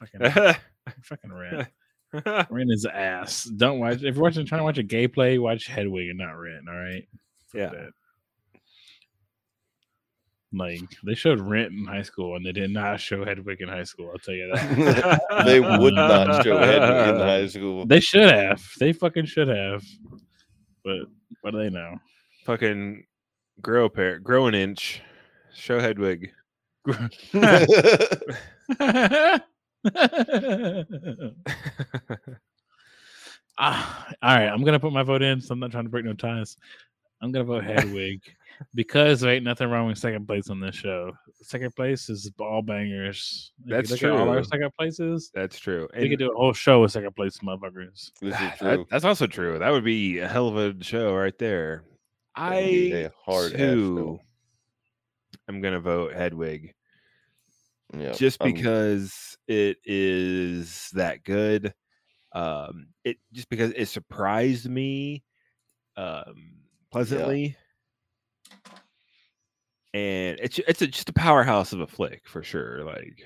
fucking 0.01 0.55
fucking 1.03 1.33
Rent. 1.35 1.69
Rent 2.51 2.71
is 2.71 2.87
ass. 2.87 3.45
Don't 3.45 3.79
watch 3.79 4.03
if 4.03 4.15
you're 4.15 4.23
watching 4.23 4.45
trying 4.45 4.61
to 4.61 4.65
watch 4.65 4.79
a 4.79 4.83
gay 4.83 5.09
play, 5.09 5.39
watch 5.39 5.67
Hedwig 5.67 6.11
and 6.11 6.19
not 6.19 6.33
Rent. 6.33 6.69
All 6.69 6.75
right. 6.75 7.07
Yeah. 7.55 7.71
that. 7.71 7.91
Like 10.55 10.81
they 11.05 11.15
showed 11.15 11.41
Rent 11.41 11.73
in 11.73 11.87
high 11.87 12.03
school 12.03 12.37
and 12.37 12.45
they 12.45 12.53
did 12.53 12.71
not 12.71 13.01
show 13.01 13.25
Hedwig 13.25 13.63
in 13.63 13.69
high 13.69 13.85
school. 13.85 14.11
I'll 14.13 14.19
tell 14.19 14.35
you 14.35 14.51
that. 14.55 15.21
they 15.47 15.61
would 15.61 15.95
not 15.95 16.45
show 16.45 16.59
Hedwig 16.59 17.15
in 17.15 17.17
high 17.17 17.47
school. 17.47 17.87
They 17.87 18.01
should 18.01 18.31
have. 18.31 18.63
They 18.79 18.93
fucking 18.93 19.27
should 19.27 19.49
have. 19.49 19.83
But 20.85 21.07
what 21.41 21.53
do 21.53 21.59
they 21.59 21.71
know? 21.71 21.97
Fucking 22.45 23.05
grow 23.63 23.87
a 23.87 23.91
pair, 23.91 24.19
grow 24.19 24.47
an 24.47 24.55
inch. 24.55 25.01
Show 25.55 25.81
Hedwig. 25.81 26.33
Ah, 33.59 34.09
all 34.23 34.35
right, 34.35 34.49
I'm 34.49 34.65
gonna 34.65 34.81
put 34.81 34.93
my 34.93 35.03
vote 35.03 35.23
in. 35.23 35.41
So 35.41 35.53
I'm 35.53 35.61
not 35.61 35.71
trying 35.71 35.85
to 35.85 35.91
break 35.91 36.05
no 36.05 36.15
ties. 36.15 36.57
I'm 37.21 37.31
gonna 37.31 37.45
vote 37.45 37.65
Hedwig 37.65 38.21
because 38.75 39.21
there 39.21 39.33
ain't 39.33 39.45
nothing 39.45 39.69
wrong 39.69 39.87
with 39.87 39.99
second 39.99 40.27
place 40.27 40.49
on 40.51 40.59
this 40.59 40.75
show. 40.75 41.13
Second 41.43 41.75
place 41.77 42.09
is 42.09 42.31
all 42.41 42.63
bangers. 42.63 43.53
If 43.65 43.71
That's 43.71 43.91
look 43.91 44.03
at 44.03 44.11
all 44.11 44.29
our 44.29 44.43
second 44.43 44.71
places. 44.77 45.31
That's 45.35 45.59
true. 45.59 45.89
We 45.97 46.09
could 46.09 46.19
do 46.19 46.33
a 46.33 46.35
whole 46.35 46.53
show 46.53 46.81
with 46.83 46.93
second 46.93 47.15
place 47.15 47.39
motherfuckers. 47.39 48.11
this 48.21 48.35
is 48.35 48.39
that- 48.39 48.59
true. 48.59 48.87
that's 48.91 49.05
also 49.05 49.27
true. 49.27 49.59
That 49.59 49.71
would 49.71 49.85
be 49.85 50.19
a 50.19 50.29
hell 50.29 50.49
of 50.49 50.57
a 50.57 50.83
show 50.83 51.15
right 51.15 51.37
there. 51.39 51.85
That 52.37 52.51
would 52.51 52.55
I 52.55 52.59
a 52.61 53.11
hard 53.25 53.53
too 53.53 53.97
show. 53.97 54.21
I'm 55.49 55.61
gonna 55.61 55.81
vote 55.81 56.15
Hedwig 56.15 56.75
Yeah, 57.97 58.13
just 58.13 58.43
I'm- 58.43 58.53
because 58.53 59.37
it 59.49 59.79
is 59.85 60.91
that 60.95 61.25
good. 61.25 61.75
Um, 62.35 62.87
it 63.05 63.19
just 63.33 63.51
because 63.51 63.73
it 63.77 63.87
surprised 63.87 64.69
me 64.69 65.23
um, 65.97 66.35
pleasantly, 66.91 67.57
and 69.93 70.39
it's 70.41 70.59
it's 70.61 70.81
a, 70.81 70.87
just 70.87 71.11
a 71.11 71.13
powerhouse 71.13 71.73
of 71.75 71.81
a 71.81 71.87
flick 71.87 72.27
for 72.27 72.43
sure. 72.43 72.85
Like, 72.85 73.23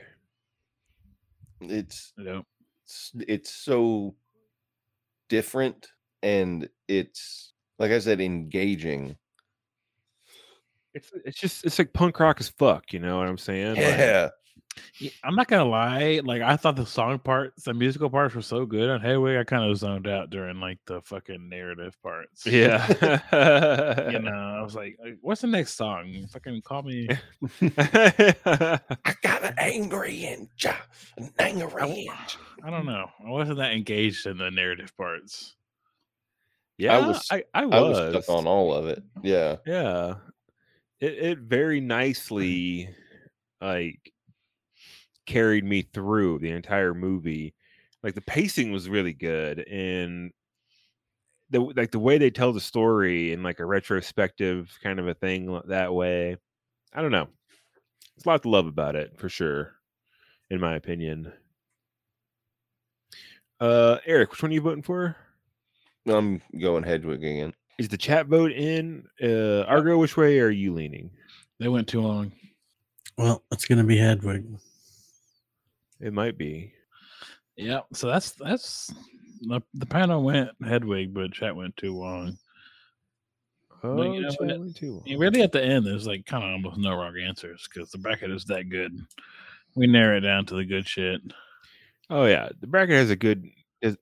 it's 1.60 2.12
You 2.18 2.24
know, 2.24 2.42
it's 2.84 3.12
it's 3.28 3.50
so 3.54 4.16
different 5.28 5.88
and 6.22 6.68
it's 6.88 7.52
like 7.78 7.92
I 7.92 7.98
said, 8.00 8.20
engaging. 8.20 9.16
it's 10.94 11.12
it's 11.24 11.38
just 11.38 11.64
it's 11.64 11.78
like 11.78 11.92
punk 11.92 12.18
rock 12.18 12.38
as 12.40 12.48
fuck. 12.48 12.92
You 12.92 12.98
know 12.98 13.18
what 13.18 13.28
I'm 13.28 13.38
saying? 13.38 13.76
Like, 13.76 14.32
Yeah, 14.76 14.82
Yeah, 14.98 15.10
I'm 15.24 15.34
not 15.34 15.48
gonna 15.48 15.64
lie. 15.64 16.20
Like 16.24 16.42
I 16.42 16.56
thought 16.56 16.76
the 16.76 16.86
song 16.86 17.18
parts, 17.18 17.64
the 17.64 17.74
musical 17.74 18.10
parts 18.10 18.34
were 18.34 18.42
so 18.42 18.66
good 18.66 18.88
on 18.90 19.00
Hedwig. 19.00 19.36
I 19.38 19.44
kind 19.44 19.70
of 19.70 19.76
zoned 19.76 20.06
out 20.06 20.30
during 20.30 20.60
like 20.60 20.78
the 20.86 21.00
fucking 21.02 21.48
narrative 21.48 21.96
parts. 22.02 22.46
yeah. 22.46 22.86
you 24.10 24.18
know, 24.18 24.56
I 24.58 24.62
was 24.62 24.74
like, 24.74 24.98
like, 25.02 25.18
"What's 25.20 25.40
the 25.40 25.46
next 25.48 25.74
song? 25.74 26.26
Fucking 26.30 26.62
call 26.62 26.82
me." 26.82 27.08
I 27.60 28.80
got 29.22 29.44
an 29.44 29.54
angry 29.58 30.24
inch, 30.24 30.66
an 31.16 31.30
angry 31.38 31.82
oh, 31.82 31.88
inch. 31.88 32.38
I 32.64 32.70
don't 32.70 32.86
know. 32.86 33.10
I 33.24 33.30
wasn't 33.30 33.58
that 33.58 33.72
engaged 33.72 34.26
in 34.26 34.38
the 34.38 34.50
narrative 34.50 34.96
parts. 34.96 35.56
yeah, 36.78 36.98
uh, 36.98 37.08
was- 37.08 37.28
I, 37.30 37.44
I, 37.54 37.62
I 37.62 37.66
was 37.66 37.98
was 37.98 38.24
stuck 38.24 38.36
on 38.36 38.46
all 38.46 38.72
of 38.74 38.86
it. 38.86 39.02
Yeah, 39.22 39.56
Yeah. 39.66 40.14
It 40.98 41.12
it 41.12 41.38
very 41.40 41.80
nicely 41.82 42.88
like 43.60 44.12
carried 45.26 45.64
me 45.64 45.82
through 45.82 46.38
the 46.38 46.50
entire 46.50 46.94
movie. 46.94 47.54
Like 48.02 48.14
the 48.14 48.20
pacing 48.22 48.72
was 48.72 48.88
really 48.88 49.12
good 49.12 49.66
and 49.68 50.32
the 51.50 51.60
like 51.60 51.90
the 51.90 51.98
way 51.98 52.18
they 52.18 52.30
tell 52.30 52.52
the 52.52 52.60
story 52.60 53.32
in 53.32 53.42
like 53.42 53.60
a 53.60 53.64
retrospective 53.64 54.76
kind 54.82 54.98
of 54.98 55.08
a 55.08 55.14
thing 55.14 55.60
that 55.66 55.94
way. 55.94 56.36
I 56.92 57.02
don't 57.02 57.12
know. 57.12 57.28
There's 58.16 58.26
a 58.26 58.28
lot 58.28 58.42
to 58.42 58.48
love 58.48 58.66
about 58.66 58.96
it 58.96 59.18
for 59.18 59.28
sure, 59.28 59.74
in 60.50 60.60
my 60.60 60.74
opinion. 60.74 61.32
Uh 63.60 63.98
Eric, 64.06 64.32
which 64.32 64.42
one 64.42 64.50
are 64.50 64.54
you 64.54 64.60
voting 64.60 64.82
for? 64.82 65.16
I'm 66.06 66.40
going 66.58 66.82
Hedwig 66.84 67.24
again. 67.24 67.54
Is 67.78 67.88
the 67.88 67.96
chat 67.96 68.26
vote 68.26 68.52
in? 68.52 69.06
Uh 69.22 69.62
Argo, 69.62 69.98
which 69.98 70.16
way 70.16 70.40
are 70.40 70.50
you 70.50 70.72
leaning? 70.72 71.10
They 71.58 71.68
went 71.68 71.88
To 71.88 72.02
Wong. 72.02 72.32
Well, 73.16 73.42
it's 73.50 73.64
gonna 73.64 73.84
be 73.84 73.96
Hedwig. 73.96 74.46
It 76.00 76.12
might 76.12 76.36
be. 76.38 76.72
Yeah. 77.56 77.80
So 77.92 78.08
that's 78.08 78.32
that's 78.32 78.92
the, 79.42 79.60
the 79.74 79.86
panel 79.86 80.22
went 80.22 80.50
Hedwig, 80.64 81.14
but 81.14 81.32
chat 81.32 81.56
went 81.56 81.76
To 81.78 81.94
Wong. 81.94 82.36
Oh, 83.82 84.02
you 84.12 84.22
know, 84.22 84.30
chat 84.30 84.50
it- 84.50 84.60
went 84.60 84.76
To 84.76 84.92
Wong. 85.06 85.18
really, 85.18 85.42
at 85.42 85.52
the 85.52 85.62
end, 85.62 85.86
there's 85.86 86.06
like 86.06 86.26
kind 86.26 86.44
of 86.44 86.50
almost 86.50 86.78
no 86.78 86.94
wrong 86.94 87.16
answers 87.18 87.68
because 87.72 87.90
the 87.90 87.98
bracket 87.98 88.30
is 88.30 88.44
that 88.46 88.68
good. 88.68 88.92
We 89.74 89.86
narrow 89.86 90.16
it 90.18 90.20
down 90.20 90.46
to 90.46 90.54
the 90.54 90.64
good 90.64 90.88
shit. 90.88 91.20
Oh 92.08 92.24
yeah, 92.24 92.48
the 92.60 92.66
bracket 92.66 92.96
has 92.96 93.10
a 93.10 93.16
good 93.16 93.44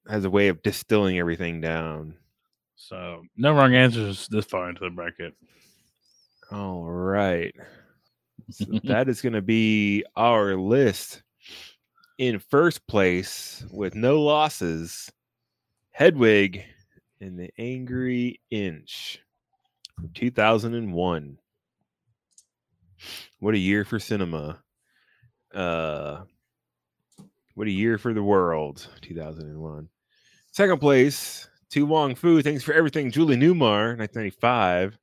has 0.08 0.24
a 0.24 0.30
way 0.30 0.48
of 0.48 0.62
distilling 0.62 1.18
everything 1.18 1.60
down. 1.60 2.14
So 2.76 3.22
no 3.36 3.52
wrong 3.52 3.74
answers 3.74 4.28
this 4.28 4.44
far 4.46 4.68
into 4.68 4.84
the 4.84 4.90
bracket. 4.90 5.34
All 6.52 6.84
right, 6.84 7.54
so 8.50 8.66
that 8.84 9.08
is 9.08 9.20
going 9.20 9.32
to 9.32 9.42
be 9.42 10.04
our 10.16 10.54
list. 10.54 11.22
In 12.16 12.38
first 12.38 12.86
place 12.86 13.64
with 13.72 13.96
no 13.96 14.22
losses, 14.22 15.10
Hedwig 15.90 16.62
and 17.20 17.36
the 17.36 17.50
Angry 17.58 18.40
Inch, 18.52 19.18
2001. 20.14 21.38
What 23.40 23.54
a 23.54 23.58
year 23.58 23.84
for 23.84 23.98
cinema. 23.98 24.62
Uh, 25.52 26.22
what 27.54 27.66
a 27.66 27.72
year 27.72 27.98
for 27.98 28.14
the 28.14 28.22
world, 28.22 28.86
2001. 29.00 29.88
Second 30.52 30.78
place, 30.78 31.48
To 31.70 31.84
Wong 31.84 32.14
Foo. 32.14 32.42
Thanks 32.42 32.62
for 32.62 32.74
everything, 32.74 33.10
Julie 33.10 33.36
Newmar, 33.36 33.98
1995. 33.98 34.96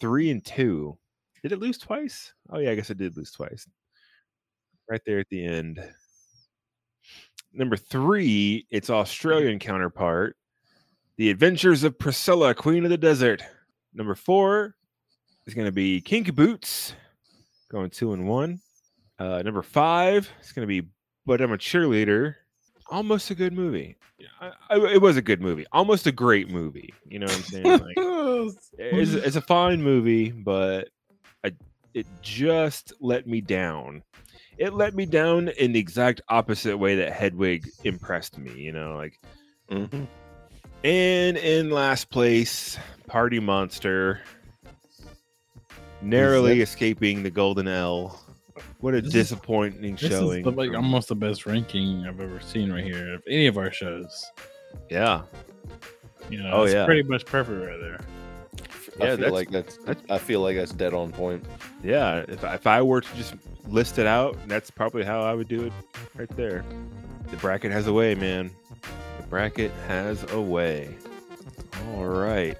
Three 0.00 0.30
and 0.30 0.44
two. 0.44 0.98
Did 1.42 1.52
it 1.52 1.60
lose 1.60 1.78
twice? 1.78 2.32
Oh, 2.50 2.58
yeah, 2.58 2.72
I 2.72 2.74
guess 2.74 2.90
it 2.90 2.98
did 2.98 3.16
lose 3.16 3.30
twice. 3.30 3.68
Right 4.88 5.00
there 5.04 5.18
at 5.18 5.28
the 5.30 5.44
end. 5.44 5.80
Number 7.52 7.76
three, 7.76 8.66
its 8.70 8.90
Australian 8.90 9.58
counterpart, 9.58 10.36
The 11.16 11.30
Adventures 11.30 11.84
of 11.84 11.98
Priscilla, 11.98 12.54
Queen 12.54 12.84
of 12.84 12.90
the 12.90 12.98
Desert. 12.98 13.42
Number 13.94 14.14
four 14.14 14.74
is 15.46 15.54
going 15.54 15.66
to 15.66 15.72
be 15.72 16.00
Kinky 16.00 16.32
Boots, 16.32 16.92
going 17.70 17.88
two 17.90 18.12
and 18.12 18.28
one. 18.28 18.60
Uh, 19.18 19.42
number 19.42 19.62
five 19.62 20.30
is 20.42 20.52
going 20.52 20.64
to 20.64 20.82
be 20.82 20.86
But 21.24 21.40
I'm 21.40 21.52
a 21.52 21.56
Cheerleader. 21.56 22.34
Almost 22.90 23.30
a 23.30 23.34
good 23.34 23.54
movie. 23.54 23.96
Yeah, 24.18 24.28
I, 24.40 24.52
I, 24.70 24.92
it 24.92 25.00
was 25.00 25.16
a 25.16 25.22
good 25.22 25.40
movie. 25.40 25.66
Almost 25.72 26.06
a 26.06 26.12
great 26.12 26.50
movie. 26.50 26.92
You 27.06 27.18
know 27.18 27.26
what 27.26 27.36
I'm 27.36 27.42
saying? 27.42 27.64
Like, 27.64 27.96
it's, 28.78 29.14
it's 29.14 29.36
a 29.36 29.40
fine 29.40 29.82
movie, 29.82 30.30
but 30.30 30.88
I, 31.42 31.52
it 31.94 32.06
just 32.22 32.92
let 33.00 33.26
me 33.26 33.40
down. 33.40 34.02
It 34.58 34.72
let 34.74 34.94
me 34.94 35.04
down 35.06 35.48
in 35.48 35.72
the 35.72 35.78
exact 35.78 36.22
opposite 36.28 36.76
way 36.78 36.96
that 36.96 37.12
Hedwig 37.12 37.68
impressed 37.84 38.38
me. 38.38 38.52
You 38.52 38.72
know, 38.72 38.96
like 38.96 39.18
hmm 39.68 40.04
and 40.84 41.36
in 41.36 41.70
last 41.70 42.10
place, 42.10 42.78
Party 43.06 43.40
Monster, 43.40 44.20
narrowly 46.02 46.60
escaping 46.60 47.22
the 47.22 47.30
Golden 47.30 47.66
L. 47.68 48.20
What 48.80 48.94
a 48.94 48.98
This 49.00 49.06
is- 49.08 49.12
disappointing 49.30 49.96
This 49.96 50.10
showing. 50.10 50.38
is 50.40 50.44
the, 50.44 50.50
like 50.52 50.72
almost 50.74 51.08
the 51.08 51.14
best 51.16 51.46
ranking 51.46 52.06
I've 52.06 52.20
ever 52.20 52.40
seen 52.40 52.72
right 52.72 52.84
here 52.84 53.14
of 53.14 53.22
any 53.28 53.46
of 53.46 53.58
our 53.58 53.70
shows. 53.72 54.30
yeah, 54.90 55.22
You 56.30 56.42
know, 56.42 56.50
Oh, 56.52 56.62
it's 56.64 56.74
yeah. 56.74 56.84
pretty 56.84 57.02
much 57.02 57.24
perfect 57.24 57.66
right 57.66 57.80
there. 57.80 57.98
I 59.00 59.04
Yeah, 59.04 59.10
feel 59.10 59.16
that's- 59.16 59.32
like 59.32 59.50
that's, 59.50 59.76
that's- 59.78 60.04
I 60.10 60.18
feel 60.18 60.40
like 60.40 60.56
that's 60.56 60.72
dead 60.72 60.94
on 60.94 61.12
point. 61.12 61.44
yeah. 61.82 62.24
If 62.28 62.44
I- 62.44 62.54
if 62.54 62.66
I 62.66 62.82
were 62.82 63.00
to 63.00 63.16
just 63.16 63.34
list 63.68 63.98
it 63.98 64.06
out, 64.06 64.36
that's 64.48 64.70
probably 64.70 65.04
how 65.04 65.22
I 65.22 65.34
would 65.34 65.48
do 65.48 65.64
it, 65.64 65.72
right 66.16 66.28
there. 66.36 66.64
The 67.30 67.36
bracket 67.38 67.72
has 67.72 67.86
a 67.88 67.92
way, 67.92 68.14
man. 68.14 68.50
The 69.20 69.26
bracket 69.28 69.72
has 69.88 70.24
a 70.32 70.40
way. 70.40 70.94
All 71.94 72.06
right. 72.06 72.56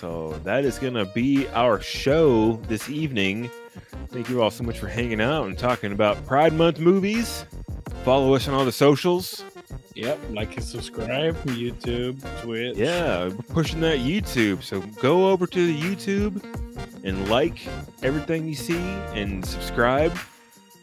So 0.00 0.32
that 0.44 0.64
is 0.64 0.78
going 0.78 0.94
to 0.94 1.04
be 1.04 1.46
our 1.50 1.80
show 1.80 2.54
this 2.68 2.88
evening. 2.88 3.50
Thank 4.08 4.28
you 4.30 4.42
all 4.42 4.50
so 4.50 4.64
much 4.64 4.78
for 4.78 4.88
hanging 4.88 5.20
out 5.20 5.46
and 5.46 5.58
talking 5.58 5.92
about 5.92 6.24
Pride 6.26 6.52
Month 6.54 6.80
movies. 6.80 7.44
Follow 8.04 8.34
us 8.34 8.48
on 8.48 8.54
all 8.54 8.64
the 8.64 8.72
socials. 8.72 9.44
Yep, 9.94 10.18
like 10.30 10.56
and 10.56 10.64
subscribe 10.64 11.36
YouTube, 11.44 12.20
Twitch. 12.42 12.76
Yeah, 12.76 13.28
we're 13.28 13.36
pushing 13.48 13.80
that 13.80 13.98
YouTube. 13.98 14.62
So 14.62 14.80
go 15.00 15.30
over 15.30 15.46
to 15.46 15.66
the 15.66 15.78
YouTube 15.78 16.42
and 17.04 17.28
like 17.28 17.66
everything 18.02 18.46
you 18.46 18.54
see 18.54 18.78
and 19.14 19.44
subscribe. 19.44 20.16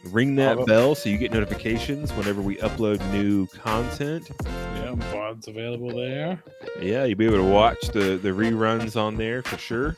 Ring 0.04 0.36
that 0.36 0.64
bell 0.66 0.94
so 0.94 1.08
you 1.08 1.18
get 1.18 1.32
notifications 1.32 2.12
whenever 2.12 2.40
we 2.40 2.56
upload 2.58 3.00
new 3.12 3.46
content. 3.48 4.30
yeah, 4.44 4.94
VOD's 4.94 5.48
available 5.48 5.90
there. 5.94 6.42
Yeah, 6.80 7.04
you'll 7.04 7.18
be 7.18 7.26
able 7.26 7.38
to 7.38 7.42
watch 7.42 7.88
the, 7.88 8.16
the 8.16 8.30
reruns 8.30 9.00
on 9.00 9.16
there 9.16 9.42
for 9.42 9.58
sure. 9.58 9.96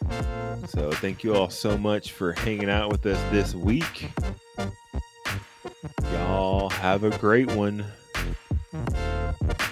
So 0.67 0.91
thank 0.93 1.23
you 1.23 1.35
all 1.35 1.51
so 1.51 1.77
much 1.77 2.13
for 2.13 2.33
hanging 2.33 2.71
out 2.71 2.91
with 2.91 3.05
us 3.07 3.21
this 3.31 3.55
week. 3.55 4.11
Y'all 6.13 6.71
have 6.71 7.05
a 7.05 7.17
great 7.19 7.51
one. 7.53 7.85
Thank 8.73 9.61
you. 9.61 9.70